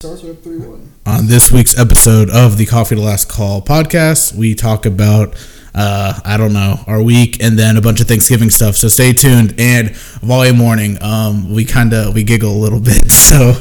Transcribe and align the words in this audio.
Starts 0.00 0.22
with 0.22 0.44
three 0.44 0.58
one. 0.58 0.92
On 1.06 1.26
this 1.26 1.50
week's 1.50 1.76
episode 1.76 2.30
of 2.30 2.56
the 2.56 2.66
Coffee 2.66 2.94
to 2.94 3.00
Last 3.00 3.28
Call 3.28 3.60
podcast, 3.60 4.32
we 4.32 4.54
talk 4.54 4.86
about 4.86 5.34
uh, 5.74 6.20
I 6.24 6.36
don't 6.36 6.52
know 6.52 6.76
our 6.86 7.02
week 7.02 7.42
and 7.42 7.58
then 7.58 7.76
a 7.76 7.80
bunch 7.80 8.00
of 8.00 8.06
Thanksgiving 8.06 8.48
stuff. 8.48 8.76
So 8.76 8.86
stay 8.86 9.12
tuned. 9.12 9.56
And 9.58 9.96
volume 10.22 10.60
warning, 10.60 11.02
um, 11.02 11.52
we 11.52 11.64
kind 11.64 11.92
of 11.92 12.14
we 12.14 12.22
giggle 12.22 12.52
a 12.52 12.60
little 12.60 12.78
bit. 12.92 13.10
So 13.10 13.54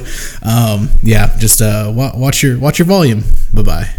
um, 0.43 0.89
yeah, 1.01 1.35
just 1.39 1.59
uh, 1.59 1.91
wa- 1.91 2.11
watch 2.15 2.43
your 2.43 2.59
watch 2.59 2.77
your 2.77 2.85
volume. 2.85 3.23
Bye 3.51 3.63
bye. 3.63 3.89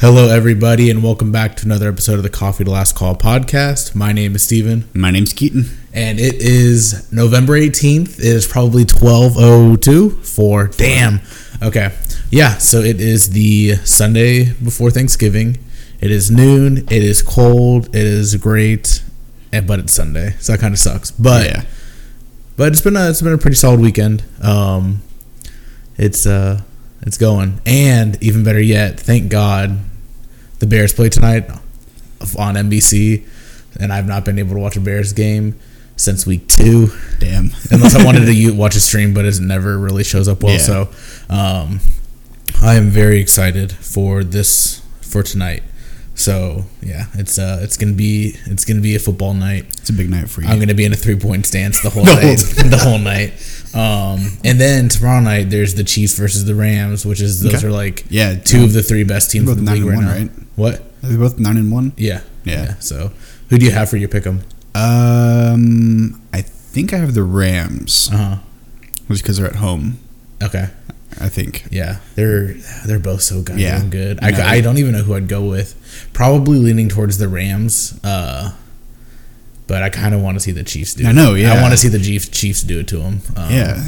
Hello, 0.00 0.28
everybody, 0.30 0.90
and 0.90 1.02
welcome 1.02 1.30
back 1.30 1.56
to 1.56 1.66
another 1.66 1.86
episode 1.86 2.14
of 2.14 2.22
the 2.22 2.30
Coffee 2.30 2.64
to 2.64 2.70
Last 2.70 2.96
Call 2.96 3.14
podcast. 3.14 3.94
My 3.94 4.12
name 4.12 4.34
is 4.34 4.42
Steven, 4.42 4.88
My 4.94 5.10
name's 5.10 5.34
Keaton. 5.34 5.66
and 5.92 6.18
it 6.18 6.36
is 6.36 7.12
November 7.12 7.52
18th. 7.52 8.18
It 8.18 8.24
is 8.24 8.46
probably 8.46 8.84
1202 8.84 10.10
for 10.22 10.68
damn. 10.68 11.20
Okay. 11.62 11.92
Yeah, 12.30 12.56
so 12.56 12.78
it 12.78 12.98
is 12.98 13.30
the 13.30 13.74
Sunday 13.84 14.52
before 14.54 14.90
Thanksgiving. 14.90 15.58
It 16.00 16.10
is 16.10 16.30
noon. 16.30 16.78
It 16.78 17.02
is 17.02 17.20
cold. 17.20 17.88
It 17.88 17.96
is 17.96 18.34
great. 18.36 19.02
And 19.52 19.66
but 19.66 19.80
it's 19.80 19.92
Sunday. 19.92 20.34
So 20.38 20.52
that 20.52 20.60
kind 20.60 20.72
of 20.72 20.78
sucks. 20.78 21.10
But 21.10 21.44
yeah, 21.44 21.64
but 22.56 22.68
it's 22.72 22.80
been 22.80 22.96
a 22.96 23.10
it's 23.10 23.20
been 23.20 23.34
a 23.34 23.38
pretty 23.38 23.56
solid 23.56 23.80
weekend. 23.80 24.24
Um, 24.40 25.02
it's 25.98 26.24
uh 26.24 26.62
it's 27.02 27.18
going, 27.18 27.60
and 27.66 28.22
even 28.22 28.44
better 28.44 28.60
yet, 28.60 29.00
thank 29.00 29.30
God, 29.30 29.78
the 30.60 30.66
Bears 30.66 30.92
play 30.92 31.08
tonight 31.08 31.48
on 32.38 32.54
NBC, 32.54 33.26
and 33.78 33.92
I've 33.92 34.06
not 34.06 34.24
been 34.24 34.38
able 34.38 34.54
to 34.54 34.60
watch 34.60 34.76
a 34.76 34.80
Bears 34.80 35.12
game 35.12 35.58
since 35.96 36.26
week 36.26 36.46
two, 36.48 36.88
damn. 37.18 37.50
unless 37.70 37.94
I 37.94 38.04
wanted 38.04 38.24
to 38.26 38.50
watch 38.54 38.76
a 38.76 38.80
stream, 38.80 39.12
but 39.12 39.24
it 39.24 39.38
never 39.40 39.76
really 39.78 40.04
shows 40.04 40.28
up 40.28 40.42
well. 40.42 40.52
Yeah. 40.52 40.58
So, 40.58 40.88
um, 41.28 41.80
I 42.62 42.74
am 42.76 42.90
very 42.90 43.20
excited 43.20 43.72
for 43.72 44.22
this 44.24 44.82
for 45.00 45.22
tonight. 45.22 45.62
So 46.14 46.64
yeah, 46.82 47.06
it's 47.14 47.38
uh 47.38 47.60
it's 47.62 47.78
gonna 47.78 47.94
be 47.94 48.34
it's 48.44 48.66
gonna 48.66 48.82
be 48.82 48.94
a 48.94 48.98
football 48.98 49.32
night. 49.32 49.64
It's 49.78 49.88
a 49.88 49.92
big 49.94 50.10
night 50.10 50.28
for 50.28 50.42
you. 50.42 50.48
I'm 50.48 50.58
gonna 50.58 50.74
be 50.74 50.84
in 50.84 50.92
a 50.92 50.96
three 50.96 51.16
point 51.16 51.46
stance 51.46 51.80
the 51.80 51.88
whole 51.88 52.04
The 52.06 52.14
night. 52.14 52.40
whole- 52.42 52.70
the 52.70 52.76
whole 52.76 52.98
night. 52.98 53.32
Um, 53.72 54.36
and 54.44 54.60
then 54.60 54.88
tomorrow 54.90 55.20
night 55.20 55.48
there's 55.48 55.76
the 55.76 55.84
Chiefs 55.84 56.18
versus 56.18 56.44
the 56.44 56.54
Rams, 56.54 57.06
which 57.06 57.22
is 57.22 57.40
those 57.42 57.54
Okay. 57.54 57.66
are 57.68 57.70
like 57.70 58.04
yeah, 58.10 58.34
two 58.34 58.64
of 58.64 58.74
the 58.74 58.82
three 58.82 59.04
best 59.04 59.30
teams 59.30 59.48
in 59.48 59.64
the 59.64 59.72
league 59.72 59.84
right 59.84 59.96
one, 59.96 60.04
now. 60.04 60.12
right? 60.12 60.30
What? 60.60 60.80
Are 61.02 61.08
they 61.08 61.16
both 61.16 61.38
nine 61.38 61.56
and 61.56 61.72
one? 61.72 61.92
Yeah. 61.96 62.20
Yeah. 62.44 62.74
So 62.78 63.12
who 63.48 63.58
do 63.58 63.64
you 63.66 63.72
have 63.72 63.88
for 63.90 63.96
your 63.96 64.08
pick 64.08 64.26
'em? 64.26 64.42
Um, 64.74 66.20
I 66.32 66.42
think 66.42 66.92
I 66.92 66.98
have 66.98 67.14
the 67.14 67.22
Rams, 67.22 68.08
Uh 68.12 68.16
huh. 68.16 68.36
just 69.08 69.22
because 69.22 69.38
they're 69.38 69.46
at 69.46 69.56
home. 69.56 69.98
Okay. 70.42 70.68
I 71.20 71.28
think. 71.28 71.64
Yeah, 71.70 71.96
they're 72.14 72.54
they're 72.86 72.98
both 73.00 73.22
so 73.22 73.42
goddamn 73.42 73.58
Yeah. 73.58 73.88
good. 73.88 74.18
I, 74.22 74.30
No. 74.30 74.42
I 74.42 74.60
don't 74.60 74.78
even 74.78 74.92
know 74.92 75.02
who 75.02 75.14
I'd 75.14 75.28
go 75.28 75.44
with. 75.44 75.74
Probably 76.12 76.58
leaning 76.58 76.88
towards 76.88 77.18
the 77.18 77.28
Rams. 77.28 77.94
Uh, 78.04 78.52
but 79.66 79.82
I 79.82 79.88
kind 79.88 80.14
of 80.14 80.20
want 80.20 80.36
to 80.36 80.40
see 80.40 80.52
the 80.52 80.62
Chiefs 80.64 80.94
do. 80.94 81.06
I 81.06 81.10
it. 81.10 81.14
know, 81.14 81.34
yeah. 81.34 81.52
I 81.54 81.60
want 81.62 81.72
to 81.72 81.76
see 81.76 81.88
the 81.88 81.98
Chiefs 81.98 82.28
Chiefs 82.28 82.62
do 82.62 82.78
it 82.80 82.86
to 82.88 82.98
them. 82.98 83.20
Um, 83.36 83.52
yeah, 83.52 83.84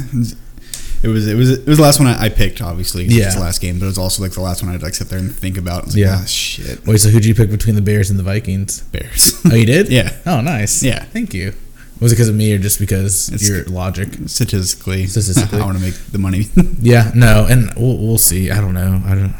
it 1.03 1.07
was 1.09 1.27
it 1.27 1.35
was 1.35 1.49
it 1.51 1.67
was 1.67 1.77
the 1.77 1.83
last 1.83 1.99
one 1.99 2.07
I, 2.07 2.23
I 2.25 2.29
picked. 2.29 2.61
Obviously, 2.61 3.05
Yeah. 3.05 3.25
it's 3.25 3.35
the 3.35 3.41
last 3.41 3.59
game, 3.61 3.77
but 3.79 3.85
it 3.85 3.89
was 3.89 3.97
also 3.97 4.23
like 4.23 4.31
the 4.31 4.41
last 4.41 4.63
one 4.63 4.73
I'd 4.73 4.81
like 4.81 4.93
sit 4.95 5.09
there 5.09 5.19
and 5.19 5.33
think 5.35 5.57
about. 5.57 5.87
Like, 5.87 5.95
Yeah. 5.97 6.19
ah, 6.21 6.25
shit, 6.25 6.85
Wait, 6.87 6.97
so 6.99 7.09
who'd 7.09 7.25
you 7.25 7.35
pick 7.35 7.49
between 7.51 7.75
the 7.75 7.81
Bears 7.81 8.09
and 8.09 8.17
the 8.17 8.23
Vikings? 8.23 8.81
Bears. 8.91 9.39
Oh, 9.51 9.55
you 9.55 9.65
did? 9.65 9.89
yeah, 9.89 10.15
Oh, 10.25 10.41
nice. 10.41 10.81
Yeah. 10.83 11.03
Thank 11.03 11.33
you. 11.33 11.53
Was 11.99 12.11
it 12.11 12.15
because 12.15 12.27
of 12.29 12.35
me 12.35 12.51
or 12.53 12.57
just 12.57 12.79
because 12.79 13.29
It's- 13.29 13.47
your 13.47 13.63
logic? 13.65 14.09
statistically, 14.27 15.05
Statistically. 15.07 15.59
I 15.61 15.65
want 15.65 15.77
to 15.77 15.83
make 15.83 15.93
the 16.11 16.17
money. 16.19 16.47
Yeah, 16.81 17.11
no, 17.15 17.45
and 17.49 17.71
we'll, 17.77 17.97
we'll 17.97 18.17
see. 18.17 18.49
I 18.51 18.59
don't 18.59 18.73
know. 18.73 19.01
I 19.05 19.15
don't. 19.15 19.35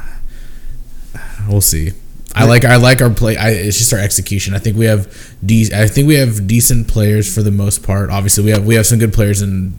We'll 1.50 1.62
see. 1.62 1.92
I 2.36 2.46
like 2.46 2.66
I 2.66 2.78
like 2.78 3.02
our 3.02 3.10
play. 3.12 3.38
I, 3.38 3.50
it's 3.52 3.78
just 3.78 3.94
our 3.94 4.00
execution. 4.00 4.56
I 4.56 4.60
think 4.60 4.76
we 4.78 4.86
have 4.86 5.08
de- 5.46 5.70
I 5.74 5.88
think 5.88 6.08
we 6.08 6.16
have 6.16 6.48
decent 6.48 6.88
players 6.88 7.32
for 7.34 7.44
the 7.44 7.52
most 7.52 7.84
part. 7.84 8.10
Obviously, 8.10 8.44
we 8.46 8.50
have 8.52 8.66
we 8.66 8.76
have 8.76 8.88
some 8.88 8.98
good 8.98 9.14
players 9.14 9.42
in 9.42 9.78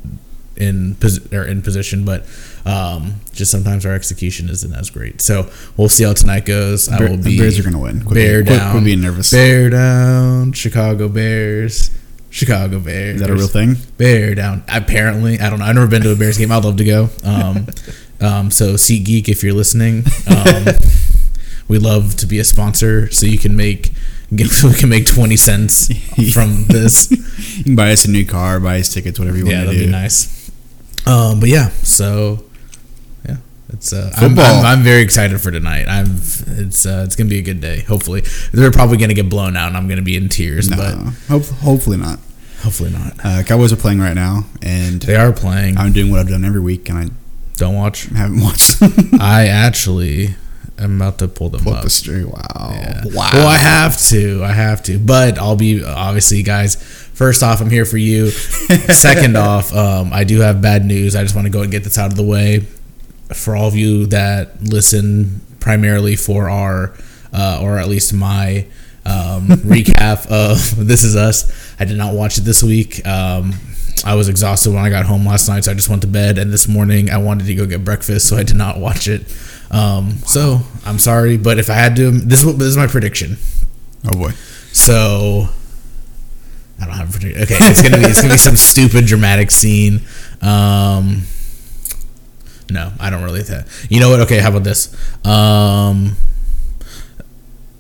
in 0.57 0.97
or 1.33 1.45
in 1.45 1.63
position, 1.63 2.05
but 2.05 2.25
um, 2.65 3.21
just 3.33 3.51
sometimes 3.51 3.85
our 3.85 3.93
execution 3.95 4.49
isn't 4.49 4.73
as 4.75 4.91
great. 4.91 5.21
So 5.21 5.51
we'll 5.77 5.89
see 5.89 6.05
how 6.05 6.13
tonight 6.13 6.47
goes. 6.47 6.89
I 6.89 7.01
will 7.01 7.17
the 7.17 7.31
be 7.31 7.39
Bears 7.39 7.59
are 7.59 7.63
gonna 7.63 7.79
win. 7.81 8.03
Quit 8.03 8.15
Bear 8.15 8.33
being- 8.43 8.47
quit- 8.47 8.59
down. 8.59 8.71
quit 8.73 8.85
being 8.85 9.01
nervous. 9.01 9.31
Bear 9.31 9.71
down. 9.71 10.53
Chicago 10.53 11.09
Bears. 11.09 11.91
Chicago 12.31 12.81
Bears. 12.81 13.17
Is 13.17 13.21
that 13.21 13.31
a 13.31 13.35
real 13.35 13.47
thing? 13.47 13.77
Bear 13.97 14.35
down. 14.35 14.65
Apparently, 14.69 15.39
I 15.39 15.51
don't 15.51 15.61
know. 15.61 15.67
I've 15.67 15.75
never 15.77 15.87
been 15.87 16.03
to 16.03 16.11
a 16.13 16.17
Bears 16.17 16.37
game. 16.37 16.51
I'd 16.51 16.65
love 16.65 16.77
to 16.79 16.85
go. 16.85 17.09
Um, 17.23 17.67
um, 18.21 18.51
so 18.51 18.75
SeatGeek, 18.75 19.29
if 19.29 19.45
you're 19.45 19.55
listening, 19.55 20.03
um, 20.27 20.65
we 21.69 21.79
love 21.79 22.17
to 22.17 22.27
be 22.27 22.39
a 22.41 22.45
sponsor, 22.45 23.11
so 23.13 23.27
you 23.27 23.39
can 23.39 23.55
make 23.55 23.93
so 24.49 24.69
we 24.69 24.75
can 24.75 24.89
make 24.89 25.07
twenty 25.07 25.37
cents 25.37 25.87
from 26.33 26.65
this. 26.67 27.09
You 27.59 27.63
can 27.65 27.77
buy 27.77 27.93
us 27.93 28.05
a 28.05 28.11
new 28.11 28.25
car, 28.27 28.59
buy 28.59 28.81
us 28.81 28.93
tickets, 28.93 29.17
whatever 29.19 29.37
you 29.39 29.47
yeah, 29.47 29.59
want 29.59 29.61
to 29.61 29.67
that'd 29.67 29.81
do. 29.81 29.87
be 29.87 29.93
nice. 29.93 30.44
Um, 31.07 31.41
but 31.41 31.49
yeah, 31.49 31.69
so 31.83 32.45
yeah, 33.29 33.37
it's 33.69 33.93
uh, 33.93 34.11
I'm, 34.17 34.31
Football. 34.31 34.61
I'm, 34.61 34.79
I'm 34.79 34.83
very 34.83 35.03
excited 35.03 35.41
for 35.41 35.51
tonight. 35.51 35.87
I'm 35.89 36.07
it's 36.17 36.87
uh, 36.87 37.03
it's 37.07 37.17
gonna 37.17 37.31
be 37.31 37.39
a 37.39 37.43
good 37.43 37.61
day. 37.61 37.81
Hopefully, 37.83 38.23
they're 38.53 38.71
probably 38.71 38.97
gonna 38.97 39.15
get 39.15 39.29
blown 39.29 39.57
out, 39.57 39.69
and 39.69 39.77
I'm 39.77 39.89
gonna 39.89 40.03
be 40.03 40.17
in 40.17 40.29
tears, 40.29 40.69
No, 40.71 40.77
but 40.77 40.95
hope, 41.29 41.45
hopefully 41.59 41.97
not. 41.99 42.19
hopefully 42.63 42.91
not. 42.91 43.13
Uh, 43.25 43.43
Cowboys 43.43 43.73
are 43.73 43.77
playing 43.77 44.01
right 44.01 44.15
now, 44.15 44.47
and 44.63 45.03
They 45.03 45.17
are 45.17 45.33
playing. 45.33 45.77
I'm 45.77 45.93
doing 45.93 46.11
what 46.11 46.21
I've 46.21 46.29
done 46.29 46.45
every 46.45 46.61
week, 46.61 46.89
and 46.89 46.99
I 46.99 47.07
Don't 47.57 47.75
watch. 47.75 48.05
haven't 48.07 48.41
watched. 48.41 48.79
I 49.21 49.47
actually 49.49 50.37
am 50.79 50.97
about 51.01 51.19
to 51.19 51.29
pull 51.29 51.51
them 51.51 51.61
Pull 51.63 51.73
up. 51.73 51.79
up 51.81 51.85
the 51.85 51.91
street. 51.91 52.25
Wow. 52.25 52.71
Yeah. 52.73 53.03
Wow. 53.07 53.31
Well, 53.35 53.47
I 53.47 53.59
have 53.59 54.01
to. 54.09 54.43
I 54.43 54.53
have 54.53 54.83
to. 54.85 54.99
But 54.99 55.39
I'll 55.39 55.55
be 55.57 55.85
obviously, 55.85 56.43
guys. 56.43 57.04
First 57.15 57.45
off, 57.45 57.61
I'm 57.61 57.71
here 57.71 57.85
for 57.85 57.97
you. 57.97 58.31
Second 58.31 59.37
off, 59.37 59.73
um, 59.73 60.13
I 60.13 60.25
do 60.25 60.41
have 60.41 60.61
bad 60.61 60.85
news. 60.85 61.15
I 61.15 61.23
just 61.23 61.35
want 61.35 61.47
to 61.47 61.51
go 61.51 61.63
and 61.63 61.71
get 61.71 61.85
this 61.85 61.97
out 61.97 62.11
of 62.11 62.17
the 62.17 62.25
way 62.25 62.67
for 63.33 63.55
all 63.55 63.69
of 63.69 63.77
you 63.77 64.07
that 64.07 64.63
listen 64.63 65.41
primarily 65.61 66.17
for 66.17 66.51
our, 66.51 66.93
uh, 67.33 67.61
or 67.63 67.79
at 67.79 67.89
least 67.89 68.13
my 68.13 68.67
um, 69.07 69.47
recap 69.49 70.27
of 70.27 70.77
This 70.87 71.05
Is 71.05 71.15
Us. 71.15 71.75
I 71.79 71.85
did 71.85 71.97
not 71.97 72.15
watch 72.15 72.37
it 72.37 72.43
this 72.43 72.65
week. 72.65 73.07
Um, 73.07 73.55
I 74.05 74.17
was 74.17 74.29
exhausted 74.29 74.73
when 74.73 74.85
I 74.85 74.91
got 74.91 75.07
home 75.07 75.25
last 75.25 75.49
night, 75.49 75.65
so 75.65 75.71
I 75.71 75.75
just 75.75 75.89
went 75.89 76.03
to 76.03 76.09
bed. 76.09 76.37
And 76.37 76.53
this 76.53 76.67
morning, 76.67 77.11
I 77.11 77.19
wanted 77.19 77.47
to 77.47 77.55
go 77.55 77.65
get 77.65 77.85
breakfast, 77.85 78.29
so 78.29 78.37
I 78.37 78.43
did 78.43 78.57
not 78.57 78.79
watch 78.79 79.07
it. 79.07 79.23
Um, 79.71 80.19
so 80.27 80.61
I'm 80.85 80.99
sorry, 80.99 81.37
but 81.37 81.61
if 81.61 81.71
I 81.71 81.75
had 81.75 81.95
to, 81.97 82.11
this 82.11 82.41
is 82.41 82.47
what 82.47 82.59
this 82.59 82.69
is 82.69 82.77
my 82.77 82.89
prediction. 82.89 83.37
Oh 84.05 84.19
boy. 84.19 84.31
So 84.73 85.49
I 86.85 86.87
don't 86.87 86.97
have 86.97 87.09
a 87.09 87.13
prediction. 87.13 87.43
Okay, 87.43 87.57
it's 87.61 87.83
gonna 87.83 87.99
be 87.99 88.05
it's 88.05 88.21
gonna 88.21 88.35
be 88.35 88.39
some 88.39 88.57
stupid 88.57 89.07
dramatic 89.07 89.51
scene. 89.51 90.03
Um, 90.43 91.23
no, 92.71 92.93
I 93.01 93.11
don't 93.11 93.23
really 93.23 93.43
think. 93.43 93.67
That. 93.67 93.87
You 93.91 94.01
know 94.01 94.11
what? 94.11 94.21
Okay, 94.21 94.39
how 94.39 94.51
about 94.51 94.65
this? 94.65 94.95
Um, 95.27 96.17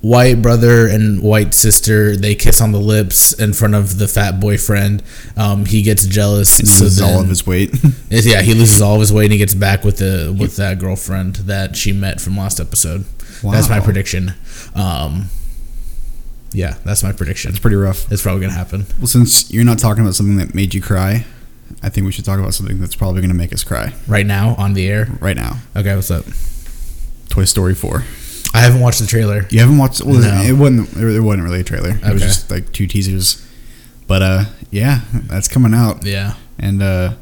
white 0.01 0.43
brother 0.43 0.87
and 0.87 1.23
white 1.23 1.55
sister 1.55 2.15
they 2.15 2.35
kiss 2.35 2.61
on 2.61 2.73
the 2.73 2.79
lips 2.79 3.33
in 3.33 3.53
front 3.53 3.75
of 3.75 3.99
the 3.99 4.09
fat 4.09 4.41
boyfriend. 4.41 5.03
Um, 5.37 5.67
he 5.67 5.83
gets 5.83 6.07
jealous. 6.07 6.59
And 6.59 6.69
so 6.69 6.85
loses 6.85 7.01
all 7.03 7.21
of 7.21 7.29
his 7.29 7.47
weight. 7.47 7.75
Yeah, 8.11 8.43
he 8.43 8.55
loses 8.55 8.81
all 8.81 8.95
of 8.95 9.01
his 9.01 9.13
weight 9.13 9.25
and 9.25 9.33
he 9.33 9.39
gets 9.39 9.55
back 9.55 9.85
with 9.85 9.99
the 9.99 10.35
with 10.39 10.57
that 10.57 10.79
girlfriend 10.79 11.37
that 11.37 11.77
she 11.77 11.93
met 11.93 12.21
from 12.21 12.37
last 12.37 12.61
episode. 12.61 13.05
wow. 13.43 13.53
That's 13.53 13.69
my 13.69 13.81
prediction. 13.81 14.33
Um, 14.75 15.31
yeah, 16.55 16.77
that's 16.85 17.03
my 17.03 17.13
prediction. 17.13 17.51
it's 17.51 17.59
pretty 17.61 17.77
rough. 17.77 18.11
It's 18.11 18.23
probably 18.23 18.41
gonna 18.41 18.55
happen. 18.55 18.87
Well, 18.99 19.07
since 19.09 19.53
you're 19.53 19.65
not 19.65 19.79
talking 19.79 20.03
about 20.03 20.15
something 20.15 20.37
that 20.39 20.55
made 20.55 20.73
you 20.73 20.81
cry, 20.81 21.27
I 21.83 21.91
think 21.91 22.07
we 22.07 22.13
should 22.13 22.25
talk 22.25 22.39
about 22.39 22.55
something 22.55 22.81
that's 22.81 22.95
probably 22.97 23.21
going 23.21 23.31
to 23.31 23.37
make 23.37 23.53
us 23.53 23.65
cry 23.65 23.93
Right 24.09 24.25
now 24.27 24.55
on 24.57 24.73
the 24.75 24.89
air. 24.89 25.09
right 25.21 25.37
now. 25.37 25.59
Okay, 25.77 25.95
what's 25.95 26.11
up? 26.11 26.25
Toy 27.29 27.45
Story 27.45 27.75
4. 27.75 28.03
I 28.55 28.61
haven't 28.61 28.81
watched 28.81 29.01
the 29.01 29.07
trailer. 29.07 29.47
You 29.51 29.59
haven't 29.61 29.79
watched? 29.79 30.03
Well, 30.05 30.21
No. 30.21 30.43
it 30.43 30.53
wasn't. 30.53 30.95
It 30.97 31.21
wasn't 31.21 31.43
really 31.45 31.61
a 31.61 31.65
trailer. 31.65 31.91
It 32.03 32.13
was 32.13 32.23
just 32.23 32.51
like 32.51 32.73
two 32.73 32.87
teasers. 32.87 33.45
But 34.07 34.23
uh, 34.23 34.45
yeah, 34.71 35.01
that's 35.13 35.49
coming 35.49 35.75
out, 35.75 36.05
Yeah, 36.07 36.35
and 36.59 36.83
uh, 36.83 37.15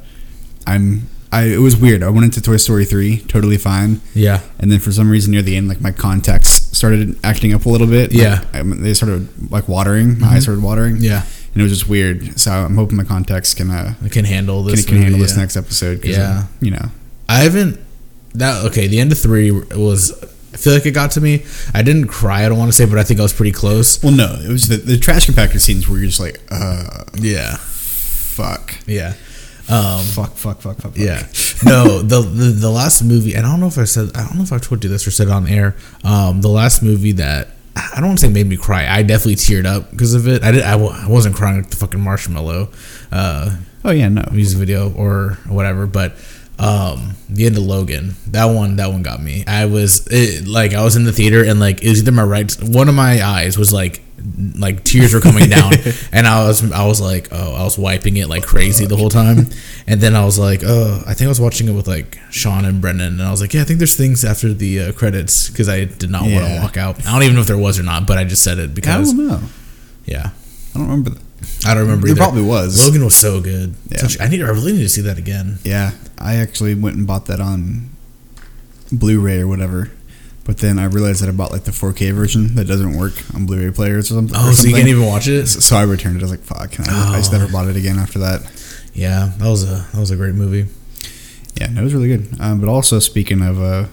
I'm. 0.66 1.08
I 1.30 1.44
it 1.44 1.58
was 1.58 1.76
weird. 1.76 2.02
I 2.02 2.10
went 2.10 2.24
into 2.24 2.42
Toy 2.42 2.58
Story 2.58 2.84
3 2.84 3.18
totally 3.28 3.56
fine, 3.56 4.02
yeah, 4.14 4.40
and 4.58 4.70
then 4.70 4.80
for 4.80 4.92
some 4.92 5.08
reason 5.08 5.30
near 5.32 5.40
the 5.40 5.56
end, 5.56 5.68
like 5.68 5.80
my 5.80 5.92
contacts 5.92 6.61
started 6.72 7.18
acting 7.22 7.54
up 7.54 7.64
a 7.66 7.68
little 7.68 7.86
bit. 7.86 8.12
Yeah. 8.12 8.40
Like, 8.52 8.54
I, 8.54 8.62
they 8.62 8.94
started 8.94 9.50
like 9.50 9.68
watering. 9.68 10.18
My 10.18 10.28
eyes 10.28 10.44
started 10.44 10.64
watering. 10.64 10.96
yeah. 10.96 11.24
and 11.52 11.60
it 11.60 11.62
was 11.62 11.72
just 11.72 11.88
weird. 11.88 12.40
So 12.40 12.50
I'm 12.50 12.74
hoping 12.74 12.96
my 12.96 13.04
contacts 13.04 13.54
can 13.54 13.70
uh 13.70 13.94
I 14.04 14.08
can 14.08 14.24
handle 14.24 14.62
can, 14.62 14.70
this. 14.72 14.84
can 14.84 14.96
handle 14.96 15.12
movie, 15.12 15.22
this 15.22 15.36
yeah. 15.36 15.40
next 15.42 15.56
episode. 15.56 16.04
Yeah. 16.04 16.40
uh, 16.40 16.46
you 16.60 16.70
know, 16.70 16.86
I 17.28 17.38
haven't. 17.38 17.78
That 18.34 18.64
okay. 18.66 18.86
The 18.88 18.98
end 18.98 19.12
of 19.12 19.18
three 19.18 19.50
was 19.50 20.12
I 20.52 20.56
feel 20.56 20.74
like 20.74 20.84
it 20.86 20.92
got 20.92 21.12
to 21.12 21.20
me. 21.20 21.44
I 21.74 21.82
didn't 21.82 22.08
cry. 22.08 22.44
I 22.44 22.48
don't 22.48 22.58
want 22.58 22.68
to 22.70 22.76
say, 22.76 22.84
but 22.84 22.98
I 22.98 23.04
think 23.04 23.20
I 23.20 23.22
was 23.22 23.32
pretty 23.32 23.52
close. 23.52 24.02
Well, 24.02 24.12
no, 24.12 24.34
it 24.38 24.48
was 24.48 24.68
the, 24.68 24.76
the 24.76 24.98
trash 24.98 25.26
compactor 25.26 25.58
scenes 25.58 25.88
where 25.88 25.98
you're 25.98 26.08
just 26.08 26.20
like, 26.20 26.40
uh, 26.50 27.04
Yeah, 27.14 27.56
fuck, 27.56 28.76
yeah. 28.86 29.14
Um, 29.68 30.04
fuck, 30.04 30.32
fuck, 30.34 30.60
fuck, 30.60 30.76
fuck. 30.78 30.92
fuck. 30.92 30.96
Yeah. 30.96 31.26
No, 31.64 32.00
the, 32.02 32.20
the 32.20 32.44
the 32.50 32.70
last 32.70 33.02
movie, 33.02 33.34
and 33.34 33.46
I 33.46 33.50
don't 33.50 33.60
know 33.60 33.68
if 33.68 33.78
I 33.78 33.84
said, 33.84 34.10
I 34.16 34.24
don't 34.26 34.36
know 34.36 34.42
if 34.42 34.52
I 34.52 34.58
told 34.58 34.82
you 34.82 34.90
this 34.90 35.06
or 35.06 35.10
said 35.12 35.28
it 35.28 35.32
on 35.32 35.46
air. 35.46 35.76
Um, 36.04 36.40
the 36.40 36.48
last 36.48 36.82
movie 36.82 37.12
that 37.12 37.48
I 37.76 37.96
don't 38.00 38.08
want 38.08 38.18
to 38.18 38.26
say 38.26 38.32
made 38.32 38.46
me 38.48 38.56
cry. 38.56 38.86
I 38.88 39.02
definitely 39.02 39.36
teared 39.36 39.64
up 39.66 39.90
because 39.90 40.14
of 40.14 40.26
it. 40.26 40.42
I 40.42 40.50
did. 40.50 40.62
I, 40.62 40.72
w- 40.72 40.90
I 40.92 41.08
wasn't 41.08 41.36
crying 41.36 41.60
at 41.60 41.70
the 41.70 41.76
fucking 41.76 42.00
marshmallow 42.00 42.68
uh, 43.12 43.56
Oh 43.84 43.90
yeah, 43.92 44.08
no. 44.08 44.24
music 44.32 44.58
video 44.58 44.92
or 44.92 45.38
whatever, 45.46 45.86
but 45.86 46.14
um, 46.58 47.14
the 47.28 47.46
end 47.46 47.56
of 47.56 47.62
Logan, 47.62 48.14
that 48.28 48.46
one, 48.46 48.76
that 48.76 48.88
one 48.88 49.02
got 49.02 49.22
me. 49.22 49.44
I 49.46 49.66
was 49.66 50.06
it, 50.10 50.46
like, 50.46 50.74
I 50.74 50.82
was 50.84 50.96
in 50.96 51.04
the 51.04 51.12
theater 51.12 51.44
and 51.44 51.58
like 51.60 51.82
it 51.82 51.88
was 51.88 52.00
either 52.02 52.12
my 52.12 52.22
right, 52.24 52.52
one 52.62 52.88
of 52.88 52.94
my 52.94 53.24
eyes 53.24 53.56
was 53.56 53.72
like, 53.72 54.02
like 54.58 54.84
tears 54.84 55.14
were 55.14 55.20
coming 55.20 55.48
down, 55.48 55.72
and 56.12 56.26
I 56.26 56.46
was, 56.46 56.70
I 56.72 56.86
was 56.86 57.00
like, 57.00 57.28
oh, 57.32 57.54
I 57.54 57.64
was 57.64 57.78
wiping 57.78 58.16
it 58.16 58.28
like 58.28 58.44
crazy 58.44 58.86
the 58.86 58.96
whole 58.96 59.10
time, 59.10 59.46
and 59.86 60.00
then 60.00 60.14
I 60.14 60.24
was 60.24 60.38
like, 60.38 60.62
oh, 60.64 61.02
I 61.06 61.14
think 61.14 61.26
I 61.26 61.28
was 61.28 61.40
watching 61.40 61.68
it 61.68 61.72
with 61.72 61.86
like 61.88 62.18
Sean 62.30 62.64
and 62.64 62.80
Brendan 62.80 63.14
and 63.14 63.22
I 63.22 63.30
was 63.30 63.40
like, 63.40 63.54
yeah, 63.54 63.62
I 63.62 63.64
think 63.64 63.78
there's 63.78 63.96
things 63.96 64.24
after 64.24 64.52
the 64.52 64.80
uh, 64.80 64.92
credits 64.92 65.48
because 65.50 65.68
I 65.68 65.84
did 65.84 66.10
not 66.10 66.22
want 66.22 66.46
to 66.46 66.60
walk 66.60 66.76
out. 66.76 67.06
I 67.06 67.12
don't 67.12 67.22
even 67.22 67.34
know 67.34 67.40
if 67.42 67.46
there 67.46 67.58
was 67.58 67.78
or 67.78 67.82
not, 67.82 68.06
but 68.06 68.18
I 68.18 68.24
just 68.24 68.42
said 68.42 68.58
it 68.58 68.74
because 68.74 69.12
I 69.12 69.16
don't 69.16 69.26
know. 69.28 69.40
yeah, 70.04 70.30
I 70.74 70.78
don't 70.78 70.88
remember. 70.88 71.10
That. 71.10 71.22
I 71.66 71.74
don't 71.74 71.84
remember. 71.84 72.06
There 72.06 72.14
either. 72.14 72.22
probably 72.22 72.42
was. 72.42 72.84
Logan 72.84 73.04
was 73.04 73.16
so 73.16 73.40
good. 73.40 73.74
Yeah. 73.90 73.98
Such- 73.98 74.20
I 74.20 74.28
need. 74.28 74.42
I 74.42 74.48
really 74.48 74.72
need 74.72 74.82
to 74.82 74.88
see 74.88 75.02
that 75.02 75.18
again. 75.18 75.58
Yeah, 75.64 75.92
I 76.18 76.36
actually 76.36 76.74
went 76.74 76.96
and 76.96 77.06
bought 77.06 77.26
that 77.26 77.40
on 77.40 77.90
Blu-ray 78.90 79.40
or 79.40 79.48
whatever. 79.48 79.90
But 80.44 80.58
then 80.58 80.78
I 80.78 80.86
realized 80.86 81.22
that 81.22 81.28
I 81.28 81.32
bought 81.32 81.52
like 81.52 81.64
the 81.64 81.70
4K 81.70 82.12
version 82.12 82.56
that 82.56 82.64
doesn't 82.66 82.96
work 82.98 83.12
on 83.34 83.46
Blu-ray 83.46 83.70
players 83.70 84.10
or 84.10 84.14
something. 84.14 84.36
Oh, 84.36 84.50
or 84.50 84.52
so 84.52 84.66
you 84.66 84.74
can't 84.74 84.88
even 84.88 85.06
watch 85.06 85.28
it? 85.28 85.46
So 85.46 85.60
so 85.60 85.76
I 85.76 85.82
returned 85.84 86.16
it. 86.16 86.20
I 86.20 86.24
was 86.24 86.30
like, 86.32 86.40
"Fuck!" 86.40 86.80
I, 86.80 87.14
I 87.14 87.16
just 87.18 87.32
Oh. 87.32 87.38
never 87.38 87.50
bought 87.52 87.68
it 87.68 87.76
again 87.76 87.98
after 87.98 88.18
that. 88.20 88.42
Yeah, 88.92 89.30
that 89.38 89.48
was 89.48 89.62
a 89.62 89.86
that 89.92 90.00
was 90.00 90.10
a 90.10 90.16
great 90.16 90.34
movie. 90.34 90.66
Yeah, 91.60 91.68
no, 91.68 91.82
it 91.82 91.84
was 91.84 91.94
really 91.94 92.08
good. 92.08 92.28
Um, 92.40 92.60
but 92.60 92.68
also 92.68 92.98
speaking 92.98 93.40
of 93.40 93.62
uh, 93.62 93.86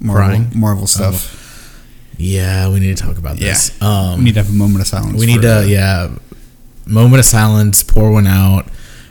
Marvel, 0.00 0.14
Crying? 0.26 0.50
Oh. 0.52 0.58
Marvel 0.58 0.86
stuff, 0.88 1.80
Yeah, 2.16 2.68
we 2.70 2.80
need 2.80 2.96
to 2.96 3.02
talk 3.02 3.16
about 3.18 3.36
this. 3.38 3.80
Um, 3.80 4.18
we 4.18 4.24
need 4.24 4.34
to 4.34 4.42
have 4.42 4.50
a 4.50 4.52
moment 4.56 4.80
of 4.80 4.86
silence. 4.88 5.18
we 5.20 5.26
need 5.26 5.42
to 5.42 5.58
uh, 5.58 5.62
yeah, 5.62 6.10
moment 6.86 7.20
of 7.20 7.24
silence. 7.26 7.82
Pour 7.84 8.10
one 8.10 8.26
out. 8.26 8.66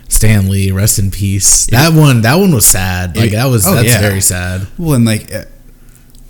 Stan 0.08 0.48
Lee, 0.50 0.70
rest 0.70 0.98
in 0.98 1.10
peace. 1.10 1.66
That 1.68 1.92
one, 1.94 2.20
that 2.22 2.34
one 2.36 2.54
was 2.54 2.66
sad. 2.66 3.16
Like 3.16 3.30
that 3.32 3.46
was 3.46 3.66
oh, 3.66 3.74
that's 3.74 3.88
yeah. 3.88 4.00
very 4.00 4.20
sad. 4.20 4.66
Well, 4.78 4.94
and 4.94 5.04
like, 5.04 5.32
uh, 5.32 5.44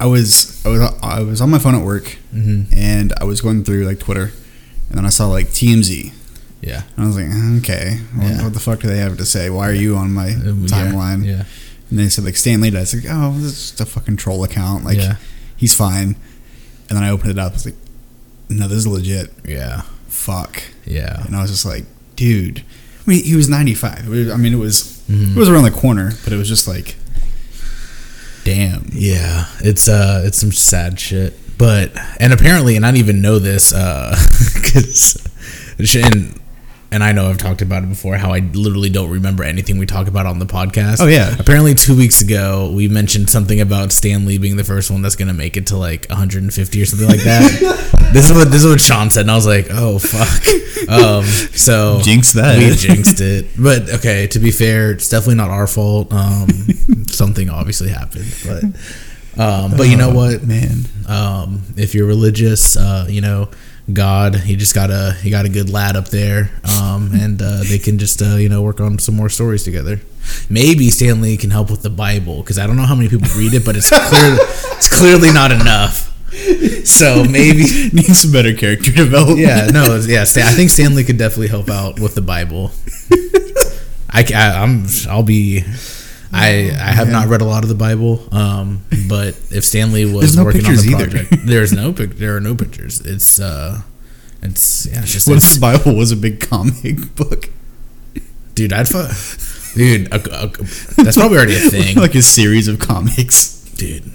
I 0.00 0.06
was 0.06 0.64
I 0.66 0.68
was 0.70 0.80
I 1.02 1.20
was 1.22 1.40
on 1.40 1.50
my 1.50 1.58
phone 1.58 1.74
at 1.74 1.84
work, 1.84 2.16
hmm 2.32 2.62
and 2.74 3.12
I 3.20 3.24
was 3.24 3.40
going 3.40 3.64
through 3.64 3.84
like 3.86 4.00
Twitter, 4.00 4.32
and 4.88 4.98
then 4.98 5.04
I 5.06 5.10
saw 5.10 5.28
like 5.28 5.48
TMZ, 5.48 6.12
Yeah, 6.60 6.82
and 6.96 7.04
I 7.04 7.06
was 7.06 7.16
like, 7.16 7.26
okay, 7.62 7.98
what, 8.14 8.26
Yeah. 8.26 8.42
what 8.44 8.52
the 8.54 8.60
fuck 8.60 8.80
do 8.80 8.88
they 8.88 8.98
have 8.98 9.16
to 9.18 9.24
say? 9.24 9.50
Why 9.50 9.68
are 9.68 9.74
you 9.74 9.96
on 9.96 10.12
my 10.12 10.30
Um, 10.32 10.66
timeline? 10.66 11.24
Yeah, 11.24 11.44
And 11.90 11.98
they 11.98 12.08
said 12.08 12.24
like 12.24 12.36
Stan 12.36 12.60
Lee 12.60 12.70
died. 12.70 12.78
I 12.78 12.80
was 12.80 12.94
like, 12.94 13.04
oh, 13.08 13.32
this 13.38 13.44
is 13.52 13.70
just 13.70 13.80
a 13.80 13.86
fucking 13.86 14.16
troll 14.16 14.42
account. 14.44 14.84
Like, 14.84 14.98
yeah, 14.98 15.16
he's 15.56 15.74
fine. 15.74 16.16
And 16.88 16.96
then 16.96 17.02
I 17.04 17.10
opened 17.10 17.30
it 17.30 17.38
up. 17.38 17.52
I 17.52 17.54
was 17.54 17.64
like, 17.66 17.76
no, 18.48 18.68
this 18.68 18.78
is 18.78 18.86
legit. 18.86 19.32
yeah, 19.46 19.82
Fuck. 20.08 20.62
yeah. 20.84 21.24
And 21.24 21.34
I 21.36 21.40
was 21.42 21.50
just 21.50 21.64
like, 21.64 21.84
dude. 22.16 22.62
I 23.06 23.10
mean, 23.10 23.22
he 23.24 23.36
was 23.36 23.48
95. 23.48 24.06
I 24.32 24.36
mean, 24.36 24.52
it 24.54 24.56
was 24.58 25.00
Mhm. 25.10 25.32
it 25.32 25.38
was 25.38 25.48
around 25.48 25.64
the 25.64 25.70
corner, 25.70 26.12
but 26.24 26.32
it 26.32 26.36
was 26.36 26.48
just 26.48 26.66
like, 26.66 26.96
damn. 28.44 28.86
Yeah, 28.92 29.46
it's 29.60 29.88
uh, 29.88 30.22
it's 30.24 30.38
some 30.38 30.52
sad 30.52 31.00
shit. 31.00 31.34
But 31.58 31.92
and 32.20 32.32
apparently, 32.32 32.76
and 32.76 32.84
I 32.84 32.90
didn't 32.90 33.04
even 33.04 33.22
know 33.22 33.38
this, 33.38 33.72
uh, 33.72 34.16
because 34.54 35.26
and 36.94 37.02
I 37.04 37.12
know 37.12 37.28
I've 37.28 37.38
talked 37.38 37.60
about 37.60 37.82
it 37.82 37.88
before. 37.88 38.16
How 38.16 38.32
I 38.32 38.38
literally 38.38 38.88
don't 38.88 39.10
remember 39.10 39.42
anything 39.44 39.76
we 39.78 39.86
talk 39.86 40.06
about 40.06 40.26
on 40.26 40.38
the 40.38 40.46
podcast. 40.46 41.00
Oh, 41.00 41.06
yeah. 41.06 41.34
Apparently, 41.38 41.74
two 41.74 41.96
weeks 41.96 42.20
ago 42.22 42.70
we 42.72 42.88
mentioned 42.88 43.28
something 43.28 43.60
about 43.60 43.92
Stan 43.92 44.24
Lee 44.24 44.38
being 44.38 44.56
the 44.56 44.64
first 44.64 44.90
one 44.90 45.02
that's 45.02 45.16
gonna 45.16 45.34
make 45.34 45.56
it 45.56 45.66
to 45.68 45.76
like 45.76 46.06
150 46.08 46.80
or 46.82 46.86
something 46.86 47.08
like 47.08 47.24
that. 47.24 48.10
this 48.14 48.30
is 48.30 48.36
what 48.36 48.50
this 48.50 48.64
is 48.64 48.70
what 48.70 48.80
Sean 48.80 49.10
said, 49.10 49.22
and 49.22 49.30
I 49.30 49.34
was 49.34 49.46
like, 49.46 49.66
oh 49.70 49.98
fuck. 49.98 50.88
Um, 50.88 51.24
so 51.24 51.98
Jinx 52.02 52.32
that. 52.34 52.58
We 52.58 52.74
jinxed 52.74 53.20
it. 53.20 53.46
But 53.58 53.90
okay, 53.94 54.26
to 54.28 54.38
be 54.38 54.50
fair, 54.50 54.92
it's 54.92 55.08
definitely 55.08 55.36
not 55.36 55.50
our 55.50 55.66
fault. 55.66 56.12
Um, 56.12 56.48
something 57.08 57.50
obviously 57.50 57.88
happened, 57.88 58.32
but 58.46 58.64
um, 59.40 59.76
but 59.76 59.88
you 59.88 59.96
know 59.96 60.10
Oh, 60.10 60.14
what? 60.14 60.44
man? 60.44 60.84
Um, 61.08 61.62
if 61.76 61.94
you're 61.94 62.06
religious, 62.06 62.76
uh, 62.76 63.06
you 63.08 63.20
know, 63.20 63.48
God, 63.92 64.34
he 64.34 64.56
just 64.56 64.74
got 64.74 64.90
a 64.90 65.12
he 65.12 65.28
got 65.30 65.44
a 65.44 65.48
good 65.50 65.68
lad 65.68 65.94
up 65.94 66.08
there, 66.08 66.50
um, 66.80 67.10
and 67.12 67.40
uh, 67.42 67.62
they 67.68 67.78
can 67.78 67.98
just 67.98 68.22
uh, 68.22 68.36
you 68.36 68.48
know 68.48 68.62
work 68.62 68.80
on 68.80 68.98
some 68.98 69.14
more 69.14 69.28
stories 69.28 69.62
together. 69.62 70.00
Maybe 70.48 70.88
Stan 70.90 71.20
Lee 71.20 71.36
can 71.36 71.50
help 71.50 71.70
with 71.70 71.82
the 71.82 71.90
Bible 71.90 72.38
because 72.42 72.58
I 72.58 72.66
don't 72.66 72.76
know 72.76 72.86
how 72.86 72.94
many 72.94 73.10
people 73.10 73.28
read 73.36 73.52
it, 73.52 73.64
but 73.64 73.76
it's 73.76 73.90
clear 73.90 74.38
it's 74.72 74.88
clearly 74.88 75.32
not 75.32 75.52
enough. 75.52 76.10
So 76.86 77.24
maybe 77.24 77.58
Needs 77.92 78.20
some 78.20 78.32
better 78.32 78.54
character 78.54 78.90
development. 79.04 79.38
yeah, 79.40 79.66
no, 79.66 79.96
yeah. 80.06 80.24
Stan, 80.24 80.46
I 80.46 80.50
think 80.52 80.70
Stan 80.70 80.94
Lee 80.94 81.04
could 81.04 81.18
definitely 81.18 81.48
help 81.48 81.68
out 81.68 82.00
with 82.00 82.14
the 82.14 82.22
Bible. 82.22 82.72
I, 84.10 84.24
I 84.34 84.62
am 84.62 84.86
I'll 85.10 85.22
be. 85.22 85.62
I 86.34 86.70
I 86.78 86.90
have 86.92 87.08
not 87.08 87.28
read 87.28 87.40
a 87.40 87.44
lot 87.44 87.62
of 87.62 87.68
the 87.68 87.74
Bible, 87.74 88.28
um, 88.34 88.82
but 89.08 89.28
if 89.50 89.64
Stan 89.64 89.92
Lee 89.92 90.04
was 90.12 90.36
no 90.36 90.44
working 90.44 90.66
on 90.66 90.74
the 90.76 90.82
either. 90.90 91.08
project, 91.10 91.34
there's 91.46 91.72
no 91.72 91.92
pic. 91.92 92.16
There 92.16 92.36
are 92.36 92.40
no 92.40 92.54
pictures. 92.54 93.00
It's 93.00 93.38
uh, 93.40 93.80
it's 94.42 94.86
yeah, 94.86 95.02
it's 95.02 95.12
just 95.12 95.28
What 95.28 95.36
if 95.38 95.54
the 95.54 95.60
Bible 95.60 95.94
was 95.96 96.10
a 96.12 96.16
big 96.16 96.40
comic 96.40 97.14
book? 97.16 97.50
dude. 98.54 98.72
I'd 98.72 98.88
fu- 98.88 99.78
dude. 99.78 100.12
A, 100.12 100.16
a, 100.16 100.48
that's 101.02 101.16
probably 101.16 101.38
already 101.38 101.54
a 101.56 101.58
thing, 101.70 101.96
like 101.96 102.14
a 102.14 102.22
series 102.22 102.68
of 102.68 102.78
comics. 102.78 103.54
dude. 103.76 104.10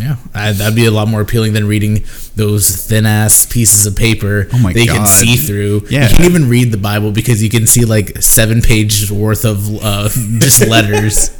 Yeah, 0.00 0.16
I, 0.34 0.52
that'd 0.52 0.74
be 0.74 0.86
a 0.86 0.90
lot 0.90 1.08
more 1.08 1.20
appealing 1.20 1.52
than 1.52 1.66
reading 1.68 2.04
those 2.34 2.68
thin 2.86 3.04
ass 3.06 3.44
pieces 3.46 3.86
of 3.86 3.94
paper 3.96 4.48
Oh 4.52 4.58
my 4.58 4.72
that 4.72 4.80
you 4.80 4.86
can 4.90 5.06
see 5.06 5.36
through. 5.36 5.82
Yeah. 5.90 6.08
You 6.08 6.16
can't 6.16 6.30
even 6.30 6.48
read 6.48 6.72
the 6.72 6.78
Bible 6.78 7.12
because 7.12 7.42
you 7.42 7.50
can 7.50 7.66
see 7.66 7.84
like 7.84 8.22
seven 8.22 8.62
pages 8.62 9.12
worth 9.12 9.44
of 9.44 9.68
uh, 9.84 10.08
just 10.38 10.66
letters. 10.66 11.30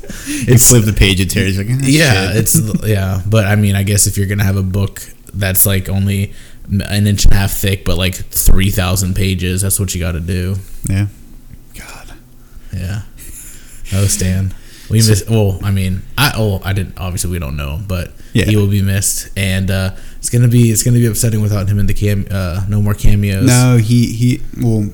You 0.46 0.58
flip 0.58 0.84
the 0.84 0.92
page, 0.92 1.20
it 1.20 1.30
tears. 1.30 1.56
Like, 1.58 1.68
ah, 1.70 1.78
yeah, 1.82 2.28
shit. 2.28 2.36
it's 2.36 2.86
yeah. 2.86 3.22
But 3.26 3.46
I 3.46 3.56
mean, 3.56 3.76
I 3.76 3.82
guess 3.82 4.06
if 4.06 4.18
you're 4.18 4.26
gonna 4.28 4.44
have 4.44 4.56
a 4.56 4.62
book 4.62 5.00
that's 5.32 5.64
like 5.64 5.88
only 5.88 6.32
an 6.68 7.06
inch 7.06 7.24
and 7.24 7.32
a 7.32 7.36
half 7.36 7.52
thick, 7.52 7.84
but 7.84 7.96
like 7.96 8.14
three 8.14 8.70
thousand 8.70 9.14
pages, 9.16 9.62
that's 9.62 9.80
what 9.80 9.94
you 9.94 10.00
got 10.00 10.12
to 10.12 10.20
do. 10.20 10.56
yeah. 10.88 11.06
God. 11.78 12.12
Yeah. 12.72 13.02
Oh, 13.92 14.06
Stan. 14.06 14.54
We 14.90 14.98
miss. 14.98 15.24
Well, 15.28 15.58
I 15.62 15.70
mean, 15.70 16.02
I 16.18 16.32
oh, 16.36 16.60
I 16.64 16.72
didn't. 16.72 16.98
Obviously, 16.98 17.30
we 17.30 17.38
don't 17.38 17.56
know, 17.56 17.80
but 17.86 18.12
Yeah. 18.32 18.44
he 18.46 18.56
will 18.56 18.68
be 18.68 18.82
missed, 18.82 19.30
and 19.36 19.70
uh, 19.70 19.94
it's 20.18 20.30
gonna 20.30 20.48
be 20.48 20.70
it's 20.70 20.82
gonna 20.82 20.98
be 20.98 21.06
upsetting 21.06 21.40
without 21.40 21.68
him 21.68 21.78
in 21.78 21.86
the 21.86 21.94
cam. 21.94 22.26
Uh, 22.30 22.64
no 22.68 22.82
more 22.82 22.94
cameos. 22.94 23.46
No, 23.46 23.76
he 23.76 24.12
he. 24.12 24.42
Well, 24.60 24.90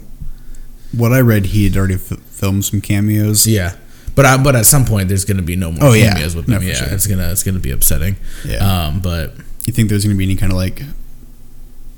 what 0.92 1.12
I 1.12 1.20
read, 1.20 1.46
he 1.46 1.64
had 1.64 1.76
already 1.76 1.94
f- 1.94 2.18
filmed 2.30 2.64
some 2.64 2.80
cameos. 2.80 3.46
Yeah. 3.46 3.74
But 4.14 4.24
I, 4.24 4.36
but 4.42 4.56
at 4.56 4.64
some 4.66 4.84
point, 4.86 5.08
there's 5.08 5.24
gonna 5.26 5.42
be 5.42 5.56
no 5.56 5.70
more 5.72 5.84
Oh, 5.90 5.92
yeah. 5.92 6.14
with 6.24 6.48
him. 6.48 6.58
for 6.60 6.64
yeah, 6.64 6.74
sure. 6.74 6.88
it's 6.88 7.06
gonna 7.06 7.30
it's 7.32 7.42
gonna 7.42 7.58
be 7.58 7.70
upsetting. 7.70 8.16
Yeah. 8.46 8.58
Um, 8.86 9.00
but 9.00 9.34
You 9.66 9.72
think 9.72 9.88
there's 9.88 10.04
going 10.04 10.14
to 10.14 10.18
be 10.18 10.24
any 10.24 10.36
kind 10.36 10.52
of 10.52 10.56
like 10.58 10.80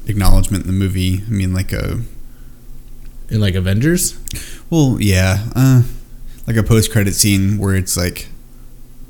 acknowledgement 0.07 0.64
in 0.64 0.69
the 0.69 0.76
movie? 0.78 1.23
I 1.26 1.31
mean, 1.31 1.52
like 1.52 1.73
a 1.73 2.00
in 3.31 3.40
like 3.40 3.55
Avengers, 3.55 4.19
well, 4.71 4.97
yeah, 5.00 5.45
uh, 5.55 5.83
like 6.49 6.57
a 6.57 6.62
post-credit 6.62 7.14
scene 7.14 7.59
where 7.59 7.76
it's 7.76 7.97
like 7.97 8.26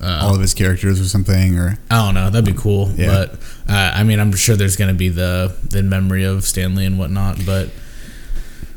uh, 0.02 0.20
all 0.22 0.34
of 0.34 0.40
his 0.40 0.54
characters 0.54 1.00
or 1.00 1.04
something, 1.04 1.56
or 1.58 1.78
I 1.90 2.04
don't 2.04 2.14
know. 2.14 2.30
That'd 2.30 2.44
be 2.52 2.60
cool. 2.60 2.90
Yeah. 2.96 3.06
But 3.06 3.34
uh, 3.72 3.92
I 3.94 4.02
mean, 4.04 4.20
I'm 4.20 4.32
sure 4.32 4.56
there's 4.56 4.76
gonna 4.76 4.92
be 4.94 5.08
the 5.08 5.56
the 5.70 5.82
memory 5.82 6.24
of 6.24 6.44
Stan 6.44 6.74
Lee 6.74 6.84
and 6.84 6.98
whatnot. 6.98 7.44
But 7.46 7.70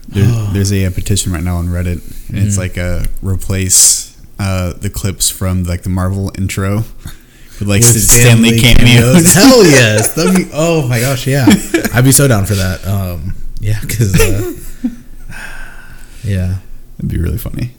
There, 0.08 0.26
there's 0.54 0.72
a, 0.72 0.86
uh, 0.86 0.92
petition 0.92 1.32
right 1.34 1.44
now 1.44 1.58
on 1.58 1.68
Reddit, 1.68 2.02
and 2.30 2.38
it's 2.40 2.56
Mhm. 2.56 2.60
like 2.60 2.78
a 2.78 3.06
replace 3.22 4.16
uh, 4.40 4.74
the 4.74 4.90
clips 4.90 5.30
from 5.30 5.64
like 5.64 5.82
the 5.84 5.90
Marvel 5.90 6.32
intro 6.38 6.78
with 7.60 7.68
like 7.68 7.82
With 7.82 8.02
Stan 8.02 8.42
Lee, 8.42 8.60
cameos. 8.60 9.34
Hell 9.34 9.64
yes. 9.66 10.16
Be, 10.36 10.50
oh 10.54 10.88
my 10.88 11.00
gosh, 11.00 11.28
yeah. 11.28 11.46
I'd 11.94 12.04
be 12.06 12.12
so 12.12 12.28
down 12.28 12.46
for 12.46 12.56
that. 12.56 12.86
Um, 12.88 13.34
yeah, 13.60 13.80
because 13.82 14.20
uh, 14.20 14.90
yeah, 16.24 16.58
it'd 16.98 17.10
be 17.10 17.18
really 17.20 17.38
funny. 17.38 17.72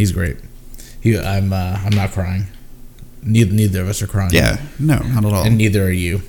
He's 0.00 0.12
great. 0.12 0.38
He, 1.00 1.16
I'm 1.18 1.52
uh, 1.52 1.78
I'm 1.84 1.94
not 1.94 2.10
crying. 2.10 2.46
Neither 3.22 3.52
neither 3.52 3.82
of 3.82 3.88
us 3.88 4.02
are 4.02 4.06
crying. 4.06 4.32
Yeah, 4.32 4.60
no, 4.78 4.98
not 4.98 5.24
at 5.24 5.32
all. 5.32 5.44
and 5.44 5.58
neither 5.58 5.84
are 5.84 5.90
you, 5.90 6.22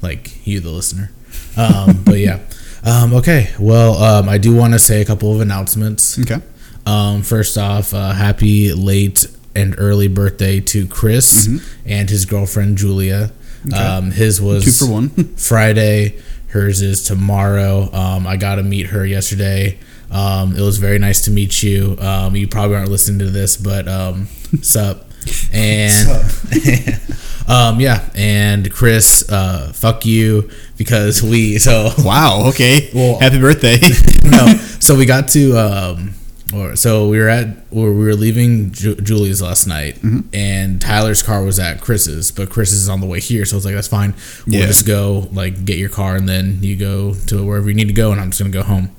like 0.00 0.46
you, 0.46 0.60
the 0.60 0.70
listener. 0.70 1.10
Um, 1.56 2.02
but 2.04 2.18
yeah. 2.18 2.38
Um, 2.82 3.12
okay. 3.14 3.50
Well, 3.58 4.02
um, 4.02 4.28
I 4.28 4.38
do 4.38 4.54
want 4.54 4.72
to 4.72 4.78
say 4.78 5.02
a 5.02 5.04
couple 5.04 5.34
of 5.34 5.40
announcements. 5.40 6.18
okay. 6.18 6.40
Um, 6.86 7.22
first 7.22 7.58
off, 7.58 7.92
uh, 7.92 8.12
happy 8.12 8.72
late 8.72 9.26
and 9.54 9.74
early 9.76 10.08
birthday 10.08 10.60
to 10.60 10.86
Chris 10.86 11.46
and 11.84 12.08
his 12.08 12.24
girlfriend 12.24 12.78
Julia. 12.78 13.32
Um, 13.76 14.12
his 14.12 14.40
was 14.40 14.64
Two 14.64 14.86
for 14.86 14.92
one. 14.92 15.08
Friday. 15.36 16.18
Hers 16.48 16.80
is 16.82 17.04
tomorrow. 17.04 17.92
Um, 17.92 18.26
I 18.26 18.36
got 18.36 18.56
to 18.56 18.62
meet 18.62 18.86
her 18.86 19.04
yesterday. 19.06 19.78
Um, 20.10 20.56
it 20.56 20.60
was 20.60 20.78
very 20.78 20.98
nice 20.98 21.22
to 21.22 21.30
meet 21.30 21.62
you. 21.62 21.96
Um, 22.00 22.34
you 22.36 22.48
probably 22.48 22.76
aren't 22.76 22.90
listening 22.90 23.18
to 23.20 23.30
this, 23.30 23.56
but 23.56 23.88
um, 23.88 24.26
sup. 24.62 25.06
And 25.52 26.08
um, 27.46 27.78
yeah, 27.78 28.08
and 28.14 28.72
Chris, 28.72 29.28
uh, 29.30 29.70
fuck 29.74 30.06
you 30.06 30.48
because 30.78 31.22
we 31.22 31.58
so 31.58 31.90
wow. 31.98 32.44
Okay. 32.48 32.90
Well- 32.94 33.18
Happy 33.20 33.38
birthday. 33.38 33.76
no. 34.24 34.54
So 34.80 34.96
we 34.96 35.04
got 35.04 35.28
to, 35.28 35.58
um, 35.58 36.14
or 36.54 36.74
so 36.76 37.08
we 37.08 37.18
were 37.18 37.28
at, 37.28 37.46
or 37.70 37.92
we 37.92 38.04
were 38.04 38.14
leaving 38.14 38.72
Ju- 38.72 38.96
Julie's 38.96 39.40
last 39.40 39.66
night, 39.66 39.96
Mm-hmm. 39.96 40.20
and 40.34 40.80
Tyler's 40.80 41.22
car 41.22 41.44
was 41.44 41.58
at 41.58 41.80
Chris's, 41.80 42.30
but 42.32 42.50
Chris 42.50 42.72
is 42.72 42.88
on 42.88 43.00
the 43.00 43.06
way 43.06 43.20
here, 43.20 43.44
so 43.44 43.56
it's 43.56 43.64
like, 43.64 43.74
that's 43.74 43.88
fine. 43.88 44.14
We'll 44.46 44.60
Yeah. 44.60 44.66
just 44.66 44.86
go, 44.86 45.28
like, 45.32 45.64
get 45.64 45.78
your 45.78 45.88
car, 45.90 46.16
and 46.16 46.28
then 46.28 46.58
you 46.62 46.76
go 46.76 47.14
to 47.26 47.44
wherever 47.44 47.68
you 47.68 47.74
need 47.74 47.88
to 47.88 47.94
go, 47.94 48.10
and 48.12 48.20
I'm 48.20 48.30
just 48.30 48.40
gonna 48.40 48.50
go 48.52 48.62
home. 48.62 48.90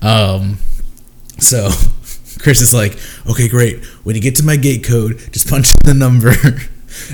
Um, 0.00 0.58
so 1.38 1.70
Chris 2.38 2.60
is 2.60 2.72
like, 2.74 2.96
okay, 3.28 3.48
great. 3.48 3.84
When 4.04 4.14
you 4.16 4.22
get 4.22 4.36
to 4.36 4.44
my 4.44 4.56
gate 4.56 4.84
code, 4.84 5.18
just 5.32 5.48
punch 5.48 5.72
in 5.84 5.88
the 5.88 5.94
number. 5.94 6.34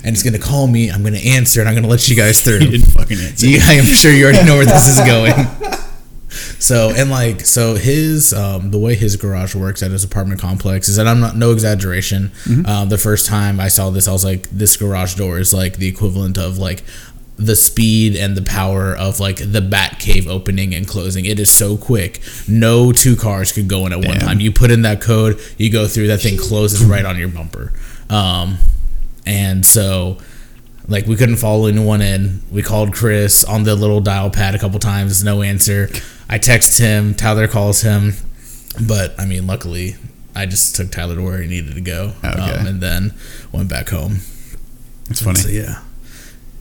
And 0.04 0.06
it's 0.12 0.24
gonna 0.24 0.40
call 0.40 0.66
me. 0.66 0.90
I'm 0.90 1.04
gonna 1.04 1.18
answer, 1.18 1.60
and 1.60 1.68
I'm 1.68 1.74
gonna 1.76 1.86
let 1.86 2.08
you 2.08 2.16
guys 2.16 2.40
through. 2.40 2.58
you 2.62 2.68
didn't 2.72 2.90
fucking 2.90 3.16
answer. 3.16 3.46
Yeah, 3.46 3.60
I'm 3.64 3.84
sure 3.84 4.10
you 4.10 4.24
already 4.24 4.44
know 4.44 4.56
where 4.56 4.66
this 4.66 4.88
is 4.88 4.96
going. 5.06 5.32
So 6.58 6.92
and 6.96 7.10
like 7.10 7.42
so 7.42 7.74
his 7.74 8.32
um, 8.32 8.70
the 8.70 8.78
way 8.78 8.94
his 8.94 9.16
garage 9.16 9.54
works 9.54 9.82
at 9.82 9.90
his 9.90 10.04
apartment 10.04 10.40
complex 10.40 10.88
is 10.88 10.96
that 10.96 11.06
I'm 11.06 11.20
not 11.20 11.36
no 11.36 11.52
exaggeration. 11.52 12.32
Um, 12.66 12.88
the 12.88 12.98
first 12.98 13.26
time 13.26 13.60
I 13.60 13.68
saw 13.68 13.90
this, 13.90 14.08
I 14.08 14.12
was 14.12 14.24
like, 14.24 14.48
this 14.50 14.76
garage 14.76 15.14
door 15.14 15.38
is 15.38 15.52
like 15.52 15.76
the 15.76 15.88
equivalent 15.88 16.38
of 16.38 16.58
like 16.58 16.82
the 17.36 17.54
speed 17.54 18.16
and 18.16 18.36
the 18.36 18.42
power 18.42 18.96
of 18.96 19.20
like 19.20 19.36
the 19.52 19.60
bat 19.60 20.00
cave 20.00 20.26
opening 20.26 20.74
and 20.74 20.88
closing. 20.88 21.24
It 21.24 21.38
is 21.38 21.50
so 21.50 21.76
quick. 21.76 22.20
No 22.48 22.92
two 22.92 23.14
cars 23.14 23.52
could 23.52 23.68
go 23.68 23.86
in 23.86 23.92
at 23.92 23.98
one 24.04 24.18
time. 24.18 24.40
You 24.40 24.50
put 24.50 24.70
in 24.72 24.82
that 24.82 25.00
code, 25.00 25.40
you 25.56 25.70
go 25.70 25.86
through, 25.86 26.08
that 26.08 26.20
thing 26.20 26.36
closes 26.36 26.84
right 26.84 27.04
on 27.04 27.16
your 27.16 27.28
bumper. 27.28 27.72
Um, 28.10 28.58
and 29.24 29.64
so 29.64 30.18
like 30.88 31.06
we 31.06 31.16
couldn't 31.16 31.36
follow 31.36 31.66
anyone 31.66 32.00
in. 32.00 32.42
We 32.50 32.62
called 32.62 32.92
Chris 32.92 33.44
on 33.44 33.62
the 33.64 33.74
little 33.76 34.00
dial 34.00 34.30
pad 34.30 34.54
a 34.54 34.58
couple 34.58 34.78
times, 34.80 35.22
no 35.22 35.42
answer. 35.42 35.88
I 36.28 36.38
text 36.38 36.78
him, 36.78 37.14
Tyler 37.14 37.46
calls 37.46 37.82
him, 37.82 38.14
but 38.86 39.18
I 39.18 39.24
mean, 39.26 39.46
luckily, 39.46 39.96
I 40.34 40.46
just 40.46 40.76
took 40.76 40.90
Tyler 40.90 41.14
to 41.16 41.22
where 41.22 41.40
he 41.42 41.48
needed 41.48 41.74
to 41.74 41.80
go, 41.80 42.12
Okay. 42.24 42.28
um, 42.38 42.66
and 42.66 42.80
then 42.80 43.14
went 43.52 43.68
back 43.68 43.88
home. 43.90 44.20
It's 45.10 45.22
funny. 45.22 45.38
So 45.40 45.48
yeah, 45.48 45.82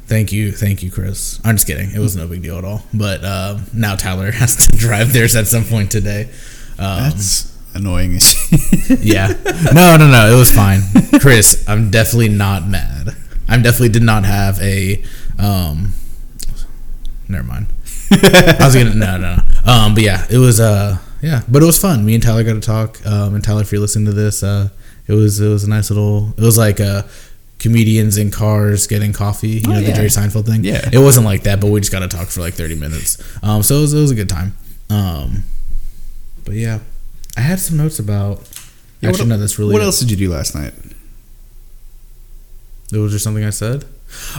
thank 0.05 0.31
you, 0.31 0.51
thank 0.51 0.81
you, 0.83 0.89
Chris. 0.91 1.39
I'm 1.43 1.55
just 1.55 1.67
kidding. 1.67 1.91
It 1.91 1.99
was 1.99 2.15
no 2.15 2.27
big 2.27 2.41
deal 2.43 2.57
at 2.57 2.63
all. 2.63 2.83
But 2.93 3.23
um, 3.25 3.63
now 3.73 3.95
Tyler 3.95 4.31
has 4.43 4.55
to 4.67 4.77
drive 4.77 5.11
theirs 5.13 5.35
at 5.35 5.47
some 5.47 5.65
point 5.65 5.91
today. 5.91 6.29
Um, 6.79 7.09
That's 7.09 7.53
annoying. 7.73 8.19
yeah. 8.99 9.27
No, 9.73 9.97
no, 9.97 10.09
no. 10.09 10.33
It 10.33 10.37
was 10.39 10.51
fine. 10.51 10.81
Chris, 11.19 11.67
I'm 11.67 11.89
definitely 11.91 12.29
not 12.29 12.67
mad. 12.67 13.15
I'm 13.47 13.61
definitely 13.61 13.89
did 13.89 14.03
not 14.03 14.25
have 14.25 14.59
a 14.61 15.03
um 15.39 15.93
never 17.27 17.43
mind. 17.45 17.67
I 18.11 18.57
was 18.61 18.75
gonna 18.75 18.93
no 18.93 19.17
no 19.17 19.35
no. 19.35 19.43
Um 19.71 19.93
but 19.93 20.03
yeah, 20.03 20.25
it 20.29 20.37
was 20.37 20.59
uh 20.59 20.97
yeah, 21.21 21.41
but 21.47 21.63
it 21.63 21.65
was 21.65 21.79
fun. 21.79 22.05
Me 22.05 22.13
and 22.13 22.21
Tyler 22.23 22.43
got 22.43 22.53
to 22.53 22.59
talk. 22.61 23.05
Um 23.05 23.35
and 23.35 23.43
Tyler 23.43 23.61
if 23.61 23.71
you're 23.71 23.81
listening 23.81 24.05
to 24.05 24.13
this, 24.13 24.43
uh 24.43 24.69
it 25.07 25.13
was 25.13 25.39
it 25.39 25.47
was 25.47 25.63
a 25.63 25.69
nice 25.69 25.89
little 25.89 26.33
it 26.37 26.41
was 26.43 26.57
like 26.57 26.79
uh 26.79 27.03
comedians 27.59 28.17
in 28.17 28.29
cars 28.29 28.85
getting 28.87 29.11
coffee, 29.13 29.49
you 29.49 29.61
Oh, 29.67 29.71
know, 29.71 29.81
the. 29.81 29.91
Jerry 29.93 30.09
Seinfeld 30.09 30.45
thing. 30.45 30.63
Yeah. 30.63 30.87
It 30.93 30.99
wasn't 30.99 31.25
like 31.25 31.43
that, 31.43 31.59
but 31.59 31.71
we 31.71 31.79
just 31.79 31.91
got 31.91 31.99
to 31.99 32.07
talk 32.07 32.27
for 32.27 32.41
like 32.41 32.53
30 32.53 32.75
minutes. 32.75 33.17
Um 33.43 33.63
so 33.63 33.77
it 33.77 33.81
was, 33.81 33.93
it 33.93 33.99
was 34.01 34.11
a 34.11 34.15
good 34.15 34.29
time. 34.29 34.53
Um 34.89 35.43
but 36.45 36.55
yeah, 36.55 36.79
I 37.35 37.41
had 37.41 37.59
some 37.59 37.77
notes 37.77 37.99
about 37.99 38.39
Yeah, 39.01 39.09
Actually, 39.09 39.23
what, 39.25 39.29
no, 39.29 39.37
that's 39.37 39.59
really. 39.59 39.73
What 39.73 39.81
else 39.81 39.99
did 39.99 40.09
you 40.11 40.17
do 40.17 40.31
last 40.31 40.55
night? 40.55 40.73
Was 42.91 43.11
there 43.11 43.19
something 43.19 43.43
I 43.43 43.49
said? 43.51 43.85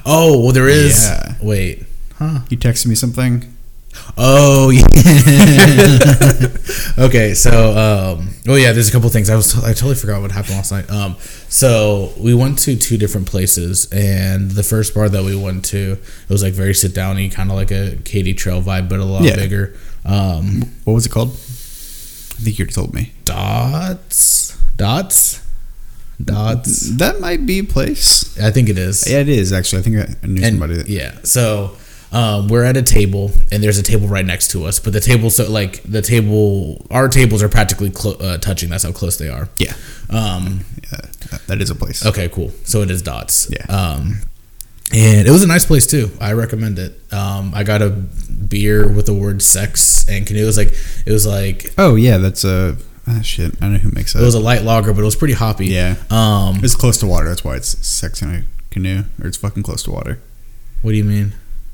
Oh, 0.07 0.43
well, 0.43 0.53
there 0.53 0.69
is. 0.69 1.05
Yeah. 1.07 1.35
Wait. 1.43 1.85
Huh. 2.17 2.41
You 2.49 2.57
texted 2.57 2.87
me 2.87 2.95
something. 2.95 3.55
Oh, 4.17 4.71
yeah. 6.99 7.05
okay, 7.07 7.35
so, 7.35 8.17
um, 8.19 8.31
oh, 8.49 8.55
yeah, 8.55 8.73
there's 8.73 8.89
a 8.89 8.93
couple 8.93 9.09
things. 9.11 9.29
I 9.29 9.37
was, 9.37 9.57
I 9.63 9.73
totally 9.73 9.95
forgot 9.97 10.23
what 10.23 10.31
happened 10.31 10.55
last 10.55 10.73
night. 10.73 10.91
Um, 10.91 11.17
so 11.49 12.13
we 12.19 12.35
went 12.35 12.59
to 12.61 12.77
two 12.77 12.97
different 12.97 13.27
places, 13.27 13.89
and 13.93 14.51
the 14.53 14.63
first 14.63 14.95
bar 14.95 15.09
that 15.09 15.25
we 15.25 15.37
went 15.37 15.65
to, 15.67 15.93
it 15.93 16.29
was 16.29 16.43
like 16.43 16.55
very 16.55 16.75
sit 16.75 16.95
downy, 16.95 17.29
kind 17.29 17.51
of 17.51 17.57
like 17.57 17.71
a 17.71 17.97
Katy 18.05 18.35
Trail 18.35 18.63
vibe, 18.63 18.89
but 18.89 19.01
a 19.01 19.05
lot 19.05 19.23
Yeah. 19.23 19.37
bigger. 19.37 19.75
Um, 20.05 20.63
What 20.85 20.95
was 20.95 21.07
it 21.07 21.11
called? 21.11 21.31
I 21.31 22.41
think 22.43 22.59
you 22.59 22.63
already 22.65 22.75
told 22.75 22.95
me. 22.95 23.13
dots, 23.25 24.57
dots, 24.77 25.41
dots. 26.23 26.97
That 26.97 27.21
might 27.21 27.47
be 27.47 27.61
a 27.61 27.65
place. 27.65 28.39
I 28.41 28.51
think 28.51 28.69
it 28.69 28.79
is. 28.79 29.09
Yeah, 29.11 29.19
it 29.21 29.29
is 29.29 29.53
actually. 29.53 29.81
I 29.81 29.83
think 29.83 29.97
I- 29.97 30.27
knew 30.27 30.43
and 30.43 30.53
somebody. 30.59 30.77
That, 30.77 30.89
yeah 30.89 31.19
so 31.23 31.77
um, 32.11 32.49
we're 32.49 32.65
at 32.65 32.77
a 32.77 32.83
table 32.83 33.31
and 33.53 33.63
there's 33.63 33.79
a 33.79 33.83
table 33.83 34.09
right 34.09 34.25
next 34.25 34.49
to 34.53 34.65
us 34.65 34.79
but 34.81 34.93
the 34.95 35.01
table 35.01 35.29
so 35.31 35.51
like 35.51 35.83
the 35.83 36.01
table 36.03 36.87
our 36.91 37.09
tables 37.09 37.43
are 37.43 37.49
practically 37.51 37.91
clo- 37.91 38.15
uh, 38.15 38.39
touching 38.39 38.71
that's 38.71 38.85
how 38.85 38.93
close 38.93 39.19
they 39.19 39.29
are 39.29 39.49
yeah, 39.59 39.75
um, 40.11 40.65
yeah, 40.83 40.99
that- 41.31 41.43
that 41.49 41.61
is 41.61 41.69
a 41.71 41.75
place. 41.75 42.05
okay 42.07 42.29
cool 42.31 42.51
so 42.65 42.81
it 42.83 42.91
is 42.91 43.03
dots 43.03 43.51
Yeah. 43.51 43.65
um, 43.69 44.21
and 44.95 45.29
it 45.29 45.31
was 45.31 45.43
a 45.43 45.47
nice 45.47 45.67
place 45.67 45.87
too 45.87 46.11
i 46.21 46.33
recommend 46.33 46.79
it 46.79 46.99
um, 47.13 47.53
i 47.55 47.63
got 47.63 47.83
a 47.83 47.91
beer 47.91 48.89
with 48.91 49.05
the 49.07 49.13
word 49.15 49.43
sex 49.43 50.09
and 50.09 50.27
canoe 50.27 50.43
it 50.45 50.47
was 50.47 50.57
like 50.57 50.73
it 51.07 51.13
was 51.13 51.27
like 51.27 51.75
Oh 51.77 51.95
yeah, 51.97 52.17
that's 52.19 52.45
a 52.45 52.77
ah, 53.09 53.21
shit. 53.23 53.55
I 53.57 53.61
don't 53.61 53.73
know 53.73 53.79
who 53.79 53.91
makes 53.93 54.13
that. 54.13 54.23
it 54.23 54.25
was 54.25 54.35
a 54.35 54.41
light 54.41 54.63
lager 54.63 54.93
but 54.93 55.01
it 55.01 55.05
was 55.05 55.17
pretty 55.17 55.35
hoppy 55.35 55.67
yeah, 55.67 55.97
um 56.11 56.61
it's 56.63 56.75
close 56.77 56.99
to 56.99 57.07
water. 57.07 57.29
That's 57.29 57.45
why 57.45 57.57
it's 57.57 57.79
sex 57.87 58.23
in 58.23 58.31
a 58.35 58.43
canoe, 58.71 59.05
or 59.21 59.27
it's 59.29 59.37
fucking 59.37 59.63
close 59.63 59.83
to 59.85 59.91
water. 59.91 60.21
what 60.83 60.93
do 60.93 60.97
you 60.97 61.05
mean 61.05 61.33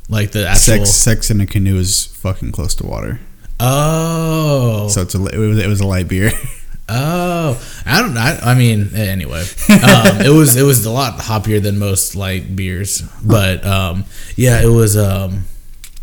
like 0.08 0.32
the 0.32 0.46
actual 0.46 0.84
Sex, 0.84 0.90
sex 0.90 1.30
in 1.30 1.40
a 1.40 1.46
canoe 1.46 1.76
is 1.76 2.06
fucking 2.06 2.52
close 2.52 2.74
to 2.76 2.86
water. 2.86 3.20
oh 3.60 4.88
So 4.88 5.02
it's 5.02 5.14
a 5.14 5.24
it 5.26 5.38
was, 5.38 5.58
it 5.58 5.66
was 5.68 5.80
a 5.80 5.86
light 5.86 6.08
beer. 6.08 6.30
Oh, 6.86 7.58
I 7.86 8.02
don't. 8.02 8.14
I, 8.18 8.38
I 8.50 8.54
mean, 8.54 8.94
anyway, 8.94 9.40
um, 9.70 10.20
it 10.20 10.30
was 10.30 10.54
it 10.54 10.64
was 10.64 10.84
a 10.84 10.90
lot 10.90 11.18
hoppier 11.18 11.62
than 11.62 11.78
most 11.78 12.14
light 12.14 12.54
beers, 12.54 13.00
but 13.24 13.64
um, 13.64 14.04
yeah, 14.36 14.60
it 14.62 14.68
was. 14.68 14.94
Um, 14.94 15.44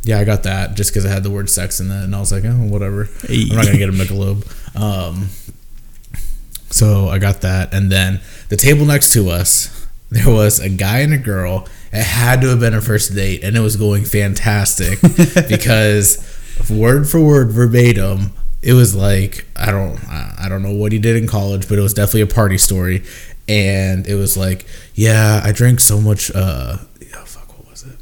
yeah, 0.02 0.18
I 0.18 0.24
got 0.24 0.42
that 0.44 0.74
just 0.74 0.90
because 0.90 1.06
I 1.06 1.10
had 1.10 1.22
the 1.22 1.30
word 1.30 1.52
sex 1.52 1.80
in 1.80 1.90
that, 1.90 2.04
and 2.04 2.16
I 2.16 2.20
was 2.20 2.32
like, 2.32 2.46
oh, 2.46 2.54
whatever. 2.68 3.08
I'm 3.30 3.50
not 3.50 3.66
gonna 3.66 3.78
get 3.78 3.90
a 3.90 3.92
Michelob. 3.92 4.44
Um, 4.76 5.30
so 6.70 7.10
I 7.10 7.20
got 7.20 7.42
that, 7.42 7.74
and 7.74 7.92
then 7.92 8.22
the 8.50 8.58
table 8.58 8.86
next 8.86 9.12
to 9.14 9.30
us, 9.30 9.88
there 10.10 10.30
was 10.30 10.60
a 10.60 10.70
guy 10.70 11.00
and 11.00 11.14
a 11.14 11.18
girl. 11.18 11.68
It 11.94 12.04
had 12.04 12.42
to 12.42 12.48
have 12.48 12.60
been 12.62 12.74
a 12.74 12.82
first 12.82 13.14
date, 13.14 13.44
and 13.44 13.58
it 13.58 13.60
was 13.60 13.76
going 13.76 14.06
fantastic 14.06 15.02
because 15.50 16.18
word 16.70 17.10
for 17.10 17.20
word, 17.20 17.52
verbatim, 17.52 18.32
it 18.62 18.74
was 18.74 18.96
like 18.96 19.46
I 19.56 19.72
don't 19.72 20.00
I 20.10 20.48
don't 20.48 20.62
know 20.62 20.74
what 20.74 20.92
he 20.92 21.00
did 21.00 21.16
in 21.16 21.28
college, 21.28 21.68
but 21.68 21.78
it 21.78 21.82
was 21.82 21.94
definitely 21.94 22.22
a 22.22 22.28
party 22.28 22.58
story, 22.58 23.04
and 23.48 24.08
it 24.08 24.16
was 24.16 24.38
like, 24.38 24.66
yeah, 24.94 25.42
I 25.44 25.52
drank 25.52 25.80
so 25.80 26.00
much. 26.00 26.32
uh 26.34 26.78
oh, 26.78 27.26
fuck, 27.26 27.58
what 27.58 27.70
was 27.70 27.84
it? 27.84 27.98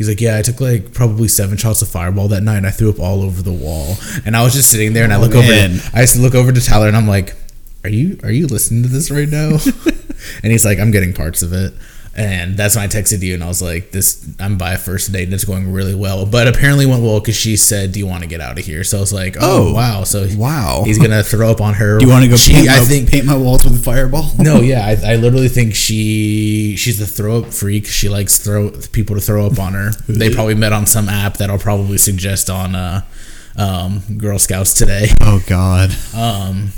He's 0.00 0.08
like, 0.08 0.22
yeah, 0.22 0.38
I 0.38 0.42
took 0.42 0.62
like 0.62 0.94
probably 0.94 1.28
seven 1.28 1.58
shots 1.58 1.82
of 1.82 1.88
Fireball 1.88 2.28
that 2.28 2.42
night, 2.42 2.56
and 2.56 2.66
I 2.66 2.70
threw 2.70 2.88
up 2.88 2.98
all 2.98 3.20
over 3.22 3.42
the 3.42 3.52
wall. 3.52 3.96
And 4.24 4.34
I 4.34 4.42
was 4.42 4.54
just 4.54 4.70
sitting 4.70 4.94
there, 4.94 5.04
and 5.04 5.12
I 5.12 5.16
Oh, 5.16 5.20
look 5.20 5.32
man. 5.34 5.72
over. 5.72 5.90
I 5.92 6.00
just 6.00 6.16
look 6.18 6.34
over 6.34 6.50
to 6.52 6.60
Tyler, 6.62 6.88
and 6.88 6.96
I'm 6.96 7.06
like, 7.06 7.36
are 7.84 7.90
you 7.90 8.18
are 8.22 8.30
you 8.30 8.46
listening 8.46 8.82
to 8.84 8.88
this 8.88 9.10
right 9.10 9.28
now? 9.28 9.58
and 10.42 10.50
he's 10.52 10.64
like, 10.64 10.78
I'm 10.78 10.90
getting 10.90 11.12
parts 11.12 11.42
of 11.42 11.52
it. 11.52 11.74
And 12.16 12.56
that's 12.56 12.74
when 12.74 12.84
I 12.84 12.88
texted 12.88 13.20
you, 13.22 13.34
and 13.34 13.44
I 13.44 13.46
was 13.46 13.62
like, 13.62 13.92
"This, 13.92 14.28
I'm 14.40 14.58
by 14.58 14.72
a 14.72 14.78
first 14.78 15.12
date, 15.12 15.24
and 15.24 15.32
it's 15.32 15.44
going 15.44 15.72
really 15.72 15.94
well." 15.94 16.26
But 16.26 16.48
apparently, 16.48 16.84
went 16.84 17.02
well 17.04 17.20
because 17.20 17.36
she 17.36 17.56
said, 17.56 17.92
"Do 17.92 18.00
you 18.00 18.06
want 18.06 18.24
to 18.24 18.28
get 18.28 18.40
out 18.40 18.58
of 18.58 18.64
here?" 18.64 18.82
So 18.82 18.96
I 18.98 19.00
was 19.00 19.12
like, 19.12 19.36
"Oh, 19.40 19.68
Oh, 19.68 19.74
wow!" 19.74 20.02
So 20.02 20.26
wow. 20.36 20.82
he's 20.84 20.98
gonna 20.98 21.22
throw 21.22 21.50
up 21.52 21.60
on 21.60 21.74
her. 21.74 21.98
Do 22.00 22.06
you 22.06 22.10
want 22.10 22.24
to 22.24 22.28
go 22.28 22.36
She, 22.36 22.52
paint, 22.52 22.68
I 22.68 22.80
my, 22.80 22.84
think 22.84 23.10
paint 23.10 23.26
my 23.26 23.36
walls 23.36 23.62
with 23.64 23.74
a 23.74 23.82
fireball? 23.82 24.28
no, 24.38 24.60
yeah, 24.60 24.84
I, 24.84 25.12
I 25.12 25.16
literally 25.16 25.48
think 25.48 25.76
she 25.76 26.74
she's 26.76 26.98
the 26.98 27.06
throw 27.06 27.38
up 27.42 27.52
freak. 27.54 27.86
She 27.86 28.08
likes 28.08 28.38
throw 28.38 28.70
people 28.92 29.14
to 29.14 29.22
throw 29.22 29.46
up 29.46 29.58
on 29.60 29.74
her. 29.74 29.92
They 30.08 30.34
probably 30.34 30.54
met 30.56 30.72
on 30.72 30.86
some 30.86 31.08
app 31.08 31.36
that 31.36 31.48
I'll 31.48 31.58
probably 31.58 31.96
suggest 31.96 32.50
on 32.50 32.74
uh, 32.74 33.02
um, 33.56 34.02
Girl 34.18 34.38
Scouts 34.40 34.74
today. 34.74 35.06
Oh 35.22 35.42
God. 35.46 35.90
Um, 36.14 36.72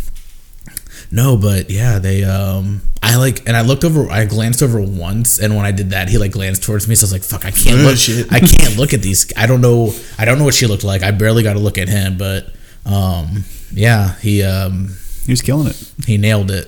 no, 1.12 1.36
but 1.36 1.70
yeah, 1.70 1.98
they 2.00 2.24
um, 2.24 2.80
I 3.02 3.16
like, 3.16 3.46
and 3.46 3.56
I 3.56 3.60
looked 3.60 3.84
over, 3.84 4.10
I 4.10 4.24
glanced 4.24 4.62
over 4.62 4.80
once, 4.80 5.38
and 5.38 5.54
when 5.54 5.64
I 5.66 5.70
did 5.70 5.90
that, 5.90 6.08
he 6.08 6.16
like 6.18 6.32
glanced 6.32 6.62
towards 6.64 6.88
me. 6.88 6.94
So 6.94 7.04
I 7.04 7.06
was 7.06 7.12
like, 7.12 7.22
"Fuck, 7.22 7.44
I 7.44 7.50
can't 7.50 7.80
Oh, 7.80 7.82
look, 7.84 7.96
shit. 7.98 8.32
I 8.32 8.40
can't 8.40 8.76
look 8.76 8.92
at 8.94 9.02
these. 9.02 9.30
I 9.36 9.46
don't 9.46 9.60
know, 9.60 9.92
I 10.18 10.24
don't 10.24 10.38
know 10.38 10.44
what 10.44 10.54
she 10.54 10.66
looked 10.66 10.84
like. 10.84 11.02
I 11.02 11.10
barely 11.10 11.42
got 11.42 11.52
to 11.52 11.58
look 11.60 11.76
at 11.78 11.88
him, 11.88 12.16
but 12.16 12.46
um, 12.86 13.44
yeah, 13.72 14.16
he 14.20 14.42
um, 14.42 14.96
He 15.26 15.32
was 15.32 15.42
killing 15.42 15.68
it. 15.68 15.92
he 16.06 16.16
nailed 16.16 16.50
it. 16.50 16.66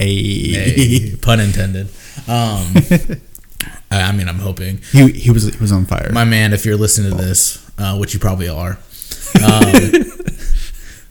A. 0.00 1.14
Pun 1.22 1.38
intended. 1.40 1.86
Um, 2.26 2.74
I 3.90 4.02
I 4.08 4.12
mean, 4.12 4.28
I'm 4.28 4.40
hoping. 4.40 4.80
He 4.90 5.12
he 5.12 5.30
was 5.30 5.44
he 5.54 5.60
was 5.60 5.70
on 5.70 5.86
fire. 5.86 6.10
My 6.12 6.24
man, 6.24 6.52
if 6.52 6.66
you're 6.66 6.76
listening 6.76 7.12
to 7.12 7.16
this, 7.16 7.64
uh, 7.78 7.96
which 7.96 8.12
you 8.12 8.18
probably 8.20 8.48
are, 8.48 8.72
um, 9.44 9.92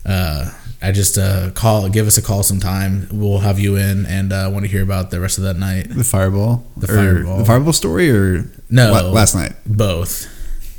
uh, 0.04 0.50
I 0.86 0.92
just 0.92 1.16
uh, 1.18 1.50
call, 1.52 1.88
give 1.88 2.06
us 2.06 2.18
a 2.18 2.22
call 2.22 2.42
sometime. 2.42 3.08
We'll 3.10 3.38
have 3.38 3.58
you 3.58 3.76
in, 3.76 4.06
and 4.06 4.32
uh, 4.32 4.50
want 4.52 4.64
to 4.66 4.70
hear 4.70 4.82
about 4.82 5.10
the 5.10 5.18
rest 5.20 5.38
of 5.38 5.44
that 5.44 5.56
night. 5.56 5.88
the 5.88 6.04
fireball. 6.04 6.64
The 6.76 6.86
fireball. 6.88 7.38
The 7.38 7.44
fireball 7.44 7.72
story 7.72 8.10
or 8.10 8.50
No. 8.70 8.92
la- 8.92 9.08
last 9.10 9.34
night. 9.34 9.52
Both. 9.66 10.26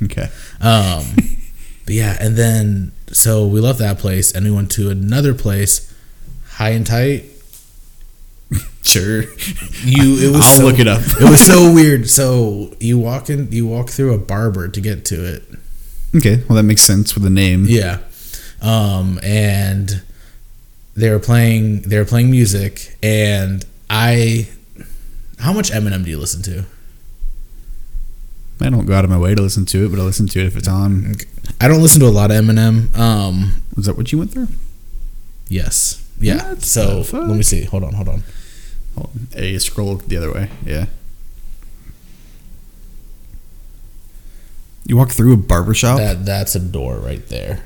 Okay. 0.03 0.29
Um, 0.61 1.03
but 1.85 1.93
yeah, 1.93 2.17
and 2.19 2.35
then 2.35 2.91
so 3.11 3.47
we 3.47 3.59
left 3.59 3.79
that 3.79 3.97
place, 3.97 4.31
and 4.33 4.45
we 4.45 4.51
went 4.51 4.69
to 4.73 4.89
another 4.89 5.33
place, 5.33 5.91
high 6.51 6.69
and 6.71 6.85
tight. 6.85 7.25
Sure. 8.83 9.23
You, 9.23 9.25
it 10.29 10.31
was 10.31 10.45
I'll 10.45 10.57
so- 10.59 10.63
look 10.65 10.77
it 10.79 10.87
up. 10.87 11.01
it 11.19 11.27
was 11.27 11.41
so 11.43 11.73
weird. 11.73 12.07
So 12.07 12.71
you 12.79 12.99
walk 12.99 13.31
in, 13.31 13.51
you 13.51 13.65
walk 13.65 13.89
through 13.89 14.13
a 14.13 14.19
barber 14.19 14.67
to 14.67 14.79
get 14.79 15.03
to 15.05 15.15
it. 15.25 15.43
Okay. 16.15 16.43
Well, 16.47 16.55
that 16.55 16.63
makes 16.63 16.83
sense 16.83 17.15
with 17.15 17.23
the 17.23 17.31
name. 17.31 17.65
Yeah. 17.67 17.97
Um, 18.65 19.19
and 19.21 20.01
they 20.95 21.09
were 21.11 21.19
playing 21.19 21.81
they 21.81 21.97
were 21.97 22.05
playing 22.05 22.31
music 22.31 22.97
and 23.03 23.63
I 23.89 24.47
how 25.39 25.51
much 25.53 25.69
Eminem 25.71 26.03
do 26.03 26.09
you 26.09 26.17
listen 26.17 26.41
to? 26.43 26.63
I 28.61 28.69
don't 28.69 28.85
go 28.85 28.93
out 28.95 29.03
of 29.03 29.09
my 29.11 29.17
way 29.17 29.35
to 29.35 29.41
listen 29.41 29.65
to 29.65 29.85
it, 29.85 29.89
but 29.89 29.99
I 29.99 30.03
listen 30.03 30.27
to 30.27 30.39
it 30.39 30.45
if 30.47 30.55
it's 30.55 30.67
on. 30.67 31.15
I 31.59 31.67
don't 31.67 31.81
listen 31.81 31.99
to 31.99 32.07
a 32.07 32.09
lot 32.09 32.31
of 32.31 32.37
Eminem. 32.37 32.97
Um, 32.97 33.61
Was 33.75 33.85
that 33.85 33.97
what 33.97 34.11
you 34.11 34.17
went 34.17 34.31
through? 34.31 34.47
yes. 35.49 36.01
Yeah. 36.19 36.49
What 36.51 36.61
so 36.61 37.03
let 37.11 37.35
me 37.35 37.43
see. 37.43 37.65
Hold 37.65 37.83
on, 37.83 37.93
hold 37.93 38.07
on. 38.07 38.23
Oh, 38.97 39.09
A 39.35 39.57
scroll 39.59 39.97
the 39.97 40.15
other 40.15 40.31
way. 40.31 40.49
Yeah. 40.65 40.85
You 44.85 44.95
walk 44.97 45.11
through 45.11 45.33
a 45.33 45.37
barber 45.37 45.73
shop. 45.73 45.97
That 45.97 46.25
that's 46.25 46.55
a 46.55 46.59
door 46.59 46.95
right 46.97 47.27
there. 47.27 47.63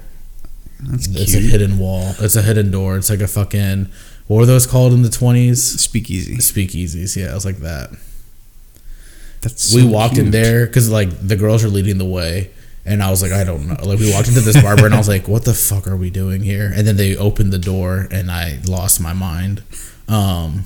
That's 0.81 1.07
It's 1.07 1.35
a 1.35 1.39
hidden 1.39 1.77
wall. 1.77 2.15
It's 2.19 2.35
a 2.35 2.41
hidden 2.41 2.71
door. 2.71 2.97
It's 2.97 3.09
like 3.09 3.21
a 3.21 3.27
fucking 3.27 3.89
what 4.27 4.37
were 4.37 4.45
those 4.45 4.67
called 4.67 4.93
in 4.93 5.01
the 5.01 5.09
twenties? 5.09 5.81
Speakeasy. 5.81 6.37
Speakeasies. 6.37 7.15
Yeah, 7.15 7.31
it 7.31 7.33
was 7.33 7.45
like 7.45 7.57
that. 7.57 7.89
That's 9.41 9.73
we 9.73 9.81
so 9.81 9.87
walked 9.87 10.17
in 10.17 10.31
there 10.31 10.65
because 10.65 10.89
like 10.89 11.09
the 11.25 11.35
girls 11.35 11.63
are 11.63 11.69
leading 11.69 11.97
the 11.97 12.05
way 12.05 12.51
and 12.85 13.03
i 13.03 13.09
was 13.09 13.21
like 13.21 13.31
i 13.31 13.43
don't 13.43 13.67
know 13.67 13.75
like 13.83 13.99
we 13.99 14.11
walked 14.11 14.27
into 14.27 14.41
this 14.41 14.61
barber 14.61 14.85
and 14.85 14.95
i 14.95 14.97
was 14.97 15.07
like 15.07 15.27
what 15.27 15.45
the 15.45 15.53
fuck 15.53 15.87
are 15.87 15.95
we 15.95 16.09
doing 16.09 16.41
here 16.41 16.71
and 16.75 16.87
then 16.87 16.97
they 16.97 17.15
opened 17.15 17.53
the 17.53 17.59
door 17.59 18.07
and 18.11 18.31
i 18.31 18.59
lost 18.65 18.99
my 18.99 19.13
mind 19.13 19.63
um 20.07 20.65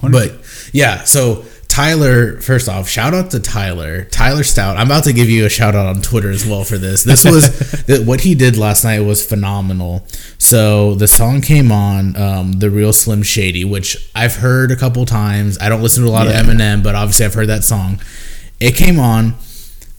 but 0.00 0.32
yeah 0.72 1.02
so 1.04 1.44
tyler 1.72 2.38
first 2.42 2.68
off 2.68 2.86
shout 2.86 3.14
out 3.14 3.30
to 3.30 3.40
tyler. 3.40 4.04
Tyler 4.04 4.42
stout. 4.44 4.76
I'm 4.76 4.86
about 4.88 5.04
to 5.04 5.12
give 5.14 5.30
you 5.30 5.46
a 5.46 5.48
shout 5.48 5.74
out 5.74 5.86
on 5.86 6.02
twitter 6.02 6.30
as 6.30 6.44
well 6.46 6.64
for 6.64 6.76
this. 6.76 7.02
This 7.02 7.24
was 7.24 7.46
what 8.06 8.20
he 8.20 8.34
did 8.34 8.58
last 8.58 8.84
night 8.84 9.00
was 9.00 9.24
phenomenal. 9.24 10.04
So 10.36 10.94
the 10.96 11.08
song 11.08 11.40
came 11.40 11.72
on 11.72 12.14
um, 12.16 12.52
the 12.52 12.68
real 12.70 12.92
slim 12.92 13.22
shady 13.22 13.64
which 13.64 14.10
i've 14.14 14.36
heard 14.36 14.70
a 14.70 14.76
couple 14.76 15.06
times. 15.06 15.56
I 15.60 15.70
don't 15.70 15.80
listen 15.82 16.04
to 16.04 16.10
a 16.10 16.12
lot 16.12 16.26
Yeah. 16.26 16.40
of 16.40 16.46
eminem 16.46 16.82
but 16.82 16.94
obviously 16.94 17.24
i've 17.24 17.34
heard 17.34 17.48
that 17.48 17.64
song. 17.64 18.00
It 18.60 18.76
came 18.76 18.98
on 19.00 19.34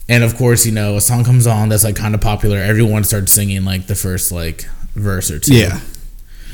and 0.08 0.22
of 0.22 0.36
course 0.36 0.64
you 0.64 0.70
know 0.72 0.96
a 0.96 1.00
song 1.00 1.24
comes 1.24 1.46
on 1.46 1.70
that's 1.70 1.82
like 1.82 1.96
kind 1.96 2.14
of 2.14 2.20
popular. 2.20 2.58
Everyone 2.58 3.02
starts 3.02 3.32
singing 3.32 3.64
like 3.64 3.88
the 3.88 3.96
first 3.96 4.30
like 4.30 4.64
verse 4.94 5.28
or 5.28 5.40
two. 5.40 5.56
Yeah. 5.56 5.80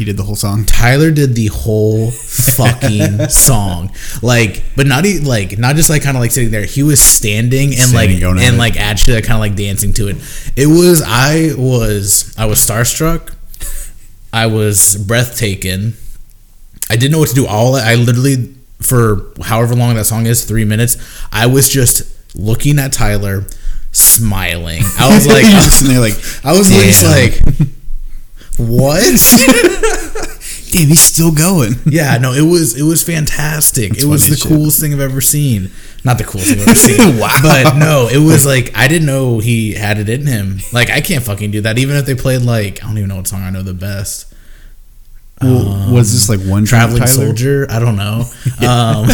He 0.00 0.06
did 0.06 0.16
the 0.16 0.22
whole 0.22 0.34
song. 0.34 0.64
Tyler 0.64 1.10
did 1.10 1.34
the 1.34 1.48
whole 1.48 2.10
fucking 2.10 3.28
song, 3.28 3.92
like, 4.22 4.62
but 4.74 4.86
not 4.86 5.04
even 5.04 5.26
like 5.26 5.58
not 5.58 5.76
just 5.76 5.90
like 5.90 6.00
kind 6.02 6.16
of 6.16 6.22
like 6.22 6.30
sitting 6.30 6.50
there. 6.50 6.64
He 6.64 6.82
was 6.82 7.02
standing 7.02 7.68
and 7.68 7.74
Standing, 7.90 8.12
like 8.12 8.20
going 8.20 8.38
at 8.38 8.44
and 8.44 8.56
it. 8.56 8.58
like 8.58 8.78
actually 8.78 9.20
kind 9.20 9.34
of 9.34 9.40
like 9.40 9.56
dancing 9.56 9.92
to 9.92 10.08
it. 10.08 10.16
It 10.56 10.68
was 10.68 11.02
I 11.06 11.50
was 11.54 12.34
I 12.38 12.46
was 12.46 12.58
starstruck. 12.60 13.34
I 14.32 14.46
was 14.46 14.96
breathtaking. 14.96 15.92
I 16.88 16.96
didn't 16.96 17.12
know 17.12 17.18
what 17.18 17.28
to 17.28 17.34
do. 17.34 17.46
All 17.46 17.76
I 17.76 17.96
literally 17.96 18.54
for 18.80 19.34
however 19.42 19.74
long 19.74 19.96
that 19.96 20.06
song 20.06 20.24
is, 20.24 20.46
three 20.46 20.64
minutes. 20.64 20.96
I 21.30 21.44
was 21.44 21.68
just 21.68 22.34
looking 22.34 22.78
at 22.78 22.94
Tyler, 22.94 23.44
smiling. 23.92 24.82
I 24.98 25.14
was 25.14 25.26
like, 25.34 25.44
just 25.60 25.80
sitting 25.80 25.92
there 25.92 26.00
like, 26.00 26.14
I 26.42 26.52
was 26.52 26.70
just 26.70 27.04
like, 27.04 27.68
what? 28.68 29.02
damn, 30.72 30.88
he's 30.88 31.00
still 31.00 31.32
going. 31.32 31.74
Yeah, 31.86 32.18
no, 32.18 32.32
it 32.32 32.42
was 32.42 32.78
it 32.78 32.84
was 32.84 33.02
fantastic. 33.02 33.90
That's 33.90 34.04
it 34.04 34.06
was 34.06 34.28
the 34.28 34.36
shit. 34.36 34.48
coolest 34.48 34.80
thing 34.80 34.92
I've 34.92 35.00
ever 35.00 35.20
seen. 35.20 35.70
Not 36.04 36.18
the 36.18 36.24
coolest 36.24 36.50
thing 36.50 36.60
I've 36.60 36.68
ever 36.68 36.78
seen. 36.78 37.18
Wow. 37.18 37.38
But 37.42 37.76
no, 37.76 38.08
it 38.12 38.18
was 38.18 38.46
like 38.46 38.76
I 38.76 38.88
didn't 38.88 39.06
know 39.06 39.38
he 39.38 39.74
had 39.74 39.98
it 39.98 40.08
in 40.08 40.26
him. 40.26 40.58
Like 40.72 40.90
I 40.90 41.00
can't 41.00 41.24
fucking 41.24 41.50
do 41.50 41.60
that. 41.62 41.78
Even 41.78 41.96
if 41.96 42.06
they 42.06 42.14
played 42.14 42.42
like 42.42 42.82
I 42.82 42.86
don't 42.86 42.98
even 42.98 43.08
know 43.08 43.16
what 43.16 43.26
song 43.26 43.42
I 43.42 43.50
know 43.50 43.62
the 43.62 43.74
best. 43.74 44.32
Well, 45.42 45.92
was 45.92 46.12
this 46.12 46.28
like 46.28 46.46
one 46.46 46.66
Traveling 46.66 47.06
Soldier. 47.06 47.66
I 47.70 47.78
don't 47.78 47.96
know. 47.96 48.24
Um, 48.66 49.08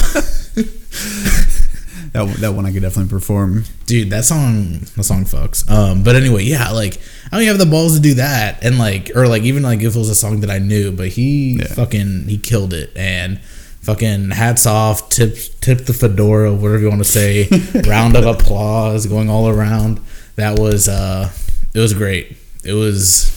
That 2.17 2.37
that 2.41 2.53
one 2.55 2.67
I 2.67 2.73
could 2.73 2.83
definitely 2.83 3.11
perform. 3.11 3.65
dude, 3.87 4.11
that 4.11 4.25
song 4.25 4.81
that 4.97 5.05
song 5.05 5.25
fucks. 5.25 5.69
Um, 5.71 6.03
but 6.03 6.17
anyway, 6.17 6.45
yeah, 6.45 6.71
like 6.71 6.99
I 7.27 7.31
don't 7.37 7.43
even 7.43 7.57
have 7.57 7.59
the 7.67 7.71
balls 7.71 7.95
to 7.97 8.01
do 8.01 8.15
that, 8.15 8.65
and 8.65 8.79
like 8.79 9.11
or 9.15 9.29
like 9.29 9.43
even 9.43 9.63
like 9.63 9.81
if 9.83 9.95
it 9.95 9.99
was 9.99 10.09
a 10.11 10.15
song 10.15 10.41
that 10.41 10.51
I 10.51 10.59
knew, 10.59 10.93
but 10.93 11.09
he 11.09 11.59
Yeah. 11.59 11.67
fucking 11.75 12.29
he 12.29 12.39
killed 12.39 12.73
it 12.73 12.91
and. 12.97 13.41
Fucking 13.83 14.31
hats 14.33 14.67
off, 14.67 15.11
tip 15.11 15.37
tip 15.61 15.87
the 15.87 15.93
fedora, 15.93 16.53
whatever 16.53 16.81
you 16.81 16.89
want 16.89 17.05
to 17.05 17.09
say. 17.09 17.49
Round 17.89 18.17
of 18.17 18.27
applause 18.27 19.07
going 19.07 19.31
all 19.31 19.49
around. 19.49 20.01
That 20.35 20.59
was 20.59 20.89
uh 20.89 21.31
it 21.73 21.79
was 21.79 21.95
great. 21.95 22.37
It 22.65 22.73
was 22.73 23.31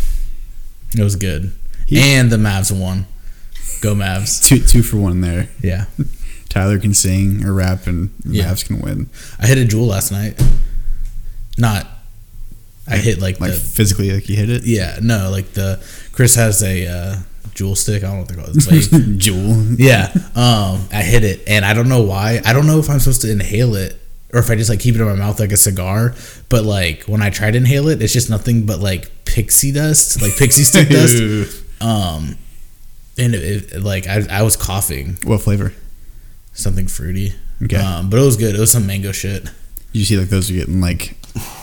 it 0.97 1.03
was 1.03 1.15
good. 1.17 1.51
He- 1.85 1.99
and 2.01 2.31
the 2.31 2.37
Mavs 2.37 2.71
won. 2.71 3.05
Go 3.81 3.93
Mavs. 3.93 4.43
Two 4.43 4.57
two 4.57 4.81
for 4.81 4.97
one 4.97 5.21
there. 5.21 5.49
Yeah. 5.61 5.85
Tyler 6.49 6.79
can 6.79 6.93
sing 6.93 7.45
or 7.45 7.53
rap, 7.53 7.87
and 7.87 8.09
Yeah. 8.25 8.45
Mavs 8.45 8.65
can 8.65 8.79
win. 8.79 9.09
I 9.39 9.47
hit 9.47 9.57
a 9.57 9.65
Juul 9.65 9.87
last 9.87 10.11
night. 10.11 10.41
Not 11.57 11.87
I 12.87 12.97
hit 12.97 13.19
like, 13.19 13.39
Like 13.39 13.51
the 13.51 13.57
physically, 13.57 14.11
like 14.11 14.23
he 14.23 14.35
hit 14.35 14.49
it. 14.49 14.63
Yeah, 14.65 14.97
no, 15.01 15.29
like 15.29 15.53
the 15.53 15.79
Chris 16.11 16.35
has 16.35 16.63
a 16.63 16.87
uh, 16.87 17.15
Juul 17.53 17.77
stick. 17.77 18.03
I 18.03 18.07
don't 18.07 18.13
know 18.13 18.19
what 18.21 18.27
they're 18.29 18.37
called. 18.43 18.55
It's 18.55 18.65
like, 18.71 18.81
Juul. 19.19 19.75
yeah, 19.77 20.11
um, 20.35 20.87
I 20.91 21.03
hit 21.03 21.23
it, 21.23 21.43
and 21.47 21.63
I 21.65 21.73
don't 21.73 21.87
know 21.89 22.01
why. 22.01 22.41
I 22.43 22.53
don't 22.53 22.65
know 22.65 22.79
if 22.79 22.89
I'm 22.89 22.99
supposed 22.99 23.21
to 23.21 23.31
inhale 23.31 23.75
it 23.75 23.95
or 24.33 24.39
if 24.39 24.49
I 24.49 24.55
just 24.55 24.69
like 24.69 24.79
keep 24.79 24.95
it 24.95 25.01
in 25.01 25.07
my 25.07 25.13
mouth 25.15 25.39
like 25.39 25.51
a 25.51 25.57
cigar. 25.57 26.15
But 26.49 26.63
like 26.63 27.03
when 27.03 27.21
I 27.21 27.29
try 27.29 27.51
to 27.51 27.57
inhale 27.57 27.89
it, 27.89 28.01
it's 28.01 28.13
just 28.13 28.29
nothing 28.29 28.65
but 28.65 28.79
like 28.79 29.11
pixie 29.25 29.71
dust, 29.71 30.21
like 30.21 30.35
pixie 30.37 30.63
stick 30.63 30.89
dust. 30.89 31.63
Um, 31.81 32.37
and 33.17 33.33
it, 33.33 33.71
it, 33.71 33.81
like 33.81 34.05
I, 34.05 34.25
I 34.29 34.41
was 34.43 34.57
coughing 34.57 35.17
What 35.23 35.39
flavor? 35.39 35.71
Something 36.59 36.87
fruity. 36.87 37.33
Okay. 37.63 37.77
Um, 37.77 38.09
but 38.09 38.19
it 38.19 38.23
was 38.25 38.37
good. 38.37 38.55
It 38.55 38.59
was 38.59 38.71
some 38.71 38.85
mango 38.87 39.11
shit. 39.11 39.49
You 39.91 40.05
see, 40.05 40.17
like 40.17 40.29
those 40.29 40.49
are 40.49 40.53
getting 40.53 40.81
like 40.81 41.15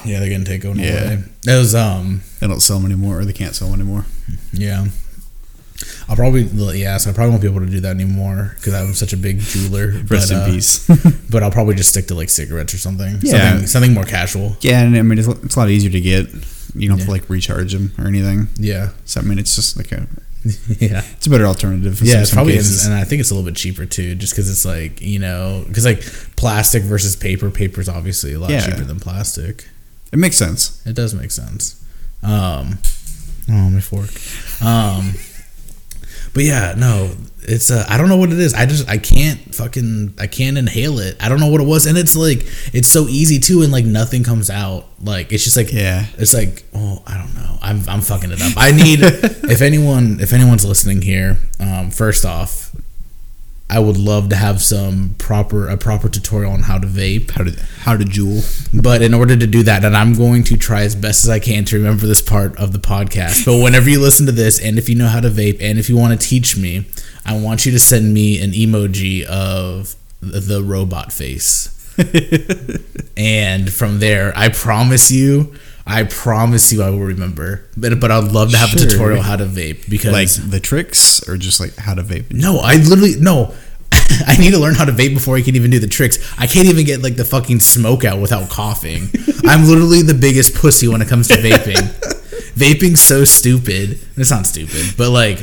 Yeah, 0.04 0.20
they're 0.20 0.28
getting 0.28 0.44
taken 0.44 0.78
Yeah. 0.78 1.02
away. 1.04 1.24
It 1.46 1.56
was 1.58 1.74
um 1.74 2.22
they 2.40 2.46
don't 2.48 2.60
sell 2.60 2.78
them 2.78 2.86
anymore, 2.90 3.20
or 3.20 3.24
they 3.24 3.32
can't 3.32 3.54
sell 3.54 3.68
them 3.70 3.80
anymore. 3.80 4.04
Yeah. 4.52 4.86
I'll 6.08 6.16
probably 6.16 6.42
yeah, 6.78 6.96
so 6.96 7.10
I 7.10 7.12
probably 7.12 7.30
won't 7.30 7.42
be 7.42 7.48
able 7.48 7.60
to 7.60 7.66
do 7.66 7.80
that 7.80 7.94
anymore 7.94 8.52
because 8.56 8.74
I'm 8.74 8.94
such 8.94 9.12
a 9.12 9.16
big 9.16 9.40
jeweler. 9.40 9.88
Rest 10.08 10.30
but, 10.30 10.36
in 10.36 10.36
uh, 10.36 10.46
peace. 10.46 10.88
But 11.30 11.42
I'll 11.42 11.50
probably 11.50 11.74
just 11.74 11.90
stick 11.90 12.06
to 12.08 12.14
like 12.14 12.30
cigarettes 12.30 12.72
or 12.72 12.78
something. 12.78 13.18
Yeah. 13.20 13.50
Something, 13.50 13.66
something 13.66 13.94
more 13.94 14.04
casual. 14.04 14.56
yeah, 14.60 14.80
and 14.82 14.96
I 14.96 15.02
mean 15.02 15.18
it's, 15.18 15.28
it's 15.28 15.56
a 15.56 15.58
lot 15.58 15.68
easier 15.70 15.90
to 15.90 16.00
get. 16.00 16.28
You 16.74 16.88
don't 16.88 16.98
have 16.98 17.06
to 17.06 17.12
like 17.12 17.28
recharge 17.30 17.72
them 17.72 17.92
or 17.98 18.06
anything. 18.06 18.48
Yeah. 18.58 18.90
So 19.06 19.20
I 19.20 19.24
mean, 19.24 19.38
it's 19.38 19.54
just 19.56 19.76
like 19.76 19.92
a 19.92 20.06
yeah. 20.80 21.02
it's 21.16 21.26
a 21.26 21.30
better 21.30 21.46
alternative. 21.46 22.00
Yeah, 22.02 22.24
some- 22.24 22.36
probably 22.36 22.56
and 22.56 22.94
I 22.94 23.04
think 23.04 23.20
it's 23.20 23.30
a 23.30 23.34
little 23.34 23.48
bit 23.48 23.56
cheaper 23.56 23.86
too, 23.86 24.14
just 24.14 24.32
because 24.32 24.50
it's 24.50 24.64
like 24.64 25.00
you 25.00 25.18
know, 25.18 25.64
because 25.66 25.84
like 25.84 26.02
plastic 26.36 26.82
versus 26.82 27.16
paper. 27.16 27.50
Paper's 27.50 27.88
obviously 27.88 28.32
a 28.34 28.38
lot 28.38 28.50
Yeah. 28.50 28.64
cheaper 28.66 28.84
than 28.84 29.00
plastic. 29.00 29.66
it 30.12 30.18
makes 30.18 30.36
sense. 30.36 30.80
It 30.86 30.94
does 30.94 31.14
make 31.14 31.30
sense. 31.30 31.82
Um, 32.22 32.78
oh, 33.48 33.70
my 33.70 33.80
fork. 33.80 34.10
Um, 34.62 35.14
but 36.34 36.44
yeah, 36.44 36.74
no, 36.76 37.14
it's 37.48 37.70
uh, 37.70 37.84
I 37.88 37.96
don't 37.96 38.08
know 38.08 38.16
what 38.16 38.32
it 38.32 38.38
is. 38.38 38.54
I 38.54 38.66
just 38.66 38.88
I 38.88 38.98
can't 38.98 39.54
fucking 39.54 40.14
I 40.18 40.26
can't 40.26 40.58
inhale 40.58 40.98
it. 40.98 41.16
I 41.20 41.28
don't 41.28 41.40
know 41.40 41.48
what 41.48 41.60
it 41.60 41.66
was, 41.66 41.86
and 41.86 41.96
it's 41.96 42.16
like 42.16 42.40
it's 42.74 42.88
so 42.88 43.06
easy 43.08 43.38
too, 43.38 43.62
and 43.62 43.72
like 43.72 43.84
nothing 43.84 44.24
comes 44.24 44.50
out. 44.50 44.86
Like 45.02 45.32
it's 45.32 45.44
just 45.44 45.56
like 45.56 45.72
Yeah. 45.72 46.06
it's 46.18 46.34
like 46.34 46.64
oh 46.74 47.02
I 47.06 47.16
don't 47.16 47.34
know. 47.34 47.58
I'm 47.62 47.88
I'm 47.88 48.00
fucking 48.00 48.30
it 48.30 48.42
up. 48.42 48.52
I 48.56 48.72
need 48.72 49.00
if 49.02 49.62
anyone 49.62 50.18
if 50.20 50.32
anyone's 50.32 50.64
listening 50.64 51.02
here, 51.02 51.38
um, 51.60 51.90
first 51.90 52.24
off. 52.24 52.72
I 53.68 53.80
would 53.80 53.96
love 53.96 54.28
to 54.28 54.36
have 54.36 54.62
some 54.62 55.16
proper 55.18 55.68
a 55.68 55.76
proper 55.76 56.08
tutorial 56.08 56.52
on 56.52 56.60
how 56.62 56.78
to 56.78 56.86
vape. 56.86 57.32
How 57.32 57.42
to 57.42 57.50
how 57.80 57.96
to 57.96 58.04
Juul. 58.04 58.44
But 58.80 59.02
in 59.02 59.12
order 59.12 59.36
to 59.36 59.44
do 59.44 59.64
that, 59.64 59.84
and 59.84 59.96
I'm 59.96 60.14
going 60.14 60.44
to 60.44 60.56
try 60.56 60.82
as 60.82 60.94
best 60.94 61.24
as 61.24 61.30
I 61.30 61.40
can 61.40 61.64
to 61.64 61.76
remember 61.76 62.06
this 62.06 62.22
part 62.22 62.56
of 62.60 62.72
the 62.72 62.78
podcast. 62.78 63.44
But 63.44 63.60
whenever 63.60 63.90
you 63.90 64.00
listen 64.00 64.24
to 64.26 64.32
this, 64.32 64.60
and 64.62 64.78
if 64.78 64.88
you 64.88 64.94
know 64.94 65.08
how 65.08 65.18
to 65.18 65.28
vape, 65.28 65.56
and 65.60 65.80
if 65.80 65.88
you 65.88 65.96
want 65.96 66.18
to 66.20 66.28
teach 66.28 66.56
me, 66.56 66.84
I 67.26 67.38
want 67.38 67.66
you 67.66 67.72
to 67.72 67.80
send 67.80 68.14
me 68.14 68.40
an 68.40 68.52
emoji 68.52 69.24
of 69.24 69.96
the, 70.20 70.62
robot 70.62 71.12
face. 71.12 71.72
and 73.16 73.72
from 73.72 73.98
there, 73.98 74.32
I 74.36 74.48
promise 74.50 75.10
you, 75.10 75.54
I 75.86 76.04
promise 76.04 76.72
you, 76.72 76.82
I 76.82 76.90
will 76.90 77.00
remember. 77.00 77.66
But 77.76 78.00
but 78.00 78.10
I'd 78.10 78.32
love 78.32 78.50
to 78.52 78.56
have 78.56 78.72
a 78.74 78.78
tutorial 78.78 79.22
how 79.22 79.36
to 79.36 79.44
vape 79.44 79.88
because 79.88 80.12
like 80.12 80.50
the 80.50 80.60
tricks 80.60 81.26
or 81.28 81.36
just 81.36 81.60
like 81.60 81.76
how 81.76 81.94
to 81.94 82.02
vape. 82.02 82.32
no, 82.32 82.58
I 82.58 82.76
literally 82.76 83.14
no. 83.18 83.54
I 84.26 84.36
need 84.38 84.50
to 84.50 84.58
learn 84.58 84.74
how 84.74 84.84
to 84.84 84.92
vape 84.92 85.14
before 85.14 85.36
I 85.36 85.42
can 85.42 85.56
even 85.56 85.70
do 85.70 85.78
the 85.78 85.86
tricks. 85.86 86.18
I 86.38 86.46
can't 86.46 86.66
even 86.68 86.84
get 86.84 87.02
like 87.02 87.16
the 87.16 87.24
fucking 87.24 87.60
smoke 87.60 88.04
out 88.04 88.20
without 88.20 88.50
coughing. 88.50 89.08
I'm 89.44 89.64
literally 89.64 90.02
the 90.02 90.14
biggest 90.14 90.54
pussy 90.54 90.88
when 90.88 91.00
it 91.02 91.08
comes 91.08 91.28
to 91.28 91.34
vaping. 91.34 91.82
Vaping's 92.56 93.00
so 93.00 93.24
stupid. 93.24 94.00
It's 94.16 94.30
not 94.30 94.46
stupid, 94.46 94.96
but 94.96 95.10
like, 95.10 95.38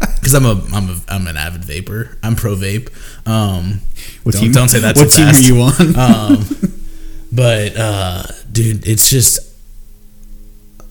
because 0.16 0.34
I'm 0.34 0.44
a 0.44 0.60
I'm 0.72 0.88
a 0.90 0.96
I'm 1.08 1.26
an 1.26 1.36
avid 1.36 1.64
vapor. 1.64 2.18
I'm 2.22 2.36
pro 2.36 2.54
vape. 2.54 2.88
Um, 3.26 3.80
What 4.22 4.32
don't, 4.32 4.42
team? 4.42 4.52
don't 4.52 4.68
say 4.68 4.80
that. 4.80 4.96
What 4.96 5.10
team 5.10 5.26
fast. 5.26 5.42
are 5.42 5.46
you 5.46 5.60
on? 5.62 5.96
Um, 5.98 6.46
but 7.32 7.76
uh, 7.76 8.22
dude, 8.50 8.86
it's 8.86 9.10
just 9.10 9.40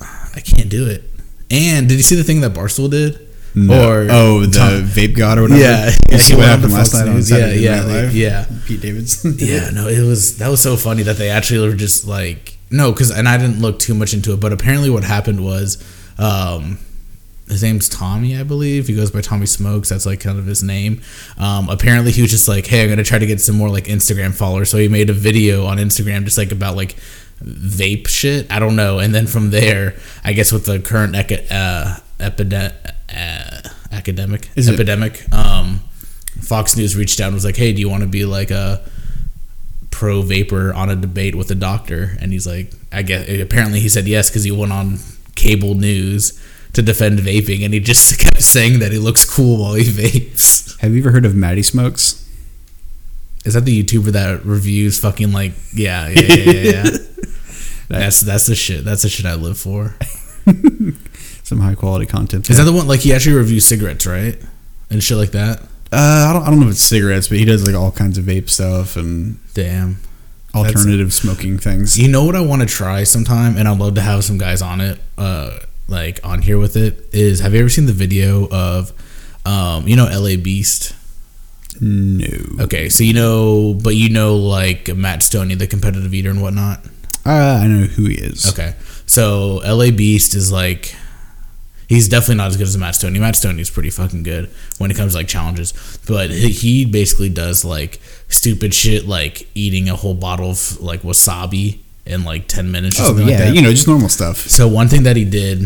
I 0.02 0.40
can't 0.42 0.70
do 0.70 0.88
it. 0.88 1.04
And 1.50 1.88
did 1.88 1.96
you 1.96 2.04
see 2.04 2.16
the 2.16 2.24
thing 2.24 2.42
that 2.42 2.54
Barstool 2.54 2.90
did? 2.92 3.20
No. 3.56 3.90
Or 3.90 4.08
oh, 4.12 4.46
the 4.46 4.60
Tom- 4.60 4.84
vape 4.84 5.16
god 5.18 5.40
or 5.40 5.44
whatever. 5.44 5.62
Yeah, 5.62 5.90
yeah, 6.12 6.18
see 6.18 6.34
he 6.34 6.38
what 6.40 6.48
happened 6.48 6.74
last 6.74 6.94
night 6.94 7.08
on 7.08 7.24
Saturday 7.24 7.60
Yeah, 7.62 7.78
Night 7.82 7.88
yeah, 7.88 7.94
Live? 7.94 8.16
yeah. 8.16 8.46
Pete 8.68 8.82
Davidson. 8.82 9.36
Yeah, 9.40 9.72
no, 9.72 9.88
it 9.88 10.02
was 10.06 10.38
that 10.38 10.50
was 10.50 10.62
so 10.62 10.76
funny 10.78 11.02
that 11.04 11.18
they 11.18 11.30
actually 11.30 11.68
were 11.68 11.76
just 11.76 12.06
like 12.06 12.58
no, 12.70 12.92
because 12.92 13.10
and 13.10 13.28
I 13.28 13.38
didn't 13.38 13.60
look 13.62 13.80
too 13.80 13.96
much 13.96 14.14
into 14.14 14.34
it, 14.34 14.40
but 14.40 14.54
apparently 14.54 14.90
what 14.92 15.04
happened 15.04 15.44
was, 15.44 15.82
um, 16.20 16.78
his 17.48 17.64
name's 17.64 17.88
Tommy, 17.90 18.38
I 18.38 18.44
believe. 18.44 18.88
He 18.88 18.96
goes 18.96 19.12
by 19.12 19.22
Tommy 19.22 19.46
Smokes. 19.46 19.90
That's 19.90 20.06
like 20.06 20.20
kind 20.20 20.38
of 20.38 20.46
his 20.46 20.64
name. 20.64 21.02
Um, 21.38 21.70
apparently 21.70 22.12
he 22.12 22.22
was 22.22 22.32
just 22.32 22.48
like, 22.48 22.66
hey, 22.68 22.84
I'm 22.84 22.90
gonna 22.90 23.04
try 23.04 23.20
to 23.20 23.26
get 23.26 23.40
some 23.42 23.56
more 23.56 23.70
like 23.70 23.86
Instagram 23.86 24.34
followers. 24.34 24.70
So 24.70 24.78
he 24.78 24.88
made 24.88 25.10
a 25.10 25.14
video 25.14 25.66
on 25.66 25.78
Instagram 25.78 26.24
just 26.26 26.38
like 26.38 26.52
about 26.52 26.76
like 26.76 26.96
vape 27.44 28.08
shit. 28.08 28.52
I 28.52 28.60
don't 28.60 28.76
know. 28.76 29.00
And 29.00 29.14
then 29.16 29.28
from 29.28 29.52
there, 29.52 29.96
I 30.24 30.34
guess 30.34 30.52
with 30.52 30.66
the 30.66 30.80
current 30.80 31.14
eca- 31.16 31.46
uh, 31.52 32.00
epidemic, 32.20 32.74
uh, 33.16 33.62
academic 33.92 34.50
Is 34.56 34.68
it- 34.68 34.74
epidemic, 34.74 35.32
um, 35.34 35.80
Fox 36.42 36.76
News 36.78 36.96
reached 36.96 37.20
out 37.22 37.28
and 37.28 37.34
was 37.36 37.46
like, 37.46 37.56
hey, 37.58 37.74
do 37.74 37.80
you 37.80 37.90
want 37.90 38.02
to 38.04 38.10
be 38.10 38.26
like 38.26 38.52
a 38.52 38.82
pro 39.90 40.22
vapor 40.22 40.74
on 40.74 40.90
a 40.90 40.96
debate 40.96 41.36
with 41.36 41.50
a 41.52 41.56
doctor? 41.56 42.18
And 42.20 42.32
he's 42.32 42.46
like, 42.46 42.72
I 42.92 43.02
guess 43.04 43.28
apparently 43.42 43.80
he 43.80 43.90
said 43.90 44.06
yes 44.08 44.30
because 44.30 44.44
he 44.44 44.52
went 44.52 44.72
on 44.72 45.00
cable 45.36 45.76
news 45.76 46.40
to 46.78 46.84
defend 46.84 47.18
vaping, 47.18 47.66
and 47.66 47.74
he 47.74 47.80
just 47.80 48.20
kept 48.24 48.40
saying 48.40 48.78
that 48.80 48.92
he 48.92 49.00
looks 49.00 49.26
cool 49.26 49.58
while 49.58 49.74
he 49.74 49.84
vapes. 49.84 50.80
Have 50.82 50.94
you 50.94 51.02
ever 51.02 51.10
heard 51.10 51.26
of 51.26 51.34
Maddie 51.34 51.64
Smokes? 51.64 52.24
Is 53.46 53.56
that 53.56 53.66
the 53.66 53.84
YouTuber 53.84 54.12
that 54.12 54.46
reviews 54.46 55.00
fucking 55.00 55.32
like 55.32 55.54
yeah 55.74 56.08
yeah 56.10 56.22
yeah 56.22 56.52
yeah? 56.52 56.62
yeah. 56.84 56.84
that's 57.88 58.22
that's 58.22 58.46
the 58.46 58.54
shit. 58.54 58.86
That's 58.86 59.02
the 59.02 59.10
shit 59.10 59.26
I 59.26 59.34
live 59.34 59.58
for. 59.58 59.96
Some 61.44 61.62
high 61.62 61.74
quality 61.74 62.06
content. 62.06 62.48
Is 62.50 62.58
that 62.58 62.66
the 62.66 62.74
one 62.74 62.88
like 62.88 63.00
he 63.00 63.12
actually 63.12 63.38
reviews 63.38 63.66
cigarettes 63.66 64.06
right 64.06 64.40
and 64.92 65.04
shit 65.04 65.18
like 65.18 65.32
that? 65.32 65.62
Uh, 65.92 66.28
I 66.30 66.34
don't, 66.34 66.44
I 66.44 66.50
don't 66.52 66.60
know 66.60 66.68
if 66.68 66.74
it's 66.74 66.82
cigarettes, 66.82 67.28
but 67.28 67.38
he 67.38 67.46
does 67.46 67.66
like 67.66 67.74
all 67.74 67.92
kinds 67.92 68.20
of 68.20 68.26
vape 68.26 68.50
stuff 68.50 68.98
and 68.98 69.40
Damn. 69.56 69.98
alternative 70.54 71.12
smoking 71.14 71.58
things. 71.58 71.98
You 71.98 72.10
know 72.10 72.26
what 72.26 72.36
I 72.36 72.42
want 72.42 72.62
to 72.62 72.68
try 72.68 73.04
sometime, 73.04 73.58
and 73.58 73.68
I'd 73.68 73.80
love 73.80 73.96
to 73.96 74.02
have 74.02 74.26
some 74.26 74.38
guys 74.38 74.62
on 74.62 74.82
it, 74.82 75.00
uh, 75.18 75.60
like 75.88 76.20
on 76.26 76.42
here 76.42 76.58
with 76.58 76.76
it. 76.76 77.10
Is 77.14 77.40
have 77.40 77.54
you 77.54 77.60
ever 77.60 77.70
seen 77.70 77.86
the 77.86 77.94
video 77.94 78.48
of, 78.50 78.92
um, 79.46 79.88
you 79.88 79.96
know, 79.96 80.06
LA 80.06 80.36
Beast? 80.36 80.94
No. 81.80 82.64
Okay, 82.64 82.90
so 82.90 83.04
you 83.04 83.14
know, 83.14 83.74
but 83.74 83.96
you 83.96 84.10
know, 84.10 84.36
like 84.36 84.94
Matt 84.96 85.20
Stonie, 85.22 85.58
the 85.58 85.68
competitive 85.68 86.14
eater 86.14 86.30
and 86.30 86.42
whatnot. 86.42 86.86
Uh, 87.26 87.60
I 87.62 87.68
know 87.68 87.86
who 87.86 88.06
he 88.06 88.16
is. 88.16 88.50
Okay, 88.52 88.74
so 89.06 89.62
LA 89.66 89.92
Beast 89.92 90.34
is 90.34 90.52
like, 90.52 90.96
he's 91.88 92.08
definitely 92.08 92.36
not 92.36 92.48
as 92.48 92.58
good 92.58 92.68
as 92.68 92.78
Matt 92.78 92.96
Stonie. 92.96 93.20
Matt 93.20 93.36
Stonie's 93.36 93.70
pretty 93.70 93.90
fucking 93.90 94.24
good 94.24 94.50
when 94.78 94.90
it 94.90 94.98
comes 94.98 95.14
to 95.14 95.20
like 95.20 95.28
challenges, 95.28 96.00
but 96.08 96.32
he 96.32 96.50
he 96.50 96.86
basically 96.86 97.30
does 97.30 97.64
like 97.64 98.00
stupid 98.28 98.74
shit, 98.74 99.08
like 99.08 99.48
eating 99.54 99.90
a 99.90 99.96
whole 99.96 100.16
bottle 100.16 100.52
of 100.52 100.82
like 100.82 101.02
wasabi 101.02 101.80
in 102.08 102.24
like 102.24 102.48
ten 102.48 102.72
minutes. 102.72 103.00
Or 103.00 103.04
Oh 103.04 103.06
something 103.08 103.28
yeah, 103.28 103.36
like 103.36 103.44
that. 103.50 103.56
you 103.56 103.62
know, 103.62 103.72
just 103.72 103.88
normal 103.88 104.10
stuff. 104.10 104.38
So 104.38 104.68
one 104.68 104.88
thing 104.88 105.04
that 105.04 105.16
he 105.16 105.26
did, 105.26 105.62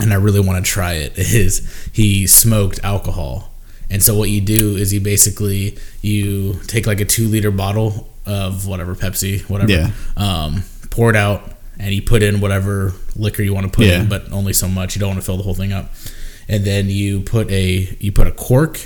and 0.00 0.12
I 0.12 0.16
really 0.16 0.40
want 0.40 0.64
to 0.64 0.70
try 0.70 0.94
it, 0.94 1.12
is 1.18 1.90
he 1.92 2.26
smoked 2.26 2.80
alcohol. 2.84 3.52
And 3.92 4.02
so 4.02 4.16
what 4.16 4.30
you 4.30 4.40
do 4.40 4.76
is 4.76 4.92
you 4.92 5.00
basically 5.00 5.76
you 6.00 6.60
take 6.66 6.86
like 6.86 7.00
a 7.00 7.04
two 7.04 7.26
liter 7.26 7.50
bottle 7.50 8.08
of 8.26 8.66
whatever 8.66 8.94
Pepsi, 8.94 9.40
whatever, 9.48 9.72
Yeah. 9.72 9.90
um, 10.16 10.62
pour 10.90 11.10
it 11.10 11.16
out, 11.16 11.52
and 11.78 11.92
you 11.92 12.02
put 12.02 12.22
in 12.22 12.40
whatever 12.40 12.92
liquor 13.16 13.42
you 13.42 13.52
want 13.52 13.66
to 13.66 13.72
put 13.76 13.86
Yeah. 13.86 14.02
in, 14.02 14.08
but 14.08 14.30
only 14.30 14.52
so 14.52 14.68
much. 14.68 14.94
You 14.94 15.00
don't 15.00 15.08
want 15.10 15.20
to 15.20 15.26
fill 15.26 15.36
the 15.38 15.42
whole 15.42 15.54
thing 15.54 15.72
up. 15.72 15.92
And 16.48 16.64
then 16.64 16.88
you 16.88 17.20
put 17.20 17.50
a 17.50 17.96
you 18.00 18.12
put 18.12 18.26
a 18.26 18.32
cork 18.32 18.78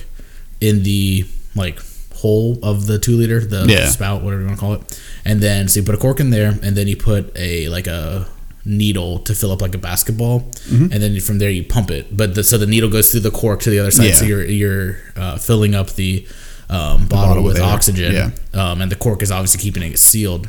in 0.60 0.82
the 0.84 1.26
like 1.54 1.80
hole 2.24 2.58
of 2.62 2.86
the 2.90 2.98
two 2.98 3.16
liter, 3.20 3.40
the 3.54 3.62
Yeah. 3.68 3.88
spout, 3.90 4.22
whatever 4.22 4.40
you 4.42 4.48
want 4.48 4.58
to 4.58 4.64
call 4.66 4.74
it. 4.78 4.82
And 5.24 5.36
then 5.46 5.68
so 5.68 5.80
you 5.80 5.86
put 5.86 5.94
a 5.94 5.98
cork 6.06 6.18
in 6.24 6.30
there, 6.30 6.50
and 6.64 6.72
then 6.76 6.86
you 6.88 6.96
put 6.96 7.22
a 7.36 7.68
like 7.76 7.86
a 7.86 8.26
needle 8.66 9.18
to 9.26 9.34
fill 9.34 9.52
up 9.52 9.60
like 9.60 9.74
a 9.74 9.78
basketball, 9.90 10.40
Mm-hmm. 10.70 10.88
and 10.92 10.98
then 11.02 11.20
from 11.20 11.38
there 11.38 11.50
you 11.58 11.64
pump 11.76 11.90
it. 11.90 12.04
But 12.20 12.34
the, 12.34 12.42
so 12.42 12.56
the 12.58 12.66
needle 12.74 12.88
goes 12.96 13.10
through 13.10 13.20
the 13.28 13.30
cork 13.42 13.60
to 13.64 13.70
the 13.70 13.78
other 13.82 13.90
side, 13.98 14.14
so 14.14 14.24
you're 14.24 14.44
you're 14.60 14.96
uh, 15.16 15.36
filling 15.48 15.74
up 15.80 15.88
the 16.02 16.26
um, 16.70 17.06
bottle, 17.06 17.08
bottle 17.08 17.42
with 17.44 17.60
oxygen, 17.60 18.12
Yeah. 18.12 18.30
um, 18.60 18.80
and 18.82 18.90
the 18.90 18.96
cork 19.06 19.20
is 19.22 19.30
obviously 19.30 19.60
keeping 19.60 19.82
it 19.82 19.98
sealed. 19.98 20.48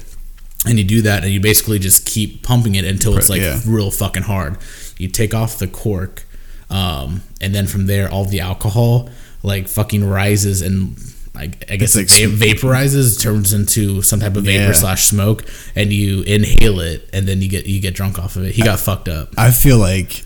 And 0.67 0.79
you 0.79 0.85
do 0.85 1.01
that, 1.03 1.23
and 1.23 1.31
you 1.35 1.39
basically 1.51 1.77
just 1.77 2.05
keep 2.13 2.41
pumping 2.41 2.73
it 2.79 2.85
until 2.85 3.17
it's 3.17 3.29
like 3.29 3.41
Yeah. 3.41 3.59
real 3.67 3.91
fucking 3.91 4.23
hard. 4.23 4.53
You 4.97 5.07
take 5.09 5.33
off 5.39 5.59
the 5.59 5.67
cork, 5.67 6.23
um, 6.69 7.21
and 7.43 7.53
then 7.53 7.67
from 7.67 7.85
there, 7.91 8.09
all 8.13 8.25
the 8.25 8.39
alcohol 8.39 9.09
like 9.43 9.67
fucking 9.67 10.03
rises 10.19 10.61
and 10.67 10.95
like 11.35 11.69
I 11.71 11.75
guess 11.75 11.95
it 11.95 12.03
It's 12.03 12.19
like 12.19 12.29
va- 12.29 12.45
vaporizes, 12.67 13.21
turns 13.21 13.53
into 13.53 14.01
some 14.01 14.19
type 14.19 14.35
of 14.35 14.43
vapor 14.45 14.63
Yeah. 14.67 14.71
slash 14.73 15.05
smoke, 15.05 15.45
and 15.75 15.91
you 15.93 16.21
inhale 16.23 16.79
it, 16.79 17.09
and 17.13 17.27
then 17.27 17.41
you 17.41 17.49
get 17.49 17.65
you 17.67 17.79
get 17.81 17.93
drunk 17.93 18.17
off 18.17 18.35
of 18.35 18.43
it. 18.45 18.55
He 18.55 18.61
got 18.63 18.79
fucked 18.79 19.07
up. 19.09 19.33
I 19.37 19.51
feel 19.51 19.77
like 19.77 20.23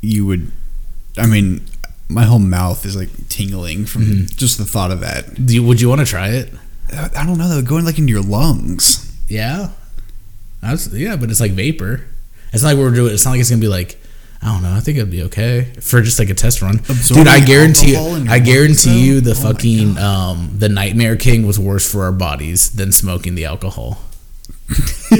you 0.00 0.26
would. 0.26 0.50
I 1.18 1.26
mean, 1.26 1.66
my 2.08 2.24
whole 2.24 2.38
mouth 2.38 2.84
is 2.86 2.96
like 2.96 3.10
tingling 3.28 3.86
from 3.86 4.02
Mm-hmm. 4.02 4.24
just 4.36 4.58
the 4.58 4.64
thought 4.64 4.90
of 4.90 5.00
that. 5.00 5.44
Do 5.46 5.54
you, 5.54 5.62
would 5.62 5.80
you 5.80 5.88
want 5.88 6.00
to 6.00 6.06
try 6.06 6.28
it? 6.28 6.52
I 6.92 7.10
I 7.16 7.26
don't 7.26 7.38
know 7.38 7.48
though, 7.48 7.62
going 7.62 7.84
like 7.84 7.98
into 7.98 8.12
your 8.12 8.22
lungs. 8.22 9.08
Yeah, 9.28 9.70
That's, 10.60 10.92
yeah, 10.92 11.16
but 11.16 11.30
it's 11.30 11.40
like 11.40 11.52
vapor. 11.52 12.04
It's 12.52 12.62
not 12.62 12.70
like 12.70 12.78
we're 12.78 12.94
doing. 12.94 13.14
It's 13.14 13.24
not 13.24 13.32
like 13.32 13.40
it's 13.40 13.50
gonna 13.50 13.60
be 13.60 13.68
like. 13.68 13.98
I 14.44 14.46
don't 14.52 14.62
know. 14.62 14.72
I 14.74 14.80
think 14.80 14.98
it'd 14.98 15.10
be 15.10 15.22
okay 15.24 15.72
for 15.80 16.02
just 16.02 16.18
like 16.18 16.28
a 16.28 16.34
test 16.34 16.62
run, 16.62 16.76
Absorbing 16.80 17.24
dude. 17.24 17.32
I 17.32 17.40
guarantee 17.44 17.92
you. 17.92 18.26
I 18.28 18.40
guarantee 18.40 19.04
you, 19.06 19.20
the 19.20 19.30
Oh 19.30 19.34
fucking 19.34 19.96
um, 19.98 20.50
the 20.58 20.68
Nightmare 20.68 21.14
King 21.16 21.46
was 21.46 21.58
worse 21.60 21.88
for 21.90 22.02
our 22.04 22.12
bodies 22.12 22.70
than 22.72 22.90
smoking 22.90 23.36
the 23.36 23.44
alcohol. 23.44 24.00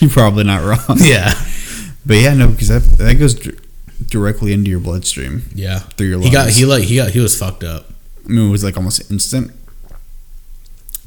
You're 0.00 0.10
probably 0.10 0.44
not 0.44 0.62
wrong. 0.64 0.98
Yeah, 1.00 1.32
But 2.04 2.14
yeah, 2.18 2.34
no, 2.34 2.48
because 2.48 2.68
that 2.68 2.82
that 2.98 3.14
goes 3.14 3.34
dir- 3.34 3.56
directly 4.08 4.52
into 4.52 4.70
your 4.70 4.80
bloodstream. 4.80 5.42
yeah. 5.54 5.80
Through 5.80 6.08
your 6.08 6.20
He 6.20 6.30
got 6.30 6.44
lungs. 6.44 6.56
he 6.56 6.64
like 6.64 6.84
he 6.84 6.96
got 6.96 7.10
he 7.10 7.20
was 7.20 7.36
fucked 7.38 7.64
up. 7.64 7.90
I 8.24 8.28
mean, 8.28 8.48
it 8.48 8.50
was 8.50 8.62
like 8.64 8.76
almost 8.76 9.10
instant. 9.10 9.50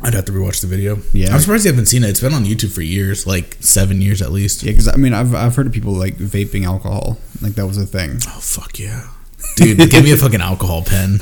I'd 0.02 0.14
have 0.14 0.26
to 0.26 0.32
rewatch 0.32 0.62
the 0.62 0.68
video. 0.68 1.00
Yeah. 1.12 1.34
I'm 1.34 1.40
surprised 1.42 1.66
you 1.66 1.72
haven't 1.72 1.88
seen 1.88 2.04
it. 2.04 2.10
It's 2.10 2.22
been 2.22 2.34
on 2.34 2.46
YouTube 2.46 2.74
for 2.74 2.82
years, 2.82 3.28
like 3.28 3.58
seven 3.60 4.02
years 4.02 4.22
at 4.22 4.32
least. 4.32 4.64
Yeah, 4.64 4.72
because 4.72 4.88
I 4.88 4.96
mean, 4.96 5.14
I've 5.14 5.36
I've 5.36 5.56
heard 5.56 5.68
of 5.68 5.74
people 5.74 5.94
like 5.94 6.16
vaping 6.16 6.66
alcohol, 6.66 7.18
like 7.42 7.54
that 7.56 7.68
was 7.68 7.78
a 7.78 7.86
thing. 7.86 8.18
Oh 8.28 8.40
fuck 8.40 8.80
yeah, 8.80 9.08
dude! 9.56 9.78
give 9.92 10.04
me 10.04 10.12
a 10.12 10.18
fucking 10.18 10.42
alcohol 10.42 10.84
pen. 10.84 11.20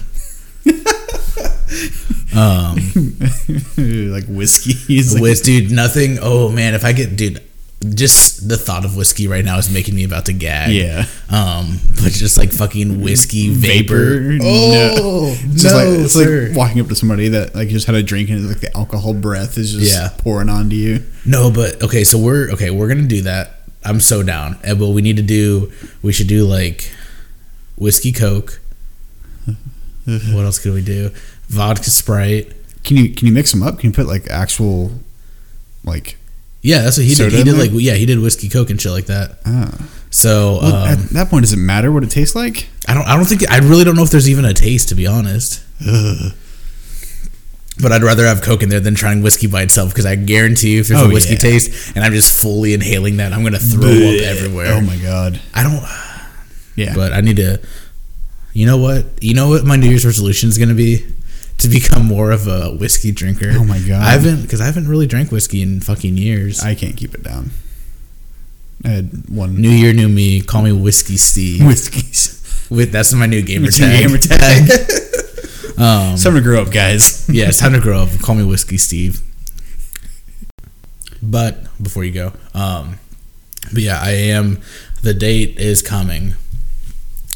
um, 2.35 2.75
like 4.13 4.25
whiskey. 4.25 4.95
is 4.95 5.13
like, 5.13 5.21
with 5.21 5.43
dude, 5.43 5.71
nothing. 5.71 6.19
Oh 6.21 6.49
man, 6.49 6.75
if 6.75 6.85
I 6.85 6.91
get 6.93 7.15
dude, 7.15 7.41
just 7.95 8.47
the 8.47 8.57
thought 8.57 8.85
of 8.85 8.95
whiskey 8.95 9.27
right 9.27 9.43
now 9.45 9.57
is 9.57 9.69
making 9.71 9.95
me 9.95 10.03
about 10.03 10.25
to 10.25 10.33
gag. 10.33 10.71
Yeah. 10.73 11.05
Um, 11.29 11.79
but 12.01 12.11
just 12.11 12.37
like 12.37 12.51
fucking 12.51 13.01
whiskey 13.01 13.49
vapor. 13.49 14.19
Vapor? 14.21 14.43
Oh 14.43 15.35
It's 15.51 15.63
no, 15.63 15.73
like 15.75 15.87
it's 16.05 16.13
sir. 16.13 16.47
like 16.49 16.57
walking 16.57 16.81
up 16.81 16.87
to 16.87 16.95
somebody 16.95 17.27
that 17.29 17.53
like 17.55 17.69
just 17.69 17.85
had 17.87 17.95
a 17.95 18.03
drink 18.03 18.29
and 18.29 18.47
like 18.47 18.59
the 18.59 18.75
alcohol 18.77 19.13
breath 19.13 19.57
is 19.57 19.73
just 19.73 19.93
Yeah. 19.93 20.09
pouring 20.17 20.49
onto 20.49 20.75
you. 20.75 21.03
No, 21.25 21.51
but 21.51 21.81
okay, 21.83 22.03
so 22.03 22.17
we're 22.17 22.49
okay. 22.51 22.69
We're 22.71 22.87
gonna 22.87 23.03
do 23.03 23.21
that. 23.23 23.53
I'm 23.83 23.99
so 23.99 24.23
down. 24.23 24.57
And 24.63 24.79
but 24.79 24.89
we 24.89 25.01
need 25.01 25.17
to 25.17 25.23
do. 25.23 25.71
We 26.01 26.11
should 26.13 26.27
do 26.27 26.45
like 26.45 26.91
whiskey 27.77 28.11
coke. 28.11 28.59
what 30.05 30.45
else 30.45 30.59
could 30.59 30.73
we 30.73 30.81
do? 30.83 31.11
Vodka 31.47 31.89
Sprite. 31.89 32.53
Can 32.83 32.97
you 32.97 33.13
can 33.13 33.27
you 33.27 33.33
mix 33.33 33.51
them 33.51 33.63
up? 33.63 33.79
Can 33.79 33.89
you 33.89 33.93
put 33.93 34.07
like 34.07 34.27
actual 34.29 34.91
like 35.83 36.17
Yeah, 36.67 36.81
that's 36.83 36.97
what 36.97 37.05
he 37.05 37.15
did. 37.15 37.31
He 37.31 37.43
did 37.43 37.57
like 37.57 37.71
yeah, 37.73 37.93
he 37.93 38.05
did 38.05 38.19
whiskey 38.19 38.49
coke 38.49 38.69
and 38.69 38.79
shit 38.81 38.91
like 38.91 39.05
that. 39.05 39.37
ah 39.45 39.71
So 40.09 40.59
Well, 40.61 40.75
um, 40.75 40.87
at 40.89 40.99
that 41.15 41.29
point, 41.29 41.43
does 41.43 41.53
it 41.53 41.57
matter 41.63 41.91
what 41.93 42.03
it 42.03 42.11
tastes 42.11 42.35
like? 42.35 42.67
I 42.89 42.93
don't. 42.93 43.07
I 43.07 43.15
don't 43.15 43.25
think. 43.25 43.49
I 43.49 43.59
really 43.59 43.85
don't 43.85 43.95
know 43.95 44.03
if 44.03 44.09
there's 44.11 44.29
even 44.29 44.43
a 44.43 44.53
taste, 44.53 44.89
to 44.89 44.95
be 44.95 45.07
honest. 45.07 45.61
But 47.79 47.91
I'd 47.91 48.01
rather 48.03 48.25
have 48.25 48.41
Coke 48.41 48.63
in 48.63 48.69
there 48.69 48.79
than 48.79 48.95
trying 48.95 49.21
whiskey 49.21 49.45
by 49.45 49.61
itself 49.61 49.89
because 49.89 50.05
I 50.07 50.15
guarantee 50.15 50.73
you, 50.73 50.79
if 50.81 50.87
there's 50.87 50.99
Oh, 51.01 51.09
a 51.09 51.13
whiskey 51.13 51.33
yeah. 51.33 51.39
taste 51.39 51.95
and 51.95 52.03
I'm 52.03 52.11
just 52.11 52.33
fully 52.41 52.73
inhaling 52.73 53.17
that, 53.17 53.33
I'm 53.33 53.43
gonna 53.43 53.59
throw 53.59 53.87
up 53.87 54.21
everywhere. 54.23 54.73
Oh 54.73 54.81
my 54.81 54.97
god. 54.97 55.39
I 55.53 55.61
don't. 55.63 55.83
Yeah. 56.75 56.95
But 56.95 57.13
I 57.13 57.21
need 57.21 57.35
to. 57.37 57.61
You 58.53 58.65
know 58.65 58.77
what? 58.77 59.05
You 59.21 59.35
know 59.35 59.49
what 59.49 59.63
my 59.63 59.75
New 59.75 59.87
Year's 59.89 60.05
resolution 60.05 60.49
is 60.49 60.57
gonna 60.57 60.73
be 60.73 61.05
to 61.59 61.67
become 61.67 62.05
more 62.05 62.31
of 62.31 62.47
a 62.47 62.69
whiskey 62.69 63.11
drinker. 63.11 63.49
Oh 63.53 63.63
my 63.63 63.79
God. 63.79 64.03
I 64.03 64.11
haven't 64.11 64.41
because 64.43 64.61
I 64.61 64.65
haven't 64.65 64.87
really 64.87 65.07
drank 65.07 65.31
whiskey 65.31 65.61
in 65.61 65.79
fucking 65.81 66.17
years. 66.17 66.61
I 66.61 66.75
can't 66.75 66.95
keep 66.95 67.13
it 67.15 67.23
down. 67.23 67.51
I 68.85 68.89
had 68.89 69.27
one 69.29 69.55
New 69.59 69.71
Year, 69.71 69.91
new 69.93 70.07
me. 70.07 70.41
Call 70.41 70.61
me 70.61 70.71
Whiskey 70.71 71.17
Steve. 71.17 71.65
whiskeys. 71.65 72.33
With 72.69 72.91
that's 72.91 73.11
my 73.13 73.25
new 73.25 73.41
gamer 73.41 73.67
It's 73.67 73.77
tag. 73.79 73.99
gamer 74.07 74.17
tag. 74.19 74.69
Um, 75.79 76.13
It's 76.13 76.23
time 76.23 76.35
to 76.35 76.41
grow 76.41 76.61
up, 76.61 76.71
guys. 76.71 77.27
yeah, 77.29 77.47
it's 77.47 77.59
time 77.59 77.73
to 77.73 77.79
grow 77.79 78.01
up. 78.03 78.09
Call 78.21 78.35
me 78.35 78.43
Whiskey 78.43 78.77
Steve. 78.77 79.21
But 81.21 81.63
before 81.81 82.03
you 82.03 82.11
go, 82.11 82.33
um, 82.53 82.99
but 83.73 83.81
yeah, 83.81 83.99
I 84.01 84.11
am. 84.11 84.61
The 85.01 85.13
date 85.13 85.57
is 85.57 85.81
coming, 85.81 86.33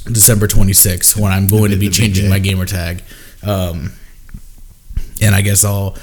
December 0.06 0.48
26th, 0.48 1.20
when 1.20 1.32
I'm 1.32 1.48
going 1.48 1.72
to 1.72 1.78
be 1.78 1.90
changing 1.90 2.30
my 2.30 2.40
gamer 2.40 2.66
tag. 2.66 3.04
Um, 3.44 3.94
and 5.22 5.36
I 5.36 5.42
guess 5.42 5.64
I'll. 5.64 5.96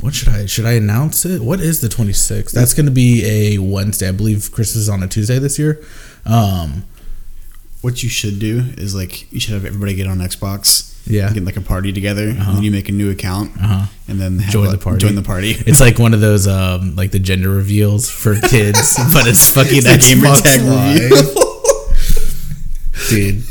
What 0.00 0.14
should 0.14 0.28
I 0.28 0.46
should 0.46 0.64
I 0.64 0.72
announce 0.72 1.24
it? 1.24 1.42
What 1.42 1.60
is 1.60 1.80
the 1.80 1.88
26th? 1.88 2.52
That's 2.52 2.72
going 2.72 2.86
to 2.86 2.92
be 2.92 3.24
a 3.24 3.58
Wednesday. 3.58 4.08
I 4.08 4.12
believe 4.12 4.52
Christmas 4.52 4.76
is 4.76 4.88
on 4.88 5.02
a 5.02 5.08
Tuesday 5.08 5.38
this 5.40 5.58
year. 5.58 5.82
Um, 6.24 6.84
What 7.80 8.02
you 8.02 8.08
should 8.08 8.38
do 8.38 8.62
is 8.76 8.94
like 8.94 9.30
you 9.32 9.40
should 9.40 9.54
have 9.54 9.64
everybody 9.64 9.94
get 9.94 10.06
on 10.06 10.18
Xbox. 10.18 10.94
Yeah. 11.10 11.32
Get 11.32 11.44
like 11.44 11.56
a 11.56 11.60
party 11.62 11.92
together, 11.92 12.28
and 12.28 12.38
Uh-huh. 12.38 12.52
then 12.54 12.62
you 12.62 12.70
make 12.70 12.88
a 12.88 12.92
new 12.92 13.10
account, 13.10 13.50
uh-huh. 13.56 13.86
and 14.08 14.20
then 14.20 14.40
Join 14.50 14.68
a- 14.68 14.72
the 14.72 14.78
party. 14.78 14.98
Join 14.98 15.14
the 15.16 15.22
party. 15.22 15.56
It's 15.66 15.80
like 15.80 15.98
one 15.98 16.12
of 16.14 16.20
those 16.20 16.46
um 16.46 16.94
like 16.96 17.10
the 17.10 17.18
gender 17.18 17.48
reveals 17.50 18.08
for 18.10 18.38
kids, 18.54 18.94
but 19.12 19.26
it's 19.26 19.50
fucking 19.50 19.78
It's 19.78 19.86
Xbox 19.86 20.42
tag 20.42 20.60
Live. 20.62 21.34
dude. 23.08 23.42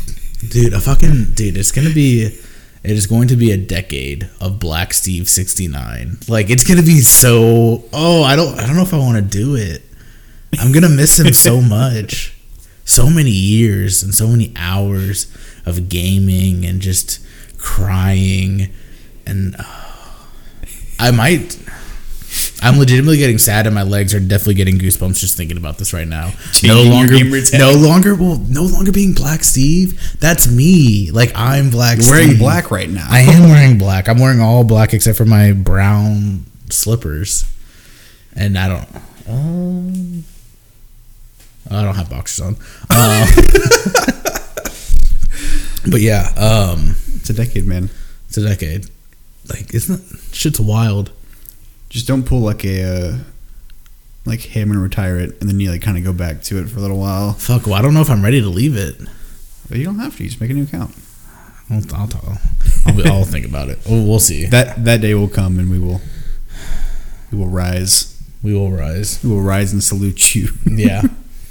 Dude, 0.50 0.72
a 0.72 0.80
fucking 0.80 1.32
dude, 1.34 1.56
it's 1.58 1.72
gonna 1.72 1.90
be 1.92 2.38
it 2.82 2.92
is 2.92 3.06
going 3.06 3.28
to 3.28 3.36
be 3.36 3.50
a 3.50 3.56
decade 3.56 4.28
of 4.40 4.58
Black 4.58 4.94
Steve 4.94 5.28
sixty 5.28 5.68
nine. 5.68 6.18
Like 6.28 6.50
it's 6.50 6.64
gonna 6.64 6.82
be 6.82 7.00
so 7.00 7.84
oh, 7.92 8.22
I 8.22 8.36
don't 8.36 8.58
I 8.58 8.66
don't 8.66 8.76
know 8.76 8.82
if 8.82 8.94
I 8.94 8.98
wanna 8.98 9.22
do 9.22 9.54
it. 9.54 9.82
I'm 10.58 10.72
gonna 10.72 10.88
miss 10.88 11.18
him 11.18 11.32
so 11.32 11.60
much. 11.60 12.34
So 12.84 13.10
many 13.10 13.30
years 13.30 14.02
and 14.02 14.14
so 14.14 14.28
many 14.28 14.52
hours 14.56 15.26
of 15.66 15.88
gaming 15.90 16.64
and 16.64 16.80
just 16.80 17.20
crying 17.58 18.72
and 19.26 19.56
uh, 19.58 19.64
I 20.98 21.10
might 21.10 21.58
I'm 22.62 22.78
legitimately 22.78 23.18
getting 23.18 23.38
sad, 23.38 23.66
and 23.66 23.74
my 23.74 23.82
legs 23.84 24.14
are 24.14 24.20
definitely 24.20 24.54
getting 24.54 24.78
goosebumps 24.78 25.18
just 25.20 25.36
thinking 25.36 25.56
about 25.56 25.78
this 25.78 25.92
right 25.92 26.06
now. 26.08 26.30
Changing 26.52 26.68
no 26.68 26.82
longer, 26.82 27.18
no 27.56 27.72
longer, 27.72 28.14
well, 28.14 28.38
no 28.48 28.64
longer 28.64 28.92
being 28.92 29.12
Black 29.12 29.44
Steve. 29.44 30.18
That's 30.20 30.50
me. 30.50 31.10
Like 31.12 31.32
I'm 31.36 31.70
Black. 31.70 31.98
You're 31.98 32.10
wearing 32.10 32.28
Steve. 32.30 32.38
black 32.40 32.70
right 32.70 32.90
now. 32.90 33.06
I 33.08 33.20
am 33.20 33.42
wearing 33.50 33.78
black. 33.78 34.08
I'm 34.08 34.18
wearing 34.18 34.40
all 34.40 34.64
black 34.64 34.92
except 34.92 35.16
for 35.16 35.24
my 35.24 35.52
brown 35.52 36.44
slippers, 36.70 37.44
and 38.34 38.58
I 38.58 38.68
don't. 38.68 38.88
Um, 39.28 40.24
I 41.70 41.82
don't 41.84 41.94
have 41.94 42.10
boxers 42.10 42.44
on. 42.46 42.56
Um, 42.90 43.28
but 45.90 46.00
yeah, 46.00 46.28
um, 46.36 46.94
It's 47.16 47.30
a 47.30 47.34
decade, 47.34 47.66
man. 47.66 47.90
it's 48.28 48.36
a 48.36 48.42
decade. 48.42 48.86
Like 49.48 49.72
it's 49.74 49.88
not 49.88 50.00
shit's 50.32 50.60
wild. 50.60 51.10
Just 51.88 52.06
don't 52.06 52.24
pull 52.24 52.40
like 52.40 52.64
a 52.64 52.82
uh, 52.82 53.18
like, 54.26 54.40
hey, 54.40 54.60
I'm 54.60 54.68
gonna 54.68 54.80
retire 54.80 55.18
it, 55.18 55.40
and 55.40 55.48
then 55.48 55.58
you 55.58 55.70
like 55.70 55.82
kind 55.82 55.96
of 55.96 56.04
go 56.04 56.12
back 56.12 56.42
to 56.42 56.58
it 56.58 56.68
for 56.68 56.78
a 56.78 56.82
little 56.82 56.98
while. 56.98 57.32
Fuck. 57.32 57.66
Well, 57.66 57.74
I 57.74 57.82
don't 57.82 57.94
know 57.94 58.02
if 58.02 58.10
I'm 58.10 58.22
ready 58.22 58.40
to 58.40 58.48
leave 58.48 58.76
it. 58.76 58.96
But 59.68 59.78
you 59.78 59.84
don't 59.84 59.98
have 59.98 60.16
to. 60.16 60.22
You 60.22 60.28
just 60.30 60.40
make 60.40 60.50
a 60.50 60.54
new 60.54 60.64
account. 60.64 60.94
I'll, 61.70 61.82
I'll 61.94 62.08
talk. 62.08 62.24
I'll, 62.86 63.06
I'll 63.12 63.24
think 63.24 63.44
about 63.46 63.68
it. 63.68 63.78
We'll, 63.86 64.04
we'll 64.06 64.20
see. 64.20 64.46
That 64.46 64.84
that 64.84 65.00
day 65.00 65.14
will 65.14 65.28
come, 65.28 65.58
and 65.58 65.70
we 65.70 65.78
will 65.78 66.00
we 67.30 67.38
will 67.38 67.48
rise. 67.48 68.14
We 68.42 68.54
will 68.54 68.70
rise. 68.70 69.22
We 69.22 69.30
will 69.30 69.42
rise 69.42 69.72
and 69.72 69.82
salute 69.82 70.34
you. 70.34 70.48
Yeah. 70.66 71.02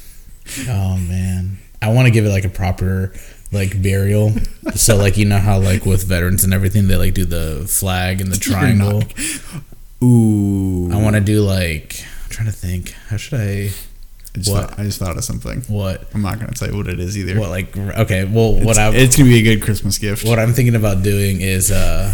oh 0.70 0.98
man, 0.98 1.58
I 1.82 1.92
want 1.94 2.08
to 2.08 2.12
give 2.12 2.26
it 2.26 2.30
like 2.30 2.46
a 2.46 2.50
proper 2.50 3.14
like 3.52 3.82
burial. 3.82 4.34
So 4.76 4.98
like 4.98 5.18
you 5.18 5.26
know 5.26 5.38
how 5.40 5.60
like 5.60 5.86
with 5.86 6.04
veterans 6.04 6.44
and 6.44 6.54
everything 6.54 6.88
they 6.88 6.96
like 6.96 7.14
do 7.14 7.26
the 7.26 7.66
flag 7.68 8.22
and 8.22 8.32
the 8.32 8.38
triangle. 8.40 9.00
not- 9.02 9.14
Ooh, 10.04 10.92
I 10.92 11.02
want 11.02 11.16
to 11.16 11.22
do 11.22 11.42
like 11.42 12.04
I'm 12.24 12.30
trying 12.30 12.48
to 12.48 12.54
think. 12.54 12.92
How 13.10 13.18
should 13.18 13.40
I? 13.40 13.44
I 13.44 14.40
just, 14.40 14.52
what? 14.52 14.70
Thought, 14.70 14.80
I 14.80 14.84
just 14.84 15.00
thought 15.00 15.18
of 15.18 15.24
something. 15.24 15.62
What? 15.68 16.04
I'm 16.14 16.22
not 16.22 16.40
gonna 16.40 16.52
tell 16.52 16.70
you 16.70 16.78
what 16.78 16.88
it 16.88 17.00
is 17.00 17.18
either. 17.18 17.40
What 17.40 17.50
like? 17.50 17.76
Okay. 17.76 18.24
Well, 18.26 18.54
what 18.64 18.78
I 18.78 18.94
it's 18.94 19.18
gonna 19.18 19.30
be 19.30 19.40
a 19.40 19.44
good 19.44 19.64
Christmas 19.64 19.98
gift. 19.98 20.24
what 20.26 20.38
I'm 20.40 20.54
thinking 20.54 20.76
about 20.76 21.02
doing 21.02 21.42
is 21.42 21.72
uh, 21.72 22.14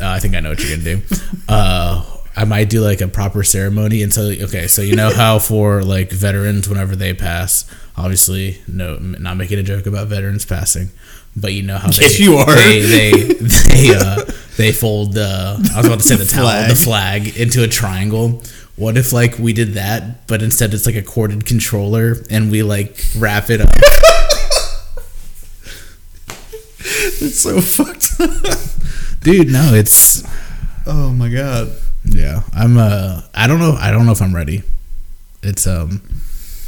uh 0.00 0.08
I 0.08 0.18
think 0.20 0.34
I 0.34 0.40
know 0.40 0.50
what 0.50 0.60
you're 0.60 0.76
gonna 0.76 0.96
do. 0.96 1.02
Uh 1.46 2.02
I 2.36 2.44
might 2.44 2.68
do 2.68 2.80
like 2.80 3.00
a 3.00 3.08
proper 3.08 3.44
ceremony 3.44 4.02
and 4.02 4.12
so 4.12 4.22
okay, 4.22 4.66
so 4.66 4.82
you 4.82 4.96
know 4.96 5.12
how 5.12 5.38
for 5.38 5.84
like 5.84 6.10
veterans 6.10 6.68
whenever 6.68 6.96
they 6.96 7.14
pass, 7.14 7.64
obviously 7.96 8.60
no 8.66 8.96
not 8.96 9.36
making 9.36 9.58
a 9.58 9.62
joke 9.62 9.86
about 9.86 10.08
veterans 10.08 10.44
passing, 10.44 10.90
but 11.36 11.52
you 11.52 11.62
know 11.62 11.78
how 11.78 11.90
they 11.90 12.02
Yes, 12.02 12.18
you 12.20 12.36
are. 12.36 12.54
they 12.54 12.80
they 12.80 13.10
they 13.32 13.94
uh 13.94 14.24
they 14.56 14.72
fold 14.72 15.14
the 15.14 15.70
I 15.74 15.78
was 15.78 15.86
about 15.86 16.00
to 16.00 16.04
say 16.04 16.16
the 16.24 16.24
towel 16.24 16.44
Flag. 16.48 16.70
the 16.70 16.76
flag 16.76 17.36
into 17.38 17.62
a 17.64 17.68
triangle. 17.68 18.42
What 18.76 18.96
if 18.96 19.12
like 19.12 19.38
we 19.38 19.52
did 19.52 19.74
that, 19.74 20.26
but 20.26 20.42
instead 20.42 20.74
it's 20.74 20.86
like 20.86 20.96
a 20.96 21.02
corded 21.02 21.46
controller 21.46 22.16
and 22.30 22.50
we 22.50 22.62
like 22.62 23.04
wrap 23.18 23.50
it 23.50 23.60
up 23.60 23.70
It's 26.86 27.38
so 27.40 27.60
fucked. 27.60 28.20
up. 28.20 29.20
Dude, 29.22 29.50
no, 29.50 29.72
it's 29.74 30.22
oh 30.86 31.12
my 31.12 31.28
god. 31.30 31.72
Yeah, 32.04 32.42
I'm. 32.52 32.76
Uh, 32.76 33.22
I 33.34 33.46
don't 33.46 33.58
know. 33.58 33.72
I 33.78 33.90
don't 33.90 34.04
know 34.04 34.12
if 34.12 34.20
I'm 34.20 34.34
ready. 34.34 34.62
It's 35.42 35.66
um. 35.66 36.02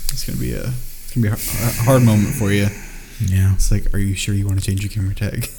It's 0.09 0.25
gonna 0.27 0.39
be 0.39 0.53
a 0.55 0.63
it's 0.63 1.15
gonna 1.15 1.27
be 1.27 1.33
a 1.33 1.37
hard 1.85 2.03
moment 2.03 2.35
for 2.35 2.51
you. 2.53 2.69
Yeah. 3.21 3.55
It's 3.55 3.71
like, 3.71 3.93
are 3.95 3.99
you 3.99 4.15
sure 4.15 4.35
you 4.35 4.47
want 4.47 4.59
to 4.61 4.65
change 4.65 4.83
your 4.83 4.91
camera 4.91 5.15
tag? 5.15 5.49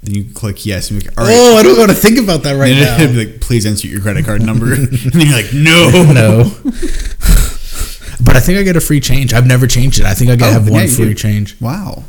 Then 0.00 0.14
you 0.14 0.32
click 0.32 0.64
yes, 0.64 0.92
and 0.92 1.02
you're 1.02 1.10
like, 1.10 1.18
all 1.20 1.24
right. 1.26 1.34
Oh, 1.36 1.56
I 1.56 1.64
don't 1.64 1.76
want 1.76 1.90
to 1.90 1.96
think 1.96 2.20
about 2.20 2.44
that 2.44 2.52
right 2.52 2.70
and 2.70 2.80
now. 3.02 3.12
be 3.12 3.26
like, 3.26 3.40
please 3.40 3.66
enter 3.66 3.88
your 3.88 4.00
credit 4.00 4.24
card 4.24 4.42
number. 4.42 4.72
and 4.72 4.92
you're 5.12 5.32
like, 5.32 5.52
no, 5.52 5.90
no. 6.14 6.44
but 8.24 8.36
I 8.36 8.38
think 8.38 8.60
I 8.60 8.62
get 8.62 8.76
a 8.76 8.80
free 8.80 9.00
change. 9.00 9.34
I've 9.34 9.44
never 9.48 9.66
changed 9.66 9.98
it. 9.98 10.04
I 10.06 10.14
think 10.14 10.30
I 10.30 10.36
get 10.36 10.50
Oh, 10.50 10.52
have 10.52 10.68
one 10.70 10.86
free 10.86 11.06
do. 11.06 11.14
change. 11.14 11.60
Wow. 11.60 12.04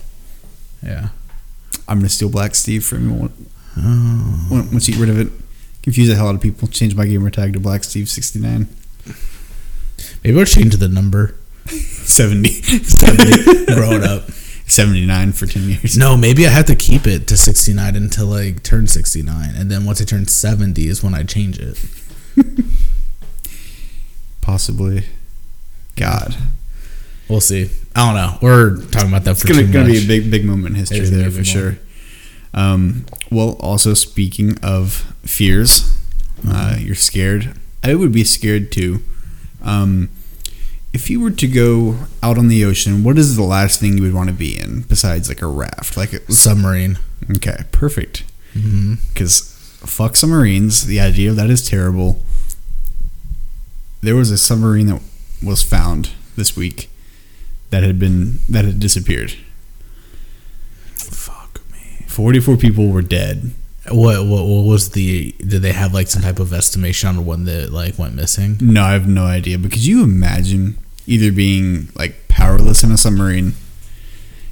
Yeah. 0.84 1.10
I'm 1.88 1.97
gonna 1.97 2.10
steal 2.10 2.30
Black 2.30 2.54
Steve 2.54 2.86
from 2.86 3.10
you. 3.10 3.32
Oh. 3.78 4.67
Once 4.71 4.88
you 4.88 4.93
get 4.93 5.02
rid 5.02 5.10
of 5.10 5.19
it, 5.19 5.30
confuse 5.82 6.10
the 6.10 6.15
hell 6.15 6.28
out 6.28 6.36
of 6.36 6.41
people. 6.41 6.67
Change 6.67 6.93
my 6.93 7.08
gamer 7.08 7.32
tag 7.32 7.54
to 7.54 7.60
Black 7.60 7.84
Steve 7.84 8.08
69. 8.08 8.67
Maybe 10.23 10.39
I'll 10.39 10.45
change 10.45 10.75
the 10.75 10.88
number. 10.88 11.34
70. 11.65 12.49
70. 12.49 13.65
Grown 13.73 14.04
up. 14.04 14.30
79 14.69 15.32
for 15.34 15.45
10 15.47 15.63
years. 15.69 15.97
No, 15.97 16.15
maybe 16.15 16.45
I 16.47 16.49
have 16.51 16.65
to 16.67 16.75
keep 16.75 17.08
it 17.08 17.27
to 17.27 17.38
69 17.38 17.95
until 17.95 18.34
I 18.34 18.51
turn 18.51 18.88
69. 18.88 19.55
And 19.55 19.69
then 19.71 19.86
once 19.86 20.01
I 20.01 20.05
turn 20.05 20.27
70 20.27 20.88
is 20.88 21.03
when 21.03 21.13
I 21.13 21.23
change 21.23 21.60
it. 21.60 21.84
Possibly. 24.41 25.05
God. 25.95 26.36
We'll 27.27 27.41
see. 27.41 27.69
I 27.95 28.05
don't 28.08 28.15
know. 28.15 28.38
We're 28.41 28.77
talking 28.88 29.10
about 29.10 29.23
that 29.25 29.32
It's 29.32 29.41
for 29.41 29.47
gonna, 29.49 29.62
too 29.65 29.71
gonna 29.73 29.86
much. 29.89 29.93
be 29.97 30.03
a 30.03 30.08
big, 30.08 30.32
big 30.32 30.45
moment 30.45 30.75
in 30.75 30.79
history 30.79 31.01
there 31.01 31.29
for 31.29 31.43
sure. 31.43 31.77
Um, 32.53 33.05
well, 33.32 33.58
also 33.60 33.93
speaking 33.93 34.58
of 34.63 35.13
fears, 35.23 35.95
uh, 36.47 36.51
Mm-hmm. 36.75 36.86
you're 36.86 36.95
scared. 36.95 37.53
I 37.84 37.93
would 37.95 38.12
be 38.12 38.23
scared 38.23 38.71
too. 38.71 39.01
Um, 39.62 40.10
if 40.93 41.10
you 41.10 41.19
were 41.19 41.32
to 41.32 41.47
go 41.47 41.97
out 42.23 42.38
on 42.38 42.47
the 42.47 42.65
ocean, 42.65 43.04
what 43.04 43.17
is 43.17 43.36
the 43.36 43.43
last 43.43 43.80
thing 43.80 43.97
you 43.97 44.04
would 44.04 44.13
want 44.13 44.30
to 44.30 44.36
be 44.36 44.60
in 44.60 44.82
besides 44.82 45.30
like 45.30 45.41
a 45.41 45.47
raft? 45.47 45.95
Like, 45.95 46.13
a 46.13 46.32
Submarine. 46.32 46.97
okay, 47.36 47.63
perfect. 47.71 48.23
Mm-hmm. 48.54 48.95
Because 49.13 49.56
fuck 49.82 50.15
submarines. 50.15 50.86
The 50.86 50.99
idea 50.99 51.30
of 51.30 51.36
that 51.36 51.49
is 51.49 51.67
terrible. 51.67 52.23
There 54.02 54.15
was 54.15 54.32
a 54.32 54.38
submarine 54.38 54.88
that 54.88 55.02
was 55.43 55.62
found 55.62 56.12
this 56.36 56.56
week 56.56 56.89
that 57.69 57.84
had 57.84 57.99
been 57.99 58.39
that 58.49 58.65
had 58.65 58.80
disappeared. 58.80 59.36
Fuck 60.95 61.62
me. 61.71 62.06
44 62.08 62.58
people 62.58 62.88
were 62.88 63.02
dead. 63.02 63.52
What, 63.91 64.25
what 64.25 64.45
what 64.45 64.65
was 64.65 64.91
the? 64.91 65.32
Did 65.39 65.62
they 65.62 65.73
have 65.73 65.93
like 65.93 66.08
some 66.08 66.21
type 66.21 66.39
of 66.39 66.54
estimation 66.54 67.10
on 67.10 67.25
when 67.25 67.45
that 67.45 67.71
like 67.71 67.97
went 67.97 68.15
missing? 68.15 68.58
No, 68.62 68.84
I 68.84 68.91
have 68.93 69.08
no 69.08 69.25
idea. 69.25 69.58
But 69.58 69.71
could 69.71 69.86
you 69.86 70.04
imagine 70.04 70.78
either 71.08 71.32
being 71.32 71.89
like 71.95 72.28
powerless 72.28 72.84
in 72.84 72.91
a 72.91 72.97
submarine 72.97 73.54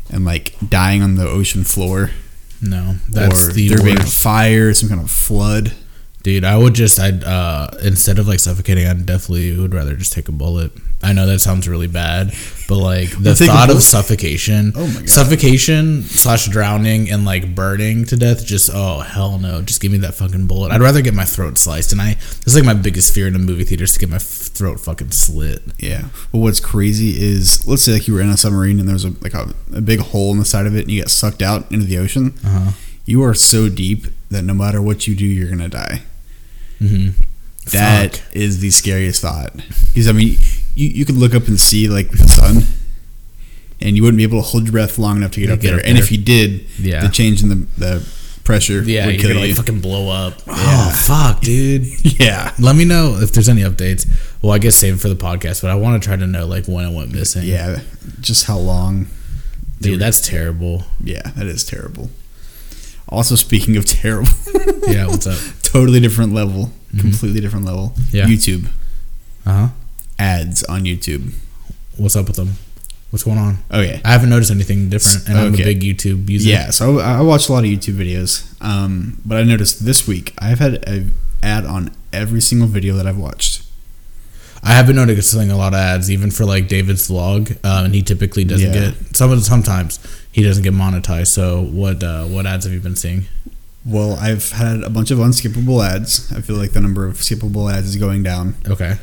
and 0.10 0.26
like 0.26 0.56
dying 0.68 1.02
on 1.02 1.16
the 1.16 1.28
ocean 1.28 1.64
floor, 1.64 2.12
No, 2.62 2.96
that's 3.10 3.50
or 3.50 3.54
the 3.54 3.70
there 3.70 3.84
being 3.84 4.00
a 4.00 4.06
fire, 4.06 4.74
some 4.74 4.90
kind 4.90 5.02
of 5.02 5.12
flood. 5.12 5.74
Dude, 6.24 6.44
I 6.44 6.58
would 6.58 6.74
just 6.74 7.00
I'd 7.00 7.24
uh 7.24 7.70
instead 7.84 8.20
of 8.20 8.28
like 8.28 8.40
suffocating, 8.40 8.88
I'd 8.88 9.06
definitely 9.06 9.58
would 9.58 9.74
rather 9.74 9.96
just 9.96 10.14
take 10.14 10.28
a 10.28 10.32
bullet. 10.32 10.72
I 11.02 11.14
know 11.14 11.28
that 11.28 11.40
sounds 11.40 11.68
really 11.68 11.86
bad, 11.88 12.34
but 12.68 12.78
like 12.78 13.12
the 13.22 13.36
thought 13.36 13.70
of 13.70 13.84
suffocation, 13.84 14.74
Oh 14.76 14.88
my 14.88 14.94
God. 15.02 15.10
suffocation 15.10 16.02
slash 16.02 16.48
drowning 16.48 17.12
and 17.12 17.24
like 17.24 17.54
burning 17.54 18.04
to 18.06 18.18
death, 18.18 18.44
just 18.44 18.72
oh 18.74 19.02
hell 19.02 19.38
no, 19.38 19.62
just 19.62 19.80
give 19.80 19.92
me 19.92 20.00
that 20.00 20.16
fucking 20.16 20.48
bullet. 20.48 20.72
I'd 20.72 20.82
rather 20.82 21.02
get 21.04 21.14
my 21.14 21.24
throat 21.24 21.60
sliced, 21.60 21.92
and 21.92 22.02
I 22.02 22.16
this 22.16 22.48
is 22.48 22.56
like 22.56 22.66
my 22.66 22.74
biggest 22.74 23.14
fear 23.14 23.28
in 23.28 23.36
a 23.36 23.40
movie 23.40 23.64
theater 23.64 23.84
is 23.84 23.94
to 23.94 24.00
get 24.00 24.10
my 24.10 24.18
throat 24.18 24.80
fucking 24.80 25.12
slit. 25.12 25.62
Yeah. 25.78 26.06
Well, 26.32 26.42
what's 26.42 26.60
crazy 26.60 27.12
is 27.22 27.66
let's 27.68 27.84
say 27.84 27.94
like 27.94 28.08
you 28.08 28.16
were 28.16 28.22
in 28.22 28.30
a 28.30 28.38
submarine 28.38 28.80
and 28.80 28.90
there's 28.90 29.06
a 29.06 29.12
like 29.22 29.36
a, 29.36 29.54
a 29.76 29.82
big 29.82 30.00
hole 30.00 30.32
in 30.32 30.40
the 30.40 30.46
side 30.46 30.66
of 30.66 30.76
it 30.76 30.82
and 30.82 30.92
you 30.92 31.02
get 31.02 31.10
sucked 31.12 31.44
out 31.44 31.72
into 31.72 31.86
the 31.86 32.00
ocean. 32.00 32.34
Uh 32.44 32.50
huh. 32.50 32.72
You 33.06 33.24
are 33.24 33.36
so 33.36 33.70
deep 33.70 34.08
that 34.32 34.42
no 34.42 34.56
matter 34.56 34.82
what 34.82 35.06
you 35.08 35.16
do, 35.16 35.26
you're 35.26 35.50
gonna 35.50 35.70
die. 35.70 36.02
Mm-hmm. 36.82 37.22
That 37.72 38.24
is 38.34 38.62
the 38.62 38.72
scariest 38.72 39.22
thought. 39.22 39.54
Because 39.56 40.08
I 40.08 40.12
mean, 40.12 40.38
you, 40.78 40.90
you 40.90 41.06
could 41.06 41.16
look 41.18 41.34
up 41.36 41.48
and 41.48 41.60
see 41.60 41.88
like 41.88 42.10
the 42.12 42.28
sun, 42.28 42.64
and 43.82 43.96
you 43.96 44.04
wouldn't 44.04 44.18
be 44.18 44.24
able 44.24 44.42
to 44.42 44.48
hold 44.48 44.64
your 44.64 44.72
breath 44.72 44.98
long 44.98 45.18
enough 45.18 45.32
to 45.32 45.40
get 45.42 45.50
up 45.50 45.60
get 45.60 45.72
there. 45.72 45.80
up 45.80 45.86
And 45.86 45.98
if 45.98 46.12
you 46.12 46.18
did, 46.18 46.66
Yeah. 46.80 47.02
the 47.02 47.10
change 47.10 47.44
in 47.44 47.50
the 47.50 47.56
the 47.78 48.08
pressure 48.44 48.82
Yeah, 48.82 49.06
would 49.08 49.20
kill 49.20 49.30
gonna 49.32 49.42
you. 49.42 49.48
like 49.48 49.56
fucking 49.58 49.82
blow 49.82 50.10
up. 50.10 50.34
Yeah. 50.48 50.54
Oh 50.56 51.04
fuck, 51.06 51.42
dude. 51.42 51.86
yeah, 52.20 52.54
Let 52.60 52.76
me 52.78 52.86
know 52.86 53.18
if 53.22 53.34
there's 53.34 53.50
any 53.50 53.62
updates. 53.64 54.08
Well, 54.42 54.54
I 54.54 54.58
guess 54.60 54.76
save 54.76 54.94
it 54.96 54.98
for 55.00 55.10
the 55.10 55.16
podcast, 55.16 55.62
but 55.62 55.70
I 55.72 55.76
want 55.76 56.02
to 56.02 56.08
try 56.08 56.16
to 56.16 56.26
know 56.28 56.46
like 56.46 56.66
when 56.68 56.86
I 56.86 56.90
went 56.90 57.12
missing. 57.12 57.44
yeah. 57.44 57.82
Just 58.22 58.46
how 58.46 58.58
long? 58.58 59.08
dude, 59.82 59.94
were- 59.94 59.98
that's 59.98 60.22
terrible. 60.26 60.86
yeah, 61.04 61.22
that 61.36 61.46
is 61.48 61.64
terrible. 61.66 62.10
Also, 63.10 63.36
speaking 63.36 63.78
of 63.78 63.86
terrible, 63.86 64.32
Yeah, 64.88 65.08
what's 65.08 65.28
up? 65.28 65.40
totally 65.64 66.00
different 66.00 66.34
level, 66.34 66.72
completely 66.98 67.40
different 67.42 67.66
level. 67.66 67.94
Mm-hmm. 67.96 68.16
Yeah. 68.18 68.26
YouTube 68.28 68.68
Uh 69.46 69.54
huh. 69.54 69.68
Ads 70.20 70.64
on 70.64 70.84
YouTube. 70.84 71.34
What's 71.98 72.16
up 72.16 72.28
with 72.28 72.36
them? 72.36 72.54
What's 73.10 73.24
going 73.24 73.38
on? 73.38 73.60
Oh 73.72 73.80
yeah, 73.82 74.02
I 74.04 74.12
haven't 74.12 74.30
noticed 74.30 74.52
anything 74.52 74.90
different, 74.90 75.30
and 75.30 75.38
I'm 75.38 75.54
a 75.54 75.58
big 75.58 75.80
YouTube 75.82 76.30
user. 76.30 76.50
Yeah, 76.50 76.72
so 76.72 77.00
I, 77.00 77.20
I 77.20 77.22
watch 77.22 77.48
a 77.48 77.54
lot 77.54 77.60
of 77.64 77.70
YouTube 77.70 77.96
videos, 77.96 78.54
um, 78.62 79.22
but 79.26 79.38
I 79.38 79.44
noticed 79.44 79.86
this 79.86 80.06
week 80.08 80.34
I've 80.40 80.60
had 80.60 80.84
an 80.88 81.14
ad 81.42 81.66
on 81.66 81.92
every 82.12 82.42
single 82.42 82.68
video 82.68 82.96
that 82.96 83.08
I've 83.08 83.18
watched. 83.18 83.64
I 84.62 84.72
have 84.72 84.88
been 84.88 84.98
noticing 84.98 85.50
a 85.52 85.56
lot 85.58 85.70
of 85.74 85.80
ads, 85.80 86.12
even 86.12 86.32
for 86.32 86.44
like 86.44 86.68
David's 86.68 87.08
vlog, 87.10 87.52
um, 87.64 87.86
and 87.86 87.96
he 87.96 88.02
typically 88.02 88.44
doesn't 88.44 88.74
Yeah. 88.74 88.92
get 88.92 89.16
some 89.16 89.32
of 89.32 89.40
the, 89.40 89.46
sometimes 89.46 90.00
he 90.32 90.44
doesn't 90.44 90.64
get 90.64 90.74
monetized. 90.74 91.28
So 91.28 91.62
what 91.64 92.04
uh, 92.04 92.26
what 92.26 92.46
ads 92.46 92.66
have 92.66 92.74
you 92.74 92.82
been 92.82 92.98
seeing? 92.98 93.26
Well, 93.86 94.16
I've 94.20 94.50
had 94.52 94.84
a 94.84 94.90
bunch 94.90 95.12
of 95.12 95.20
unskippable 95.20 95.82
ads. 95.88 96.30
I 96.34 96.42
feel 96.42 96.58
like 96.58 96.72
the 96.74 96.82
number 96.82 97.06
of 97.08 97.18
skippable 97.20 97.72
ads 97.72 97.88
is 97.88 97.96
going 97.96 98.22
down, 98.24 98.56
Okay, 98.68 98.98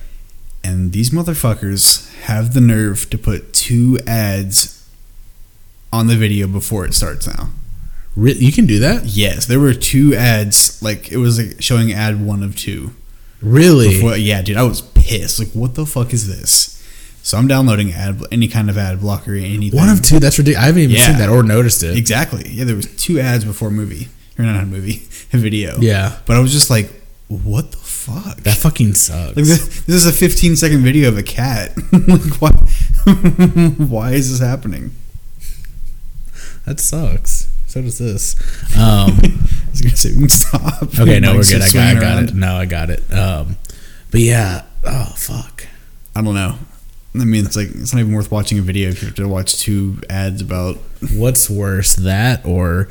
and 0.65 0.93
these 0.93 1.11
motherfuckers 1.11 2.11
have 2.23 2.55
the 2.55 2.61
nerve 2.61 3.09
to 3.11 3.19
put 3.19 3.53
two 3.53 3.99
ads 4.07 4.89
on 5.93 6.07
the 6.09 6.17
video 6.17 6.47
before 6.49 6.85
it 6.85 6.95
starts. 6.95 7.27
Now, 7.27 7.51
you 8.17 8.51
can 8.53 8.67
do 8.67 8.79
that. 8.81 9.05
yes, 9.05 9.47
there 9.47 9.61
were 9.61 9.75
two 9.75 10.15
ads. 10.15 10.83
Like 10.83 11.13
it 11.13 11.19
was 11.19 11.39
like 11.39 11.63
showing 11.63 11.93
ad 11.93 12.25
one 12.25 12.43
of 12.43 12.57
two. 12.57 12.91
Really? 13.41 13.89
Before, 13.91 14.17
yeah, 14.17 14.41
dude, 14.43 14.57
I 14.57 14.63
was 14.63 14.81
pissed. 14.81 15.39
Like, 15.39 15.51
what 15.53 15.75
the 15.75 15.85
fuck 15.85 16.15
is 16.15 16.27
this? 16.27 16.71
So 17.23 17.37
I'm 17.39 17.47
downloading 17.47 17.93
ad 17.93 18.21
any 18.33 18.49
kind 18.49 18.69
of 18.71 18.77
ad 18.79 19.01
blocker, 19.01 19.35
anything. 19.35 19.79
One 19.79 19.89
of 19.91 20.03
two. 20.03 20.19
That's 20.19 20.39
ridiculous. 20.39 20.63
I 20.63 20.67
haven't 20.67 20.83
even 20.83 20.97
Yeah. 20.97 21.07
seen 21.07 21.19
that 21.19 21.29
or 21.29 21.43
noticed 21.43 21.83
it. 21.83 21.97
Exactly. 21.97 22.49
Yeah, 22.51 22.65
there 22.65 22.77
was 22.77 22.87
two 22.97 23.19
ads 23.21 23.45
before 23.45 23.71
movie, 23.71 24.09
or 24.39 24.45
not 24.45 24.63
a 24.63 24.67
movie, 24.67 25.03
a 25.33 25.39
video. 25.39 25.79
Yeah, 25.81 26.19
But 26.27 26.37
I 26.37 26.41
was 26.41 26.53
just 26.53 26.71
like, 26.71 26.91
what 27.39 27.73
the 27.73 27.77
fuck? 27.79 28.37
that 28.39 28.57
fucking 28.57 28.95
sucks. 28.95 29.37
like 29.37 29.45
this, 29.45 29.83
this 29.83 29.97
is 29.97 30.07
a 30.07 30.13
15 30.13 30.57
second 30.57 30.83
video 30.83 31.09
of 31.09 31.19
a 31.19 31.23
cat. 31.23 31.73
like, 31.93 32.41
why? 32.41 32.51
why 33.87 34.13
is 34.13 34.31
this 34.31 34.47
happening? 34.47 34.93
That 36.67 36.81
sucks. 36.81 37.51
So 37.67 37.83
does 37.83 37.99
this. 37.99 38.37
Um, 38.77 39.11
I 39.23 39.71
was 39.71 39.81
gonna 39.81 39.97
say 39.97 40.11
we 40.11 40.21
can 40.21 40.29
stop. 40.29 40.83
okay, 40.99 41.21
no, 41.21 41.35
we're 41.35 41.43
good. 41.45 41.63
I 41.63 41.71
got, 41.71 41.97
I 41.97 42.01
got 42.01 42.23
it. 42.23 42.35
No, 42.35 42.55
I 42.55 42.67
got 42.67 42.91
it. 42.91 43.13
Um, 43.13 43.57
but 44.11 44.21
yeah. 44.21 44.63
Oh 44.85 45.13
fuck. 45.17 45.67
I 46.15 46.23
don't 46.23 46.35
know. 46.35 46.57
I 47.17 47.25
mean, 47.25 47.45
it's 47.45 47.57
like 47.57 47.69
it's 47.69 47.93
not 47.93 48.01
even 48.01 48.13
worth 48.13 48.31
watching 48.31 48.59
a 48.59 48.63
video 48.63 48.89
if 48.89 49.03
you 49.03 49.09
have 49.09 49.17
to 49.17 49.29
watch 49.29 49.59
two 49.59 50.01
ads 50.09 50.41
about. 50.41 50.77
What's 51.15 51.51
worse, 51.51 51.97
that 51.97 52.47
or 52.47 52.89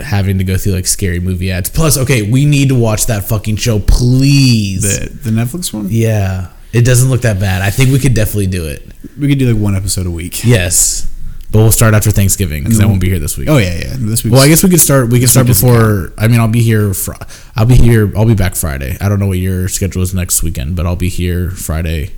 having 0.00 0.38
to 0.38 0.44
go 0.44 0.56
through 0.56 0.72
like 0.72 0.86
scary 0.86 1.20
movie 1.20 1.50
ads? 1.50 1.68
Plus, 1.70 1.96
okay, 1.98 2.22
we 2.30 2.44
need 2.44 2.68
to 2.70 2.74
watch 2.74 3.06
that 3.06 3.24
fucking 3.24 3.56
show, 3.56 3.78
please. 3.78 4.82
The 4.82 5.30
the 5.30 5.30
Netflix 5.30 5.72
one. 5.72 5.86
yeah, 5.90 6.50
it 6.72 6.82
doesn't 6.82 7.10
look 7.10 7.22
that 7.22 7.38
bad. 7.40 7.62
I 7.62 7.70
think 7.70 7.90
we 7.90 7.98
could 7.98 8.14
definitely 8.14 8.46
do 8.48 8.66
it. 8.66 8.82
We 9.18 9.28
could 9.28 9.38
do 9.38 9.52
like 9.52 9.62
one 9.62 9.74
episode 9.76 10.06
a 10.06 10.10
week. 10.10 10.44
Yes, 10.44 11.10
but 11.50 11.58
we'll 11.58 11.72
start 11.72 11.94
after 11.94 12.10
Thanksgiving 12.10 12.64
because 12.64 12.80
I 12.80 12.86
won't 12.86 13.00
be 13.00 13.08
here 13.08 13.18
this 13.18 13.36
week. 13.38 13.48
Oh 13.48 13.58
yeah, 13.58 13.74
yeah. 13.78 13.94
This 13.98 14.24
week. 14.24 14.32
Well, 14.32 14.42
I 14.42 14.48
guess 14.48 14.62
we 14.62 14.70
could 14.70 14.80
start. 14.80 15.10
We 15.10 15.20
could 15.20 15.28
start 15.30 15.46
before. 15.46 16.12
I 16.18 16.28
mean, 16.28 16.40
I'll 16.40 16.48
be 16.48 16.62
here. 16.62 16.92
Fr- 16.94 17.12
I'll 17.54 17.66
be 17.66 17.76
here. 17.76 18.12
I'll 18.16 18.26
be 18.26 18.34
back 18.34 18.54
Friday. 18.56 18.96
I 19.00 19.08
don't 19.08 19.18
know 19.20 19.28
what 19.28 19.38
your 19.38 19.68
schedule 19.68 20.02
is 20.02 20.14
next 20.14 20.42
weekend, 20.42 20.74
but 20.76 20.86
I'll 20.86 20.96
be 20.96 21.08
here 21.08 21.50
Friday. 21.50 22.12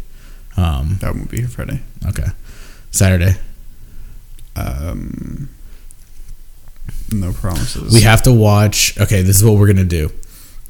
Um, 0.56 0.96
that 1.00 1.14
won't 1.14 1.30
be 1.30 1.38
here 1.38 1.48
Friday. 1.48 1.80
okay, 2.08 2.26
Saturday. 2.90 3.34
Um, 4.56 5.48
no 7.12 7.32
promises. 7.32 7.92
We 7.92 8.02
have 8.02 8.22
to 8.22 8.32
watch. 8.32 8.98
Okay, 8.98 9.22
this 9.22 9.36
is 9.36 9.44
what 9.44 9.58
we're 9.58 9.68
gonna 9.68 9.84
do. 9.84 10.10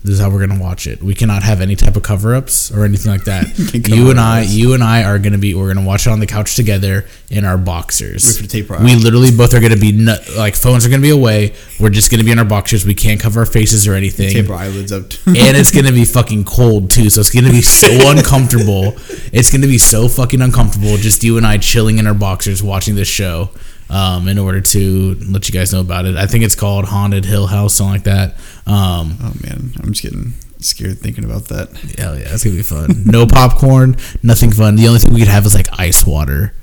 This 0.05 0.14
is 0.14 0.20
how 0.20 0.31
we're 0.31 0.46
gonna 0.46 0.62
watch 0.62 0.87
it. 0.87 1.03
We 1.03 1.12
cannot 1.12 1.42
have 1.42 1.61
any 1.61 1.74
type 1.74 1.96
of 1.96 2.05
cover 2.05 2.33
ups 2.37 2.70
or 2.70 2.85
anything 2.85 3.11
like 3.11 3.24
that. 3.24 3.46
You 3.88 4.11
and 4.11 4.20
I, 4.20 4.42
you 4.42 4.74
and 4.74 4.83
I 4.83 5.03
are 5.03 5.18
gonna 5.18 5.38
be. 5.38 5.55
We're 5.55 5.72
gonna 5.74 5.87
watch 5.87 6.07
it 6.07 6.11
on 6.11 6.20
the 6.20 6.27
couch 6.27 6.55
together 6.55 7.05
in 7.31 7.44
our 7.44 7.59
boxers. 7.59 8.46
tape. 8.48 8.70
We 8.70 8.94
literally 8.94 9.31
both 9.33 9.55
are 9.55 9.61
gonna 9.61 9.77
be 9.77 9.90
nut, 9.92 10.20
like 10.37 10.55
phones 10.55 10.87
are 10.87 10.88
gonna 10.88 11.03
be 11.03 11.11
away. 11.11 11.55
We're 11.81 11.90
just 11.90 12.11
gonna 12.12 12.22
be 12.22 12.31
in 12.31 12.38
our 12.38 12.44
boxers. 12.44 12.85
We 12.87 12.94
can't 12.94 13.20
cover 13.20 13.40
our 13.40 13.46
faces 13.46 13.88
or 13.88 13.94
anything. 13.94 14.31
tape 14.33 14.48
our 14.51 14.57
eyelids 14.57 14.92
up. 14.92 15.03
and 15.27 15.57
it's 15.57 15.72
gonna 15.72 15.92
be 15.92 16.05
fucking 16.05 16.44
cold 16.44 16.90
too. 16.90 17.11
So 17.11 17.20
it's 17.20 17.31
gonna 17.31 17.51
be 17.51 17.62
so 17.62 17.88
uncomfortable. 18.11 18.94
It's 19.33 19.51
gonna 19.51 19.66
be 19.66 19.79
so 19.79 20.07
fucking 20.09 20.40
uncomfortable. 20.42 20.96
Just 20.96 21.24
you 21.24 21.38
and 21.38 21.46
I 21.46 21.59
chilling 21.59 21.98
in 21.98 22.07
our 22.07 22.14
boxers 22.14 22.62
watching 22.62 22.94
this 22.94 23.09
show. 23.09 23.51
Um, 23.90 24.29
in 24.29 24.38
order 24.38 24.61
to 24.61 25.14
let 25.14 25.48
you 25.48 25.53
guys 25.55 25.72
know 25.72 25.81
about 25.81 26.05
it, 26.05 26.14
I 26.16 26.27
think 26.27 26.44
it's 26.44 26.55
called 26.55 26.85
Haunted 26.85 27.24
Hill 27.24 27.46
House, 27.46 27.74
something 27.74 27.92
like 27.94 28.05
that. 28.05 28.35
Um, 28.66 29.16
oh 29.22 29.33
man, 29.42 29.72
I'm 29.83 29.92
just 29.92 30.03
getting 30.03 30.35
scared 30.59 30.98
thinking 30.98 31.24
about 31.24 31.46
that. 31.46 31.70
hell 31.98 32.18
yeah, 32.18 32.27
it's 32.33 32.44
gonna 32.44 32.57
be 32.57 32.62
fun. 32.62 33.05
No 33.07 33.27
popcorn, 33.27 33.96
nothing 34.22 34.51
fun. 34.51 34.77
The 34.77 34.88
only 34.88 35.01
thing 35.01 35.14
we 35.14 35.20
could 35.20 35.29
have 35.29 35.46
is 35.46 35.55
like 35.55 35.68
ice 35.79 36.07
water, 36.07 36.55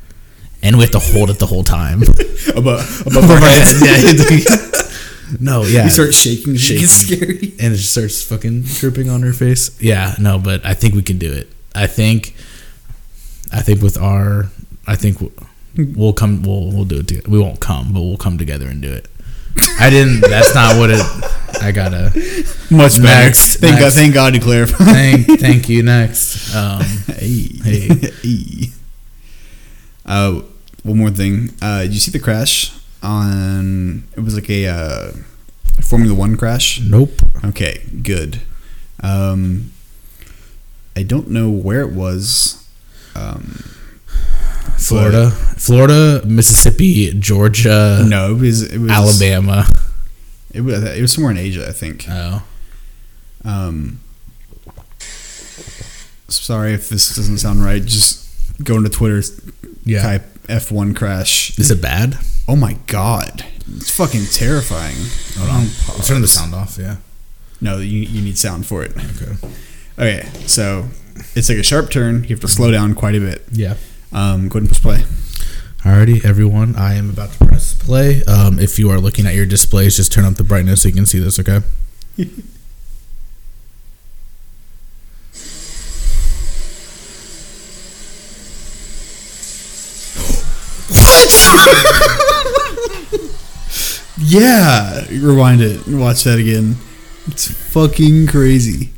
and 0.62 0.78
we 0.78 0.84
have 0.84 0.92
to 0.92 1.00
hold 1.00 1.32
it 1.32 1.40
the 1.40 1.48
whole 1.48 1.64
time. 1.64 2.02
above 2.56 3.02
above 3.08 3.32
our 3.32 3.40
heads. 3.40 3.82
yeah. 3.82 5.38
no, 5.40 5.64
yeah. 5.64 5.86
You 5.86 5.90
start 5.90 6.14
shaking. 6.14 6.56
Shaking. 6.58 6.84
It's 6.84 6.92
scary. 6.94 7.54
and 7.60 7.74
it 7.74 7.78
just 7.78 7.92
starts 7.92 8.22
fucking 8.24 8.64
dripping 8.64 9.10
on 9.10 9.24
her 9.24 9.34
face. 9.34 9.82
Yeah, 9.82 10.14
no, 10.20 10.38
but 10.38 10.66
I 10.66 10.74
think 10.76 10.94
we 10.94 11.02
can 11.02 11.18
do 11.18 11.32
it. 11.34 11.50
I 11.74 11.88
think, 11.88 12.36
I 13.52 13.62
think 13.62 13.82
with 13.82 13.98
our, 13.98 14.46
I 14.88 14.96
think 14.96 15.20
we'll, 15.78 16.14
come. 16.14 16.44
We'll 16.44 16.72
we'll 16.72 16.86
do 16.86 17.00
it. 17.00 17.08
Together. 17.08 17.30
We 17.30 17.40
won't 17.40 17.60
come, 17.60 17.94
but 17.94 18.02
we'll 18.02 18.18
come 18.18 18.38
together 18.38 18.68
and 18.68 18.82
do 18.82 18.92
it. 18.92 19.08
I 19.80 19.90
didn't. 19.90 20.22
That's 20.22 20.54
not 20.54 20.78
what 20.78 20.90
it. 20.92 21.02
I 21.62 21.72
gotta. 21.72 22.12
Much 22.70 22.98
better. 22.98 23.26
Next, 23.26 23.58
thank 23.58 23.80
God. 23.80 23.94
Thank 23.94 24.14
God 24.14 24.36
you 24.36 24.42
clarified. 24.42 24.86
Thank 24.86 25.28
thank 25.40 25.70
you. 25.70 25.84
Next. 25.84 26.56
Um. 26.56 26.82
Hey. 27.08 27.50
Hey. 27.64 27.88
hey. 28.24 28.70
Uh, 30.06 30.42
one 30.84 30.98
more 30.98 31.10
thing. 31.10 31.50
Uh, 31.62 31.84
did 31.84 31.94
you 31.94 32.00
see 32.00 32.12
the 32.12 32.20
crash 32.20 32.74
on? 33.02 34.04
It 34.16 34.20
was 34.20 34.36
like 34.36 34.50
a 34.50 34.68
uh, 34.68 35.12
Formula 35.84 36.14
One 36.14 36.36
crash. 36.36 36.80
Nope. 36.82 37.22
Okay, 37.44 37.82
good. 38.04 38.42
Um, 39.02 39.72
I 40.96 41.04
don't 41.04 41.30
know 41.30 41.50
where 41.50 41.82
it 41.82 41.92
was. 41.92 42.68
Um, 43.16 43.64
Florida, 44.78 45.32
Florida, 45.32 46.22
Mississippi, 46.26 47.14
Georgia, 47.20 48.04
no, 48.08 48.32
it 48.36 48.40
was 48.40 48.62
it 48.64 48.78
was 48.80 48.92
Alabama. 48.92 49.66
It 50.54 50.62
was 50.62 50.84
it 50.84 51.02
was 51.02 51.14
somewhere 51.14 51.32
in 51.32 51.38
Asia, 51.38 51.68
I 51.68 51.72
think. 51.72 52.06
Oh, 52.10 52.44
Um, 53.44 54.00
sorry 56.28 56.74
if 56.74 56.90
this 56.90 57.16
doesn't 57.16 57.38
sound 57.40 57.64
right. 57.64 57.84
Just 57.84 58.28
go 58.64 58.78
into 58.78 58.90
Twitter, 58.90 59.22
yeah. 59.84 60.02
type 60.02 60.24
F1 60.48 60.96
crash. 60.96 61.58
Is 61.58 61.72
it 61.72 61.82
bad? 61.82 62.18
Oh 62.48 62.56
my 62.56 62.74
god, 62.88 63.46
it's 63.76 63.90
fucking 63.96 64.26
terrifying. 64.32 64.96
Hold 65.38 65.50
on. 65.50 65.68
I'll 65.90 66.04
turn 66.04 66.22
the 66.22 66.28
sound 66.28 66.54
off. 66.54 66.78
Yeah. 66.80 66.98
No, 67.62 67.78
you 67.78 68.00
you 68.00 68.22
need 68.22 68.38
sound 68.38 68.66
for 68.68 68.84
it. 68.84 68.92
Okay. 68.96 69.36
Okay, 69.98 70.30
so 70.46 70.86
it's 71.36 71.48
like 71.50 71.58
a 71.58 71.64
sharp 71.64 71.90
turn. 71.90 72.24
You 72.24 72.30
have 72.30 72.42
to 72.42 72.48
slow 72.48 72.70
down 72.72 72.94
quite 72.94 73.16
a 73.16 73.20
bit. 73.20 73.44
Yeah. 73.52 73.76
Um, 74.12 74.48
go 74.48 74.58
ahead 74.58 74.62
and 74.62 74.70
press 74.70 74.80
play. 74.80 75.04
Alrighty, 75.84 76.26
everyone. 76.26 76.76
I 76.76 76.96
am 76.96 77.10
about 77.10 77.32
to 77.34 77.46
press 77.46 77.74
play. 77.74 78.24
Um, 78.24 78.60
if 78.60 78.80
you 78.80 78.90
are 78.90 79.00
looking 79.00 79.26
at 79.26 79.36
your 79.36 79.46
displays, 79.46 79.98
just 79.98 80.12
turn 80.12 80.26
up 80.26 80.36
the 80.36 80.44
brightness 80.44 80.82
so 80.82 80.88
you 80.88 80.96
can 80.96 81.06
see 81.06 81.20
this. 81.20 81.40
Okay. 81.40 81.62
Yeah, 94.18 95.06
rewind 95.10 95.62
it 95.62 95.86
and 95.86 96.00
watch 96.00 96.24
that 96.24 96.40
again. 96.40 96.78
It's 97.28 97.52
fucking 97.52 98.28
crazy. 98.28 98.95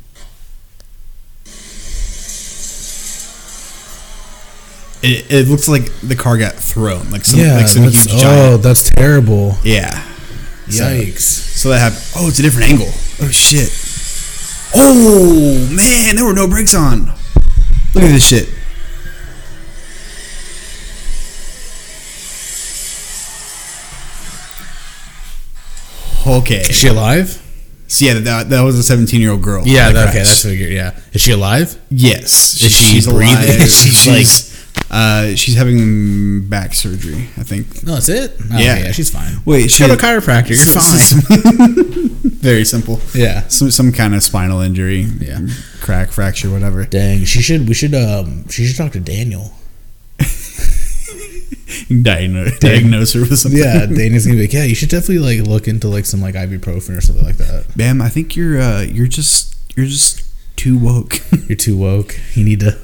It, 5.00 5.30
it 5.30 5.48
looks 5.48 5.68
like 5.68 5.92
the 6.00 6.16
car 6.16 6.36
got 6.38 6.54
thrown, 6.54 7.10
like 7.10 7.24
some, 7.24 7.38
yeah. 7.38 7.56
like 7.56 7.68
some 7.68 7.84
huge 7.84 8.08
oh, 8.10 8.18
giant. 8.18 8.62
that's 8.62 8.90
terrible. 8.90 9.56
Yeah. 9.62 10.04
Yikes. 10.66 11.20
So 11.20 11.70
that 11.70 11.78
happened. 11.78 12.02
Oh, 12.16 12.28
it's 12.28 12.38
a 12.40 12.42
different 12.42 12.70
angle. 12.70 12.88
Oh 13.22 13.30
shit. 13.30 13.70
Oh 14.74 15.68
man, 15.74 16.16
there 16.16 16.24
were 16.24 16.34
no 16.34 16.48
brakes 16.48 16.74
on. 16.74 17.06
Look 17.94 18.04
at 18.04 18.12
this 18.12 18.26
shit. 18.26 18.48
Okay. 26.26 26.60
Is 26.60 26.76
she 26.76 26.88
alive? 26.88 27.42
So 27.86 28.04
yeah, 28.04 28.14
that, 28.14 28.50
that 28.50 28.60
was 28.62 28.78
a 28.78 28.82
17 28.82 29.20
year 29.20 29.30
old 29.30 29.42
girl. 29.42 29.66
Yeah. 29.66 29.90
that 29.92 30.08
okay. 30.08 30.18
That's 30.18 30.44
what 30.44 30.54
you're. 30.54 30.70
Yeah. 30.70 30.98
Is 31.12 31.22
she 31.22 31.32
alive? 31.32 31.78
yes. 31.88 32.62
Is 32.62 32.72
she 32.72 33.00
breathing? 33.10 33.60
She's 33.60 33.96
she's 33.96 34.57
uh, 34.90 35.34
she's 35.34 35.56
having 35.56 36.48
back 36.48 36.74
surgery. 36.74 37.28
I 37.36 37.42
think. 37.42 37.82
No, 37.84 37.94
that's 37.94 38.08
it. 38.08 38.34
Oh, 38.52 38.58
Yeah. 38.58 38.78
yeah. 38.78 38.92
She's 38.92 39.10
fine. 39.10 39.36
Wait, 39.44 39.70
to 39.70 39.84
a 39.84 39.96
chiropractor. 39.96 40.56
You're 40.56 40.64
fine. 40.64 42.08
Very 42.38 42.64
simple. 42.64 43.00
yeah. 43.14 43.46
Some 43.48 43.70
some 43.70 43.92
kind 43.92 44.14
of 44.14 44.22
spinal 44.22 44.60
injury. 44.60 45.00
Yeah. 45.20 45.40
Crack, 45.80 46.10
fracture, 46.10 46.50
whatever. 46.50 46.84
Dang. 46.84 47.24
She 47.24 47.42
should. 47.42 47.68
We 47.68 47.74
should. 47.74 47.94
Um. 47.94 48.48
She 48.48 48.66
should 48.66 48.76
talk 48.76 48.92
to 48.92 49.00
Daniel. 49.00 49.52
Diagnose, 52.02 52.58
diagnose 52.58 53.12
her 53.14 53.20
with 53.20 53.38
something. 53.38 53.60
Yeah. 53.60 53.86
Daniel's 53.86 54.24
gonna 54.26 54.36
be 54.36 54.42
like, 54.42 54.52
yeah. 54.52 54.64
You 54.64 54.74
should 54.74 54.88
definitely 54.90 55.18
like 55.20 55.46
look 55.46 55.68
into 55.68 55.88
like 55.88 56.04
some 56.06 56.20
like 56.20 56.34
ibuprofen 56.34 56.96
or 56.96 57.00
something 57.00 57.24
like 57.24 57.36
that. 57.38 57.66
Bam, 57.76 58.02
I 58.02 58.08
think 58.08 58.36
you're 58.36 58.60
uh 58.60 58.80
you're 58.82 59.06
just 59.06 59.56
you're 59.76 59.86
just 59.86 60.24
too 60.56 60.78
woke. 60.78 61.20
You're 61.48 61.56
too 61.56 61.76
woke. 61.76 62.18
You 62.34 62.44
need 62.44 62.60
to. 62.60 62.78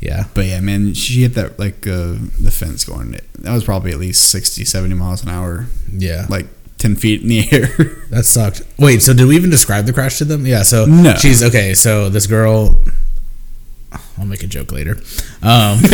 Yeah. 0.00 0.24
but 0.34 0.46
yeah, 0.46 0.60
man, 0.60 0.94
she 0.94 1.22
hit 1.22 1.34
that 1.34 1.58
like 1.58 1.86
uh 1.86 2.14
the 2.40 2.50
fence 2.50 2.84
going 2.84 3.10
that 3.12 3.52
was 3.52 3.64
probably 3.64 3.90
at 3.92 3.98
least 3.98 4.30
60, 4.30 4.64
70 4.64 4.94
miles 4.94 5.22
an 5.22 5.28
hour, 5.28 5.66
Yeah. 5.92 6.26
like 6.28 6.46
ten 6.78 6.96
feet 6.96 7.20
in 7.22 7.28
the 7.28 7.48
air. 7.52 7.66
That 8.10 8.24
sucked. 8.24 8.62
Wait, 8.78 9.02
so 9.02 9.12
did 9.12 9.26
we 9.26 9.36
even 9.36 9.50
describe 9.50 9.84
the 9.86 9.92
crash 9.92 10.18
to 10.18 10.24
them? 10.24 10.46
Yeah, 10.46 10.62
so 10.62 10.86
No. 10.86 11.14
she's 11.16 11.42
okay. 11.42 11.74
So 11.74 12.08
this 12.08 12.26
girl, 12.26 12.82
I'll 14.18 14.24
make 14.26 14.42
a 14.42 14.46
joke 14.46 14.72
later. 14.72 14.92
Um, 15.42 15.78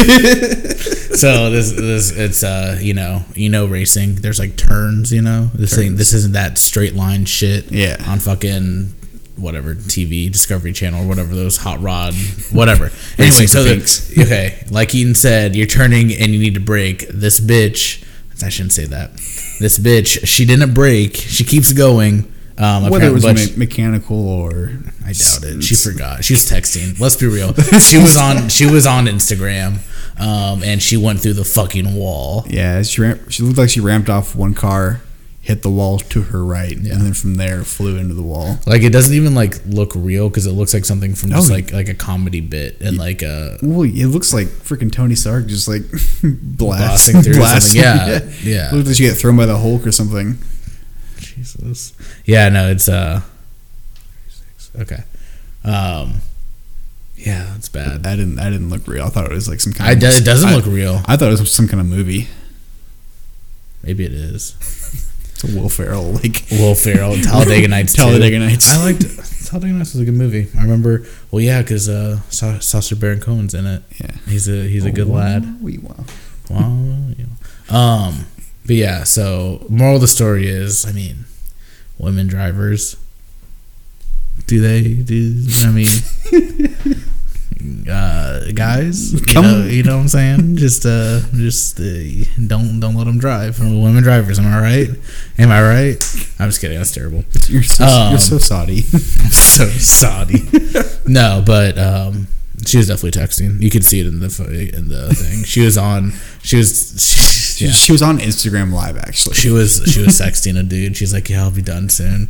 so 1.16 1.50
this 1.50 1.72
this 1.72 2.11
it's 2.16 2.42
uh 2.44 2.78
you 2.80 2.94
know 2.94 3.22
you 3.34 3.48
know 3.48 3.66
racing. 3.66 4.16
There's 4.16 4.38
like 4.38 4.57
turns. 4.57 5.12
You 5.12 5.22
know 5.22 5.50
this 5.54 5.74
thing. 5.74 5.96
This 5.96 6.12
isn't 6.12 6.32
that 6.34 6.59
straight 6.59 6.94
line 6.94 7.24
shit. 7.24 7.70
Yeah. 7.72 7.96
On 8.07 8.18
fucking 8.18 8.92
whatever 9.37 9.74
TV 9.74 10.30
Discovery 10.30 10.72
Channel 10.72 11.05
or 11.05 11.09
whatever 11.09 11.34
those 11.34 11.59
hot 11.59 11.80
rod 11.80 12.14
whatever. 12.53 12.91
anyway, 13.18 13.47
so 13.47 13.61
okay, 14.22 14.64
like 14.70 14.91
Keaton 14.91 15.14
said, 15.14 15.55
you're 15.55 15.66
turning 15.66 16.12
and 16.12 16.32
you 16.32 16.39
need 16.39 16.55
to 16.55 16.61
brake. 16.61 17.07
This 17.09 17.39
bitch, 17.41 18.05
I 18.43 18.49
shouldn't 18.49 18.72
say 18.72 18.87
that. 18.87 19.12
This 19.61 19.78
bitch, 19.78 20.26
she 20.26 20.45
didn't 20.45 20.74
brake. 20.74 21.16
She 21.16 21.45
keeps 21.45 21.72
going. 21.72 22.32
Um, 22.59 22.89
Whether 22.89 23.09
it 23.09 23.12
was 23.12 23.24
me- 23.24 23.57
mechanical 23.66 24.28
or 24.28 24.70
I 25.05 25.12
doubt 25.12 25.45
it. 25.45 25.62
She 25.62 25.74
forgot. 25.74 26.24
She 26.24 26.32
was 26.32 26.51
texting. 26.51 26.99
Let's 26.99 27.16
be 27.16 27.26
real. 27.26 27.53
She 27.80 27.99
was 27.99 28.16
on. 28.16 28.49
She 28.49 28.64
was 28.64 28.87
on 28.87 29.07
Instagram, 29.07 29.78
um, 30.18 30.62
and 30.62 30.82
she 30.82 30.97
went 30.97 31.20
through 31.20 31.34
the 31.34 31.45
fucking 31.45 31.95
wall. 31.95 32.47
Yeah, 32.49 32.82
she 32.82 33.03
ram- 33.03 33.28
she 33.28 33.43
looked 33.43 33.59
like 33.59 33.68
she 33.68 33.80
ramped 33.80 34.09
off 34.09 34.34
one 34.34 34.55
car, 34.55 35.03
hit 35.47 35.62
the 35.62 35.70
wall 35.70 35.99
to 36.01 36.22
her 36.22 36.44
right, 36.44 36.76
Yeah. 36.76 36.94
and 36.94 37.03
then 37.03 37.14
from 37.14 37.36
there 37.36 37.62
flew 37.62 37.97
into 37.97 38.14
the 38.14 38.22
wall. 38.22 38.59
Like 38.66 38.82
it 38.82 38.90
doesn't 38.92 39.14
even 39.14 39.34
like 39.34 39.55
look 39.64 39.92
real 39.94 40.28
because 40.28 40.44
it 40.47 40.53
looks 40.53 40.74
like 40.74 40.84
something 40.84 41.14
from 41.14 41.30
just 41.30 41.51
Oh. 41.51 41.55
like 41.55 41.72
like 41.72 41.88
a 41.88 41.94
comedy 41.94 42.40
bit 42.40 42.80
and 42.80 42.99
like 42.99 43.22
a. 43.22 43.57
Well, 43.62 43.82
it 43.84 44.07
looks 44.07 44.34
like 44.34 44.49
freaking 44.49 44.90
Tony 44.90 45.14
Stark 45.14 45.47
just 45.47 45.68
like 45.68 45.82
blast, 46.22 46.80
blasting 47.12 47.22
through 47.22 47.34
blasting. 47.34 47.80
Yeah, 47.80 48.28
yeah. 48.42 48.70
Looked 48.72 48.88
like 48.88 48.97
she 48.97 49.05
get 49.05 49.16
thrown 49.16 49.36
by 49.36 49.47
the 49.47 49.57
Hulk 49.59 49.86
or 49.86 49.92
something. 49.92 50.38
Jesus. 51.18 51.92
Yeah, 52.24 52.49
no, 52.49 52.68
it's 52.70 52.88
uh. 52.88 53.20
Okay. 54.78 55.03
Um. 55.64 56.20
Yeah, 57.16 57.55
it's 57.57 57.68
bad. 57.68 58.03
That 58.03 58.16
didn't 58.16 58.34
that 58.36 58.51
didn't 58.51 58.68
look 58.70 58.86
real. 58.86 59.05
I 59.05 59.09
thought 59.09 59.26
it 59.26 59.32
was 59.32 59.49
like 59.49 59.61
some 59.61 59.72
kind 59.72 59.88
I 59.88 59.92
of. 59.92 60.01
do, 60.01 60.07
it 60.09 60.24
doesn't 60.24 60.51
I- 60.51 60.55
look 60.57 60.66
real. 60.66 61.03
I 61.07 61.16
thought 61.16 61.28
it 61.32 61.38
was 61.40 61.51
some 61.53 61.66
kind 61.68 61.80
of 61.80 61.86
movie. 61.86 62.28
Maybe 63.82 64.05
it 64.05 64.12
is. 64.12 64.55
It's 65.37 65.45
a 65.45 65.59
Will 65.59 65.68
Ferrell 65.68 66.12
like 66.12 66.45
Will 66.51 66.74
Ferrell, 66.74 67.16
Talladega 67.22 67.68
Nights. 67.68 67.93
too. 67.95 68.03
Talladega 68.03 68.39
Nights. 68.39 68.72
I 68.74 68.82
liked 68.84 69.03
Talladega 69.47 69.74
Nights 69.74 69.93
was 69.93 70.01
a 70.01 70.05
good 70.07 70.14
movie. 70.14 70.49
I 70.59 70.62
remember. 70.62 71.07
Well, 71.30 71.43
yeah, 71.43 71.61
because 71.61 71.89
uh, 71.91 72.20
Sa- 72.30 72.59
Sacha 72.59 72.97
Baron 72.97 73.20
Cohen's 73.20 73.53
in 73.53 73.66
it. 73.66 73.82
Yeah. 74.01 74.12
He's 74.26 74.49
a 74.49 74.66
he's 74.66 74.84
a 74.87 74.91
good 74.91 75.09
Oh, 75.09 75.12
lad. 75.12 75.62
wee, 75.62 75.78
wow. 75.78 76.05
Wow. 76.49 76.87
yeah. 77.18 77.26
Um. 77.68 78.26
But 78.64 78.76
yeah. 78.76 79.05
So 79.05 79.66
moral 79.68 79.97
of 79.97 80.01
the 80.01 80.09
story 80.09 80.47
is, 80.49 80.87
I 80.87 80.93
mean, 80.93 81.26
women 81.99 82.26
drivers. 82.28 82.97
Do 84.47 84.61
they 84.61 84.95
do? 84.95 85.45
I 85.64 85.70
mean, 85.70 85.89
uh, 87.88 88.50
guys. 88.54 89.12
You 89.12 89.20
Come- 89.20 89.44
know, 89.44 89.66
you 89.66 89.82
know 89.82 89.96
what 89.96 90.02
I'm 90.02 90.08
saying? 90.08 90.56
Just 90.66 90.84
uh, 90.86 91.20
just 91.34 91.78
uh, 91.80 91.84
don't 92.46 92.80
don't 92.80 92.94
let 92.94 93.04
them 93.04 93.18
drive. 93.18 93.58
Women 93.60 94.02
drivers. 94.02 94.38
Am 94.38 94.46
I 94.46 94.60
right? 94.60 94.88
Am 95.38 95.50
I 95.50 95.60
right? 95.62 95.96
I'm 96.38 96.48
just 96.48 96.60
kidding. 96.60 96.78
That's 96.78 96.92
terrible. 96.92 97.24
You're 97.48 97.62
so, 97.62 97.84
Um, 97.84 98.10
you're 98.10 98.18
so 98.18 98.38
Saudi. 98.38 98.80
So 99.56 99.66
sorry. 99.68 100.40
no, 101.06 101.42
but 101.46 101.78
um, 101.78 102.26
she 102.66 102.76
was 102.78 102.88
definitely 102.88 103.18
texting. 103.20 103.60
You 103.62 103.70
could 103.70 103.84
see 103.84 104.00
it 104.00 104.06
in 104.06 104.20
the 104.20 104.70
in 104.76 104.88
the 104.88 105.14
thing. 105.14 105.44
She 105.44 105.60
was 105.60 105.76
on. 105.78 106.12
She 106.42 106.56
was. 106.56 106.96
She, 107.00 107.20
She, 107.56 107.64
yeah. 107.66 107.72
she 107.72 107.92
was 107.92 108.02
on 108.02 108.18
Instagram 108.18 108.72
Live 108.72 108.98
actually. 108.98 109.34
She 109.34 109.48
was. 109.50 109.82
She 109.86 110.00
was 110.00 110.18
sexting 110.20 110.58
a 110.58 110.62
dude. 110.62 110.96
She's 110.96 111.12
like, 111.14 111.30
"Yeah, 111.30 111.42
I'll 111.44 111.50
be 111.50 111.62
done 111.62 111.88
soon." 111.88 112.28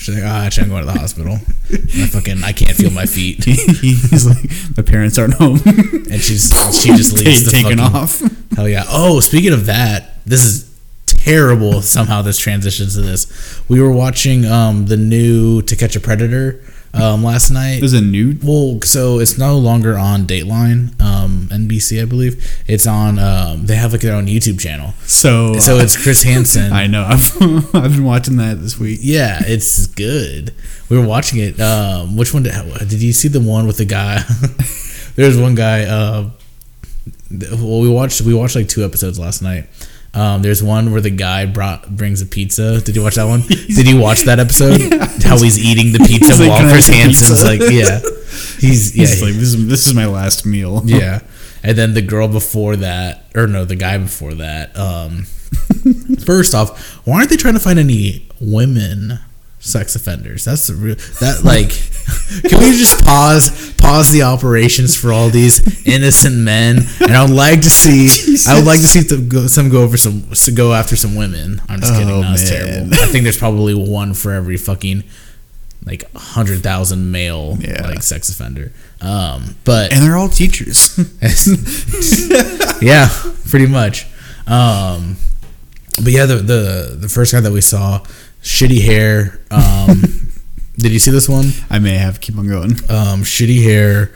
She's 0.00 0.14
like, 0.14 0.24
"Ah, 0.24 0.46
actually, 0.46 0.64
I'm 0.64 0.70
going 0.70 0.86
to 0.86 0.92
the 0.92 0.98
hospital. 0.98 1.34
I 1.70 2.06
fucking, 2.06 2.42
I 2.42 2.52
can't 2.52 2.74
feel 2.74 2.90
my 2.90 3.04
feet." 3.04 3.44
He's 3.44 4.26
like, 4.26 4.50
my 4.74 4.82
parents 4.82 5.18
aren't 5.18 5.34
home. 5.34 5.60
And 5.66 6.20
she's 6.22 6.48
she 6.80 6.88
just 6.96 7.12
leaves 7.18 7.44
the 7.44 7.50
taken 7.50 7.76
fucking, 7.78 7.94
off. 7.94 8.22
Hell 8.56 8.66
yeah! 8.66 8.84
Oh, 8.88 9.20
speaking 9.20 9.52
of 9.52 9.66
that, 9.66 10.24
this 10.24 10.42
is 10.42 10.69
terrible. 11.24 11.82
Somehow 11.96 12.22
this 12.22 12.38
transitions 12.38 12.94
to 12.94 13.02
this. 13.02 13.62
We 13.68 13.80
were 13.80 13.92
watching 13.92 14.44
um 14.46 14.86
the 14.86 14.96
new 14.96 15.62
To 15.62 15.76
Catch 15.76 15.96
a 15.96 16.00
Predator 16.00 16.60
um 16.92 17.22
last 17.22 17.50
night. 17.52 17.78
There's 17.78 17.92
a 17.92 18.00
new. 18.00 18.36
Well, 18.42 18.80
so 18.82 19.20
it's 19.20 19.38
no 19.38 19.56
longer 19.58 19.96
on 19.96 20.26
Dateline, 20.26 21.00
um, 21.00 21.48
NBC, 21.52 22.02
I 22.02 22.04
believe. 22.04 22.44
It's 22.66 22.84
on. 22.86 23.18
Um, 23.20 23.66
they 23.66 23.76
have 23.76 23.92
like 23.92 24.00
their 24.00 24.16
own 24.16 24.26
YouTube 24.26 24.58
channel. 24.58 24.94
So 25.02 25.54
So 25.60 25.76
it's 25.78 25.96
Chris 26.00 26.22
Hansen. 26.30 26.72
I 26.72 26.88
know. 26.88 27.04
I've 27.08 27.36
I've 27.74 27.92
been 27.94 28.04
watching 28.04 28.36
that 28.38 28.60
this 28.60 28.76
week. 28.78 28.98
yeah, 29.02 29.38
it's 29.46 29.86
good. 29.86 30.52
We 30.88 30.98
were 30.98 31.06
watching 31.06 31.38
it. 31.38 31.60
Um, 31.60 32.16
which 32.16 32.34
one 32.34 32.42
did, 32.42 32.54
did 32.88 33.00
you 33.00 33.12
see? 33.12 33.28
The 33.28 33.38
one 33.40 33.68
with 33.68 33.76
the 33.78 33.84
guy. 33.84 34.22
There's 35.14 35.38
one 35.38 35.54
guy. 35.54 35.84
Uh, 35.84 36.30
well, 37.30 37.80
we 37.80 37.88
watched 37.88 38.20
we 38.22 38.34
watched 38.34 38.56
like 38.56 38.68
two 38.68 38.84
episodes 38.84 39.16
last 39.18 39.42
night. 39.42 39.68
Um, 40.12 40.42
there's 40.42 40.62
one 40.62 40.90
where 40.90 41.00
the 41.00 41.10
guy 41.10 41.46
brought 41.46 41.94
brings 41.94 42.20
a 42.20 42.26
pizza. 42.26 42.80
Did 42.80 42.96
you 42.96 43.02
watch 43.02 43.14
that 43.14 43.24
one? 43.24 43.40
Did 43.46 43.88
you 43.88 44.00
watch 44.00 44.22
that 44.22 44.40
episode? 44.40 44.80
How 45.22 45.38
he's 45.38 45.58
eating 45.58 45.92
the 45.92 46.00
pizza 46.00 46.34
like, 46.34 46.48
while 46.48 46.58
"Can 46.60 46.70
Chris 46.70 46.88
have 46.88 46.96
Hansen's 46.96 47.44
like, 47.44 47.60
yeah, 47.60 48.00
he's 48.58 48.96
yeah, 48.96 49.06
He's 49.06 49.22
like, 49.22 49.34
this 49.34 49.54
is 49.54 49.68
this 49.68 49.86
is 49.86 49.94
my 49.94 50.06
last 50.06 50.44
meal. 50.44 50.82
yeah. 50.84 51.20
And 51.62 51.76
then 51.76 51.92
the 51.94 52.02
girl 52.02 52.26
before 52.26 52.74
that, 52.76 53.26
or 53.36 53.46
no, 53.46 53.64
the 53.66 53.76
guy 53.76 53.98
before 53.98 54.34
that. 54.34 54.76
Um, 54.78 55.24
first 56.24 56.54
off, 56.54 56.80
why 57.06 57.16
aren't 57.18 57.30
they 57.30 57.36
trying 57.36 57.54
to 57.54 57.60
find 57.60 57.78
any 57.78 58.26
women 58.40 59.20
sex 59.60 59.94
offenders? 59.94 60.44
That's 60.44 60.66
the 60.66 60.74
real 60.74 60.96
that 61.20 61.40
like. 61.44 61.70
Can 62.50 62.58
we 62.60 62.76
just 62.76 63.04
pause 63.04 63.72
pause 63.74 64.10
the 64.10 64.22
operations 64.22 64.96
for 64.96 65.12
all 65.12 65.28
these 65.30 65.86
innocent 65.86 66.36
men? 66.36 66.78
And 67.00 67.12
I 67.12 67.22
would 67.22 67.30
like 67.34 67.62
to 67.62 67.70
see 67.70 68.36
I 68.50 68.56
would 68.56 68.66
like 68.66 68.80
to 68.80 68.86
see 68.86 69.04
go, 69.28 69.46
some 69.46 69.68
go 69.68 69.82
over 69.82 69.96
some 69.96 70.24
go 70.54 70.72
after 70.72 70.96
some 70.96 71.14
women. 71.14 71.60
I'm 71.68 71.80
just 71.80 71.92
kidding. 71.92 72.10
Oh, 72.10 72.22
No, 72.22 72.32
it's 72.32 72.48
terrible. 72.48 72.92
I 72.94 73.06
think 73.06 73.22
there's 73.24 73.38
probably 73.38 73.74
one 73.74 74.14
for 74.14 74.32
every 74.32 74.56
fucking 74.56 75.04
like 75.86 76.04
hundred 76.14 76.62
thousand 76.62 77.10
male 77.10 77.56
Yeah. 77.60 77.86
like 77.86 78.02
sex 78.02 78.28
offender. 78.28 78.72
Um, 79.00 79.56
but 79.64 79.92
And 79.92 80.02
they're 80.02 80.16
all 80.16 80.28
teachers. 80.28 80.98
yeah, 82.82 83.08
pretty 83.48 83.66
much. 83.66 84.06
Um, 84.46 85.16
but 86.02 86.12
yeah, 86.12 86.26
the, 86.26 86.36
the 86.36 86.96
the 86.98 87.08
first 87.08 87.32
guy 87.32 87.40
that 87.40 87.52
we 87.52 87.60
saw, 87.60 88.04
shitty 88.42 88.82
hair. 88.82 89.40
Um, 89.50 90.02
did 90.78 90.92
you 90.92 90.98
see 90.98 91.10
this 91.10 91.28
one? 91.28 91.50
I 91.68 91.78
may 91.78 91.96
have. 91.96 92.20
Keep 92.20 92.38
on 92.38 92.48
going. 92.48 92.72
Um, 92.90 93.22
shitty 93.22 93.62
hair. 93.62 94.12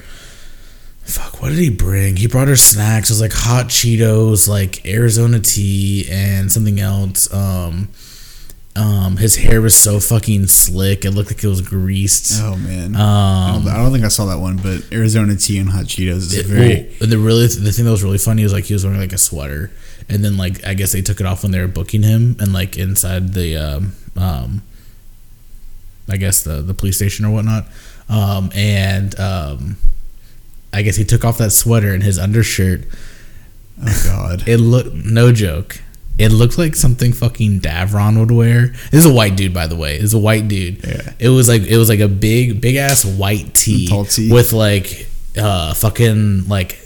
Fuck, 1.03 1.43
what 1.43 1.51
did 1.51 1.59
he 1.59 1.68
bring? 1.68 2.16
He 2.16 2.27
brought 2.27 2.49
her 2.49 2.57
snacks. 2.57 3.11
It 3.11 3.12
was 3.14 3.20
like 3.20 3.33
hot 3.35 3.66
Cheetos, 3.66 4.49
like 4.49 4.87
Arizona 4.87 5.39
tea, 5.39 6.07
and 6.11 6.51
something 6.51 6.81
else. 6.81 7.33
Um, 7.33 7.91
um, 8.75 9.18
his 9.18 9.37
hair 9.37 9.61
was 9.61 9.77
so 9.77 10.01
fucking 10.01 10.47
slick. 10.47 11.05
It 11.05 11.11
looked 11.11 11.31
like 11.31 11.45
it 11.45 11.47
was 11.47 11.61
greased. 11.61 12.41
Oh 12.43 12.57
man. 12.57 12.97
I 12.97 13.51
Um, 13.57 13.64
don't- 13.64 13.75
I 13.75 13.77
don't 13.77 13.93
think 13.93 14.05
I 14.05 14.09
saw 14.09 14.25
that 14.27 14.39
one, 14.39 14.57
but 14.57 14.83
Arizona 14.93 15.37
tea 15.37 15.59
and 15.59 15.68
hot 15.68 15.85
Cheetos 15.85 16.16
is 16.16 16.33
It- 16.35 16.47
very. 16.47 16.89
well, 16.99 17.11
the 17.11 17.18
really 17.18 17.47
the 17.49 17.70
thing 17.70 17.85
that 17.85 17.91
was 17.91 18.03
really 18.03 18.18
funny 18.18 18.43
was 18.43 18.55
like 18.55 18.64
he 18.64 18.72
was 18.72 18.85
wearing 18.85 18.99
like 18.99 19.12
a 19.12 19.18
sweater, 19.18 19.70
and 20.09 20.25
then 20.25 20.39
like 20.39 20.66
I 20.66 20.72
guess 20.72 20.93
they 20.93 21.03
took 21.03 21.20
it 21.20 21.27
off 21.27 21.43
when 21.43 21.53
they 21.53 21.61
were 21.61 21.68
booking 21.68 22.03
him, 22.03 22.37
and 22.41 22.55
like 22.55 22.79
inside 22.79 23.35
the 23.35 23.57
um, 23.59 23.93
um 24.17 24.62
I 26.09 26.17
guess 26.19 26.43
the 26.43 26.61
the 26.62 26.75
police 26.75 26.97
station 26.97 27.25
or 27.25 27.31
whatnot, 27.33 27.67
um, 28.11 28.51
and 28.55 29.19
um, 29.19 29.77
I 30.73 30.83
guess 30.83 30.97
he 30.97 31.05
took 31.05 31.25
off 31.25 31.39
that 31.39 31.51
sweater 31.51 31.95
and 31.95 32.03
his 32.03 32.19
undershirt. 32.19 32.83
Oh 33.83 34.03
god. 34.05 34.47
It 34.47 34.59
looked 34.59 34.93
no 34.95 35.33
joke. 35.33 35.81
It 36.19 36.29
looked 36.31 36.59
like 36.59 36.77
something 36.77 37.12
fucking 37.12 37.61
Davron 37.61 38.19
would 38.21 38.31
wear. 38.31 38.69
This 38.91 39.05
is 39.05 39.07
a 39.07 39.12
white 39.12 39.35
dude, 39.37 39.55
by 39.55 39.67
the 39.67 39.77
way. 39.77 39.97
It's 39.97 40.12
a 40.12 40.19
white 40.19 40.47
dude. 40.47 40.85
Yeah. 40.85 41.12
It 41.19 41.31
was 41.31 41.49
like 41.49 41.62
it 41.62 41.77
was 41.79 41.89
like 41.89 42.01
a 42.01 42.09
big 42.09 42.61
big 42.61 42.77
ass 42.77 43.05
white 43.05 43.55
tee, 43.55 43.89
Tall 43.89 44.05
tee. 44.05 44.31
with 44.31 44.53
like 44.53 45.09
uh 45.39 45.73
fucking 45.75 46.49
like 46.49 46.79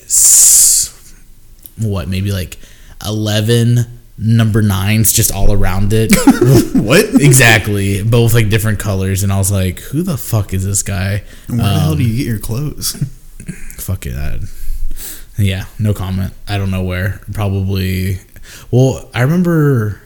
what 1.76 2.09
maybe 2.09 2.31
like 2.33 2.57
eleven 3.05 3.97
number 4.18 4.62
nines 4.62 5.12
just 5.12 5.32
all 5.32 5.52
around 5.52 5.92
it. 5.92 6.12
what? 6.74 7.06
exactly, 7.22 8.02
both 8.02 8.34
like 8.34 8.48
different 8.50 8.78
colors, 8.78 9.22
and 9.22 9.32
I 9.32 9.38
was 9.38 9.50
like, 9.52 9.78
who 9.80 10.02
the 10.02 10.16
fuck 10.16 10.52
is 10.52 10.64
this 10.64 10.82
guy? 10.82 11.22
Where 11.46 11.58
the 11.58 11.62
hell 11.64 11.92
Um, 11.92 11.98
do 11.98 12.04
you 12.04 12.16
get 12.16 12.26
your 12.26 12.38
clothes? 12.38 12.92
fucking 13.78 14.12
uh, 14.14 14.38
yeah 15.38 15.64
no 15.78 15.94
comment 15.94 16.32
i 16.48 16.58
don't 16.58 16.70
know 16.70 16.82
where 16.82 17.20
probably 17.32 18.18
well 18.70 19.08
i 19.14 19.22
remember 19.22 20.00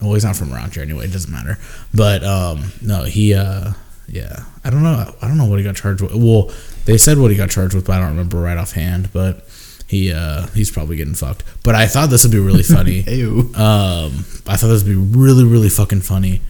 well 0.00 0.12
he's 0.14 0.24
not 0.24 0.36
from 0.36 0.52
around 0.52 0.72
here 0.74 0.82
anyway 0.84 1.06
it 1.06 1.12
doesn't 1.12 1.32
matter 1.32 1.58
but 1.92 2.22
um 2.22 2.70
no 2.82 3.02
he 3.02 3.34
uh 3.34 3.72
yeah 4.06 4.44
i 4.62 4.70
don't 4.70 4.82
know 4.84 5.12
i 5.20 5.26
don't 5.26 5.38
know 5.38 5.46
what 5.46 5.58
he 5.58 5.64
got 5.64 5.74
charged 5.74 6.00
with 6.02 6.14
well 6.14 6.50
they 6.84 6.96
said 6.96 7.18
what 7.18 7.30
he 7.32 7.36
got 7.36 7.50
charged 7.50 7.74
with 7.74 7.86
but 7.86 7.94
i 7.94 7.98
don't 7.98 8.10
remember 8.10 8.38
right 8.38 8.58
offhand 8.58 9.12
but 9.12 9.44
he 9.88 10.12
uh 10.12 10.46
he's 10.48 10.70
probably 10.70 10.96
getting 10.96 11.14
fucked 11.14 11.44
but 11.62 11.74
i 11.74 11.86
thought 11.86 12.10
this 12.10 12.22
would 12.24 12.32
be 12.32 12.38
really 12.38 12.62
funny 12.62 13.00
Ew. 13.06 13.50
um, 13.54 14.24
I 14.48 14.56
thought 14.56 14.68
this 14.68 14.84
would 14.84 14.88
be 14.90 14.94
really, 14.94 15.42
really 15.44 15.68
fucking 15.68 16.02
funny. 16.02 16.40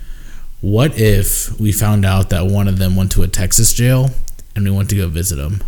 What 0.61 0.99
if 0.99 1.59
we 1.59 1.72
found 1.72 2.05
out 2.05 2.28
that 2.28 2.45
one 2.45 2.68
of 2.68 2.78
them 2.78 2.95
went 2.95 3.11
to 3.12 3.22
a 3.22 3.26
Texas 3.28 3.72
jail 3.72 4.11
and 4.55 4.64
we 4.66 4.70
went 4.70 4.91
to 4.91 4.97
go 4.97 5.09
visit 5.09 5.39
him? 5.39 5.62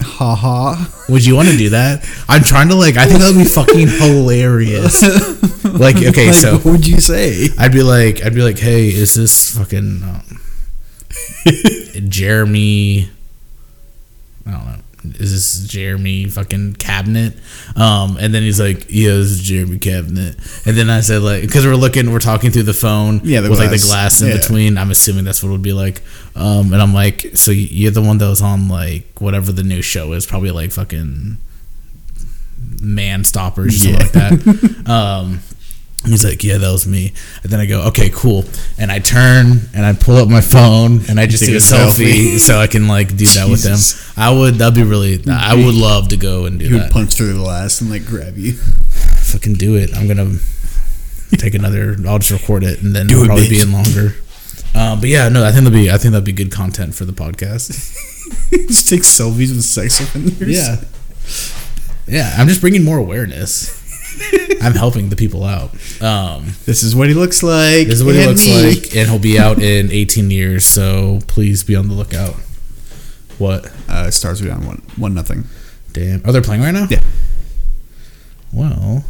Ha 0.00 0.34
ha. 0.34 1.04
Would 1.10 1.26
you 1.26 1.34
want 1.36 1.48
to 1.48 1.56
do 1.58 1.68
that? 1.70 2.08
I'm 2.26 2.42
trying 2.42 2.68
to 2.68 2.74
like. 2.74 2.96
I 2.96 3.04
think 3.06 3.20
that 3.20 3.34
would 3.34 3.38
be 3.38 3.44
fucking 3.44 3.88
hilarious. 4.00 5.02
Like, 5.64 5.96
okay, 5.96 6.26
Like, 6.28 6.34
so 6.34 6.54
what 6.56 6.64
would 6.64 6.86
you 6.86 7.00
say? 7.00 7.48
I'd 7.58 7.72
be 7.72 7.82
like, 7.82 8.24
I'd 8.24 8.34
be 8.34 8.42
like, 8.42 8.58
hey, 8.58 8.88
is 8.88 9.12
this 9.14 9.56
fucking 9.58 10.02
um, 10.02 10.40
Jeremy? 12.08 13.10
I 14.46 14.50
don't 14.52 14.64
know. 14.66 14.76
Is 15.04 15.32
this 15.60 15.68
Jeremy 15.68 16.26
fucking 16.30 16.74
cabinet? 16.74 17.34
Um, 17.76 18.16
and 18.18 18.32
then 18.34 18.42
he's 18.42 18.58
like, 18.58 18.86
yeah, 18.88 19.08
this 19.10 19.32
is 19.32 19.40
Jeremy 19.42 19.78
cabinet. 19.78 20.36
And 20.66 20.76
then 20.76 20.88
I 20.88 21.00
said 21.00 21.20
like, 21.22 21.42
because 21.42 21.66
we're 21.66 21.74
looking, 21.74 22.10
we're 22.10 22.18
talking 22.20 22.50
through 22.50 22.62
the 22.62 22.72
phone, 22.72 23.20
Yeah, 23.22 23.40
the 23.42 23.50
with 23.50 23.58
like 23.58 23.70
the 23.70 23.76
glass. 23.76 24.18
glass 24.18 24.22
in 24.22 24.28
Yeah. 24.28 24.36
between. 24.38 24.78
I'm 24.78 24.90
assuming 24.90 25.24
that's 25.24 25.42
what 25.42 25.50
it 25.50 25.52
would 25.52 25.62
be 25.62 25.72
like. 25.74 26.02
Um, 26.34 26.72
and 26.72 26.80
I'm 26.80 26.94
like, 26.94 27.32
so 27.34 27.50
you're 27.50 27.90
the 27.90 28.02
one 28.02 28.18
that 28.18 28.28
was 28.28 28.40
on 28.42 28.68
like 28.68 29.20
whatever 29.20 29.52
the 29.52 29.62
new 29.62 29.82
show 29.82 30.12
is, 30.14 30.24
probably 30.26 30.50
like 30.50 30.72
fucking 30.72 31.36
Man 32.80 33.24
Stoppers 33.24 33.76
or 33.76 33.78
something 33.78 33.92
Yeah. 33.92 34.30
like 34.30 34.38
that. 34.44 34.84
Um, 34.90 35.40
he's 36.06 36.24
like, 36.24 36.44
yeah, 36.44 36.58
that 36.58 36.70
was 36.70 36.86
me. 36.86 37.12
And 37.42 37.52
then 37.52 37.60
I 37.60 37.66
go, 37.66 37.82
okay, 37.88 38.10
cool. 38.10 38.44
And 38.78 38.90
I 38.92 38.98
turn 38.98 39.60
and 39.74 39.84
I 39.86 39.92
pull 39.92 40.16
up 40.16 40.28
my 40.28 40.40
phone 40.40 41.00
and 41.08 41.18
I 41.18 41.26
just 41.26 41.42
Take 41.44 41.50
do 41.50 41.56
a 41.56 41.60
selfie 41.60 42.34
selfie. 42.34 42.38
so 42.38 42.58
I 42.58 42.66
can 42.66 42.88
like 42.88 43.16
do 43.16 43.26
that 43.26 43.48
with 43.48 43.62
them. 43.62 43.78
I 44.16 44.30
would. 44.30 44.56
That'd 44.56 44.74
be 44.74 44.82
really. 44.82 45.22
I 45.30 45.54
would 45.54 45.74
love 45.74 46.08
to 46.08 46.16
go 46.16 46.46
and 46.46 46.58
do 46.58 46.68
that. 46.68 46.74
He 46.74 46.80
would 46.80 46.90
punch 46.90 47.14
through 47.14 47.32
the 47.32 47.38
glass 47.38 47.80
and 47.80 47.90
like 47.90 48.04
grab 48.04 48.36
you. 48.36 48.52
Fucking 48.52 49.54
do 49.54 49.76
it. 49.76 49.94
I'm 49.96 50.06
gonna 50.06 50.38
take 51.36 51.54
another. 51.54 51.96
I'll 52.06 52.18
just 52.18 52.30
record 52.30 52.62
it 52.62 52.82
and 52.82 52.94
then 52.94 53.06
Do 53.06 53.14
it'll 53.14 53.24
it, 53.24 53.26
probably 53.26 53.48
be 53.48 53.60
in 53.60 53.72
longer. 53.72 54.14
Um, 54.74 55.00
but 55.00 55.08
yeah, 55.08 55.28
no, 55.28 55.44
I 55.44 55.52
think 55.52 55.64
that'd 55.64 55.72
be. 55.72 55.90
I 55.90 55.98
think 55.98 56.12
that'd 56.12 56.24
be 56.24 56.32
good 56.32 56.52
content 56.52 56.94
for 56.94 57.04
the 57.04 57.12
podcast. 57.12 57.70
Just 58.50 58.88
take 58.88 59.02
selfies 59.02 59.54
with 59.54 59.64
sex 59.64 60.00
offenders. 60.00 60.48
Yeah. 60.48 60.76
Yeah, 62.06 62.34
I'm 62.38 62.48
just 62.48 62.60
bringing 62.60 62.84
more 62.84 62.98
awareness. 62.98 63.80
I'm 64.62 64.72
helping 64.74 65.08
the 65.10 65.16
people 65.16 65.44
out. 65.44 65.70
Um, 66.02 66.46
This 66.64 66.82
is 66.82 66.94
what 66.96 67.08
he 67.08 67.14
looks 67.14 67.42
like. 67.42 67.86
this 67.88 67.96
is 67.96 68.04
what 68.04 68.14
he 68.14 68.20
and 68.22 68.30
looks 68.30 68.46
me. 68.46 68.62
like, 68.74 68.96
and 68.96 69.08
he'll 69.10 69.18
be 69.18 69.38
out 69.38 69.60
in 69.62 69.90
18 69.90 70.30
years. 70.30 70.64
So 70.66 71.20
please 71.26 71.62
be 71.64 71.76
on 71.76 71.88
the 71.88 71.94
lookout. 71.94 72.34
What? 73.38 73.70
Uh, 73.88 74.10
stars 74.10 74.40
are 74.42 74.46
down 74.48 74.64
one, 74.66 74.82
one 74.96 75.12
nothing. 75.14 75.44
Damn. 75.92 76.24
Are 76.24 76.32
they 76.32 76.40
playing 76.40 76.62
right 76.62 76.72
now? 76.72 76.86
Yeah. 76.90 77.00
Well, 78.52 79.04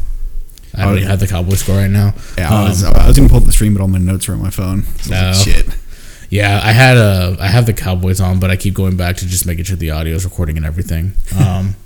I 0.75 0.83
Oh, 0.85 0.95
don't 0.95 1.03
yeah. 1.03 1.09
have 1.09 1.21
the 1.21 1.27
Cowboy 1.27 1.55
score 1.55 1.77
right 1.77 1.91
now. 1.91 2.15
Yeah, 2.39 2.53
I 2.53 2.69
was, 2.69 2.83
Um, 2.83 2.95
I 2.95 3.07
was 3.07 3.17
gonna 3.17 3.29
pull 3.29 3.39
up 3.39 3.45
the 3.45 3.53
stream, 3.53 3.75
but 3.75 3.81
all 3.83 3.89
my 3.89 3.99
notes 3.99 4.29
are 4.29 4.33
on 4.33 4.43
my 4.43 4.51
phone. 4.51 4.85
So 5.03 5.11
like, 5.15 5.35
shit. 5.35 5.67
Yeah, 6.31 6.61
I 6.65 6.73
had 6.73 6.97
a 6.97 7.37
I 7.39 7.47
have 7.49 7.67
the 7.67 7.73
Cowboys 7.73 8.21
on, 8.21 8.41
but 8.41 8.51
I 8.51 8.57
keep 8.57 8.75
going 8.75 8.97
back 8.97 9.17
to 9.19 9.27
just 9.27 9.47
making 9.47 9.65
sure 9.67 9.77
the 9.77 9.91
audio 9.93 10.17
is 10.17 10.25
recording 10.25 10.57
and 10.57 10.67
everything. 10.67 11.13
Um, 11.39 11.77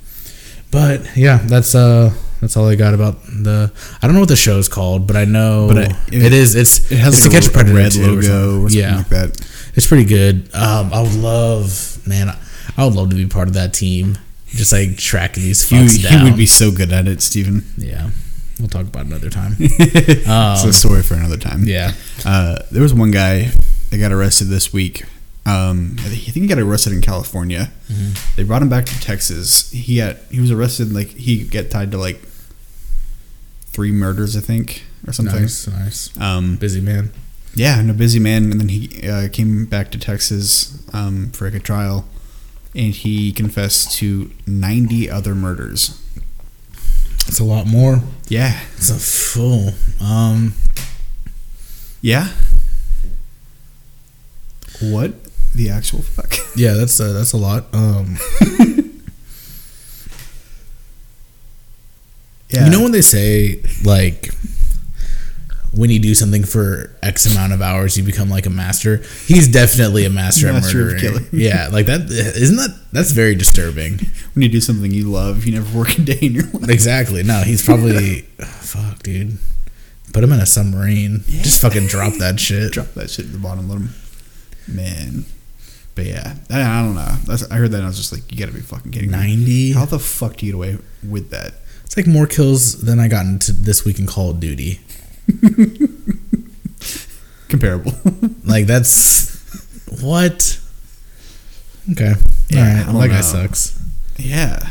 but 0.71 1.17
yeah, 1.17 1.39
that's 1.45 1.75
uh 1.75 2.13
that's 2.41 2.57
all 2.57 2.69
I 2.69 2.75
got 2.77 2.95
about 2.95 3.23
the. 3.27 3.73
I 4.03 4.07
don't 4.07 4.15
know 4.15 4.21
what 4.21 4.29
the 4.29 4.37
show's 4.37 4.69
called, 4.69 5.07
but 5.07 5.17
I 5.17 5.25
know 5.25 5.69
But 5.69 5.79
I- 5.79 5.97
it, 6.13 6.23
it- 6.25 6.33
is. 6.33 6.55
It's 6.55 6.91
It 6.91 6.99
has 6.99 7.15
it's 7.15 7.23
like 7.27 7.33
to 7.33 7.37
catch 7.41 7.49
a 7.49 7.51
predator 7.53 7.77
red 7.77 7.95
logo 7.97 8.61
or 8.63 8.71
something 8.71 8.79
yeah, 8.79 8.97
like 8.97 9.09
that. 9.09 9.41
it's 9.75 9.87
pretty 9.87 10.05
good. 10.05 10.49
Um, 10.55 10.93
I 10.93 11.01
would 11.03 11.15
love, 11.15 11.99
man, 12.07 12.37
I 12.77 12.85
would 12.85 12.95
love 12.95 13.11
to 13.11 13.17
be 13.17 13.27
part 13.27 13.49
of 13.49 13.55
that 13.55 13.73
team. 13.75 14.19
Just 14.51 14.73
like 14.73 14.97
tracking 14.97 15.43
these 15.43 15.69
He, 15.69 15.99
down. 16.03 16.25
would 16.25 16.37
be 16.37 16.47
so 16.47 16.71
good 16.71 16.91
at 16.93 17.07
it, 17.07 17.21
Steven. 17.21 17.65
yeah, 17.77 18.09
we'll 18.59 18.69
talk 18.69 18.87
about 18.87 19.03
it 19.03 19.09
another 19.09 19.29
time. 19.31 19.57
it's 19.59 20.27
Um, 20.27 20.71
a 20.71 20.73
story 20.73 21.03
for 21.03 21.15
another 21.15 21.37
time. 21.37 21.65
yeah, 21.67 21.93
Uh, 22.25 22.57
there 22.71 22.83
was 22.83 22.95
one 22.95 23.11
guy 23.11 23.51
that 23.91 23.99
got 23.99 24.11
arrested 24.11 24.47
this 24.49 24.73
week. 24.73 25.05
Um, 25.49 25.97
I 26.01 26.09
think 26.09 26.35
he 26.35 26.47
got 26.47 26.59
arrested 26.59 26.93
in 26.93 27.01
California. 27.01 27.71
Mm-hmm. 27.89 28.37
They 28.37 28.43
brought 28.45 28.61
him 28.63 28.69
back 28.69 28.85
to 28.87 29.01
Texas. 29.01 29.71
He 29.71 29.97
got 29.99 30.17
he 30.31 30.41
was 30.41 30.51
arrested 30.51 30.93
like 30.93 31.09
he 31.09 31.45
got 31.45 31.71
tied 31.71 31.91
to 31.93 31.99
like 31.99 32.21
three 33.67 33.93
murders, 33.93 34.37
I 34.37 34.41
think, 34.41 34.85
or 35.07 35.13
something. 35.13 35.41
nice, 35.43 35.67
nice, 35.69 36.21
Um, 36.21 36.57
busy 36.57 36.81
man. 36.81 37.11
yeah, 37.55 37.79
and 37.79 37.91
a 37.91 37.95
busy 37.95 38.19
man. 38.19 38.51
And 38.53 38.61
then 38.61 38.69
he 38.69 39.09
uh, 39.09 39.29
came 39.31 39.65
back 39.65 39.91
to 39.93 39.99
Texas 39.99 40.83
um, 40.93 41.31
for 41.31 41.47
like 41.47 41.55
a 41.55 41.61
trial, 41.65 42.05
and 42.75 42.93
he 42.93 43.33
confessed 43.33 43.97
to 43.99 44.31
ninety 44.47 45.09
other 45.09 45.35
murders. 45.35 45.99
It's 47.27 47.39
a 47.41 47.45
lot 47.45 47.67
more. 47.67 48.01
Yeah, 48.29 48.59
It's 48.77 48.91
a 48.91 48.95
full. 48.99 49.73
Um, 50.05 50.55
yeah. 52.03 52.29
What 54.81 55.13
the 55.59 55.71
actual 55.71 56.01
fuck? 56.03 56.35
yeah, 56.57 56.73
that's 56.75 56.99
uh, 57.01 57.13
that's 57.13 57.33
a 57.35 57.37
lot. 57.37 57.67
Um, 57.75 58.17
Yeah, 62.51 62.65
You 62.65 62.71
know 62.71 62.83
when 62.83 62.93
they 62.93 63.03
say 63.03 63.61
like 63.85 64.31
when 65.73 65.91
you 65.91 65.99
do 65.99 66.15
something 66.15 66.45
for 66.45 66.97
X 67.03 67.27
amount 67.31 67.53
of 67.53 67.61
hours, 67.61 67.99
you 67.99 68.03
become 68.03 68.31
like 68.31 68.47
a 68.47 68.51
master. 68.51 69.03
He's 69.27 69.47
definitely 69.49 70.07
a 70.07 70.11
master, 70.11 70.51
Master 70.51 70.97
at 70.97 71.03
murdering. 71.03 71.27
Yeah, 71.33 71.69
like 71.71 71.85
that. 71.87 72.11
Isn't 72.11 72.57
that 72.57 72.75
that's 72.91 73.11
very 73.13 73.35
disturbing? 73.35 73.99
when 74.35 74.43
you 74.43 74.49
do 74.49 74.63
something 74.63 74.91
you 74.91 75.11
love, 75.11 75.45
you 75.45 75.53
never 75.53 75.79
work 75.79 75.99
a 75.99 76.01
day 76.01 76.19
in 76.23 76.33
your 76.33 76.45
life. 76.45 76.71
Exactly. 76.71 77.23
No, 77.23 77.43
he's 77.43 77.63
probably 77.63 78.23
fuck, 78.39 79.03
dude. 79.03 79.37
Put 80.15 80.25
him 80.25 80.33
in 80.33 80.41
a 80.41 80.47
submarine. 80.47 81.25
Just 81.27 81.61
fucking 81.61 81.87
drop 81.89 82.15
that 82.15 82.41
shit. 82.41 82.73
Drop 82.73 82.95
that 82.95 83.11
shit 83.11 83.27
at 83.27 83.33
the 83.33 83.39
bottom, 83.39 83.69
let 83.69 83.77
him. 83.77 83.91
Man, 84.67 85.27
but 85.99 86.07
yeah, 86.07 86.37
I, 86.49 86.63
I 86.63 86.83
don't 86.85 86.95
know. 86.95 87.17
That's, 87.25 87.51
I 87.51 87.57
heard 87.57 87.73
that 87.73 87.79
and 87.79 87.87
I 87.87 87.89
was 87.89 87.97
just 87.97 88.13
like, 88.13 88.31
you 88.31 88.39
gotta 88.39 88.53
be 88.53 88.61
fucking 88.61 88.93
kidding 88.93 89.11
me. 89.11 89.17
Ninety. 89.17 89.73
How 89.73 89.85
the 89.85 89.99
fuck 89.99 90.37
do 90.37 90.47
you 90.47 90.53
get 90.53 90.57
away 90.57 90.79
with 91.03 91.31
that? 91.31 91.55
It's 91.85 91.97
like 91.97 92.07
more 92.07 92.29
kills 92.29 92.83
than 92.83 93.01
I 93.01 93.09
got 93.09 93.27
into 93.27 93.51
this 93.51 93.85
week 93.85 93.99
in 93.99 94.07
Call 94.07 94.31
of 94.31 94.39
Duty. 94.39 94.79
comparable. 97.49 97.93
Like 98.45 98.67
that's 98.67 99.37
what? 100.01 100.59
Okay. 101.91 102.15
Yeah, 102.49 102.61
All 102.61 102.65
right. 102.65 102.87
Well, 102.87 102.99
that 103.01 103.09
guy 103.09 103.21
sucks. 103.21 103.79
yeah, 104.17 104.71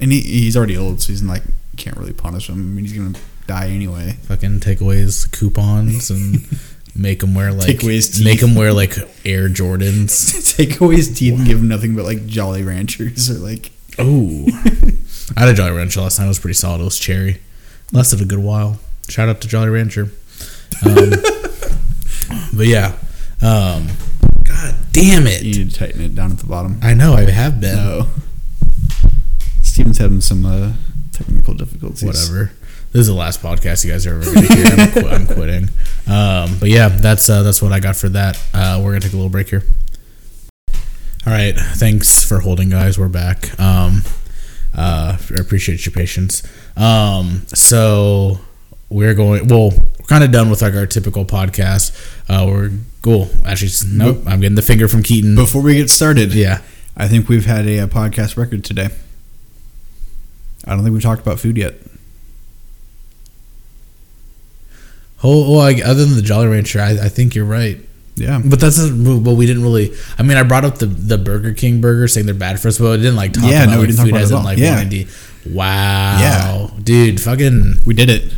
and 0.00 0.10
he, 0.10 0.20
he's 0.20 0.56
already 0.56 0.76
old, 0.76 1.00
so 1.00 1.12
he's 1.12 1.22
like 1.22 1.42
can't 1.76 1.96
really 1.96 2.12
punish 2.12 2.48
him. 2.48 2.54
I 2.54 2.58
mean, 2.58 2.84
he's 2.84 2.92
gonna 2.92 3.16
die 3.46 3.68
anyway. 3.68 4.16
Fucking 4.22 4.60
take 4.60 4.80
away 4.80 4.96
his 4.96 5.26
coupons 5.26 6.10
and 6.10 6.44
make 6.96 7.22
him 7.22 7.34
wear 7.34 7.52
like 7.52 7.66
Take 7.66 7.82
away 7.82 7.94
his 7.94 8.10
teeth. 8.10 8.24
make 8.24 8.40
him 8.40 8.54
wear 8.54 8.72
like 8.72 8.96
Air 9.24 9.48
Jordans. 9.48 10.56
Take 10.56 10.80
away 10.80 10.96
his 10.96 11.16
teeth 11.16 11.36
and 11.38 11.46
give 11.46 11.58
him 11.58 11.68
nothing 11.68 11.94
but 11.96 12.04
like 12.04 12.26
Jolly 12.26 12.62
Ranchers 12.62 13.30
or 13.30 13.34
like 13.34 13.70
Oh, 13.98 14.46
I 15.36 15.40
had 15.40 15.48
a 15.48 15.54
Jolly 15.54 15.70
Rancher 15.72 16.00
last 16.00 16.18
night. 16.18 16.24
It 16.26 16.28
was 16.28 16.38
pretty 16.38 16.54
solid. 16.54 16.80
It 16.80 16.84
was 16.84 16.98
cherry. 16.98 17.40
Lasted 17.92 18.20
a 18.20 18.24
good 18.24 18.40
while. 18.40 18.78
Shout 19.08 19.28
out 19.28 19.40
to 19.42 19.48
Jolly 19.48 19.68
Rancher. 19.68 20.10
Um, 20.84 21.10
but 22.56 22.66
yeah, 22.66 22.96
um, 23.40 23.88
God 24.44 24.74
damn 24.92 25.26
it! 25.26 25.42
you 25.42 25.54
need 25.64 25.70
to 25.70 25.78
tighten 25.78 26.00
it 26.00 26.14
down 26.14 26.32
at 26.32 26.38
the 26.38 26.46
bottom. 26.46 26.80
I 26.82 26.94
know 26.94 27.14
I 27.14 27.22
have 27.30 27.60
been. 27.60 27.76
No, 27.76 28.08
Steven's 29.62 29.98
having 29.98 30.20
some 30.20 30.44
uh, 30.44 30.72
technical 31.12 31.54
difficulties. 31.54 32.02
Whatever. 32.04 32.52
This 32.94 33.00
is 33.00 33.06
the 33.08 33.14
last 33.14 33.42
podcast 33.42 33.84
you 33.84 33.90
guys 33.90 34.06
are 34.06 34.14
ever 34.20 34.24
going 34.32 34.46
to 34.46 34.54
hear. 34.54 34.66
I'm, 34.68 34.92
qu- 34.92 35.08
I'm 35.08 35.26
quitting. 35.26 35.64
Um, 36.06 36.58
but 36.60 36.68
yeah, 36.70 36.88
that's 36.88 37.28
uh, 37.28 37.42
that's 37.42 37.60
what 37.60 37.72
I 37.72 37.80
got 37.80 37.96
for 37.96 38.08
that. 38.10 38.40
Uh, 38.54 38.80
we're 38.84 38.90
gonna 38.92 39.00
take 39.00 39.14
a 39.14 39.16
little 39.16 39.28
break 39.30 39.48
here. 39.48 39.64
All 41.26 41.32
right. 41.32 41.54
Thanks 41.56 42.22
for 42.24 42.38
holding, 42.38 42.70
guys. 42.70 42.96
We're 42.96 43.08
back. 43.08 43.58
Um, 43.58 44.02
uh, 44.72 45.16
I 45.18 45.40
appreciate 45.40 45.84
your 45.84 45.92
patience. 45.92 46.44
Um, 46.76 47.42
so 47.48 48.38
we're 48.90 49.14
going. 49.14 49.48
Well, 49.48 49.70
we're 49.72 50.06
kind 50.06 50.22
of 50.22 50.30
done 50.30 50.48
with 50.48 50.62
like 50.62 50.74
our 50.74 50.86
typical 50.86 51.24
podcast. 51.24 51.96
Uh, 52.28 52.46
we're 52.46 52.70
cool. 53.02 53.28
Actually, 53.44 53.72
nope. 53.92 54.18
I'm 54.24 54.38
getting 54.38 54.54
the 54.54 54.62
finger 54.62 54.86
from 54.86 55.02
Keaton. 55.02 55.34
Before 55.34 55.62
we 55.62 55.74
get 55.74 55.90
started, 55.90 56.32
Yeah. 56.32 56.62
I 56.96 57.08
think 57.08 57.28
we've 57.28 57.46
had 57.46 57.66
a, 57.66 57.80
uh 57.80 57.86
podcast 57.88 58.36
record 58.36 58.62
today. 58.64 58.88
I 60.64 60.70
don't 60.76 60.84
think 60.84 60.92
we've 60.94 61.02
talked 61.02 61.22
about 61.22 61.40
food 61.40 61.56
yet. 61.56 61.74
Oh, 65.26 65.50
well, 65.50 65.58
like, 65.58 65.82
other 65.84 66.04
than 66.04 66.16
the 66.16 66.22
Jolly 66.22 66.46
Rancher, 66.48 66.80
I, 66.80 66.90
I 67.06 67.08
think 67.08 67.34
you're 67.34 67.46
right. 67.46 67.78
Yeah, 68.16 68.40
But 68.44 68.60
that's 68.60 68.78
but 68.90 69.32
we 69.34 69.44
didn't 69.46 69.62
really. 69.64 69.92
I 70.18 70.22
mean, 70.22 70.36
I 70.36 70.44
brought 70.44 70.64
up 70.64 70.78
the 70.78 70.86
the 70.86 71.18
Burger 71.18 71.52
King 71.52 71.80
burger, 71.80 72.06
saying 72.06 72.26
they're 72.26 72.34
bad 72.34 72.60
for 72.60 72.68
us, 72.68 72.78
but 72.78 72.92
I 72.92 72.96
didn't 72.98 73.16
like 73.16 73.32
talk 73.32 73.42
Yeah, 73.44 73.64
about 73.64 73.72
no, 73.72 73.80
we 73.80 73.86
like, 73.86 73.86
didn't 73.88 73.96
talk 73.96 74.04
food 74.04 74.10
about 74.10 74.20
it 74.20 74.24
as 74.24 74.30
in 74.30 74.44
like 74.44 74.58
Yeah. 74.58 74.84
to- 74.84 75.06
Wow, 75.50 76.18
Yeah. 76.20 76.70
dude, 76.84 77.20
fucking 77.20 77.80
we 77.84 77.92
did 77.94 78.10
it. 78.10 78.32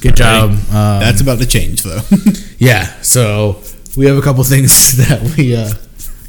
good 0.00 0.16
job. 0.16 0.50
Um, 0.50 0.60
That's 1.00 1.20
about 1.20 1.38
to 1.40 1.46
change 1.46 1.82
though. 1.82 2.00
yeah. 2.58 2.86
So 3.02 3.60
we 3.96 4.06
have 4.06 4.16
a 4.16 4.22
couple 4.22 4.42
things 4.54 4.96
that 4.96 5.20
we 5.36 5.56
uh, 5.56 5.70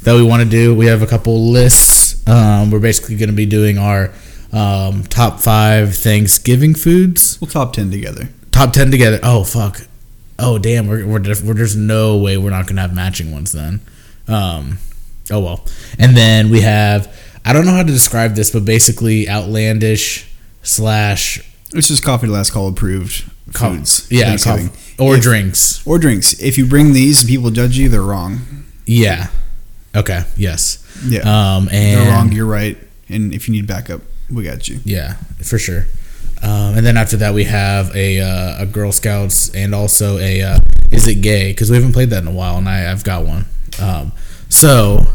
that 0.02 0.14
we 0.14 0.22
want 0.22 0.42
to 0.42 0.48
do. 0.48 0.74
We 0.74 0.86
have 0.86 1.02
a 1.02 1.06
couple 1.06 1.50
lists. 1.50 2.26
Um, 2.28 2.70
we're 2.70 2.80
basically 2.80 3.16
going 3.16 3.28
to 3.30 3.34
be 3.36 3.46
doing 3.46 3.78
our 3.78 4.12
um, 4.56 5.02
top 5.04 5.40
five 5.40 5.94
Thanksgiving 5.94 6.74
foods. 6.74 7.38
we'll 7.40 7.48
top 7.50 7.72
ten 7.72 7.90
together. 7.90 8.28
Top 8.52 8.72
ten 8.72 8.90
together. 8.90 9.20
Oh 9.22 9.44
fuck. 9.44 9.82
Oh 10.38 10.58
damn. 10.58 10.86
We're, 10.86 11.06
we're, 11.06 11.18
def- 11.18 11.42
we're 11.42 11.54
there's 11.54 11.76
no 11.76 12.16
way 12.18 12.36
we're 12.36 12.50
not 12.50 12.66
gonna 12.66 12.80
have 12.82 12.94
matching 12.94 13.32
ones 13.32 13.52
then. 13.52 13.80
Um. 14.28 14.78
Oh 15.30 15.40
well. 15.40 15.64
And 15.98 16.16
then 16.16 16.50
we 16.50 16.60
have. 16.62 17.14
I 17.44 17.52
don't 17.52 17.64
know 17.64 17.72
how 17.72 17.82
to 17.82 17.92
describe 17.92 18.34
this, 18.34 18.50
but 18.50 18.64
basically 18.64 19.28
outlandish 19.28 20.28
slash 20.62 21.40
This 21.70 21.90
is 21.90 22.00
coffee 22.00 22.26
to 22.26 22.32
last 22.32 22.50
call 22.52 22.68
approved 22.68 23.24
co- 23.54 23.70
foods. 23.74 24.06
Yeah. 24.10 24.26
Thanksgiving. 24.36 24.68
cof- 24.70 25.00
or 25.00 25.16
If- 25.16 25.22
drinks. 25.22 25.86
or 25.86 25.98
drinks. 25.98 26.32
If 26.40 26.56
you 26.58 26.66
bring 26.66 26.92
these 26.92 27.20
and 27.22 27.28
people 27.28 27.50
judge 27.50 27.76
you, 27.76 27.88
they're 27.88 28.02
wrong. 28.02 28.64
Yeah. 28.86 29.28
Okay. 29.94 30.24
Yes. 30.36 30.82
Yeah, 31.06 31.20
Um. 31.22 31.68
And 31.70 32.00
they're 32.00 32.10
wrong. 32.12 32.32
You're 32.32 32.46
right. 32.46 32.78
And 33.08 33.32
if 33.34 33.46
you 33.48 33.52
need 33.52 33.66
backup, 33.66 34.00
we 34.30 34.44
got 34.44 34.68
you. 34.68 34.80
Yeah, 34.84 35.14
for 35.42 35.58
sure. 35.58 35.86
Um, 36.42 36.76
and 36.76 36.86
then 36.86 36.96
after 36.96 37.16
that, 37.18 37.34
we 37.34 37.44
have 37.44 37.94
a 37.94 38.20
uh, 38.20 38.62
a 38.62 38.66
Girl 38.66 38.92
Scouts 38.92 39.54
and 39.54 39.74
also 39.74 40.18
a 40.18 40.42
uh, 40.42 40.58
is 40.90 41.06
it 41.06 41.16
gay? 41.16 41.50
Because 41.50 41.70
we 41.70 41.76
haven't 41.76 41.92
played 41.92 42.10
that 42.10 42.22
in 42.22 42.28
a 42.28 42.32
while, 42.32 42.56
and 42.58 42.68
I 42.68 42.90
I've 42.90 43.04
got 43.04 43.24
one. 43.24 43.46
Um, 43.80 44.12
so 44.48 45.06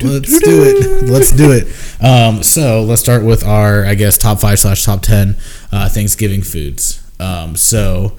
let's 0.00 0.40
do 0.40 0.62
it. 0.64 1.08
Let's 1.08 1.32
do 1.32 1.52
it. 1.52 1.66
Um, 2.02 2.42
so 2.42 2.82
let's 2.82 3.02
start 3.02 3.24
with 3.24 3.44
our 3.44 3.84
I 3.84 3.94
guess 3.94 4.16
top 4.18 4.40
five 4.40 4.58
slash 4.58 4.84
top 4.84 5.02
ten 5.02 5.36
uh, 5.70 5.88
Thanksgiving 5.88 6.42
foods. 6.42 7.02
Um, 7.20 7.56
so 7.56 8.16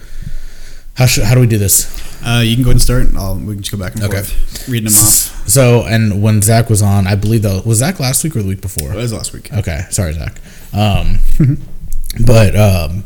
how 0.96 1.06
should, 1.06 1.24
how 1.24 1.36
do 1.36 1.42
we 1.42 1.48
do 1.48 1.58
this? 1.58 2.13
Uh, 2.26 2.40
you 2.42 2.56
can 2.56 2.64
go 2.64 2.70
ahead 2.70 2.76
and 2.76 2.82
start. 2.82 3.08
I'll, 3.16 3.36
we 3.36 3.54
can 3.56 3.64
just 3.64 3.72
go 3.72 3.78
back 3.78 3.96
and 3.96 4.04
Okay. 4.04 4.22
forth, 4.22 4.70
reading 4.70 4.86
them 4.92 4.96
off. 4.96 5.48
So 5.50 5.84
and 5.86 6.22
when 6.24 6.42
Zach 6.42 6.70
was 6.70 6.82
on, 6.82 7.06
I 7.08 7.16
believe 7.16 7.42
that 7.42 7.66
was 7.66 7.80
Zach 7.80 8.00
last 8.00 8.24
week 8.24 8.36
or 8.36 8.42
the 8.42 8.48
week 8.48 8.62
before. 8.62 8.94
It 8.94 8.96
was 8.96 9.12
last 9.14 9.34
week. 9.34 9.52
Okay, 9.54 9.82
sorry, 9.90 10.14
Zach. 10.14 10.40
Um, 10.74 11.20
but 12.26 12.56
um, 12.56 13.04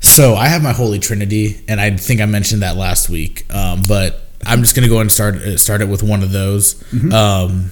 so 0.00 0.34
I 0.34 0.46
have 0.48 0.62
my 0.62 0.72
holy 0.72 0.98
trinity, 0.98 1.60
and 1.68 1.80
I 1.80 1.96
think 1.96 2.20
I 2.20 2.26
mentioned 2.26 2.62
that 2.62 2.76
last 2.76 3.10
week. 3.10 3.52
Um, 3.52 3.82
but 3.88 4.22
I'm 4.46 4.60
just 4.60 4.74
gonna 4.74 4.88
go 4.88 5.00
and 5.00 5.10
start 5.10 5.34
uh, 5.36 5.56
start 5.58 5.80
it 5.82 5.88
with 5.88 6.02
one 6.02 6.22
of 6.22 6.30
those. 6.32 6.74
Mm-hmm. 6.92 7.12
Um, 7.12 7.70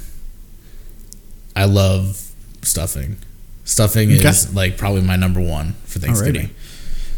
I 1.54 1.64
love 1.64 2.20
stuffing. 2.62 3.16
Stuffing 3.64 4.10
Okay. 4.12 4.28
is 4.28 4.54
like 4.54 4.76
probably 4.78 5.02
my 5.02 5.16
number 5.16 5.40
one 5.40 5.74
for 5.84 5.98
Thanksgiving. 5.98 6.50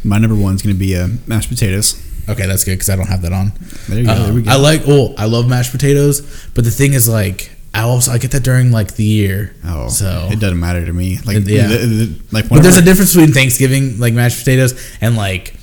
My 0.02 0.18
number 0.18 0.34
one 0.36 0.54
is 0.54 0.62
going 0.62 0.74
to 0.74 0.78
be 0.78 0.96
uh, 0.96 1.08
mashed 1.26 1.48
potatoes. 1.48 2.02
Okay, 2.30 2.46
that's 2.46 2.64
good 2.64 2.72
because 2.72 2.90
I 2.90 2.96
don't 2.96 3.08
have 3.08 3.22
that 3.22 3.32
on. 3.32 3.52
There 3.88 3.98
you 4.00 4.06
go. 4.06 4.12
Um, 4.12 4.22
there 4.24 4.32
we 4.34 4.42
go. 4.42 4.50
I 4.50 4.56
like. 4.56 4.82
Oh, 4.86 5.14
I 5.18 5.26
love 5.26 5.48
mashed 5.48 5.72
potatoes, 5.72 6.20
but 6.54 6.64
the 6.64 6.70
thing 6.70 6.92
is, 6.92 7.08
like, 7.08 7.50
I 7.74 7.82
also 7.82 8.10
I 8.12 8.18
get 8.18 8.30
that 8.32 8.42
during 8.42 8.72
like 8.72 8.94
the 8.96 9.04
year. 9.04 9.54
oh, 9.64 9.88
so 9.88 10.28
it 10.30 10.40
doesn't 10.40 10.58
matter 10.58 10.84
to 10.84 10.92
me. 10.92 11.18
Like, 11.24 11.36
yeah. 11.46 11.66
the- 11.68 11.76
the- 11.86 12.20
like 12.32 12.48
But 12.48 12.62
there's 12.62 12.76
a 12.78 12.82
difference 12.82 13.14
between 13.14 13.32
Thanksgiving 13.32 13.98
like 13.98 14.12
mashed 14.14 14.38
potatoes 14.38 14.74
and 15.00 15.16
like 15.16 15.54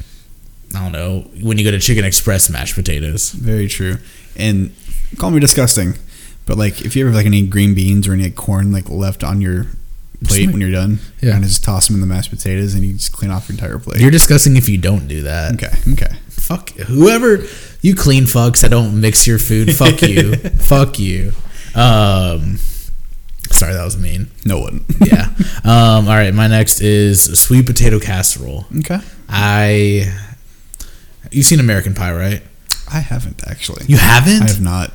I 0.76 0.80
don't 0.84 0.92
know 0.92 1.22
when 1.42 1.58
you 1.58 1.64
go 1.64 1.72
to 1.72 1.80
Chicken 1.80 2.04
Express 2.06 2.50
mashed 2.50 2.76
potatoes. 2.76 3.32
very 3.32 3.68
true. 3.68 3.98
And 4.36 4.74
call 5.18 5.32
me 5.32 5.40
disgusting, 5.40 5.96
but 6.46 6.58
like 6.58 6.82
if 6.82 6.96
you 6.96 7.04
ever 7.04 7.10
have 7.12 7.18
like 7.18 7.26
any 7.26 7.46
green 7.48 7.74
beans 7.74 8.08
or 8.08 8.14
any 8.14 8.30
corn 8.30 8.72
like 8.72 8.90
left 8.90 9.24
on 9.24 9.42
your 9.42 9.66
plate 10.24 10.46
like- 10.46 10.52
when 10.54 10.62
you're 10.62 10.72
done, 10.72 11.00
Yeah. 11.22 11.36
and 11.36 11.44
just 11.44 11.64
toss 11.64 11.88
them 11.88 11.96
in 11.96 12.02
the 12.02 12.08
mashed 12.08 12.30
potatoes 12.32 12.74
and 12.74 12.86
you 12.86 12.94
just 12.94 13.12
clean 13.12 13.32
off 13.32 13.50
your 13.50 13.56
entire 13.56 13.80
plate. 13.80 14.00
You're 14.02 14.12
disgusting 14.12 14.56
if 14.56 14.68
you 14.70 14.78
don't 14.78 15.08
do 15.08 15.24
that. 15.24 15.54
okay. 15.56 15.76
Okay. 15.94 16.16
Fuck 16.48 16.70
whoever 16.72 17.44
you 17.82 17.94
clean 17.94 18.24
fucks 18.24 18.62
that 18.62 18.72
don't 18.72 19.00
mix 19.02 19.28
your 19.28 19.38
food. 19.40 19.76
Fuck 19.76 20.02
you. 20.02 20.36
fuck 20.60 20.98
you. 20.98 21.34
Um, 21.76 22.58
sorry 23.52 23.74
that 23.74 23.84
was 23.84 23.98
mean. 23.98 24.28
No 24.46 24.60
one. 24.60 24.86
Yeah. 25.06 25.30
um, 25.64 26.08
all 26.08 26.16
right. 26.16 26.34
My 26.34 26.48
next 26.48 26.82
is 26.82 27.38
sweet 27.40 27.66
potato 27.66 28.00
casserole. 28.00 28.66
okay. 28.80 29.00
I. 29.30 30.12
You've 31.32 31.46
seen 31.46 31.60
American 31.60 31.94
Pie, 31.94 32.14
right? 32.14 32.42
I 32.92 33.00
haven't 33.00 33.44
actually. 33.48 33.86
You 33.88 33.98
haven't? 33.98 34.44
I 34.44 34.48
have 34.48 34.62
not. 34.62 34.92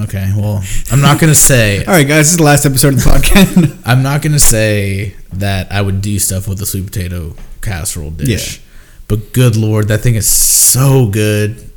Okay. 0.00 0.32
Well, 0.36 0.62
I'm 0.92 1.00
not 1.00 1.18
gonna 1.20 1.34
say. 1.34 1.84
All 1.86 1.92
right, 1.92 2.06
guys. 2.06 2.26
This 2.26 2.30
is 2.32 2.36
the 2.36 2.42
last 2.44 2.64
episode 2.66 2.94
of 2.94 3.02
the 3.04 3.10
podcast. 3.10 3.78
I'm 3.84 4.02
not 4.04 4.22
gonna 4.22 4.38
say 4.38 5.14
that 5.32 5.70
I 5.72 5.82
would 5.82 6.00
do 6.00 6.18
stuff 6.20 6.46
with 6.48 6.60
a 6.62 6.66
sweet 6.66 6.86
potato 6.86 7.34
casserole 7.62 8.10
dish, 8.12 8.58
Yeah. 8.58 8.62
But 9.08 9.32
good 9.32 9.56
lord, 9.56 9.88
that 9.88 10.00
thing 10.00 10.14
is 10.16 10.28
so 10.28 11.06
good. 11.08 11.70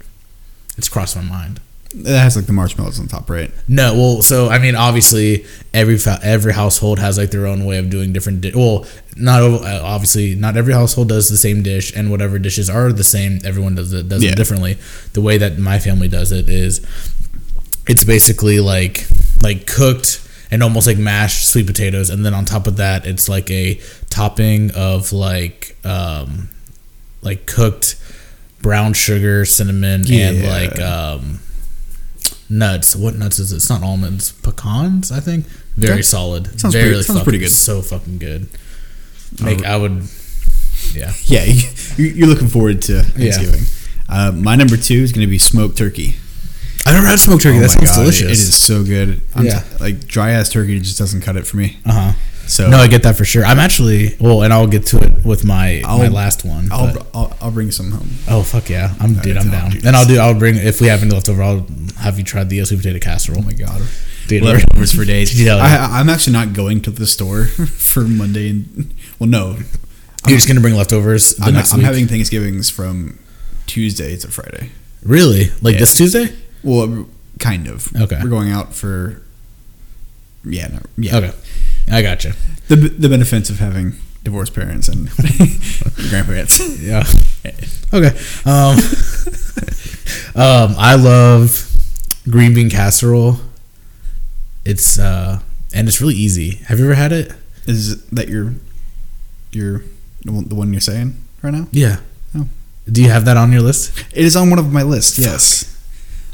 It's 0.78 0.90
crossed 0.90 1.16
my 1.16 1.22
mind. 1.22 1.60
it 1.94 2.06
has 2.06 2.36
like 2.36 2.46
the 2.46 2.54
marshmallows 2.54 3.00
on 3.00 3.08
top, 3.08 3.30
right? 3.30 3.52
No, 3.68 3.94
well, 3.94 4.22
so 4.22 4.48
I 4.50 4.60
mean, 4.60 4.76
obviously, 4.76 5.46
every 5.74 5.98
fa- 5.98 6.20
every 6.24 6.54
household 6.54 7.00
has 7.00 7.18
like 7.18 7.32
their 7.32 7.48
own 7.48 7.66
way 7.66 7.78
of 7.80 7.90
doing 7.90 8.14
different. 8.14 8.42
Di- 8.42 8.54
well, 8.56 8.86
not 9.18 9.42
uh, 9.42 9.82
obviously, 9.84 10.36
not 10.36 10.56
every 10.56 10.74
household 10.74 11.10
does 11.10 11.28
the 11.30 11.38
same 11.38 11.62
dish, 11.64 11.94
and 11.96 12.10
whatever 12.12 12.40
dishes 12.40 12.70
are 12.70 12.92
the 12.94 13.04
same, 13.04 13.40
everyone 13.44 13.76
does 13.76 13.92
it 13.92 14.08
does 14.08 14.24
Yeah. 14.24 14.32
it 14.32 14.36
differently. 14.38 14.78
The 15.14 15.22
way 15.22 15.38
that 15.40 15.58
my 15.60 15.80
family 15.80 16.08
does 16.08 16.32
it 16.32 16.48
is, 16.48 16.80
it's 17.88 18.04
basically 18.04 18.60
like 18.60 19.06
like 19.42 19.66
cooked 19.68 20.26
and 20.52 20.64
almost 20.64 20.88
like 20.88 20.98
mashed 20.98 21.48
sweet 21.48 21.68
potatoes, 21.68 22.10
and 22.10 22.26
then 22.26 22.34
on 22.34 22.46
top 22.46 22.68
of 22.68 22.78
that, 22.78 23.06
it's 23.06 23.28
like 23.28 23.50
a 23.52 23.80
topping 24.10 24.72
of 24.72 25.12
like 25.12 25.76
um 25.84 26.50
like 27.22 27.46
cooked 27.46 27.96
brown 28.62 28.94
sugar, 28.94 29.46
cinnamon, 29.46 30.06
and 30.12 30.44
like 30.46 30.80
um 30.80 31.40
nuts. 32.50 32.96
What 32.96 33.16
nuts 33.16 33.40
is 33.40 33.52
it? 33.52 33.58
It's 33.58 33.70
not 33.70 33.84
almonds, 33.84 34.32
pecans. 34.32 35.12
I 35.12 35.20
think 35.20 35.46
very 35.78 36.04
solid. 36.04 36.60
Sounds 36.60 36.74
very 36.74 36.90
pretty- 36.90 37.04
sounds 37.04 37.08
fucking, 37.20 37.24
pretty 37.24 37.40
good. 37.40 37.52
So 37.52 37.82
fucking 37.82 38.18
good. 38.18 38.48
Make 39.42 39.64
I 39.66 39.78
would. 39.78 40.04
Yeah. 40.94 41.14
Yeah, 41.26 41.44
you- 41.98 42.06
you're 42.06 42.28
looking 42.28 42.48
forward 42.48 42.82
to 42.84 43.04
Thanksgiving. 43.04 43.64
Uh, 44.08 44.32
my 44.32 44.56
number 44.56 44.76
two 44.76 44.96
is 44.96 45.12
going 45.12 45.26
to 45.26 45.30
be 45.30 45.38
smoked 45.38 45.78
turkey. 45.78 46.16
I've 46.86 46.96
never 46.96 47.06
had 47.06 47.20
smoked 47.20 47.44
turkey. 47.44 47.58
Oh 47.58 47.62
that 47.62 47.70
sounds 47.70 47.90
God, 47.92 48.00
delicious. 48.00 48.28
It 48.28 48.32
is 48.32 48.58
so 48.58 48.84
good. 48.84 49.22
I'm 49.36 49.46
Yeah. 49.46 49.60
t- 49.60 49.78
like 49.80 50.08
dry 50.08 50.32
ass 50.32 50.50
turkey 50.50 50.80
just 50.80 50.98
doesn't 50.98 51.22
cut 51.22 51.36
it 51.38 51.46
for 51.46 51.58
me. 51.58 51.78
Uh 51.86 51.92
huh. 51.92 52.14
So 52.50 52.68
no, 52.70 52.78
I 52.78 52.88
get 52.88 53.04
that 53.04 53.16
for 53.16 53.26
sure. 53.26 53.46
I'm 53.46 53.60
actually 53.60 54.16
well, 54.20 54.42
and 54.42 54.52
I'll 54.52 54.68
get 54.68 54.86
to 54.88 54.98
it 54.98 55.24
with 55.24 55.46
my 55.46 55.82
my 55.84 55.90
I'll- 56.06 56.12
last 56.12 56.44
one. 56.44 56.70
I'll, 56.72 56.98
I'll 57.14 57.38
I'll 57.42 57.52
bring 57.52 57.72
some 57.72 57.92
home. 57.92 58.10
oh 58.28 58.42
fuck 58.44 58.70
yeah, 58.70 58.94
I'm 59.00 59.14
dude, 59.16 59.38
I'm 59.38 59.52
down. 59.52 59.70
dudes. 59.72 59.86
And 59.86 59.96
I'll 59.96 60.06
do. 60.08 60.18
I'll 60.18 60.34
bring 60.38 60.56
if 60.56 60.82
we 60.82 60.88
have 60.88 61.02
any 61.04 61.12
left 61.12 61.30
over. 61.30 61.44
I'll 61.44 61.66
have 62.00 62.18
you 62.18 62.24
tried 62.24 62.50
the 62.50 62.64
sweet 62.66 62.78
potato 62.78 63.00
casserole. 63.00 63.40
Oh 63.40 63.44
my 63.44 63.54
god. 63.54 63.82
dude, 64.28 64.42
Leftovers 64.44 64.94
for 64.96 65.06
days. 65.06 65.40
Yeah. 65.46 65.56
I, 65.58 66.00
I'm 66.00 66.10
actually 66.10 66.34
not 66.34 66.54
going 66.54 66.82
to 66.82 66.92
the 66.92 67.06
store 67.06 67.46
for 67.92 68.02
Monday. 68.02 68.50
And, 68.50 68.94
well, 69.20 69.30
no, 69.30 69.58
You're 70.28 70.38
just 70.38 70.48
gonna 70.48 70.60
bring 70.62 70.74
leftovers 70.76 71.36
the 71.36 71.46
I'm, 71.46 71.54
next 71.54 71.72
I'm 71.72 71.80
week. 71.80 71.86
having 71.86 72.08
Thanksgivings 72.08 72.70
from 72.70 73.20
Tuesday 73.68 74.16
to 74.18 74.28
Friday. 74.28 74.72
really 75.04 75.52
like 75.62 75.74
Yeah, 75.74 75.80
this 75.82 75.94
Tuesday? 75.96 76.34
Well, 76.64 77.08
kind 77.40 77.68
of. 77.68 77.96
Okay. 77.96 78.20
We're 78.24 78.30
going 78.30 78.50
out 78.52 78.74
for. 78.74 79.22
Yeah, 80.44 80.68
no, 80.68 80.80
yeah. 80.98 81.18
Okay, 81.18 81.32
I 81.92 82.02
gotcha. 82.02 82.34
The 82.68 82.76
the 82.76 83.10
benefits 83.10 83.50
of 83.50 83.60
having 83.60 83.94
divorced 84.24 84.54
parents 84.54 84.88
and 84.88 85.10
grandparents. 86.10 86.60
Yeah. 86.82 87.04
Okay. 87.94 88.16
Um, 88.46 88.76
um, 90.36 90.76
I 90.78 90.96
love 90.96 91.66
green 92.30 92.54
bean 92.54 92.70
casserole. 92.70 93.38
It's 94.66 95.00
uh, 95.00 95.40
and 95.74 95.88
it's 95.88 96.00
really 96.02 96.16
easy. 96.16 96.56
Have 96.68 96.80
you 96.80 96.86
ever 96.86 96.96
had 96.96 97.12
it? 97.12 97.32
Is 97.66 98.06
that 98.10 98.28
your 98.30 98.54
your 99.52 99.84
the 100.24 100.32
one- 100.56 100.72
you're 100.74 100.82
saying 100.82 101.16
right 101.42 101.54
now? 101.54 101.68
Yeah. 101.72 101.98
Oh. 102.36 102.48
Do 102.92 103.02
you 103.04 103.10
have 103.10 103.26
that 103.26 103.38
on 103.38 103.52
your 103.52 103.62
list? 103.62 103.98
It 104.14 104.26
is 104.26 104.36
on 104.36 104.50
one 104.50 104.60
of 104.60 104.72
my 104.72 104.84
lists. 104.84 105.18
Yes, 105.20 105.66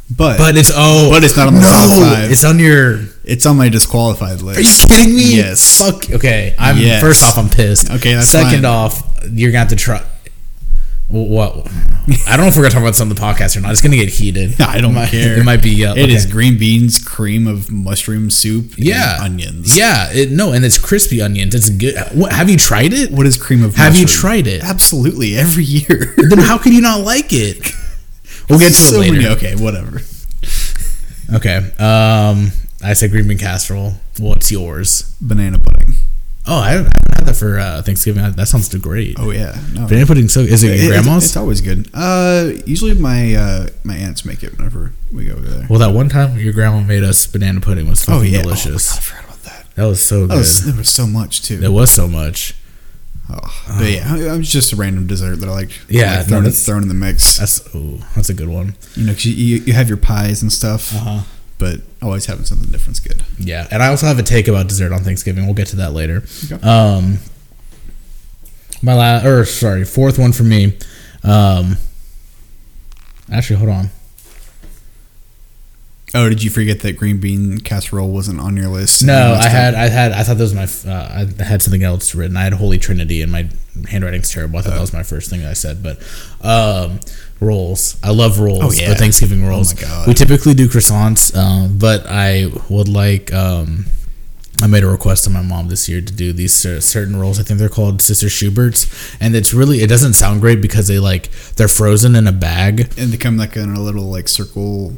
but 0.09 0.37
But 0.37 0.55
it's 0.57 0.71
oh, 0.73 1.09
But 1.11 1.23
it's 1.23 1.35
not 1.37 1.47
on 1.47 1.53
the 1.55 1.59
top 1.61 1.89
five. 1.89 2.31
It's 2.31 2.43
on 2.43 2.59
your. 2.59 3.01
It's 3.27 3.45
on 3.45 3.57
my 3.57 3.69
disqualified 3.69 4.41
list. 4.41 4.59
Are 4.59 4.61
you 4.61 4.87
kidding 4.87 5.15
me? 5.15 5.35
Yes. 5.37 5.79
Fuck. 5.79 6.09
Okay. 6.11 6.55
I'm 6.59 6.77
Yes. 6.77 7.01
first 7.01 7.23
off. 7.23 7.37
I'm 7.37 7.49
pissed. 7.49 7.89
Okay, 7.91 8.13
that's 8.13 8.27
Second 8.29 8.63
fine. 8.63 8.65
off, 8.65 9.03
you're 9.31 9.51
gonna 9.51 9.59
have 9.59 9.69
to 9.69 9.75
try. 9.75 10.01
What? 11.07 11.67
I 12.27 12.35
don't 12.35 12.41
know 12.41 12.47
if 12.47 12.55
we're 12.55 12.63
gonna 12.63 12.69
talk 12.71 12.81
about 12.81 12.91
this 12.91 12.99
on 13.01 13.09
the 13.09 13.15
podcast 13.15 13.55
or 13.55 13.59
not. 13.61 13.71
It's 13.71 13.81
gonna 13.81 13.95
get 13.95 14.09
heated. 14.09 14.59
I 14.61 14.81
don't 14.81 14.91
It 14.91 14.95
might- 14.95 15.09
care. 15.11 15.37
It 15.37 15.43
might 15.45 15.61
be. 15.61 15.85
Uh, 15.85 15.93
It 15.95 16.09
is 16.09 16.23
okay. 16.23 16.31
green 16.31 16.57
beans, 16.57 16.97
cream 16.97 17.45
of 17.45 17.69
mushroom 17.71 18.31
soup, 18.31 18.75
and 18.77 18.85
Yeah. 18.85 19.19
onions. 19.21 19.77
Yeah. 19.77 20.11
It, 20.11 20.31
no, 20.31 20.51
and 20.51 20.65
it's 20.65 20.79
crispy 20.79 21.21
onions. 21.21 21.53
It's 21.53 21.69
good. 21.69 21.95
What, 22.11 22.31
have 22.33 22.49
you 22.49 22.57
tried 22.57 22.91
it? 22.91 23.11
What 23.11 23.27
is 23.27 23.37
cream 23.37 23.63
of? 23.63 23.75
Have 23.75 23.95
you 23.95 24.07
tried 24.07 24.47
it? 24.47 24.63
Absolutely, 24.63 25.37
every 25.37 25.63
year. 25.63 26.15
then 26.29 26.39
how 26.39 26.57
could 26.57 26.73
you 26.73 26.81
not 26.81 27.01
like 27.01 27.31
it? 27.31 27.71
We'll 28.49 28.59
get 28.59 28.67
to 28.67 28.73
So 28.73 28.95
it 28.97 28.99
later. 28.99 29.13
many- 29.13 29.27
okay, 29.29 29.55
whatever. 29.55 30.03
Okay. 31.33 31.57
Um, 31.79 32.51
I 32.83 32.93
said 32.93 33.11
green 33.11 33.27
bean 33.27 33.37
casserole. 33.37 33.93
What's 34.19 34.51
yours? 34.51 35.15
Banana 35.21 35.59
pudding. 35.59 35.93
Oh, 36.47 36.59
I 36.59 36.71
haven't, 36.71 36.93
had 37.15 37.25
that 37.25 37.35
for 37.35 37.57
uh, 37.57 37.81
Thanksgiving. 37.81 38.21
That 38.33 38.47
sounds 38.47 38.73
great. 38.75 39.15
Oh 39.19 39.31
yeah, 39.31 39.57
no. 39.73 39.87
Banana 39.87 40.05
pudding. 40.05 40.29
So 40.29 40.41
is 40.41 40.63
it 40.63 40.67
It- 40.67 40.75
your 40.83 40.91
it's- 40.93 41.03
grandma's? 41.03 41.25
It's, 41.25 41.37
always 41.37 41.61
good. 41.61 41.89
Uh, 41.93 42.51
usually 42.65 42.93
my 42.93 43.33
uh, 43.33 43.67
my 43.83 43.95
aunts 43.95 44.25
make 44.25 44.43
it 44.43 44.55
whenever 44.57 44.91
we 45.11 45.25
go 45.25 45.33
over 45.33 45.41
there. 45.47 45.67
well, 45.69 45.79
that 45.79 45.93
one 45.93 46.07
time 46.09 46.37
your 46.37 46.53
grandma 46.53 46.81
made 46.81 47.03
us 47.03 47.25
banana 47.25 47.61
pudding 47.61 47.89
was 47.89 48.03
fucking 48.05 48.19
Oh 48.19 48.23
yeah, 48.23 48.41
delicious. 48.43 48.91
Oh, 48.91 48.95
God, 48.95 48.97
I 48.97 49.01
forgot 49.01 49.23
about 49.25 49.43
that. 49.43 49.75
that 49.75 49.85
was 49.85 50.03
so 50.03 50.21
That 50.27 50.33
good. 50.33 50.37
was, 50.39 50.65
there 50.65 50.75
was 50.75 50.89
so 50.89 51.07
much 51.07 51.41
too. 51.41 51.57
There 51.57 51.71
was 51.71 51.89
so 51.91 52.07
much. 52.07 52.53
Oh, 53.27 53.39
but 53.79 53.89
yeah, 53.91 54.15
it 54.15 54.37
was 54.37 54.51
just 54.51 54.71
a 54.71 54.75
random 54.75 55.07
dessert 55.07 55.37
that 55.37 55.49
I 55.49 55.51
like. 55.51 55.71
Yeah, 55.89 56.17
like 56.17 56.27
thrown, 56.27 56.47
thrown 56.51 56.81
in 56.83 56.89
the 56.89 56.93
mix. 56.93 57.37
That's 57.39 57.67
oh, 57.73 57.99
that's 58.15 58.29
a 58.29 58.35
good 58.35 58.49
one. 58.49 58.75
You 58.95 59.07
know, 59.07 59.13
'cause 59.13 59.25
you, 59.25 59.57
you 59.65 59.73
have 59.73 59.87
your 59.87 59.97
pies 59.97 60.43
and 60.43 60.53
stuff, 60.53 60.91
huh. 60.93 61.21
but 61.57 61.81
always 62.05 62.25
having 62.25 62.45
something 62.45 62.71
different's 62.71 62.99
good. 62.99 63.23
Yeah, 63.37 63.67
and 63.71 63.83
I 63.83 63.87
also 63.87 64.05
have 64.05 64.19
a 64.19 64.23
take 64.23 64.47
about 64.47 64.67
dessert 64.67 64.93
on 64.93 65.03
Thanksgiving. 65.03 65.45
We'll 65.45 65.55
get 65.55 65.67
to 65.67 65.75
that 65.77 65.93
later. 65.93 66.23
Okay. 66.51 66.61
Um, 66.65 67.17
my 68.81 68.93
last, 68.93 69.25
or 69.25 69.45
sorry, 69.45 69.83
fourth 69.83 70.17
one 70.19 70.31
for 70.31 70.43
me. 70.43 70.77
Um, 71.23 71.77
actually, 73.31 73.57
hold 73.57 73.71
on. 73.71 73.89
Oh, 76.13 76.29
did 76.29 76.41
you 76.41 76.49
forget 76.49 76.79
that 76.79 76.93
green 76.93 77.19
bean 77.19 77.57
casserole 77.59 78.09
wasn't 78.09 78.39
on 78.39 78.55
your 78.55 78.69
list? 78.69 79.03
No, 79.03 79.33
I 79.33 79.49
had, 79.49 79.73
I 79.73 79.89
had, 79.89 80.13
I 80.13 80.23
thought 80.23 80.37
that 80.37 80.43
was 80.43 80.53
my. 80.53 80.89
Uh, 80.89 81.25
I 81.39 81.43
had 81.43 81.61
something 81.61 81.83
else 81.83 82.15
written. 82.15 82.37
I 82.37 82.43
had 82.43 82.53
Holy 82.53 82.77
Trinity, 82.77 83.21
and 83.21 83.29
my 83.31 83.49
handwriting's 83.89 84.31
terrible. 84.31 84.59
I 84.59 84.61
thought 84.61 84.75
that 84.75 84.81
was 84.81 84.93
my 84.93 85.03
first 85.03 85.29
thing 85.29 85.41
that 85.41 85.49
I 85.49 85.53
said, 85.53 85.83
but 85.83 85.97
um, 86.41 87.01
rolls. 87.39 87.97
I 88.03 88.11
love 88.11 88.39
rolls. 88.39 88.61
Oh, 88.63 88.71
yeah. 88.71 88.89
The 88.89 88.95
Thanksgiving 88.95 89.45
rolls. 89.45 89.75
my 89.75 89.81
God. 89.81 90.07
We 90.07 90.13
typically 90.13 90.53
do 90.53 90.67
croissants, 90.67 91.35
um, 91.35 91.77
but 91.77 92.05
I 92.07 92.47
would 92.69 92.87
like. 92.87 93.33
Um, 93.33 93.85
I 94.63 94.67
made 94.67 94.83
a 94.85 94.87
request 94.87 95.25
to 95.25 95.29
my 95.29 95.41
mom 95.41 95.67
this 95.67 95.89
year 95.89 95.99
to 95.99 96.13
do 96.13 96.31
these 96.31 96.53
certain 96.53 97.17
rolls. 97.17 97.41
I 97.41 97.43
think 97.43 97.59
they're 97.59 97.67
called 97.67 98.01
Sister 98.01 98.29
Schubert's, 98.29 98.87
and 99.19 99.35
it's 99.35 99.53
really 99.53 99.79
it 99.81 99.87
doesn't 99.87 100.13
sound 100.13 100.39
great 100.39 100.61
because 100.61 100.87
they 100.87 100.97
like 100.97 101.29
they're 101.57 101.67
frozen 101.67 102.15
in 102.15 102.25
a 102.25 102.31
bag. 102.31 102.93
and 102.97 103.11
they 103.11 103.17
come 103.17 103.35
like 103.37 103.57
in 103.57 103.71
a 103.75 103.81
little 103.81 104.05
like 104.09 104.29
circle. 104.29 104.93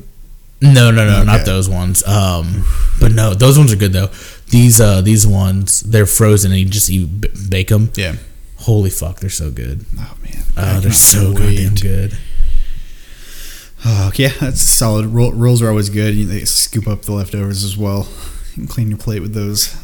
No, 0.62 0.90
no, 0.92 1.06
no, 1.08 1.24
not 1.24 1.46
those 1.46 1.68
ones. 1.70 2.06
Um, 2.08 2.66
but 3.00 3.12
no, 3.12 3.34
those 3.34 3.58
ones 3.58 3.74
are 3.74 3.76
good 3.78 3.94
though. 3.94 4.10
These 4.50 4.80
uh 4.80 5.02
these 5.02 5.26
ones 5.26 5.82
they're 5.82 6.06
frozen 6.06 6.52
and 6.52 6.60
you 6.60 6.66
just 6.68 6.90
you 6.90 7.08
b- 7.08 7.30
bake 7.50 7.70
them. 7.70 7.92
Yeah. 7.96 8.16
Holy 8.58 8.90
fuck, 8.92 9.20
they're 9.20 9.30
so 9.30 9.50
good. 9.52 9.86
Oh 10.00 10.18
man. 10.24 10.44
Oh, 10.56 10.80
they're 10.80 10.92
so 10.92 11.34
goddamn 11.34 11.76
good. 11.76 12.18
Oh 13.86 14.12
yeah, 14.16 14.30
that's 14.40 14.62
solid. 14.62 15.06
Roll, 15.08 15.32
rolls 15.34 15.62
are 15.62 15.70
always 15.70 15.90
good. 15.90 16.16
They 16.28 16.46
scoop 16.46 16.88
up 16.88 17.04
the 17.04 17.12
leftovers 17.14 17.64
as 17.64 17.78
well. 17.78 18.08
You 18.50 18.54
can 18.64 18.68
clean 18.68 18.90
your 18.90 18.98
plate 18.98 19.22
with 19.22 19.34
those. 19.34 19.76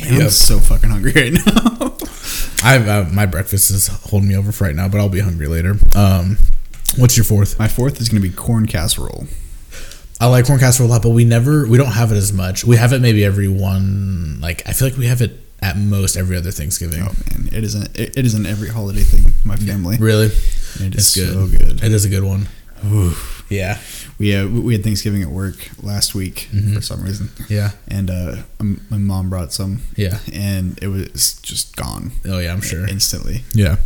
Man, 0.00 0.22
I'm 0.22 0.30
so 0.30 0.58
fucking 0.58 0.90
hungry 0.90 1.12
right 1.14 1.32
now. 1.32 1.96
I 2.64 2.76
uh, 2.78 3.08
my 3.12 3.26
breakfast 3.26 3.70
is 3.70 3.86
holding 3.86 4.28
me 4.28 4.36
over 4.36 4.50
for 4.50 4.64
right 4.64 4.74
now, 4.74 4.88
but 4.88 4.98
I'll 4.98 5.08
be 5.08 5.20
hungry 5.20 5.46
later. 5.46 5.76
Um, 5.94 6.36
what's 6.96 7.16
your 7.16 7.24
fourth? 7.24 7.58
My 7.58 7.68
fourth 7.68 8.00
is 8.00 8.08
going 8.08 8.20
to 8.20 8.28
be 8.28 8.34
corn 8.34 8.66
casserole. 8.66 9.26
I 10.20 10.26
like 10.26 10.46
corn 10.46 10.58
casserole 10.58 10.88
a 10.88 10.92
lot, 10.92 11.02
but 11.02 11.10
we 11.10 11.24
never 11.24 11.66
we 11.68 11.78
don't 11.78 11.92
have 11.92 12.10
it 12.10 12.16
as 12.16 12.32
much. 12.32 12.64
We 12.64 12.76
have 12.76 12.92
it 12.92 13.00
maybe 13.00 13.24
every 13.24 13.48
one. 13.48 14.40
Like 14.40 14.66
I 14.68 14.72
feel 14.72 14.88
like 14.88 14.96
we 14.98 15.06
have 15.06 15.20
it 15.22 15.38
at 15.62 15.76
most 15.76 16.16
every 16.16 16.36
other 16.36 16.50
Thanksgiving. 16.50 17.00
Oh 17.02 17.12
man, 17.30 17.48
it 17.52 17.62
isn't. 17.62 17.96
It, 17.96 18.16
it 18.18 18.26
isn't 18.26 18.46
every 18.46 18.68
holiday 18.70 19.02
thing. 19.02 19.32
My 19.44 19.56
family. 19.56 19.96
Really, 19.98 20.26
It 20.26 20.94
it's 20.96 21.14
good. 21.14 21.32
so 21.32 21.46
good. 21.46 21.84
It 21.84 21.92
is 21.92 22.04
a 22.04 22.08
good 22.08 22.24
one. 22.24 22.48
Yeah, 23.50 23.78
We 24.18 24.34
uh, 24.34 24.48
we 24.48 24.74
had 24.74 24.82
Thanksgiving 24.82 25.22
at 25.22 25.28
work 25.28 25.56
last 25.82 26.14
week 26.14 26.48
Mm-hmm. 26.52 26.74
for 26.74 26.80
some 26.80 27.02
reason, 27.02 27.28
yeah, 27.48 27.70
and 27.88 28.10
uh, 28.10 28.36
my 28.90 28.96
mom 28.98 29.30
brought 29.30 29.52
some, 29.52 29.82
yeah. 29.96 30.18
and 30.32 30.78
it 30.82 30.88
was 30.88 31.34
just 31.42 31.76
gone 31.76 32.12
Oh 32.26 32.38
yeah, 32.38 32.52
I'm 32.52 32.62
sure. 32.62 32.86
instantly. 32.88 33.42
Yeah. 33.54 33.76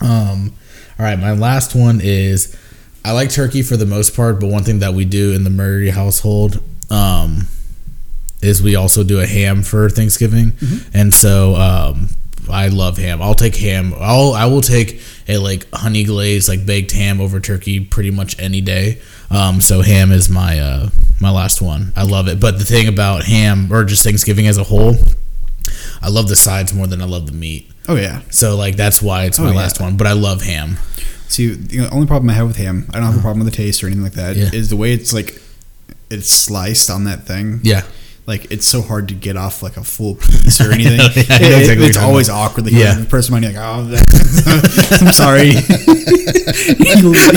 Um. 0.00 0.52
All 0.98 1.04
right, 1.06 1.18
my 1.18 1.32
last 1.32 1.74
one 1.74 2.00
is 2.02 2.56
I 3.04 3.12
like 3.12 3.30
turkey 3.30 3.62
for 3.62 3.76
the 3.76 3.86
most 3.86 4.14
part, 4.16 4.40
but 4.40 4.48
one 4.48 4.64
thing 4.64 4.80
that 4.80 4.92
we 4.94 5.04
do 5.04 5.32
in 5.32 5.44
the 5.44 5.50
Murray 5.50 5.90
household 5.90 6.60
um, 6.90 7.46
is 8.42 8.62
we 8.62 8.74
also 8.76 9.02
do 9.04 9.20
a 9.20 9.26
ham 9.26 9.62
for 9.62 9.88
Thanksgiving, 9.90 10.52
and 10.92 11.12
so 11.14 11.54
um, 11.56 12.08
I 12.50 12.68
love 12.68 12.96
ham. 12.98 13.20
I'll 13.22 13.34
take 13.34 13.56
ham. 13.56 13.94
I'll 13.98 14.32
I 14.32 14.46
will 14.46 14.60
take 14.60 15.00
a 15.28 15.38
like 15.38 15.66
honey 15.72 16.04
glazed 16.04 16.48
like 16.48 16.64
baked 16.66 16.92
ham 16.92 17.20
over 17.20 17.40
turkey 17.40 17.80
pretty 17.80 18.10
much 18.10 18.38
any 18.40 18.60
day. 18.60 19.00
Um, 19.30 19.60
so 19.60 19.82
ham 19.82 20.10
is 20.12 20.28
my 20.28 20.58
uh, 20.58 20.88
my 21.20 21.30
last 21.30 21.60
one. 21.60 21.92
I 21.96 22.04
love 22.04 22.28
it. 22.28 22.40
But 22.40 22.58
the 22.58 22.64
thing 22.64 22.88
about 22.88 23.24
ham 23.24 23.72
or 23.72 23.84
just 23.84 24.02
Thanksgiving 24.04 24.46
as 24.46 24.56
a 24.58 24.64
whole, 24.64 24.94
I 26.02 26.08
love 26.08 26.28
the 26.28 26.36
sides 26.36 26.72
more 26.72 26.86
than 26.86 27.02
I 27.02 27.04
love 27.04 27.26
the 27.26 27.32
meat. 27.32 27.70
Oh 27.88 27.96
yeah. 27.96 28.22
So 28.30 28.56
like 28.56 28.76
that's 28.76 29.00
why 29.02 29.24
it's 29.24 29.38
my 29.38 29.46
Oh, 29.48 29.50
yeah. 29.50 29.56
last 29.56 29.80
one. 29.80 29.96
But 29.96 30.06
I 30.06 30.12
love 30.12 30.42
ham. 30.42 30.76
See, 31.28 31.48
the 31.52 31.88
only 31.90 32.06
problem 32.06 32.30
I 32.30 32.32
have 32.34 32.46
with 32.46 32.56
ham, 32.56 32.86
I 32.90 32.98
don't 32.98 33.06
have 33.06 33.18
a 33.18 33.20
problem 33.20 33.44
with 33.44 33.52
the 33.52 33.56
taste 33.56 33.82
or 33.84 33.86
anything 33.86 34.02
like 34.02 34.12
that, 34.14 34.36
is 34.36 34.52
Yeah. 34.54 34.60
the 34.70 34.76
way 34.76 34.92
it's 34.92 35.12
like 35.12 35.42
it's 36.10 36.30
sliced 36.30 36.88
on 36.88 37.04
that 37.04 37.24
thing. 37.26 37.60
Yeah. 37.62 37.82
Like 38.28 38.50
it's 38.52 38.66
so 38.66 38.82
hard 38.82 39.08
to 39.08 39.14
get 39.14 39.38
off 39.38 39.62
like 39.62 39.78
a 39.78 39.82
full 39.82 40.14
piece 40.16 40.60
or 40.60 40.70
anything. 40.76 40.98
Know 40.98 41.06
exactly 41.16 41.46
It- 41.46 41.78
what 41.80 41.88
it's 41.88 41.96
always 41.96 42.28
awkward. 42.28 42.66
Like, 42.66 42.74
Yeah. 42.74 42.92
the 42.94 43.06
person 43.06 43.32
might 43.32 43.40
be 43.40 43.46
like, 43.48 43.56
"Oh, 43.56 43.88
I'm 45.06 45.12
sorry." 45.14 45.48
you, 45.48 45.54
leave, 47.08 47.32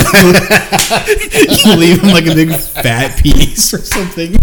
you 1.64 1.76
leave 1.76 2.02
him 2.02 2.10
like 2.10 2.26
a 2.26 2.34
big 2.34 2.54
fat 2.54 3.16
piece 3.22 3.72
or 3.72 3.78
something. 3.78 4.34
and 4.34 4.40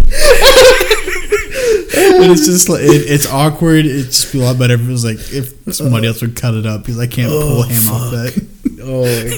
it's 2.31 2.45
just 2.45 2.67
like 2.67 2.81
it, 2.81 3.03
it's 3.09 3.27
awkward. 3.31 3.85
It'd 3.85 4.05
just 4.07 4.31
be 4.33 4.39
a 4.41 4.45
lot 4.45 4.57
better 4.57 4.73
if 4.73 4.81
it 4.81 4.87
was 4.87 5.05
like 5.05 5.17
if 5.31 5.53
somebody 5.75 6.07
else 6.07 6.19
would 6.21 6.35
cut 6.35 6.55
it 6.55 6.65
up 6.65 6.81
because 6.81 6.97
I 6.99 7.05
can't 7.05 7.29
pull 7.29 7.59
oh, 7.59 7.63
him 7.63 7.83
ham 7.83 7.93
off 7.93 8.09
that. 8.11 8.33
Oh 8.81 9.05
my 9.05 9.37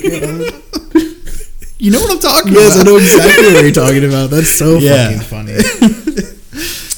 god. 0.50 0.62
You 1.78 1.92
know 1.92 2.00
what 2.00 2.12
I'm 2.12 2.20
talking 2.20 2.52
about. 2.52 2.62
yes, 2.62 2.78
I 2.80 2.84
know 2.84 2.96
exactly 2.98 3.54
what 3.54 3.64
you're 3.64 3.72
talking 3.74 4.06
about. 4.06 4.30
That's 4.30 4.50
so 4.50 4.78
Yeah. 4.78 5.20
fucking 5.20 5.22
funny. 5.22 5.54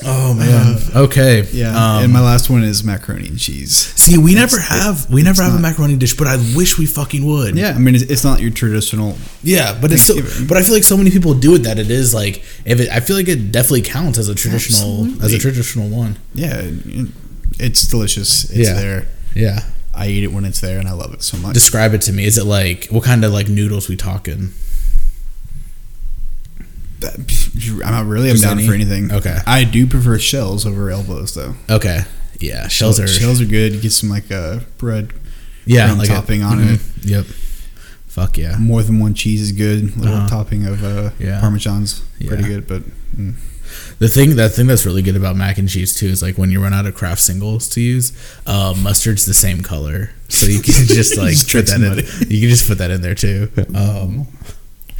Oh 0.06 0.34
man. 0.34 0.78
Okay. 0.96 1.48
Yeah, 1.52 1.70
Um, 1.98 2.04
and 2.04 2.14
my 2.14 2.20
last 2.22 2.50
one 2.50 2.64
is 2.64 2.84
macaroni 2.84 3.28
and 3.28 3.40
cheese. 3.40 3.72
see, 3.96 4.18
we 4.18 4.36
never 4.36 4.58
It's- 4.58 4.70
have 4.82 5.10
we 5.10 5.22
never 5.24 5.42
have 5.44 5.54
a 5.56 5.60
macaroni 5.60 5.96
dish, 5.96 6.16
but 6.16 6.28
I 6.28 6.38
wish 6.56 6.78
we 6.78 6.86
fucking 6.86 7.26
would. 7.26 7.56
Yeah, 7.58 7.74
I 7.76 7.78
mean 7.80 7.96
it's, 7.96 8.04
it's 8.06 8.24
not 8.24 8.42
your 8.42 8.52
traditional. 8.52 9.18
Yeah, 9.44 9.78
but 9.80 9.92
it's 9.92 10.04
so, 10.04 10.16
but 10.48 10.58
I 10.58 10.64
feel 10.64 10.76
like 10.76 10.84
so 10.84 10.98
many 10.98 11.12
people 11.12 11.34
do 11.34 11.56
it 11.56 11.60
that 11.64 11.80
it 11.80 11.90
is 11.92 12.14
like 12.14 12.44
if 12.66 12.80
it 12.80 12.90
I 12.90 13.00
feel 13.00 13.16
like 13.16 13.28
it 13.28 13.52
definitely 13.52 13.82
counts 13.84 14.18
as 14.18 14.30
a 14.30 14.36
traditional 14.36 15.08
as 15.24 15.34
a 15.34 15.40
traditional 15.40 15.90
one. 15.90 16.18
Yeah, 16.34 16.58
it- 16.62 17.08
it's 17.60 17.86
delicious. 17.88 18.46
It's 18.46 18.70
Yeah. 18.70 18.74
there. 18.74 19.08
Yeah. 19.36 19.64
I 19.96 20.08
eat 20.08 20.24
it 20.24 20.32
when 20.34 20.44
it's 20.44 20.60
there, 20.60 20.80
and 20.80 20.88
I 20.88 20.94
love 20.94 21.14
it 21.14 21.22
so 21.22 21.38
much. 21.38 21.54
Describe 21.54 21.94
it 21.94 22.02
to 22.04 22.12
me. 22.12 22.26
Is 22.26 22.40
it 22.40 22.46
like 22.46 22.88
what 22.90 23.04
kind 23.04 23.24
of 23.24 23.32
like 23.32 23.48
noodles 23.48 23.88
we 23.88 23.96
talking? 23.96 24.52
I'm 27.06 27.92
not 27.92 28.06
really. 28.06 28.30
I'm 28.30 28.38
down 28.38 28.58
any? 28.60 28.68
for 28.68 28.74
anything. 28.74 29.12
Okay. 29.12 29.38
I 29.46 29.64
do 29.64 29.88
prefer 29.88 30.18
shells 30.20 30.66
over 30.66 30.90
elbows, 30.90 31.34
though. 31.34 31.56
Okay. 31.70 32.02
Yeah, 32.40 32.68
shells 32.68 33.00
are 33.00 33.08
shells 33.08 33.40
are 33.42 33.46
good. 33.46 33.74
You 33.74 33.80
get 33.82 33.92
some 33.92 34.10
like 34.10 34.32
uh, 34.32 34.60
bread, 34.78 35.14
yeah, 35.66 35.94
like 35.94 36.10
a- 36.10 36.14
topping 36.14 36.44
on 36.44 36.58
mhm, 36.60 36.76
it. 36.76 37.06
Yep. 37.06 37.26
Fuck 38.08 38.38
yeah. 38.38 38.58
More 38.60 38.84
than 38.84 39.00
one 39.00 39.14
cheese 39.14 39.42
is 39.42 39.52
good. 39.54 39.96
little 39.98 40.16
Uh-huh. 40.18 40.28
topping 40.28 40.66
of 40.66 40.84
uh, 40.84 41.12
Yeah. 41.20 41.40
parmesan's 41.40 42.02
pretty 42.26 42.44
Yeah. 42.44 42.50
good, 42.50 42.68
but 42.68 42.84
mm, 43.18 43.34
The 43.98 44.08
thing 44.08 44.36
that 44.36 44.50
thing 44.54 44.68
that's 44.68 44.86
really 44.86 45.02
good 45.02 45.16
about 45.16 45.36
mac 45.36 45.58
and 45.58 45.68
cheese 45.70 45.96
too 45.96 46.08
is 46.08 46.22
like 46.22 46.38
when 46.38 46.52
you 46.52 46.62
run 46.62 46.74
out 46.74 46.86
of 46.86 46.94
Kraft 46.94 47.22
singles 47.22 47.68
to 47.70 47.82
use, 47.82 48.12
uh, 48.46 48.74
mustard's 48.78 49.26
the 49.26 49.34
same 49.34 49.62
color, 49.62 50.12
so 50.28 50.46
you 50.48 50.60
can 50.62 50.74
just 50.86 51.18
like 51.18 51.32
Just 51.32 51.50
put 51.52 51.66
that 51.68 51.82
in. 51.82 52.30
You 52.30 52.40
can 52.42 52.50
just 52.50 52.68
put 52.68 52.78
that 52.80 52.92
in 52.92 53.02
there 53.02 53.16
too. 53.16 53.50
Um, 53.74 54.28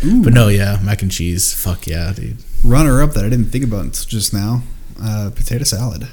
but 0.04 0.34
no, 0.34 0.48
yeah, 0.50 0.80
mac 0.84 1.02
and 1.02 1.12
cheese. 1.12 1.54
Fuck 1.54 1.88
yeah, 1.88 2.14
dude. 2.14 2.38
runner 2.64 3.02
up 3.02 3.14
that 3.14 3.26
I 3.26 3.30
didn't 3.30 3.46
think 3.52 3.64
about 3.64 3.86
until 3.86 4.06
just 4.06 4.34
now. 4.34 4.64
Uh, 5.02 5.32
potato 5.36 5.64
salad. 5.64 6.08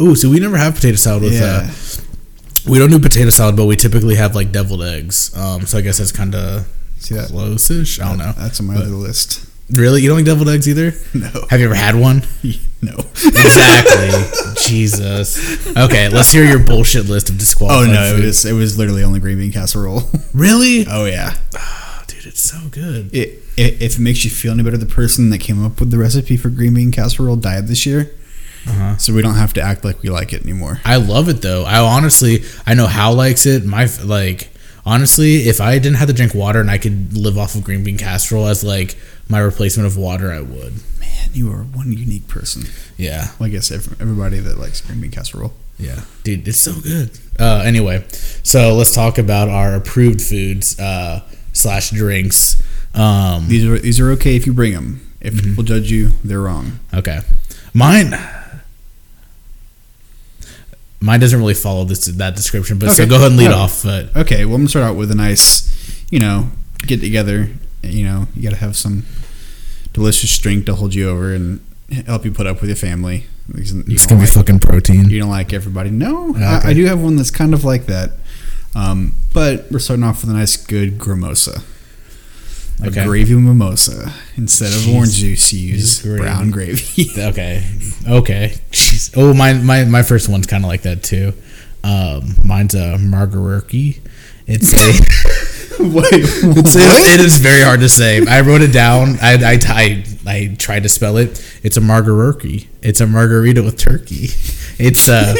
Ooh, 0.00 0.14
so 0.14 0.28
we 0.30 0.38
never 0.40 0.56
have 0.56 0.74
potato 0.74 0.96
salad 0.96 1.22
with. 1.22 1.32
yeah, 1.34 1.68
Uh, 1.70 2.70
we 2.70 2.78
don't 2.78 2.90
do 2.90 2.98
potato 2.98 3.30
salad, 3.30 3.56
but 3.56 3.66
we 3.66 3.76
typically 3.76 4.14
have 4.16 4.34
like 4.34 4.52
deviled 4.52 4.82
eggs. 4.82 5.36
Um, 5.36 5.62
so 5.66 5.78
I 5.78 5.80
guess 5.80 5.98
that's 5.98 6.12
kind 6.12 6.34
of 6.34 6.66
see 6.98 7.14
that? 7.14 7.28
close-ish. 7.28 8.00
I 8.00 8.08
don't 8.08 8.18
know. 8.18 8.32
That's 8.36 8.60
on 8.60 8.66
my 8.66 8.74
But- 8.74 8.82
other 8.84 8.90
list. 8.92 9.44
Really, 9.70 10.00
you 10.00 10.08
don't 10.08 10.16
like 10.18 10.24
deviled 10.24 10.48
eggs 10.48 10.66
either? 10.66 10.92
No, 11.14 11.28
Have 11.50 11.60
you 11.60 11.66
ever 11.66 11.74
had 11.74 11.94
one? 11.94 12.22
no. 12.82 12.94
Exactly. 13.22 14.54
Jesus. 14.66 15.66
Okay, 15.76 16.08
let's 16.08 16.32
hear 16.32 16.44
your 16.44 16.58
bullshit 16.58 17.06
list 17.06 17.28
of 17.28 17.36
disqualifications. 17.38 17.92
Oh 17.92 17.92
disqualified. 17.92 18.16
no, 18.16 18.22
it 18.22 18.26
was 18.26 18.44
it 18.46 18.52
was 18.52 18.78
literally 18.78 19.02
only 19.04 19.20
green 19.20 19.36
bean 19.38 19.52
casserole. 19.52 20.02
Really? 20.32 20.86
oh 20.88 21.04
yeah. 21.04 21.34
Dude, 22.18 22.26
it's 22.26 22.42
so 22.42 22.58
good. 22.70 23.14
It, 23.14 23.42
it, 23.56 23.80
if 23.82 23.96
it 23.96 24.00
makes 24.00 24.24
you 24.24 24.30
feel 24.30 24.52
any 24.52 24.62
better, 24.62 24.76
the 24.76 24.86
person 24.86 25.30
that 25.30 25.38
came 25.38 25.64
up 25.64 25.78
with 25.80 25.90
the 25.90 25.98
recipe 25.98 26.36
for 26.36 26.48
green 26.50 26.74
bean 26.74 26.90
casserole 26.92 27.36
died 27.36 27.68
this 27.68 27.86
year, 27.86 28.10
Uh-huh. 28.66 28.96
so 28.96 29.12
we 29.14 29.22
don't 29.22 29.36
have 29.36 29.52
to 29.54 29.60
act 29.62 29.84
like 29.84 30.02
we 30.02 30.10
like 30.10 30.32
it 30.32 30.42
anymore. 30.42 30.80
I 30.84 30.96
love 30.96 31.28
it 31.28 31.42
though. 31.42 31.64
I 31.64 31.78
honestly, 31.78 32.42
I 32.66 32.74
know 32.74 32.86
how 32.86 33.12
likes 33.12 33.46
it. 33.46 33.64
My 33.64 33.88
like, 34.02 34.50
honestly, 34.84 35.48
if 35.48 35.60
I 35.60 35.78
didn't 35.78 35.96
have 35.98 36.08
to 36.08 36.14
drink 36.14 36.34
water 36.34 36.60
and 36.60 36.70
I 36.70 36.78
could 36.78 37.16
live 37.16 37.38
off 37.38 37.54
of 37.54 37.62
green 37.64 37.84
bean 37.84 37.98
casserole 37.98 38.46
as 38.48 38.64
like 38.64 38.96
my 39.28 39.38
replacement 39.38 39.86
of 39.86 39.96
water, 39.96 40.32
I 40.32 40.40
would. 40.40 40.74
Man, 40.98 41.28
you 41.34 41.50
are 41.52 41.62
one 41.62 41.92
unique 41.92 42.26
person. 42.26 42.64
Yeah, 42.96 43.28
Well, 43.38 43.46
I 43.48 43.50
guess 43.50 43.70
ev- 43.70 43.96
everybody 44.00 44.40
that 44.40 44.58
likes 44.58 44.80
green 44.80 45.00
bean 45.00 45.10
casserole. 45.12 45.52
yeah, 45.78 46.00
dude, 46.24 46.48
it's 46.48 46.58
so 46.60 46.74
good. 46.80 47.10
Uh, 47.38 47.62
anyway, 47.64 48.04
so 48.42 48.74
let's 48.74 48.92
talk 48.92 49.18
about 49.18 49.48
our 49.48 49.74
approved 49.76 50.20
foods 50.20 50.78
uh, 50.80 51.20
slash 51.58 51.90
drinks. 51.90 52.62
Um, 52.94 53.48
These 53.48 53.64
are 53.66 53.78
these 53.78 54.00
are 54.00 54.10
okay 54.12 54.36
if 54.36 54.46
you 54.46 54.52
bring 54.52 54.72
them. 54.72 55.00
If 55.20 55.34
Mm-hmm. 55.34 55.48
people 55.50 55.64
judge 55.64 55.90
you, 55.90 56.10
they're 56.24 56.40
wrong. 56.40 56.78
Okay. 56.94 57.20
Mine 57.74 58.14
Mine 61.00 61.20
doesn't 61.20 61.38
really 61.38 61.54
follow 61.54 61.84
this 61.84 62.06
that 62.06 62.34
description, 62.34 62.78
but 62.78 62.90
so 62.90 63.06
go 63.06 63.16
ahead 63.16 63.28
and 63.28 63.36
lead 63.36 63.50
No. 63.50 63.58
off. 63.58 63.82
But 63.84 64.14
Okay, 64.16 64.44
well 64.44 64.56
I'm 64.56 64.62
gonna 64.62 64.68
start 64.68 64.84
out 64.84 64.96
with 64.96 65.10
a 65.10 65.14
nice, 65.14 66.04
you 66.10 66.18
know, 66.18 66.50
get 66.86 67.00
together. 67.00 67.50
You 67.82 68.04
know, 68.04 68.26
you 68.34 68.42
got 68.42 68.50
to 68.50 68.56
have 68.56 68.76
some 68.76 69.04
delicious 69.92 70.36
drink 70.38 70.66
to 70.66 70.74
hold 70.74 70.94
you 70.94 71.08
over 71.08 71.32
and 71.32 71.60
help 72.06 72.24
you 72.24 72.32
put 72.32 72.46
up 72.48 72.60
with 72.60 72.68
your 72.68 72.76
family. 72.76 73.26
You 73.54 73.84
it's 73.86 74.04
gonna 74.06 74.20
be 74.20 74.26
fucking 74.26 74.58
protein. 74.58 75.08
You 75.08 75.20
don't 75.20 75.30
like 75.30 75.52
everybody. 75.52 75.90
No, 75.90 76.30
Okay. 76.30 76.42
I, 76.42 76.70
I 76.70 76.72
do 76.74 76.84
have 76.86 77.00
one 77.00 77.14
that's 77.16 77.30
kind 77.30 77.54
of 77.54 77.64
like 77.64 77.86
that. 77.86 78.10
Um, 78.78 79.14
but 79.32 79.66
we're 79.70 79.78
starting 79.80 80.04
off 80.04 80.20
with 80.22 80.30
a 80.30 80.34
nice, 80.34 80.56
good 80.56 80.98
gramosa. 80.98 81.62
A 82.80 82.86
Okay. 82.88 83.04
gravy 83.04 83.34
mimosa. 83.34 84.12
Instead 84.36 84.68
of 84.68 84.78
Jeez. 84.82 84.94
orange 84.94 85.14
juice, 85.14 85.52
you 85.52 85.68
use 85.74 86.00
Gravy. 86.02 86.20
brown 86.20 86.50
gravy. 86.52 87.10
Okay. 87.18 87.64
Okay. 88.08 88.54
Jeez. 88.70 89.10
Oh, 89.16 89.34
my 89.34 89.52
my 89.54 89.84
my 89.84 90.02
first 90.04 90.28
one's 90.28 90.46
kind 90.46 90.62
of 90.64 90.68
like 90.68 90.82
that 90.82 91.02
too. 91.02 91.32
Um, 91.82 92.36
mine's 92.44 92.74
a 92.76 92.96
margarerki. 93.00 93.98
It's 94.46 94.72
a 94.72 94.92
Wait, 95.80 96.06
it's 96.12 96.74
a, 96.76 97.14
it 97.14 97.20
is 97.20 97.38
very 97.38 97.62
hard 97.62 97.80
to 97.80 97.88
say. 97.88 98.24
I 98.26 98.40
wrote 98.42 98.62
it 98.62 98.72
down. 98.72 99.16
I 99.20 99.34
I, 99.54 99.58
I, 99.66 100.04
I 100.26 100.54
tried 100.56 100.84
to 100.84 100.88
spell 100.88 101.16
it. 101.16 101.42
It's 101.64 101.76
a 101.76 101.80
margarerki. 101.80 102.68
It's 102.82 103.00
a 103.00 103.06
margarita 103.08 103.62
with 103.62 103.76
turkey. 103.76 104.28
It's 104.78 105.08
uh 105.08 105.34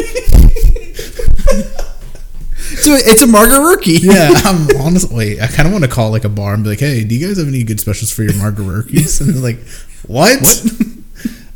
so 2.77 2.93
it's 2.95 3.23
a 3.23 3.27
margarerki. 3.27 4.03
yeah. 4.03 4.31
I'm 4.45 4.69
honestly 4.81 5.16
wait. 5.16 5.41
I 5.41 5.47
kind 5.47 5.66
of 5.66 5.73
want 5.73 5.85
to 5.85 5.91
call 5.91 6.11
like 6.11 6.25
a 6.25 6.29
bar 6.29 6.55
and 6.55 6.62
be 6.62 6.71
like, 6.71 6.81
hey, 6.81 7.05
do 7.05 7.14
you 7.14 7.27
guys 7.27 7.39
have 7.39 7.49
any 7.49 7.64
good 7.64 7.81
specials 7.81 8.12
for 8.12 8.23
your 8.23 8.33
margarerkis? 8.35 9.21
And 9.21 9.35
they're 9.35 9.43
like, 9.43 9.61
what? 10.07 10.41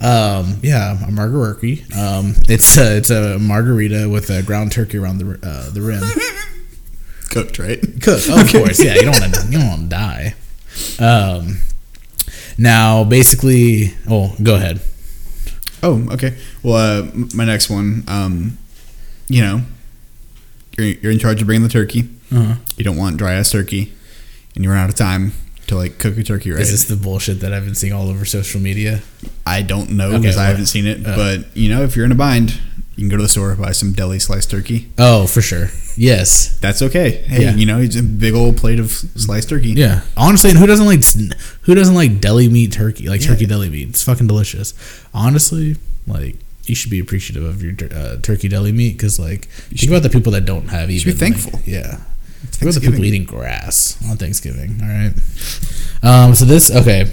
Um, 0.03 0.59
yeah, 0.63 0.95
a 0.95 1.13
margarerki. 1.13 1.85
Um, 1.97 2.35
it's 2.49 2.77
a, 2.77 2.97
it's 2.97 3.11
a 3.11 3.39
margarita 3.39 4.09
with 4.09 4.31
a 4.31 4.43
ground 4.43 4.73
turkey 4.73 4.99
around 4.99 5.19
the 5.19 5.39
uh, 5.47 5.71
the 5.71 5.81
rim. 5.81 6.03
Cooked, 7.31 7.61
right? 7.61 7.81
Cook, 8.03 8.21
oh, 8.29 8.41
of 8.41 8.51
course. 8.51 8.83
Yeah, 8.83 8.95
you 8.95 9.03
don't 9.03 9.21
want 9.21 9.33
to 9.33 9.47
you 9.47 9.59
don't 9.59 9.69
want 9.69 9.83
to 9.83 9.89
die. 9.89 10.35
Um, 10.99 11.59
now 12.59 13.05
basically, 13.05 13.95
oh, 14.11 14.35
go 14.43 14.57
ahead. 14.57 14.81
Oh, 15.85 16.05
okay. 16.15 16.37
Well, 16.65 17.05
uh, 17.05 17.11
my 17.35 17.45
next 17.45 17.71
one, 17.71 18.03
um, 18.09 18.59
you 19.29 19.43
know, 19.43 19.61
you're, 20.77 20.87
you're 20.87 21.13
in 21.13 21.19
charge 21.19 21.41
of 21.41 21.47
bringing 21.47 21.63
the 21.63 21.69
turkey. 21.73 22.09
Uh-huh. 22.33 22.55
You 22.77 22.85
don't 22.85 22.97
want 22.97 23.17
dry 23.17 23.35
ass 23.35 23.51
turkey, 23.53 23.93
and 24.55 24.65
you 24.65 24.71
run 24.71 24.79
out 24.79 24.89
of 24.89 24.95
time 24.95 25.33
to 25.69 25.77
like 25.77 25.99
cook 25.99 26.17
a 26.19 26.23
turkey 26.23 26.51
right. 26.51 26.61
Is 26.61 26.71
this 26.71 26.85
the 26.85 26.97
bullshit 26.97 27.41
that 27.41 27.53
I've 27.53 27.65
been 27.65 27.75
seeing 27.75 27.93
all 27.93 28.09
over 28.09 28.25
social 28.25 28.61
media? 28.61 29.01
I 29.47 29.63
don't 29.63 29.91
know 29.91 30.09
Okay, 30.09 30.19
because 30.19 30.37
I 30.39 30.47
haven't 30.47 30.67
seen 30.67 30.87
it, 30.87 31.07
Uh. 31.07 31.15
but 31.17 31.57
you 31.57 31.69
know, 31.69 31.83
if 31.83 31.95
you're 31.97 32.05
in 32.07 32.13
a 32.13 32.17
bind, 32.17 32.59
you 32.97 33.05
can 33.05 33.09
go 33.09 33.17
to 33.17 33.23
the 33.23 33.29
store 33.29 33.55
buy 33.55 33.73
some 33.73 33.93
deli 33.93 34.19
sliced 34.19 34.51
turkey. 34.51 34.91
Oh, 34.99 35.27
for 35.27 35.41
sure. 35.43 35.69
Yes. 35.97 36.59
That's 36.61 36.81
okay. 36.83 37.23
Hey, 37.27 37.43
Yeah. 37.45 37.55
you 37.55 37.65
know, 37.67 37.79
it's 37.81 37.97
a 37.97 38.03
big 38.03 38.35
old 38.35 38.57
plate 38.57 38.79
of 38.81 38.91
sliced 38.93 39.49
turkey. 39.51 39.71
Yeah, 39.71 40.03
honestly, 40.17 40.51
and 40.51 40.59
who 40.59 40.67
doesn't 40.67 40.87
like 40.87 41.03
who 41.63 41.75
doesn't 41.75 41.95
like 41.95 42.21
deli 42.21 42.49
meat 42.49 42.73
turkey? 42.73 43.09
Like 43.09 43.21
Yeah. 43.23 43.29
turkey 43.29 43.47
deli 43.47 43.69
meat, 43.71 43.89
it's 43.91 44.03
fucking 44.03 44.27
delicious. 44.27 44.75
Honestly, 45.15 45.77
like 46.07 46.37
you 46.65 46.75
should 46.75 46.91
be 46.91 46.99
appreciative 47.01 47.43
of 47.43 47.63
your 47.63 47.75
uh, 47.93 48.17
turkey 48.23 48.49
deli 48.49 48.73
meat 48.73 48.93
because 48.93 49.19
like 49.19 49.47
think 49.47 49.81
should 49.81 49.89
about 49.89 50.03
the 50.03 50.11
people 50.11 50.33
that 50.33 50.45
don't 50.45 50.69
have 50.69 50.91
even. 50.91 50.99
should 51.13 51.19
be 51.19 51.25
like- 51.27 51.35
thankful. 51.41 51.61
yeah, 51.67 51.99
It's 52.45 52.57
think 52.59 52.71
about 52.71 52.81
the 52.83 52.89
people 52.91 53.05
eating 53.05 53.25
grass 53.25 53.97
on 54.09 54.17
Thanksgiving. 54.17 54.79
All 54.83 54.89
right. 54.89 55.13
Um. 56.03 56.35
So 56.35 56.45
this 56.45 56.71
okay. 56.75 57.07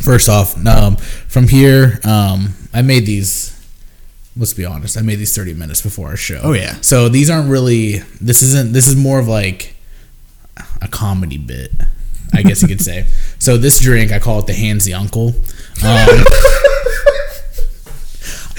First 0.00 0.28
off, 0.28 0.56
um, 0.66 0.96
from 0.96 1.46
here, 1.46 2.00
um, 2.04 2.54
I 2.72 2.82
made 2.82 3.06
these. 3.06 3.52
Let's 4.36 4.52
be 4.52 4.64
honest. 4.64 4.98
I 4.98 5.02
made 5.02 5.16
these 5.20 5.34
thirty 5.36 5.54
minutes 5.54 5.80
before 5.82 6.08
our 6.08 6.16
show. 6.16 6.40
Oh, 6.42 6.52
yeah. 6.52 6.80
So 6.80 7.08
these 7.08 7.30
aren't 7.30 7.48
really. 7.48 7.98
This 8.20 8.42
isn't. 8.42 8.72
This 8.72 8.88
is 8.88 8.96
more 8.96 9.20
of 9.20 9.28
like 9.28 9.76
a 10.82 10.88
comedy 10.88 11.38
bit, 11.38 11.70
I 12.32 12.42
guess 12.42 12.60
you 12.62 12.68
could 12.68 12.80
say. 12.80 13.06
So 13.38 13.56
this 13.58 13.78
drink, 13.78 14.10
I 14.10 14.18
call 14.20 14.38
it 14.38 14.46
the 14.46 14.54
handsy 14.54 14.96
uncle. 14.98 15.34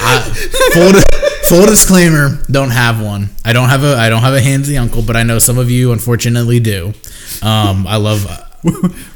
I, 0.05 0.21
full, 1.47 1.57
full 1.57 1.67
disclaimer: 1.67 2.41
don't 2.49 2.71
have 2.71 3.01
one. 3.01 3.29
I 3.43 3.53
don't 3.53 3.69
have 3.69 3.83
a. 3.83 3.95
I 3.95 4.09
don't 4.09 4.21
have 4.21 4.33
a 4.33 4.41
handsy 4.41 4.79
uncle, 4.79 5.01
but 5.01 5.15
I 5.15 5.23
know 5.23 5.39
some 5.39 5.57
of 5.57 5.69
you 5.69 5.91
unfortunately 5.91 6.59
do. 6.59 6.93
Um, 7.41 7.85
I 7.87 7.97
love. 7.97 8.25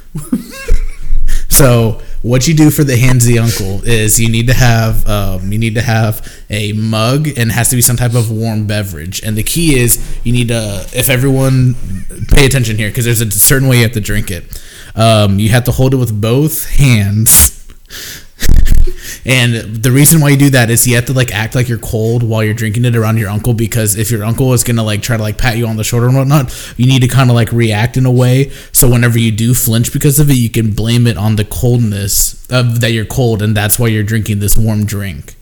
So 1.60 2.02
what 2.22 2.48
you 2.48 2.54
do 2.54 2.72
for 2.72 2.86
the 2.86 2.94
handsy 2.94 3.42
uncle 3.42 3.86
is 3.86 4.18
you 4.18 4.30
need 4.30 4.48
to 4.48 4.54
have 4.54 5.06
um, 5.10 5.52
you 5.52 5.60
need 5.60 5.76
to 5.76 5.82
have 5.82 6.26
a 6.50 6.72
mug 6.72 7.28
and 7.28 7.50
it 7.50 7.54
has 7.54 7.70
to 7.72 7.76
be 7.76 7.82
some 7.82 7.98
type 7.98 8.14
of 8.14 8.32
warm 8.32 8.66
beverage. 8.66 9.22
And 9.24 9.36
the 9.36 9.44
key 9.44 9.78
is 9.78 10.20
you 10.24 10.32
need 10.32 10.48
to 10.48 10.88
if 10.94 11.10
everyone 11.10 11.76
pay 12.30 12.46
attention 12.46 12.78
here 12.78 12.90
because 12.90 13.04
there's 13.04 13.20
a 13.20 13.30
certain 13.30 13.68
way 13.68 13.78
you 13.78 13.84
have 13.84 13.92
to 13.92 14.00
drink 14.00 14.32
it. 14.32 14.64
Um, 14.96 15.38
you 15.38 15.50
have 15.50 15.66
to 15.66 15.72
hold 15.72 15.94
it 15.94 15.98
with 15.98 16.22
both 16.22 16.70
hands. 16.70 17.56
And 19.30 19.54
the 19.84 19.92
reason 19.92 20.22
why 20.22 20.30
you 20.30 20.38
do 20.38 20.50
that 20.50 20.72
is 20.72 20.88
you 20.88 20.96
have 20.96 21.06
to 21.06 21.14
like 21.14 21.32
act 21.32 21.54
like 21.54 21.70
you're 21.70 21.78
cold 21.78 22.24
while 22.24 22.44
you're 22.44 22.56
drinking 22.56 22.84
it 22.86 22.96
around 22.96 23.18
your 23.18 23.30
uncle 23.30 23.54
because 23.54 23.96
if 23.96 24.10
your 24.10 24.24
uncle 24.24 24.54
is 24.54 24.64
gonna 24.64 24.84
like 24.84 25.04
try 25.04 25.18
to 25.18 25.22
like 25.22 25.38
pat 25.38 25.56
you 25.56 25.68
on 25.68 25.78
the 25.78 25.84
shoulder 25.84 26.08
and 26.08 26.18
whatnot, 26.18 26.74
you 26.78 26.88
need 26.88 27.02
to 27.02 27.08
kind 27.08 27.30
of 27.30 27.36
like 27.36 27.52
react 27.52 27.96
in 27.96 28.08
a 28.08 28.12
way 28.12 28.50
so 28.72 28.90
whenever 28.90 29.20
you 29.20 29.32
do 29.32 29.54
flinch 29.54 29.94
because 29.94 30.20
of 30.20 30.32
it, 30.32 30.34
you 30.34 30.50
can 30.50 30.72
blame 30.72 31.06
it 31.06 31.16
on 31.16 31.36
the 31.36 31.46
coldness 31.46 32.44
of 32.50 32.82
that 32.82 32.92
you're 32.92 33.06
cold 33.06 33.44
and 33.44 33.56
that's 33.56 33.78
why 33.78 33.86
you're 33.86 34.04
drinking 34.04 34.40
this 34.40 34.58
warm 34.58 34.84
drink. 34.84 35.36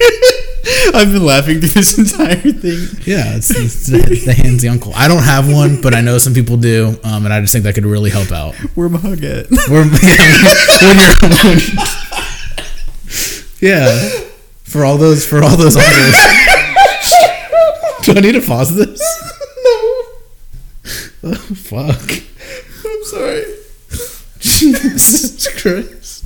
I've 0.94 1.12
been 1.12 1.24
laughing 1.24 1.60
through 1.60 1.68
this 1.68 1.96
entire 1.96 2.36
thing. 2.36 2.88
Yeah, 3.06 3.36
it's, 3.36 3.50
it's 3.50 3.86
the, 3.86 3.98
the 3.98 4.32
handsy 4.32 4.70
uncle. 4.70 4.92
I 4.94 5.06
don't 5.06 5.22
have 5.22 5.50
one, 5.50 5.80
but 5.80 5.94
I 5.94 6.00
know 6.00 6.18
some 6.18 6.34
people 6.34 6.56
do, 6.56 6.98
um, 7.04 7.24
and 7.24 7.32
I 7.32 7.40
just 7.40 7.52
think 7.52 7.64
that 7.64 7.74
could 7.74 7.86
really 7.86 8.10
help 8.10 8.32
out. 8.32 8.54
Where 8.74 8.88
my 8.88 8.98
hug 8.98 9.22
at? 9.22 9.46
Or, 9.70 9.84
when 9.84 10.98
you're, 10.98 11.14
when 11.22 11.86
yeah, 13.60 14.08
for 14.64 14.84
all 14.84 14.98
those 14.98 15.24
for 15.26 15.42
all 15.42 15.56
those 15.56 15.76
uncles. 15.76 16.14
Do 18.04 18.14
I 18.16 18.20
need 18.20 18.32
to 18.32 18.40
pause 18.40 18.74
this? 18.74 19.00
no, 19.64 20.04
Oh, 21.24 21.34
fuck. 21.54 22.10
I'm 22.86 23.04
sorry. 23.04 23.44
Jesus 24.40 25.48
Christ. 25.62 26.24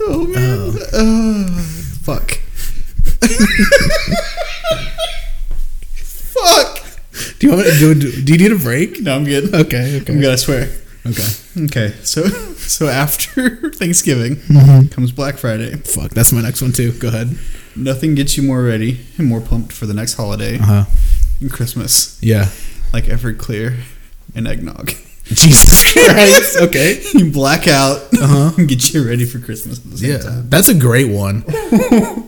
Oh 0.00 0.26
man. 0.26 0.76
Uh, 0.92 1.46
fuck. 2.02 2.32
fuck. 5.94 6.80
Do 7.38 7.46
you 7.46 7.52
want 7.54 7.66
me 7.66 7.72
to 7.72 7.78
do? 7.78 7.94
Do, 7.94 8.22
do 8.22 8.32
you 8.32 8.38
need 8.38 8.52
a 8.52 8.56
break? 8.58 9.00
No, 9.00 9.14
I'm 9.16 9.24
good. 9.24 9.54
Okay. 9.54 10.00
Okay. 10.00 10.12
I'm 10.12 10.20
good. 10.20 10.32
I 10.32 10.36
swear. 10.36 10.68
Okay. 11.06 11.28
Okay, 11.64 11.92
so 12.04 12.22
so 12.68 12.86
after 12.88 13.70
Thanksgiving 13.74 14.36
comes 14.90 15.12
Black 15.12 15.36
Friday. 15.36 15.76
Fuck. 15.76 16.10
That's 16.10 16.32
my 16.32 16.42
next 16.42 16.62
one 16.62 16.72
too. 16.72 16.92
Go 16.92 17.08
ahead. 17.08 17.36
Nothing 17.76 18.14
gets 18.14 18.36
you 18.36 18.42
more 18.42 18.62
ready 18.62 19.00
and 19.18 19.26
more 19.26 19.40
pumped 19.40 19.72
for 19.72 19.86
the 19.86 19.94
next 19.94 20.14
holiday 20.14 20.58
Uh 20.58 20.62
huh. 20.62 20.84
than 21.40 21.48
Christmas, 21.48 22.18
Yeah. 22.22 22.48
like 22.92 23.04
Everclear 23.04 23.80
and 24.34 24.46
eggnog. 24.46 24.90
Jesus 25.24 25.92
Christ. 25.92 26.56
Okay. 26.60 27.00
you 27.14 27.30
black 27.30 27.68
out 27.68 27.96
Uh-huh. 28.12 28.52
and 28.58 28.68
get 28.68 28.92
you 28.92 29.06
ready 29.06 29.24
for 29.24 29.38
Christmas 29.38 29.78
at 29.78 29.90
the 29.90 29.96
same 29.98 30.10
Yeah, 30.10 30.18
time. 30.18 30.50
that's 30.50 30.68
a 30.68 30.74
great 30.74 31.08
one. 31.08 31.44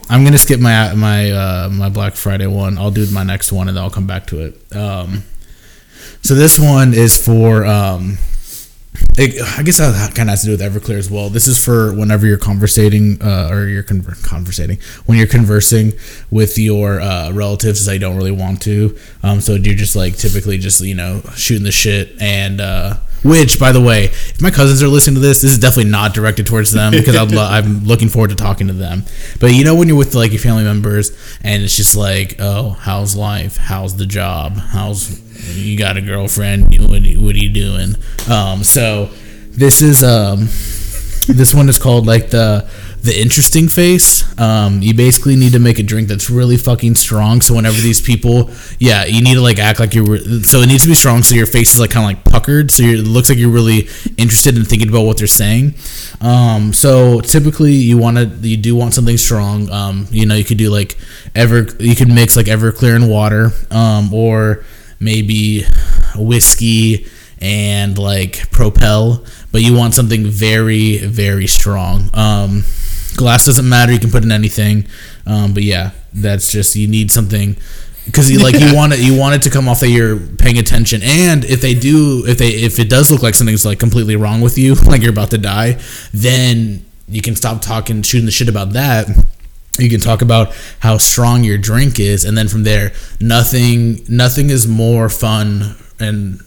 I'm 0.08 0.24
gonna 0.24 0.38
skip 0.38 0.60
my 0.60 0.94
my 0.94 1.30
uh, 1.30 1.68
my 1.70 1.88
Black 1.90 2.14
Friday 2.14 2.46
one. 2.46 2.78
I'll 2.78 2.90
do 2.92 3.04
my 3.10 3.24
next 3.24 3.52
one 3.52 3.68
and 3.68 3.76
then 3.76 3.82
I'll 3.84 3.90
come 3.90 4.06
back 4.06 4.26
to 4.28 4.40
it. 4.46 4.76
Um, 4.76 5.24
so 6.22 6.34
this 6.34 6.58
one 6.58 6.94
is 6.94 7.16
for 7.22 7.66
um, 7.66 8.16
it, 9.16 9.58
I 9.58 9.62
guess 9.62 9.78
that 9.78 10.14
kind 10.14 10.28
of 10.28 10.32
has 10.32 10.42
to 10.42 10.46
do 10.46 10.52
with 10.52 10.60
Everclear 10.60 10.98
as 10.98 11.10
well. 11.10 11.30
This 11.30 11.46
is 11.46 11.62
for 11.62 11.94
whenever 11.94 12.26
you're 12.26 12.38
conversating 12.38 13.20
uh, 13.22 13.48
or 13.50 13.66
you're 13.66 13.82
conver- 13.82 14.22
conversating 14.24 14.78
when 15.06 15.18
you're 15.18 15.26
conversing 15.26 15.92
with 16.30 16.58
your 16.58 17.00
uh, 17.00 17.30
relatives 17.32 17.86
you 17.86 17.98
don't 17.98 18.16
really 18.16 18.30
want 18.30 18.62
to. 18.62 18.96
Um, 19.22 19.40
so 19.40 19.54
you're 19.54 19.74
just 19.74 19.96
like 19.96 20.16
typically 20.16 20.58
just 20.58 20.80
you 20.80 20.94
know 20.94 21.22
shooting 21.34 21.64
the 21.64 21.72
shit 21.72 22.20
and. 22.20 22.60
Uh, 22.60 22.94
which, 23.24 23.58
by 23.58 23.72
the 23.72 23.80
way, 23.80 24.04
if 24.04 24.42
my 24.42 24.50
cousins 24.50 24.82
are 24.82 24.88
listening 24.88 25.14
to 25.14 25.20
this, 25.20 25.40
this 25.40 25.52
is 25.52 25.58
definitely 25.58 25.90
not 25.90 26.12
directed 26.12 26.46
towards 26.46 26.72
them 26.72 26.90
because 26.92 27.14
lo- 27.32 27.42
I'm 27.42 27.82
looking 27.84 28.10
forward 28.10 28.28
to 28.28 28.36
talking 28.36 28.66
to 28.66 28.74
them. 28.74 29.04
But 29.40 29.54
you 29.54 29.64
know, 29.64 29.74
when 29.74 29.88
you're 29.88 29.96
with 29.96 30.14
like 30.14 30.32
your 30.32 30.40
family 30.40 30.62
members 30.62 31.10
and 31.42 31.62
it's 31.62 31.74
just 31.74 31.96
like, 31.96 32.36
oh, 32.38 32.76
how's 32.80 33.16
life? 33.16 33.56
How's 33.56 33.96
the 33.96 34.04
job? 34.04 34.58
How's 34.58 35.22
you 35.54 35.76
got 35.78 35.96
a 35.96 36.00
girlfriend? 36.00 36.70
What, 36.80 36.90
what 36.90 37.34
are 37.34 37.38
you 37.38 37.50
doing? 37.50 37.94
Um, 38.30 38.62
so 38.64 39.10
this 39.50 39.82
is 39.82 40.02
um, 40.02 40.40
this 41.26 41.54
one 41.54 41.68
is 41.68 41.78
called 41.78 42.06
like 42.06 42.30
the 42.30 42.68
the 43.02 43.20
interesting 43.20 43.68
face. 43.68 44.24
Um, 44.40 44.80
you 44.80 44.94
basically 44.94 45.36
need 45.36 45.52
to 45.52 45.58
make 45.58 45.78
a 45.78 45.82
drink 45.82 46.08
that's 46.08 46.30
really 46.30 46.56
fucking 46.56 46.94
strong. 46.94 47.42
So 47.42 47.54
whenever 47.54 47.78
these 47.78 48.00
people, 48.00 48.50
yeah, 48.78 49.04
you 49.04 49.22
need 49.22 49.34
to 49.34 49.42
like 49.42 49.58
act 49.58 49.78
like 49.78 49.94
you're. 49.94 50.06
re- 50.06 50.42
So 50.42 50.60
it 50.60 50.68
needs 50.68 50.84
to 50.84 50.88
be 50.88 50.94
strong. 50.94 51.22
So 51.22 51.34
your 51.34 51.46
face 51.46 51.74
is 51.74 51.80
like 51.80 51.90
kind 51.90 52.04
of 52.04 52.16
like 52.16 52.32
puckered. 52.32 52.70
So 52.70 52.82
it 52.82 53.06
looks 53.06 53.28
like 53.28 53.36
you're 53.36 53.50
really 53.50 53.88
interested 54.16 54.56
in 54.56 54.64
thinking 54.64 54.88
about 54.88 55.02
what 55.02 55.18
they're 55.18 55.26
saying. 55.26 55.74
Um, 56.22 56.72
so 56.72 57.20
typically 57.20 57.72
you 57.74 57.98
want 57.98 58.16
to, 58.16 58.24
you 58.24 58.56
do 58.56 58.74
want 58.74 58.94
something 58.94 59.18
strong. 59.18 59.68
Um, 59.70 60.06
you 60.10 60.24
know, 60.24 60.34
you 60.34 60.44
could 60.44 60.56
do 60.58 60.70
like 60.70 60.96
ever, 61.34 61.66
you 61.78 61.94
could 61.94 62.08
mix 62.08 62.36
like 62.36 62.46
Everclear 62.46 62.96
and 62.96 63.10
water, 63.10 63.50
um, 63.70 64.14
or 64.14 64.64
maybe 65.00 65.64
whiskey 66.16 67.06
and 67.40 67.98
like 67.98 68.50
propel 68.50 69.24
but 69.52 69.62
you 69.62 69.74
want 69.76 69.94
something 69.94 70.26
very 70.26 70.98
very 70.98 71.46
strong. 71.46 72.10
Um 72.14 72.64
glass 73.16 73.44
doesn't 73.46 73.68
matter 73.68 73.92
you 73.92 74.00
can 74.00 74.10
put 74.10 74.24
in 74.24 74.32
anything 74.32 74.86
um 75.26 75.54
but 75.54 75.62
yeah 75.62 75.92
that's 76.12 76.50
just 76.50 76.74
you 76.76 76.88
need 76.88 77.10
something 77.10 77.56
because 78.06 78.30
you 78.30 78.38
like 78.38 78.58
you 78.58 78.74
want 78.76 78.92
it 78.92 78.98
you 78.98 79.16
want 79.16 79.34
it 79.34 79.42
to 79.42 79.50
come 79.50 79.68
off 79.68 79.80
that 79.80 79.88
you're 79.88 80.18
paying 80.18 80.58
attention 80.58 81.00
and 81.02 81.44
if 81.44 81.60
they 81.60 81.74
do 81.74 82.24
if 82.26 82.38
they 82.38 82.48
if 82.48 82.78
it 82.78 82.88
does 82.88 83.10
look 83.10 83.22
like 83.22 83.34
something's 83.34 83.64
like 83.64 83.78
completely 83.78 84.16
wrong 84.16 84.40
with 84.40 84.58
you 84.58 84.74
like 84.86 85.00
you're 85.00 85.12
about 85.12 85.30
to 85.30 85.38
die 85.38 85.78
then 86.12 86.84
you 87.08 87.22
can 87.22 87.36
stop 87.36 87.60
talking 87.60 88.02
shooting 88.02 88.26
the 88.26 88.32
shit 88.32 88.48
about 88.48 88.72
that 88.72 89.06
you 89.82 89.90
can 89.90 90.00
talk 90.00 90.22
about 90.22 90.54
how 90.80 90.98
strong 90.98 91.44
your 91.44 91.58
drink 91.58 91.98
is 91.98 92.24
and 92.24 92.36
then 92.36 92.48
from 92.48 92.62
there 92.62 92.92
nothing 93.20 94.04
nothing 94.08 94.50
is 94.50 94.66
more 94.66 95.08
fun 95.08 95.76
and 95.98 96.40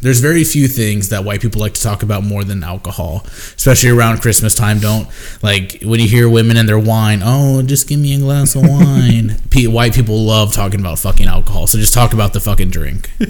there's 0.00 0.18
very 0.18 0.42
few 0.42 0.66
things 0.66 1.10
that 1.10 1.24
white 1.24 1.40
people 1.40 1.60
like 1.60 1.74
to 1.74 1.82
talk 1.82 2.02
about 2.02 2.24
more 2.24 2.42
than 2.42 2.64
alcohol 2.64 3.22
especially 3.56 3.90
around 3.90 4.20
christmas 4.20 4.54
time. 4.54 4.80
Don't 4.80 5.08
like 5.42 5.80
when 5.82 6.00
you 6.00 6.08
hear 6.08 6.28
women 6.28 6.56
and 6.56 6.68
their 6.68 6.78
wine 6.78 7.20
oh 7.22 7.62
just 7.62 7.88
give 7.88 8.00
me 8.00 8.14
a 8.14 8.18
glass 8.18 8.54
of 8.54 8.62
wine. 8.66 9.36
White 9.54 9.94
people 9.94 10.18
love 10.18 10.52
talking 10.52 10.80
about 10.80 10.98
fucking 10.98 11.26
alcohol 11.26 11.66
so 11.66 11.78
just 11.78 11.94
talk 11.94 12.12
about 12.12 12.32
the 12.32 12.40
fucking 12.40 12.70
drink. 12.70 13.10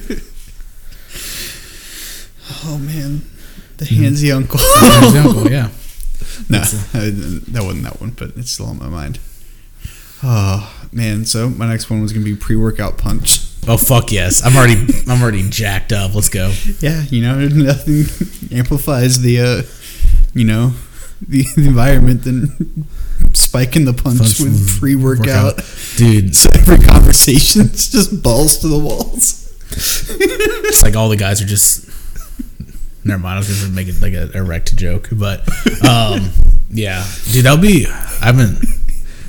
Oh 2.65 2.77
man, 2.79 3.23
the 3.79 3.87
mm-hmm. 3.87 4.05
handsy 4.05 4.35
uncle. 4.35 4.61
Example, 5.09 5.51
yeah 5.51 5.71
no, 6.49 6.61
that 6.61 7.63
wasn't 7.65 7.85
that 7.85 8.01
one, 8.01 8.11
but 8.11 8.33
it's 8.37 8.51
still 8.53 8.67
on 8.67 8.79
my 8.79 8.89
mind. 8.89 9.19
Oh 10.25 10.73
man, 10.93 11.25
so 11.25 11.49
my 11.49 11.67
next 11.69 11.91
one 11.91 12.01
was 12.03 12.13
gonna 12.13 12.25
be 12.25 12.37
pre-workout 12.37 12.97
punch. 12.99 13.41
oh 13.69 13.77
fuck 13.77 14.11
yes 14.11 14.45
i'm 14.45 14.57
already 14.57 14.75
i'm 15.09 15.23
already 15.23 15.49
jacked 15.49 15.93
up 15.93 16.13
let's 16.17 16.29
go 16.29 16.53
Yeah, 16.81 17.03
you 17.11 17.23
know, 17.23 17.39
nothing 17.49 18.05
amplifies 18.57 19.21
the, 19.21 19.41
uh, 19.41 19.63
you 20.35 20.45
know, 20.45 20.73
the, 21.27 21.45
the 21.57 21.67
environment 21.69 22.25
than 22.25 22.87
spiking 23.35 23.85
the 23.85 23.93
punch, 23.95 24.19
Punch 24.19 24.41
with 24.41 24.79
pre-workout. 24.81 25.61
dude 25.97 26.35
So 26.43 26.51
every 26.55 26.79
conversation's 26.85 27.89
just 27.93 28.23
balls 28.23 28.59
to 28.59 28.69
the 28.69 28.79
walls. 28.79 29.39
it's 29.71 30.83
like 30.83 30.95
all 30.97 31.09
the 31.09 31.17
guys 31.17 31.41
are 31.41 31.47
just 31.47 31.89
never 33.05 33.21
mind 33.21 33.37
i 33.37 33.39
was 33.39 33.63
gonna 33.63 33.75
make 33.75 33.89
it 33.89 34.01
like 34.01 34.13
a 34.13 34.31
erect 34.37 34.77
joke 34.77 35.09
but 35.13 35.41
um 35.87 36.31
yeah. 36.71 37.05
Dude 37.31 37.45
that'll 37.45 37.59
be 37.61 37.87
i 37.87 38.27
haven't 38.27 38.57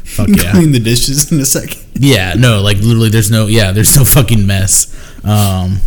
fuck 0.03 0.27
yeah. 0.31 0.51
Clean 0.51 0.71
the 0.71 0.79
dishes 0.79 1.31
in 1.31 1.39
a 1.39 1.45
second. 1.45 1.81
yeah 1.93 2.33
no 2.37 2.61
like 2.61 2.77
literally 2.77 3.09
there's 3.09 3.31
no 3.31 3.47
yeah 3.47 3.71
there's 3.71 3.95
no 3.97 4.05
fucking 4.05 4.45
mess. 4.47 4.93
Um 5.25 5.79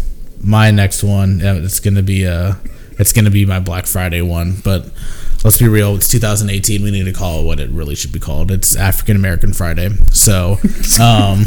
my 0.42 0.70
next 0.70 1.02
one 1.02 1.40
uh, 1.44 1.54
it's 1.64 1.80
gonna 1.80 2.02
be 2.02 2.26
uh 2.26 2.54
it's 2.98 3.12
gonna 3.12 3.30
be 3.30 3.46
my 3.46 3.60
black 3.60 3.86
friday 3.86 4.20
one 4.22 4.56
but 4.64 4.90
let's 5.44 5.58
be 5.58 5.68
real 5.68 5.94
it's 5.96 6.08
2018 6.08 6.82
we 6.82 6.90
need 6.90 7.04
to 7.04 7.12
call 7.12 7.40
it 7.40 7.44
what 7.44 7.60
it 7.60 7.70
really 7.70 7.94
should 7.94 8.12
be 8.12 8.18
called. 8.20 8.50
It's 8.50 8.76
african 8.76 9.16
american 9.16 9.52
friday 9.52 9.90
so 10.12 10.58
um 11.00 11.44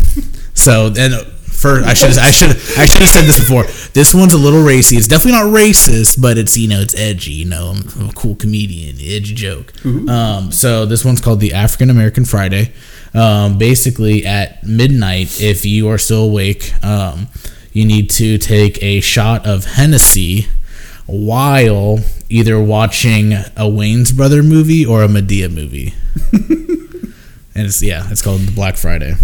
so 0.54 0.90
then 0.90 1.12
first 1.60 1.88
i 1.88 1.94
should 1.94 2.18
i 2.18 2.32
should 2.32 2.50
i 2.78 2.86
should 2.86 3.02
have 3.02 3.10
said 3.10 3.26
this 3.26 3.40
before. 3.40 3.64
This 3.94 4.14
one's 4.14 4.34
a 4.34 4.38
little 4.38 4.64
racy. 4.64 4.96
It's 4.96 5.08
definitely 5.08 5.34
not 5.34 5.46
racist 5.54 6.22
but 6.22 6.38
it's 6.38 6.56
you 6.58 6.68
know 6.68 6.80
it's 6.80 6.96
edgy 6.96 7.32
you 7.32 7.46
know 7.46 7.74
i'm, 7.76 7.84
I'm 8.00 8.10
a 8.10 8.14
cool 8.14 8.36
comedian 8.36 8.96
edgy 8.96 9.34
joke. 9.36 9.74
Um 9.86 10.52
so 10.52 10.86
this 10.86 11.04
one's 11.04 11.22
called 11.22 11.40
the 11.40 11.54
african 11.54 11.90
american 11.90 12.26
friday. 12.26 12.74
Um 13.14 13.58
basically 13.58 14.26
at 14.26 14.64
midnight 14.64 15.42
if 15.42 15.66
you 15.66 15.90
are 15.90 15.98
still 15.98 16.26
awake 16.26 16.72
um 16.84 17.28
you 17.74 17.86
need 17.86 18.10
to 18.12 18.38
take 18.38 18.82
a 18.82 19.00
shot 19.02 19.46
of 19.46 19.66
hennessy 19.66 20.48
while 21.06 22.00
either 22.30 22.60
watching 22.62 23.34
a 23.34 23.66
Wayans 23.66 24.16
Brother 24.16 24.44
movie 24.44 24.86
or 24.86 25.04
a 25.04 25.08
Madea 25.08 25.52
movie. 25.52 25.94
and 26.32 27.66
it's 27.68 27.82
yeah, 27.82 28.08
it's 28.12 28.22
called 28.22 28.42
the 28.42 28.52
Black 28.52 28.76
Friday. 28.76 29.16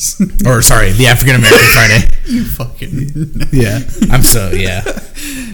or 0.46 0.62
sorry, 0.62 0.92
the 0.92 1.06
African 1.06 1.36
American 1.36 1.68
Friday. 1.72 2.16
You 2.26 2.44
fucking. 2.44 3.48
Yeah. 3.52 3.80
I'm 4.10 4.22
so 4.22 4.50
yeah. 4.50 4.80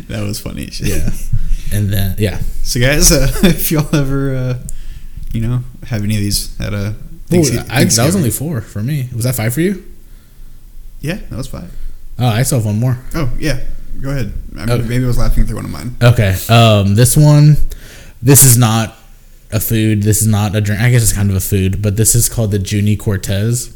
That 0.08 0.22
was 0.22 0.38
funny. 0.40 0.68
shit. 0.70 0.88
Yeah. 0.88 1.10
And 1.72 1.92
then 1.92 2.14
yeah. 2.18 2.38
So 2.62 2.78
guys, 2.80 3.10
uh, 3.10 3.28
if 3.42 3.70
y'all 3.72 3.94
ever, 3.94 4.34
uh, 4.34 4.58
you 5.32 5.40
know, 5.40 5.60
have 5.86 6.02
any 6.04 6.14
of 6.16 6.20
these 6.20 6.58
at 6.60 6.72
a 6.74 6.94
Ooh, 7.34 7.38
I, 7.68 7.84
that 7.84 8.04
was 8.06 8.14
only 8.16 8.30
four 8.30 8.60
for 8.60 8.82
me. 8.82 9.08
Was 9.14 9.24
that 9.24 9.34
five 9.34 9.52
for 9.54 9.60
you? 9.60 9.84
yeah, 11.00 11.16
that 11.30 11.36
was 11.36 11.48
five. 11.48 11.72
Oh, 12.18 12.26
I 12.26 12.42
still 12.44 12.58
have 12.58 12.66
one 12.66 12.78
more. 12.78 12.98
Oh 13.14 13.30
yeah, 13.38 13.60
go 14.00 14.10
ahead. 14.10 14.32
I 14.52 14.58
mean, 14.66 14.70
Okay. 14.70 14.88
Maybe 14.88 15.04
I 15.04 15.06
was 15.08 15.18
laughing 15.18 15.44
through 15.44 15.56
one 15.56 15.64
of 15.64 15.70
mine. 15.72 15.96
Okay. 16.02 16.36
Um, 16.48 16.94
this 16.94 17.16
one, 17.16 17.56
this 18.22 18.44
is 18.44 18.56
not 18.56 18.94
a 19.52 19.58
food. 19.60 20.02
This 20.02 20.22
is 20.22 20.28
not 20.28 20.54
a 20.54 20.60
drink. 20.60 20.80
I 20.80 20.90
guess 20.90 21.02
it's 21.02 21.12
kind 21.12 21.30
of 21.30 21.36
a 21.36 21.40
food, 21.40 21.82
but 21.82 21.96
this 21.96 22.14
is 22.14 22.28
called 22.28 22.52
the 22.52 22.58
Juni 22.58 22.98
Cortez. 22.98 23.75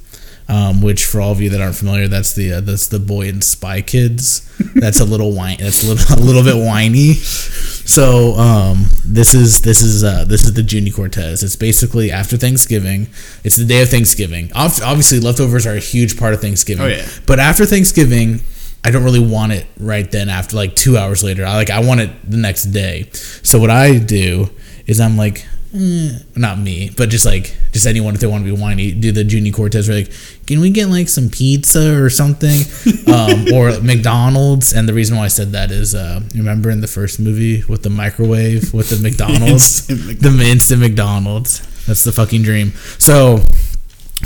Um, 0.51 0.83
which 0.83 1.07
for 1.07 1.21
all 1.21 1.31
of 1.31 1.41
you 1.41 1.49
that 1.51 1.61
aren't 1.61 1.77
familiar, 1.77 2.09
that's 2.09 2.33
the 2.33 2.55
uh, 2.55 2.61
that's 2.61 2.89
the 2.89 2.99
boy 2.99 3.29
in 3.29 3.41
Spy 3.41 3.83
Kids. 3.83 4.41
That's 4.75 4.99
a 4.99 5.05
little 5.05 5.33
whine. 5.33 5.59
That's 5.61 5.85
a 5.85 5.95
little 5.95 6.17
a 6.19 6.21
little 6.21 6.43
bit 6.43 6.57
whiny. 6.57 7.13
So 7.13 8.35
um, 8.35 8.87
this 9.05 9.33
is 9.33 9.63
this 9.63 9.81
is 9.81 10.03
uh, 10.03 10.25
this 10.25 10.43
is 10.43 10.55
the 10.55 10.63
Juni 10.63 10.93
Cortez. 10.93 11.45
It's 11.45 11.55
basically 11.55 12.11
after 12.11 12.37
Thanksgiving. 12.37 13.07
It's 13.45 13.55
the 13.55 13.65
day 13.65 13.81
of 13.83 13.91
Thanksgiving. 13.91 14.51
Obviously, 14.57 15.21
leftovers 15.21 15.69
are 15.69 15.75
a 15.75 15.79
huge 15.81 16.19
part 16.19 16.35
of 16.35 16.41
Thanksgiving. 16.41 16.85
Oh, 16.85 16.89
yeah. 16.89 17.07
But 17.27 17.39
after 17.39 17.65
Thanksgiving, 17.65 18.41
I 18.83 18.91
don't 18.91 19.05
really 19.05 19.25
want 19.25 19.53
it 19.53 19.67
right 19.79 20.11
then. 20.11 20.29
After 20.29 20.57
like 20.57 20.75
two 20.75 20.99
hours 20.99 21.23
later, 21.23 21.47
I 21.47 21.55
like 21.55 21.71
I 21.71 21.81
want 21.81 22.01
it 22.01 22.11
the 22.29 22.39
next 22.39 22.65
day. 22.65 23.09
So 23.13 23.61
what 23.61 23.71
I 23.71 23.99
do 23.99 24.51
is 24.87 24.99
I'm 25.01 25.17
like, 25.17 25.47
eh, 25.75 26.19
not 26.37 26.59
me, 26.59 26.91
but 26.97 27.09
just 27.09 27.25
like 27.27 27.57
just 27.73 27.87
anyone 27.87 28.15
if 28.15 28.21
they 28.21 28.27
want 28.27 28.45
to 28.45 28.55
be 28.55 28.61
whiny, 28.61 28.93
do 28.93 29.13
the 29.13 29.25
Juni 29.25 29.53
Cortez. 29.53 29.89
We're 29.89 29.97
like, 29.97 30.13
can 30.47 30.61
we 30.61 30.71
get 30.71 30.89
like 30.89 31.09
some 31.09 31.29
pizza 31.29 32.01
or 32.01 32.11
something, 32.11 32.61
um, 33.13 33.53
or 33.53 33.81
McDonald's? 33.81 34.73
And 34.73 34.89
the 34.89 34.95
reason 34.95 35.17
why 35.17 35.25
I 35.25 35.29
said 35.29 35.53
that 35.53 35.71
is, 35.71 35.95
uh, 35.95 36.21
remember 36.35 36.71
in 36.71 36.81
the 36.81 36.87
first 36.87 37.21
movie 37.21 37.65
with 37.65 37.83
the 37.83 37.91
microwave 37.91 38.73
with 38.73 38.91
the 38.91 39.03
McDonald's, 39.03 39.89
Instant 39.91 40.21
the 40.21 40.45
instant 40.45 40.81
McDonald's. 40.81 41.61
That's 41.87 42.05
the 42.05 42.13
fucking 42.13 42.43
dream. 42.43 42.73
So 42.99 43.39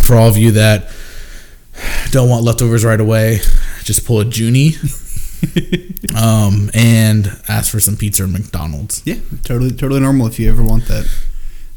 for 0.03 0.17
all 0.17 0.29
of 0.29 0.37
you 0.37 0.53
that 0.53 0.91
don't 2.11 2.29
want 2.29 2.45
leftovers 2.45 2.85
right 2.85 3.01
away, 3.01 3.39
just 3.83 4.07
pull 4.07 4.21
a 4.21 4.25
Juni. 4.25 4.77
um, 6.17 6.71
and 6.75 7.27
ask 7.49 7.71
for 7.71 7.81
some 7.81 7.97
pizza 7.97 8.25
or 8.25 8.27
McDonald's. 8.27 9.03
Yeah, 9.05 9.17
totally, 9.43 9.71
totally 9.71 10.01
normal 10.01 10.27
if 10.27 10.39
you 10.39 10.51
ever 10.51 10.63
want 10.63 10.87
that. 10.89 11.07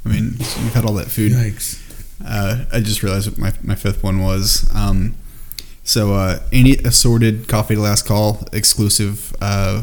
I 0.07 0.13
mean, 0.13 0.35
you've 0.39 0.73
had 0.73 0.85
all 0.85 0.93
that 0.95 1.07
food. 1.07 1.31
Yikes. 1.33 1.81
Uh, 2.25 2.65
I 2.71 2.79
just 2.79 3.03
realized 3.03 3.29
what 3.29 3.37
my, 3.37 3.53
my 3.63 3.75
fifth 3.75 4.03
one 4.03 4.19
was. 4.21 4.69
Um, 4.73 5.15
so, 5.83 6.13
uh, 6.13 6.39
any 6.51 6.77
assorted 6.77 7.47
coffee 7.47 7.75
to 7.75 7.81
last 7.81 8.05
call 8.05 8.45
exclusive 8.53 9.35
uh, 9.41 9.81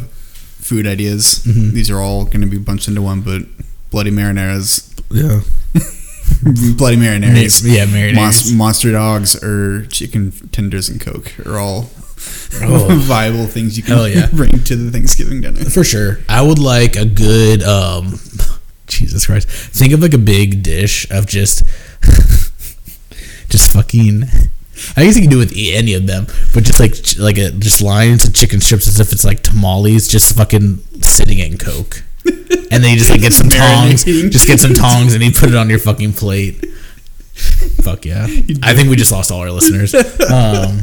food 0.59 0.87
ideas. 0.87 1.45
Mhm. 1.47 1.73
These 1.73 1.91
are 1.91 1.99
all 2.01 2.25
going 2.25 2.41
to 2.41 2.47
be 2.47 2.59
bunched 2.59 2.89
into 2.89 3.03
one, 3.03 3.21
but 3.21 3.43
bloody 3.91 4.11
marinaras, 4.11 4.91
Yeah. 5.11 5.41
bloody 6.77 6.97
marinaras, 6.97 7.63
Yeah, 7.65 7.87
marinated. 7.87 8.17
Monst- 8.19 8.55
monster 8.57 8.93
dogs, 8.93 9.43
or 9.43 9.87
chicken 9.87 10.33
tenders 10.53 10.89
and 10.89 11.01
coke 11.01 11.33
are 11.47 11.59
all 11.59 11.91
Oh. 12.63 12.89
viable 13.03 13.47
things 13.47 13.77
you 13.77 13.83
can 13.83 14.11
yeah. 14.11 14.29
bring 14.33 14.63
to 14.65 14.77
the 14.77 14.91
Thanksgiving 14.91 15.41
dinner. 15.43 15.65
For 15.65 15.85
sure. 15.85 16.21
I 16.29 16.41
would 16.43 16.59
like 16.59 16.97
a 16.97 17.05
good 17.05 17.63
um 17.63 18.19
Jesus 18.87 19.27
Christ. 19.27 19.49
Think 19.49 19.93
of 19.93 20.01
like 20.01 20.15
a 20.15 20.19
big 20.19 20.63
dish 20.63 21.11
of 21.11 21.27
just 21.27 21.63
just 23.49 23.73
fucking 23.73 24.25
I 24.97 25.05
guess 25.05 25.17
you 25.17 25.23
can 25.23 25.31
do 25.31 25.41
it 25.41 25.51
with 25.51 25.57
any 25.57 25.95
of 25.95 26.07
them, 26.07 26.27
but 26.53 26.65
just 26.65 26.81
like 26.81 26.95
like 27.19 27.39
a 27.39 27.51
just 27.53 27.81
lines 27.81 28.27
of 28.27 28.35
chicken 28.35 28.61
strips 28.61 28.89
as 28.89 28.99
if 29.01 29.13
it's 29.13 29.25
like 29.25 29.43
tamales, 29.43 30.09
just 30.09 30.37
fucking 30.37 30.83
sitting 31.03 31.39
in 31.39 31.59
coke, 31.59 32.03
and 32.27 32.83
then 32.83 32.93
you 32.93 32.99
just 32.99 33.11
like 33.11 33.21
get 33.21 33.33
some 33.33 33.49
tongs, 33.49 34.05
just 34.05 34.47
get 34.47 34.59
some 34.59 34.75
tongs, 34.75 35.15
and 35.15 35.23
you 35.23 35.31
put 35.33 35.49
it 35.49 35.55
on 35.55 35.71
your 35.71 35.79
fucking 35.79 36.13
plate. 36.13 36.65
Fuck 37.83 38.05
yeah! 38.05 38.25
I 38.63 38.75
think 38.75 38.89
we 38.91 38.97
just 38.97 39.13
lost 39.13 39.31
all 39.31 39.41
our 39.41 39.51
listeners. 39.51 39.95
Um, 39.95 40.83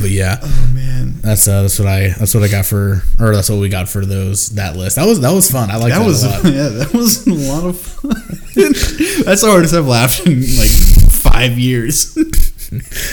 but 0.00 0.10
yeah, 0.10 0.38
Oh 0.42 0.70
man, 0.74 1.14
that's 1.20 1.46
uh, 1.48 1.62
that's 1.62 1.78
what 1.78 1.88
I 1.88 2.08
that's 2.08 2.34
what 2.34 2.42
I 2.42 2.48
got 2.48 2.66
for 2.66 3.02
or 3.18 3.34
that's 3.34 3.48
what 3.50 3.58
we 3.58 3.68
got 3.68 3.88
for 3.88 4.04
those 4.04 4.50
that 4.50 4.76
list. 4.76 4.96
That 4.96 5.06
was 5.06 5.20
that 5.20 5.32
was 5.32 5.50
fun. 5.50 5.70
I 5.70 5.76
like 5.76 5.92
that, 5.92 6.00
that 6.00 6.06
was 6.06 6.24
a 6.24 6.28
lot. 6.28 6.44
yeah, 6.44 6.68
that 6.68 6.92
was 6.92 7.26
a 7.26 7.32
lot 7.32 7.64
of 7.64 7.78
fun. 7.78 8.12
That's 8.56 9.42
the 9.42 9.48
hardest 9.50 9.74
I've 9.74 9.86
laughed 9.86 10.26
in 10.26 10.40
like 10.40 10.70
five 11.10 11.58
years. 11.58 12.16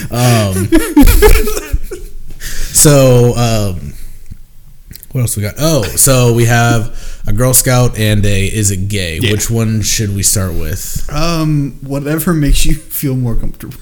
Um, 0.10 0.68
so 2.40 3.34
um, 3.36 3.94
what 5.12 5.22
else 5.22 5.38
we 5.38 5.44
got? 5.44 5.56
Oh, 5.60 5.84
so 5.84 6.34
we 6.34 6.46
have 6.46 7.22
a 7.28 7.34
Girl 7.34 7.54
Scout 7.54 7.98
and 8.00 8.26
a 8.26 8.46
is 8.48 8.72
it 8.72 8.90
gay? 8.90 9.20
Yeah. 9.20 9.32
Which 9.32 9.50
one 9.52 9.82
should 9.84 10.16
we 10.16 10.24
start 10.24 10.54
with? 10.54 11.08
Um, 11.12 11.78
whatever 11.82 12.34
makes 12.34 12.66
you 12.66 12.74
feel 12.76 13.16
more 13.16 13.36
comfortable. 13.36 13.78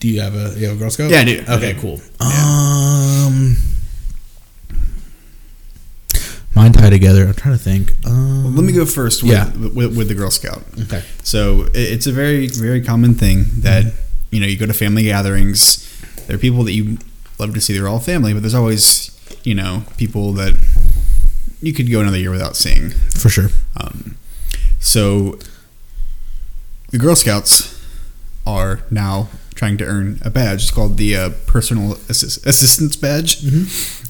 Do 0.00 0.08
you 0.08 0.20
have 0.20 0.34
a 0.34 0.58
you 0.58 0.66
have 0.68 0.76
a 0.76 0.78
Girl 0.78 0.90
Scout? 0.90 1.10
Yeah, 1.10 1.20
I 1.20 1.24
do. 1.24 1.44
Okay, 1.48 1.74
cool. 1.80 2.00
Um, 2.20 3.56
mine 6.54 6.72
tie 6.72 6.90
together. 6.90 7.26
I'm 7.26 7.34
trying 7.34 7.56
to 7.56 7.62
think. 7.62 7.92
Um, 8.06 8.44
Well, 8.44 8.52
let 8.52 8.64
me 8.64 8.72
go 8.72 8.84
first 8.86 9.22
with, 9.22 9.32
Yeah. 9.32 9.50
with, 9.56 9.96
with 9.96 10.08
the 10.08 10.14
Girl 10.14 10.30
Scout. 10.30 10.62
Okay. 10.82 11.02
So 11.22 11.64
it- 11.74 11.76
it's 11.92 12.06
a 12.06 12.12
very 12.12 12.46
very 12.48 12.80
common 12.80 13.14
thing 13.14 13.46
that 13.58 13.92
you 14.30 14.40
know 14.40 14.46
you 14.46 14.56
go 14.56 14.66
to 14.66 14.72
family 14.74 15.04
gatherings. 15.04 15.86
There 16.26 16.36
are 16.36 16.38
people 16.38 16.64
that 16.64 16.72
you 16.72 16.98
love 17.38 17.54
to 17.54 17.60
see. 17.60 17.72
They're 17.74 17.88
all 17.88 18.00
family, 18.00 18.32
but 18.32 18.42
there's 18.42 18.54
always 18.54 19.10
you 19.44 19.54
know 19.54 19.84
people 19.96 20.32
that 20.34 20.54
you 21.62 21.72
could 21.72 21.90
go 21.90 22.00
another 22.00 22.18
year 22.18 22.30
without 22.30 22.56
seeing. 22.56 22.90
For 23.14 23.28
sure. 23.28 23.50
Um, 23.76 24.16
so 24.80 25.38
the 26.90 26.98
Girl 26.98 27.16
Scouts 27.16 27.74
are 28.46 28.80
now 28.90 29.28
trying 29.58 29.76
to 29.78 29.84
earn 29.84 30.18
a 30.22 30.30
badge. 30.30 30.62
It's 30.62 30.70
called 30.70 30.96
the 30.96 31.16
uh, 31.16 31.30
Personal 31.46 31.94
Assist- 32.08 32.46
Assistance 32.46 32.94
Badge, 32.94 33.42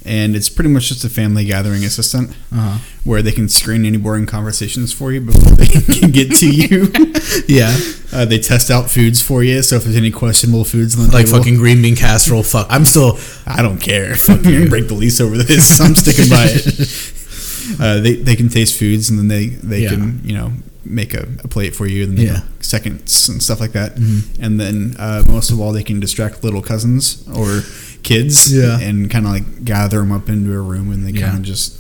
and 0.05 0.37
it's 0.37 0.51
pretty 0.51 0.69
much 0.69 0.89
just 0.89 1.05
a 1.05 1.09
family 1.09 1.45
gathering 1.47 1.85
assistant 1.85 2.31
Uh-huh. 2.53 2.79
where 3.05 3.23
they 3.23 3.33
can 3.33 3.49
screen 3.49 3.87
any 3.87 3.97
boring 3.97 4.27
conversations 4.27 4.93
for 4.93 5.11
you 5.11 5.23
before 5.23 5.53
they 5.57 5.67
can 6.01 6.11
get 6.11 6.35
to 6.37 6.49
you. 6.51 6.93
Yeah. 7.49 7.75
Uh, 8.13 8.25
they 8.25 8.39
test 8.39 8.71
out 8.71 8.91
foods 8.91 9.21
for 9.23 9.43
you, 9.43 9.63
so 9.63 9.77
if 9.77 9.85
there's 9.85 9.97
any 9.97 10.11
questionable 10.11 10.65
foods 10.65 10.97
on 10.99 11.07
the 11.09 11.13
Like 11.13 11.27
table, 11.27 11.39
fucking 11.39 11.57
green 11.57 11.81
bean 11.83 11.97
casserole. 11.97 12.43
Fuck. 12.43 12.67
I'm 12.71 12.85
still. 12.85 13.19
I 13.47 13.61
don't 13.63 13.79
care. 13.81 14.15
Fucking 14.17 14.69
break 14.69 14.89
the 14.89 14.95
lease 14.95 15.21
over 15.21 15.37
this. 15.37 15.81
I'm 15.81 15.95
sticking 15.95 16.29
by 16.31 16.45
it. 16.49 17.15
Uh, 17.79 18.01
they 18.01 18.15
they 18.17 18.35
can 18.35 18.49
taste 18.49 18.79
foods 18.79 19.11
and 19.11 19.19
then 19.19 19.29
they 19.29 19.49
they 19.49 19.81
Yeah. 19.83 19.91
can 19.91 20.21
you 20.25 20.33
know 20.35 20.53
make 20.89 21.15
a, 21.15 21.29
a 21.45 21.49
plate 21.49 21.75
for 21.77 21.87
you 21.87 22.05
and 22.05 22.17
then 22.19 22.27
Yeah. 22.27 22.41
seconds 22.61 23.29
and 23.29 23.43
stuff 23.43 23.61
like 23.61 23.73
that. 23.73 23.97
Mhm. 23.97 24.23
And 24.41 24.59
then 24.61 24.97
uh, 24.99 25.23
most 25.29 25.51
of 25.51 25.61
all, 25.61 25.73
they 25.73 25.83
can 25.85 26.01
distract 26.01 26.43
little 26.45 26.63
cousins 26.63 27.23
or 27.35 27.63
kids 28.03 28.53
Yeah. 28.53 28.79
and 28.81 29.11
kind 29.11 29.27
of 29.27 29.33
like 29.33 29.65
gather 29.65 29.99
them 30.01 30.13
up 30.13 30.29
into 30.29 30.53
a 30.53 30.61
room 30.61 30.91
and 30.93 31.07
they 31.07 31.13
Yeah. 31.19 31.27
kind 31.27 31.39
of 31.39 31.45
just 31.45 31.75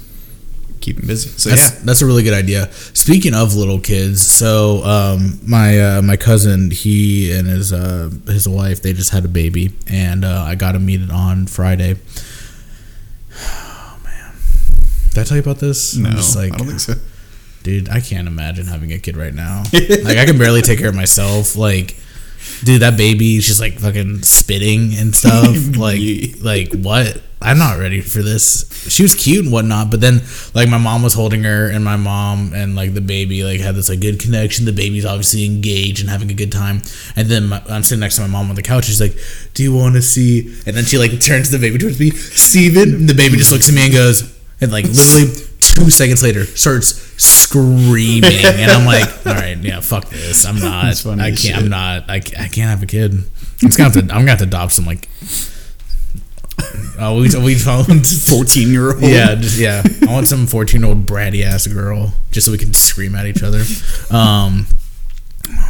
keep 0.81 0.97
them 0.97 1.07
busy. 1.07 1.31
So 1.37 1.51
That's, 1.51 1.73
yeah, 1.75 1.81
that's 1.85 2.03
a 2.03 2.07
really 2.07 2.23
good 2.23 2.35
idea. 2.35 2.69
Speaking 2.93 3.35
of 3.35 3.55
little 3.55 3.81
kids, 3.81 4.25
so 4.27 4.85
um, 4.85 5.41
my 5.45 5.81
uh, 5.81 6.03
my 6.03 6.17
cousin, 6.17 6.71
he 6.71 7.33
and 7.33 7.49
his 7.49 7.73
uh, 7.73 8.11
his 8.27 8.49
wife, 8.49 8.81
they 8.83 8.93
just 8.93 9.11
had 9.11 9.25
a 9.25 9.29
baby, 9.29 9.73
and 9.89 10.25
uh, 10.25 10.45
I 10.47 10.55
got 10.55 10.73
to 10.73 10.79
meet 10.79 11.01
it 11.03 11.11
on 11.11 11.47
Friday. 11.47 11.97
Oh 13.41 13.99
man, 14.05 14.33
did 15.11 15.19
I 15.21 15.25
tell 15.25 15.37
you 15.37 15.43
about 15.43 15.59
this? 15.59 15.97
No, 15.97 16.11
like, 16.37 16.53
I 16.53 16.57
don't 16.57 16.67
think 16.69 16.81
so. 16.81 16.95
Dude, 17.63 17.89
I 17.89 18.01
can't 18.01 18.29
imagine 18.29 18.67
having 18.67 18.93
a 18.93 18.99
kid 18.99 19.17
right 19.17 19.35
now. 19.35 19.65
like 19.73 20.19
I 20.19 20.25
can 20.25 20.39
barely 20.39 20.63
take 20.63 20.79
care 20.79 20.89
of 20.89 20.95
myself. 20.95 21.57
Like, 21.57 21.97
dude, 22.65 22.83
that 22.83 22.97
baby, 22.97 23.41
she's 23.41 23.61
like 23.61 23.79
fucking 23.79 24.23
spitting 24.23 24.95
and 24.95 25.15
stuff. 25.15 25.55
like, 25.77 26.01
like 26.41 26.73
what? 26.75 27.23
I'm 27.41 27.59
not 27.59 27.79
ready 27.79 28.01
for 28.01 28.21
this. 28.21 28.69
She 28.89 29.05
was 29.05 29.15
cute 29.15 29.45
and 29.45 29.53
whatnot, 29.53 29.93
but 29.93 30.01
then 30.01 30.23
like 30.55 30.69
my 30.69 30.79
mom 30.79 31.05
was 31.05 31.15
holding 31.15 31.45
her, 31.45 31.71
and 31.71 31.85
my 31.85 31.97
mom 31.97 32.53
and 32.53 32.75
like 32.75 32.95
the 32.95 33.01
baby 33.01 33.45
like 33.45 33.61
had 33.61 33.77
this 33.77 33.89
like 33.89 34.01
good 34.01 34.19
connection. 34.19 34.65
The 34.65 34.73
baby's 34.73 35.05
obviously 35.05 35.47
engaged 35.47 36.01
and 36.01 36.11
having 36.11 36.31
a 36.31 36.35
good 36.35 36.51
time. 36.51 36.83
And 37.15 37.29
then 37.29 37.47
my, 37.47 37.63
I'm 37.69 37.85
sitting 37.85 38.01
next 38.01 38.17
to 38.17 38.23
my 38.23 38.27
mom 38.27 38.51
on 38.51 38.57
the 38.57 38.63
couch. 38.63 38.87
She's 38.87 39.01
like, 39.01 39.17
"Do 39.55 39.63
you 39.63 39.73
want 39.73 39.95
to 39.95 40.03
see?" 40.03 40.49
And 40.67 40.77
then 40.77 40.85
she 40.85 40.99
like 40.99 41.13
turns 41.21 41.51
to 41.51 41.59
the 41.59 41.65
baby 41.65 41.79
towards 41.79 42.01
me, 42.01 42.11
Steven. 42.11 42.95
And 42.95 43.09
the 43.09 43.15
baby 43.15 43.37
just 43.37 43.53
looks 43.53 43.69
at 43.69 43.75
me 43.75 43.85
and 43.85 43.93
goes, 43.93 44.23
and 44.61 44.73
like 44.73 44.87
literally 44.87 45.33
two 45.79 45.91
seconds 45.91 46.23
later 46.23 46.45
starts 46.45 46.89
screaming, 47.23 48.33
and 48.45 48.71
I'm 48.71 48.85
like, 48.87 49.09
"All 49.27 49.35
right, 49.35 49.57
yeah, 49.59 49.81
fuck 49.81 50.07
this. 50.09 50.45
I'm 50.47 50.59
not. 50.59 50.85
I 50.85 51.29
can't. 51.31 51.39
shit. 51.39 51.57
I'm 51.57 51.69
not. 51.69 52.09
I, 52.11 52.17
I 52.17 52.49
can't 52.49 52.69
have 52.71 52.83
a 52.83 52.87
kid. 52.87 53.13
I'm 53.15 53.25
just 53.61 53.79
gonna 53.79 53.91
have 53.91 53.95
to. 53.95 54.01
I'm 54.15 54.21
gonna 54.21 54.31
have 54.31 54.39
to 54.39 54.45
adopt 54.45 54.73
some 54.73 54.87
like." 54.87 55.09
Oh, 57.01 57.21
we 57.21 57.29
we 57.45 57.55
found 57.55 58.07
Fourteen 58.07 58.71
year 58.73 58.93
old. 58.93 59.03
yeah, 59.03 59.35
just 59.37 59.59
yeah. 59.59 59.83
I 60.09 60.13
want 60.13 60.27
some 60.27 60.47
fourteen 60.49 60.81
year 60.81 60.91
old 60.91 61.07
bratty 61.07 61.43
ass 61.45 61.67
girl 61.69 62.13
just 62.33 62.47
so 62.47 62.53
we 62.53 62.59
can 62.59 62.75
scream 62.75 63.15
at 63.15 63.27
each 63.27 63.43
other. 63.43 63.63
Um, 64.11 64.67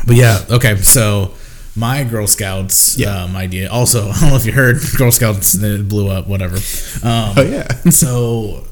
but 0.06 0.16
yeah, 0.16 0.40
okay. 0.50 0.76
So 0.76 1.34
my 1.76 2.02
Girl 2.04 2.26
Scouts 2.26 2.96
Yeah. 2.98 3.24
um, 3.24 3.36
idea. 3.36 3.70
Also, 3.70 4.08
I 4.10 4.18
don't 4.20 4.30
know 4.30 4.36
if 4.36 4.46
you 4.46 4.52
heard 4.52 4.78
Girl 4.96 5.12
Scouts 5.12 5.52
they 5.52 5.80
blew 5.82 6.08
up. 6.08 6.26
Whatever. 6.26 6.56
Um, 6.56 7.34
Oh 7.36 7.42
yeah. 7.42 7.68
so 7.90 8.64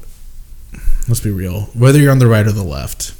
let's 1.07 1.19
be 1.21 1.31
real. 1.31 1.61
Whether 1.73 1.99
you're 1.99 2.11
on 2.11 2.19
the 2.19 2.27
right 2.27 2.45
or 2.45 2.51
the 2.51 2.63
left, 2.63 3.13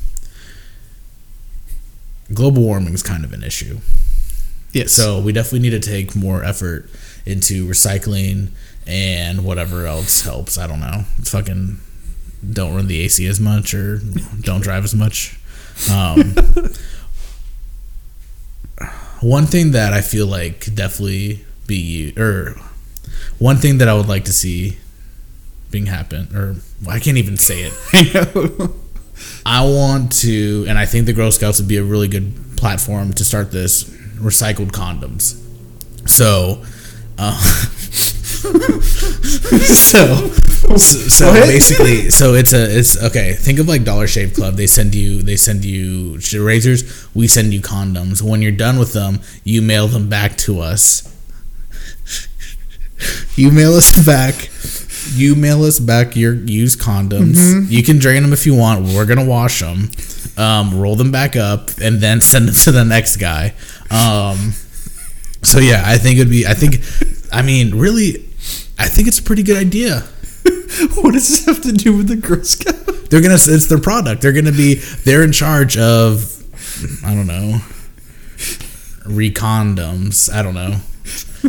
global 2.33 2.63
warming 2.63 2.93
is 2.93 3.03
kind 3.03 3.23
of 3.23 3.33
an 3.33 3.43
issue. 3.43 3.79
Yes. 4.73 4.91
So 4.91 5.19
we 5.19 5.31
definitely 5.31 5.69
need 5.69 5.81
to 5.81 5.89
take 5.89 6.15
more 6.15 6.43
effort 6.43 6.89
into 7.25 7.67
recycling 7.67 8.49
and 8.85 9.43
whatever 9.43 9.85
else 9.85 10.21
helps. 10.21 10.57
I 10.57 10.67
don't 10.67 10.79
know. 10.79 11.05
It's 11.17 11.31
fucking 11.31 11.79
don't 12.51 12.75
run 12.75 12.87
the 12.87 13.01
AC 13.01 13.25
as 13.27 13.39
much 13.39 13.73
or 13.73 13.99
don't 14.41 14.61
drive 14.61 14.83
as 14.83 14.93
much. 14.93 15.39
Um, 15.91 16.35
one 19.21 19.45
thing 19.45 19.71
that 19.71 19.93
I 19.93 20.01
feel 20.01 20.27
like 20.27 20.61
could 20.61 20.75
definitely 20.75 21.45
be 21.65 22.13
or 22.17 22.55
one 23.39 23.57
thing 23.57 23.79
that 23.79 23.87
I 23.87 23.93
would 23.93 24.07
like 24.07 24.25
to 24.25 24.33
see 24.33 24.77
being 25.71 25.87
happen 25.87 26.35
or 26.35 26.55
I 26.89 26.99
can't 26.99 27.17
even 27.17 27.37
say 27.37 27.63
it. 27.63 27.73
I 27.93 28.13
know. 28.13 28.75
I 29.45 29.65
want 29.65 30.11
to, 30.21 30.65
and 30.67 30.77
I 30.77 30.85
think 30.85 31.05
the 31.05 31.13
Girl 31.13 31.31
Scouts 31.31 31.59
would 31.59 31.67
be 31.67 31.77
a 31.77 31.83
really 31.83 32.07
good 32.07 32.33
platform 32.57 33.13
to 33.13 33.25
start 33.25 33.51
this 33.51 33.83
recycled 34.19 34.71
condoms. 34.71 35.43
So, 36.07 36.63
uh, 37.17 37.37
so, 38.37 40.29
so, 40.77 40.77
so 40.77 41.33
basically, 41.33 42.09
so 42.11 42.35
it's 42.35 42.53
a 42.53 42.77
it's 42.77 43.01
okay. 43.05 43.33
Think 43.33 43.59
of 43.59 43.67
like 43.67 43.83
Dollar 43.83 44.07
Shave 44.07 44.33
Club. 44.33 44.55
They 44.55 44.67
send 44.67 44.93
you 44.93 45.23
they 45.23 45.37
send 45.37 45.65
you 45.65 46.19
razors. 46.33 47.07
We 47.15 47.27
send 47.27 47.53
you 47.53 47.61
condoms. 47.61 48.21
When 48.21 48.41
you're 48.41 48.51
done 48.51 48.77
with 48.77 48.93
them, 48.93 49.21
you 49.43 49.61
mail 49.61 49.87
them 49.87 50.07
back 50.09 50.37
to 50.39 50.59
us. 50.59 51.13
You 53.35 53.51
mail 53.51 53.73
us 53.73 54.05
back. 54.05 54.49
You 55.13 55.35
mail 55.35 55.63
us 55.63 55.79
back 55.79 56.15
your 56.15 56.33
used 56.33 56.79
condoms. 56.79 57.69
You 57.69 57.83
can 57.83 57.99
drain 57.99 58.23
them 58.23 58.33
if 58.33 58.45
you 58.45 58.55
want. 58.55 58.85
We're 58.85 59.05
gonna 59.05 59.25
wash 59.25 59.59
them, 59.59 59.89
um, 60.37 60.79
roll 60.79 60.95
them 60.95 61.11
back 61.11 61.35
up, 61.35 61.69
and 61.81 61.99
then 61.99 62.21
send 62.21 62.47
them 62.47 62.55
to 62.63 62.71
the 62.71 62.85
next 62.85 63.17
guy. 63.17 63.53
Um, 63.89 64.53
so 65.43 65.59
yeah, 65.59 65.83
I 65.85 65.97
think 65.97 66.19
it'd 66.19 66.29
be. 66.29 66.45
I 66.45 66.53
think, 66.53 66.81
I 67.31 67.41
mean, 67.41 67.75
really, 67.75 68.25
I 68.77 68.87
think 68.87 69.07
it's 69.07 69.19
a 69.19 69.23
pretty 69.23 69.43
good 69.43 69.57
idea. 69.57 69.99
what 71.01 71.13
does 71.13 71.29
this 71.29 71.45
have 71.45 71.61
to 71.63 71.71
do 71.71 71.95
with 71.97 72.07
the 72.07 72.15
Girl 72.15 72.43
Scout? 72.43 72.75
They're 73.09 73.21
gonna. 73.21 73.35
It's 73.35 73.67
their 73.67 73.79
product. 73.79 74.21
They're 74.21 74.33
gonna 74.33 74.51
be. 74.51 74.75
They're 74.75 75.23
in 75.23 75.31
charge 75.31 75.77
of. 75.77 76.33
I 77.05 77.13
don't 77.15 77.27
know. 77.27 77.61
Recondoms. 79.05 80.31
I 80.33 80.43
don't 80.43 80.53
know. 80.53 80.77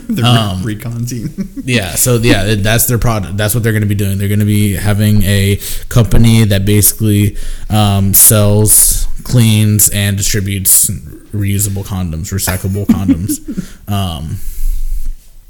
the 0.08 0.22
Um, 0.24 0.62
recon 0.62 1.04
team. 1.06 1.30
Yeah, 1.64 1.94
so 1.96 2.16
yeah, 2.16 2.54
that's 2.56 2.86
their 2.86 2.98
product. 2.98 3.36
That's 3.36 3.54
what 3.54 3.62
they're 3.62 3.72
going 3.72 3.82
to 3.82 3.88
be 3.88 3.94
doing. 3.94 4.18
They're 4.18 4.28
going 4.28 4.38
to 4.40 4.46
be 4.46 4.74
having 4.74 5.22
a 5.24 5.58
company 5.88 6.44
that 6.44 6.64
basically 6.64 7.36
um, 7.68 8.14
sells, 8.14 9.06
cleans, 9.24 9.90
and 9.90 10.16
distributes 10.16 10.88
reusable 11.32 11.84
condoms, 11.84 12.32
recyclable 12.32 12.86
condoms. 12.86 13.40
Um, 13.88 14.36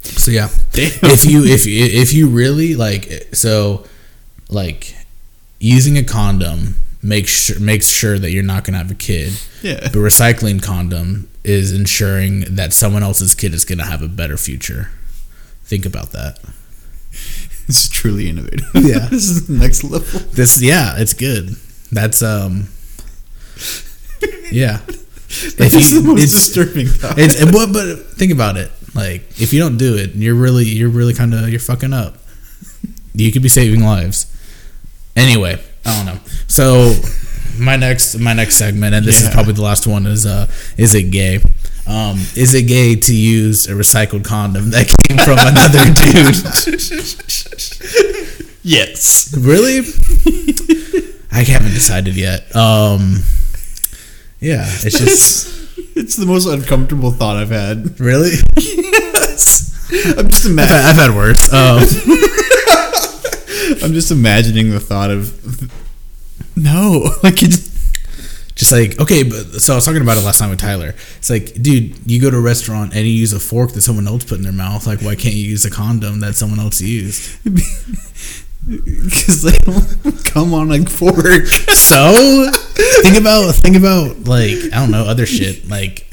so 0.03 0.31
yeah, 0.31 0.47
if 0.73 1.25
you 1.25 1.43
if 1.43 1.65
you- 1.65 1.85
if 2.01 2.13
you 2.13 2.29
really 2.29 2.75
like, 2.75 3.27
so 3.33 3.85
like 4.49 4.95
using 5.59 5.97
a 5.97 6.03
condom 6.03 6.75
makes 7.01 7.31
sure 7.31 7.59
makes 7.59 7.87
sure 7.87 8.19
that 8.19 8.31
you're 8.31 8.43
not 8.43 8.63
going 8.63 8.73
to 8.73 8.79
have 8.79 8.91
a 8.91 8.95
kid. 8.95 9.33
Yeah. 9.61 9.79
But 9.81 9.95
recycling 9.95 10.61
condom 10.61 11.29
is 11.43 11.71
ensuring 11.71 12.55
that 12.55 12.73
someone 12.73 13.03
else's 13.03 13.33
kid 13.33 13.53
is 13.53 13.65
going 13.65 13.79
to 13.79 13.85
have 13.85 14.01
a 14.01 14.07
better 14.07 14.37
future. 14.37 14.89
Think 15.63 15.85
about 15.85 16.11
that. 16.11 16.39
Is 17.67 17.87
truly 17.87 18.27
innovative. 18.27 18.67
Yeah. 18.73 19.07
this 19.11 19.29
is 19.29 19.45
the 19.45 19.53
next 19.53 19.83
level. 19.83 20.21
This, 20.31 20.59
yeah, 20.59 20.95
it's 20.97 21.13
good. 21.13 21.49
That's 21.91 22.23
um, 22.23 22.67
yeah. 24.51 24.79
That's 25.57 25.91
the 25.91 26.01
most 26.03 26.23
it's, 26.23 26.33
disturbing 26.33 26.87
thought. 26.87 27.19
it's 27.19 27.39
but, 27.51 27.71
but 27.71 28.17
think 28.17 28.31
about 28.31 28.57
it. 28.57 28.71
Like 28.95 29.39
if 29.39 29.53
you 29.53 29.59
don't 29.59 29.77
do 29.77 29.95
it, 29.95 30.15
you're 30.15 30.33
really 30.33 30.65
you're 30.65 30.89
really 30.89 31.13
kind 31.13 31.35
of 31.35 31.49
you're 31.49 31.59
fucking 31.59 31.93
up. 31.93 32.17
You 33.13 33.31
could 33.31 33.43
be 33.43 33.49
saving 33.49 33.83
lives. 33.83 34.25
Anyway, 35.15 35.61
I 35.85 35.95
don't 35.97 36.05
know. 36.15 36.19
So 36.47 36.93
my 37.59 37.75
next 37.75 38.17
my 38.19 38.33
next 38.33 38.55
segment, 38.57 38.93
and 38.95 39.05
this 39.05 39.21
is 39.21 39.29
probably 39.29 39.53
the 39.53 39.61
last 39.61 39.87
one, 39.87 40.05
is 40.05 40.25
uh, 40.25 40.47
is 40.77 40.93
it 40.95 41.11
gay? 41.11 41.39
Um, 41.87 42.17
is 42.35 42.53
it 42.53 42.63
gay 42.67 42.95
to 42.95 43.15
use 43.15 43.67
a 43.67 43.71
recycled 43.73 44.23
condom 44.23 44.69
that 44.71 44.87
came 45.07 45.17
from 45.17 45.39
another 45.39 45.83
dude? 45.93 46.35
yes. 48.63 49.35
Really? 49.37 49.79
I 51.31 51.43
haven't 51.43 51.71
decided 51.73 52.15
yet. 52.15 52.55
Um, 52.55 53.23
yeah, 54.39 54.65
it's 54.67 54.97
just 54.99 55.55
It's 55.95 56.15
the 56.15 56.25
most 56.25 56.45
uncomfortable 56.47 57.11
thought 57.11 57.35
I've 57.37 57.49
had. 57.49 57.99
really. 57.99 58.31
yes. 58.57 59.73
I'm 60.17 60.29
just 60.29 60.45
I've 60.45 60.51
imagining. 60.51 60.81
had, 60.81 60.89
I've 60.91 60.95
had 60.95 61.15
worse. 61.15 61.51
Um, 61.51 61.79
I'm 63.83 63.93
just 63.93 64.11
imagining 64.11 64.71
the 64.71 64.79
thought 64.79 65.11
of 65.11 65.71
no, 66.55 67.09
like 67.23 67.41
it's 67.41 67.69
just 68.55 68.71
like 68.71 68.99
okay, 68.99 69.23
but 69.23 69.61
so 69.61 69.73
I 69.73 69.75
was 69.77 69.85
talking 69.85 70.01
about 70.01 70.17
it 70.17 70.23
last 70.25 70.39
time 70.39 70.49
with 70.49 70.59
Tyler. 70.59 70.95
It's 71.17 71.29
like, 71.29 71.53
dude, 71.61 72.09
you 72.09 72.21
go 72.21 72.29
to 72.29 72.37
a 72.37 72.41
restaurant 72.41 72.93
and 72.93 73.07
you 73.07 73.13
use 73.13 73.33
a 73.33 73.39
fork 73.39 73.71
that 73.71 73.81
someone 73.81 74.07
else 74.07 74.25
put 74.25 74.37
in 74.37 74.43
their 74.43 74.51
mouth. 74.51 74.85
Like, 74.85 75.01
why 75.01 75.15
can't 75.15 75.35
you 75.35 75.49
use 75.49 75.65
a 75.65 75.69
condom 75.71 76.19
that 76.19 76.35
someone 76.35 76.59
else 76.59 76.81
used? 76.81 77.39
because 78.67 79.41
they 79.43 79.57
don't 79.59 80.25
come 80.25 80.53
on 80.53 80.71
a 80.71 80.85
fork. 80.85 81.45
So 81.45 82.51
think 83.01 83.17
about 83.17 83.55
think 83.55 83.77
about 83.77 84.25
like 84.25 84.57
I 84.73 84.79
don't 84.79 84.91
know 84.91 85.05
other 85.05 85.25
shit 85.25 85.67
like 85.69 86.07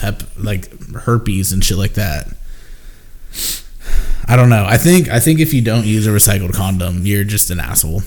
hep, 0.00 0.22
like 0.36 0.68
herpes 0.94 1.52
and 1.52 1.64
shit 1.64 1.78
like 1.78 1.94
that. 1.94 2.28
I 4.26 4.36
don't 4.36 4.48
know. 4.48 4.64
I 4.66 4.78
think 4.78 5.08
I 5.08 5.20
think 5.20 5.40
if 5.40 5.52
you 5.52 5.60
don't 5.60 5.84
use 5.84 6.06
a 6.06 6.10
recycled 6.10 6.54
condom, 6.54 7.06
you're 7.06 7.24
just 7.24 7.50
an 7.50 7.60
asshole. 7.60 8.00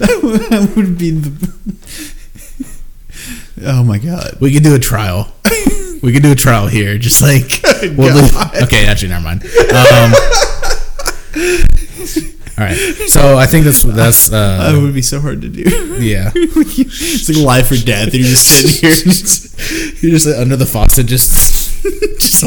that, 0.00 0.20
would, 0.22 0.40
that 0.50 0.76
would 0.76 0.98
be 0.98 1.10
the. 1.12 1.50
Oh 3.62 3.84
my 3.84 3.98
god! 3.98 4.38
We 4.40 4.54
could 4.54 4.62
do 4.62 4.74
a 4.74 4.78
trial. 4.78 5.30
we 6.02 6.14
could 6.14 6.22
do 6.22 6.32
a 6.32 6.36
trial 6.36 6.66
here, 6.66 6.96
just 6.96 7.20
like 7.20 7.60
we'll 7.94 8.14
leave- 8.14 8.34
okay. 8.62 8.86
Actually, 8.86 9.10
never 9.10 9.22
mind. 9.24 9.42
Um, 9.44 10.12
all 12.56 12.64
right. 12.64 12.76
So 13.08 13.36
I 13.36 13.44
think 13.46 13.66
that's 13.66 13.82
that's 13.82 14.28
That 14.30 14.74
uh, 14.74 14.80
would 14.80 14.94
be 14.94 15.02
so 15.02 15.20
hard 15.20 15.42
to 15.42 15.48
do. 15.50 15.62
yeah. 16.02 16.30
it's 16.34 17.28
like 17.28 17.36
life 17.44 17.70
or 17.70 17.76
death, 17.76 18.04
and 18.06 18.14
you're 18.14 18.24
just 18.28 18.46
sitting 18.48 18.80
here. 18.80 18.94
You're 20.00 20.12
just 20.18 20.26
under 20.26 20.56
the 20.56 20.64
faucet, 20.66 21.06
just, 21.06 21.59
just. 22.18 22.44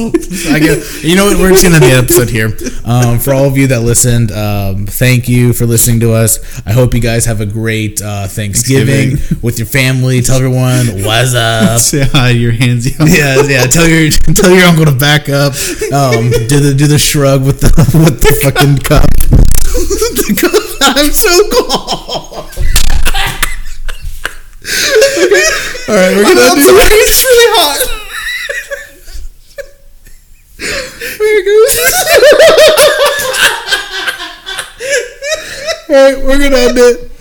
I 0.48 0.60
guess, 0.60 1.04
you 1.04 1.16
know 1.16 1.26
what? 1.26 1.38
We're 1.38 1.50
just 1.50 1.64
gonna 1.64 1.76
end 1.76 1.86
the 1.86 1.98
episode 1.98 2.30
here. 2.30 2.50
Um, 2.86 3.20
for 3.20 3.34
all 3.34 3.46
of 3.46 3.58
you 3.58 3.68
that 3.68 3.82
listened, 3.82 4.32
um, 4.32 4.86
thank 4.86 5.28
you 5.30 5.54
for 5.54 5.66
listening 5.66 6.00
to 6.02 6.14
us. 6.14 6.40
I 6.66 6.72
hope 6.72 6.94
you 6.94 7.00
guys 7.00 7.26
have 7.26 7.42
a 7.42 7.46
great 7.46 8.02
uh, 8.02 8.28
Thanksgiving, 8.28 9.18
with 9.42 9.60
your 9.60 9.68
family. 9.68 10.22
Tell 10.22 10.38
everyone 10.38 11.04
what's 11.04 11.34
up. 11.34 11.80
Say 11.82 12.04
hi 12.04 12.34
to 12.34 12.38
your 12.38 12.52
hands. 12.52 12.88
Yeah, 13.00 13.44
yeah. 13.44 13.66
Tell 13.68 13.88
your 13.88 14.10
tell 14.12 14.52
your 14.52 14.66
uncle 14.66 14.86
to 14.86 14.92
back 14.92 15.30
up. 15.30 15.54
Um, 15.94 16.32
do 16.48 16.60
the 16.60 16.74
do 16.78 16.88
the 16.88 16.98
shrug 16.98 17.44
with 17.46 17.62
the 17.62 17.70
with 17.94 18.22
the 18.22 18.34
fucking 18.44 18.80
cup. 18.80 19.10
The 19.74 20.36
cup. 20.40 20.54
I'm 20.82 21.12
so 21.12 21.30
cold. 21.50 22.50
All 25.90 25.96
right, 25.96 26.16
we're 26.16 26.24
gonna 26.24 26.56
do. 26.56 26.62
It's 26.62 27.24
really 27.24 27.50
hot. 27.58 28.03
All 30.60 30.66
right, 35.90 36.18
we're 36.24 36.38
gonna 36.38 36.58
end 36.58 36.78
it. 36.78 37.13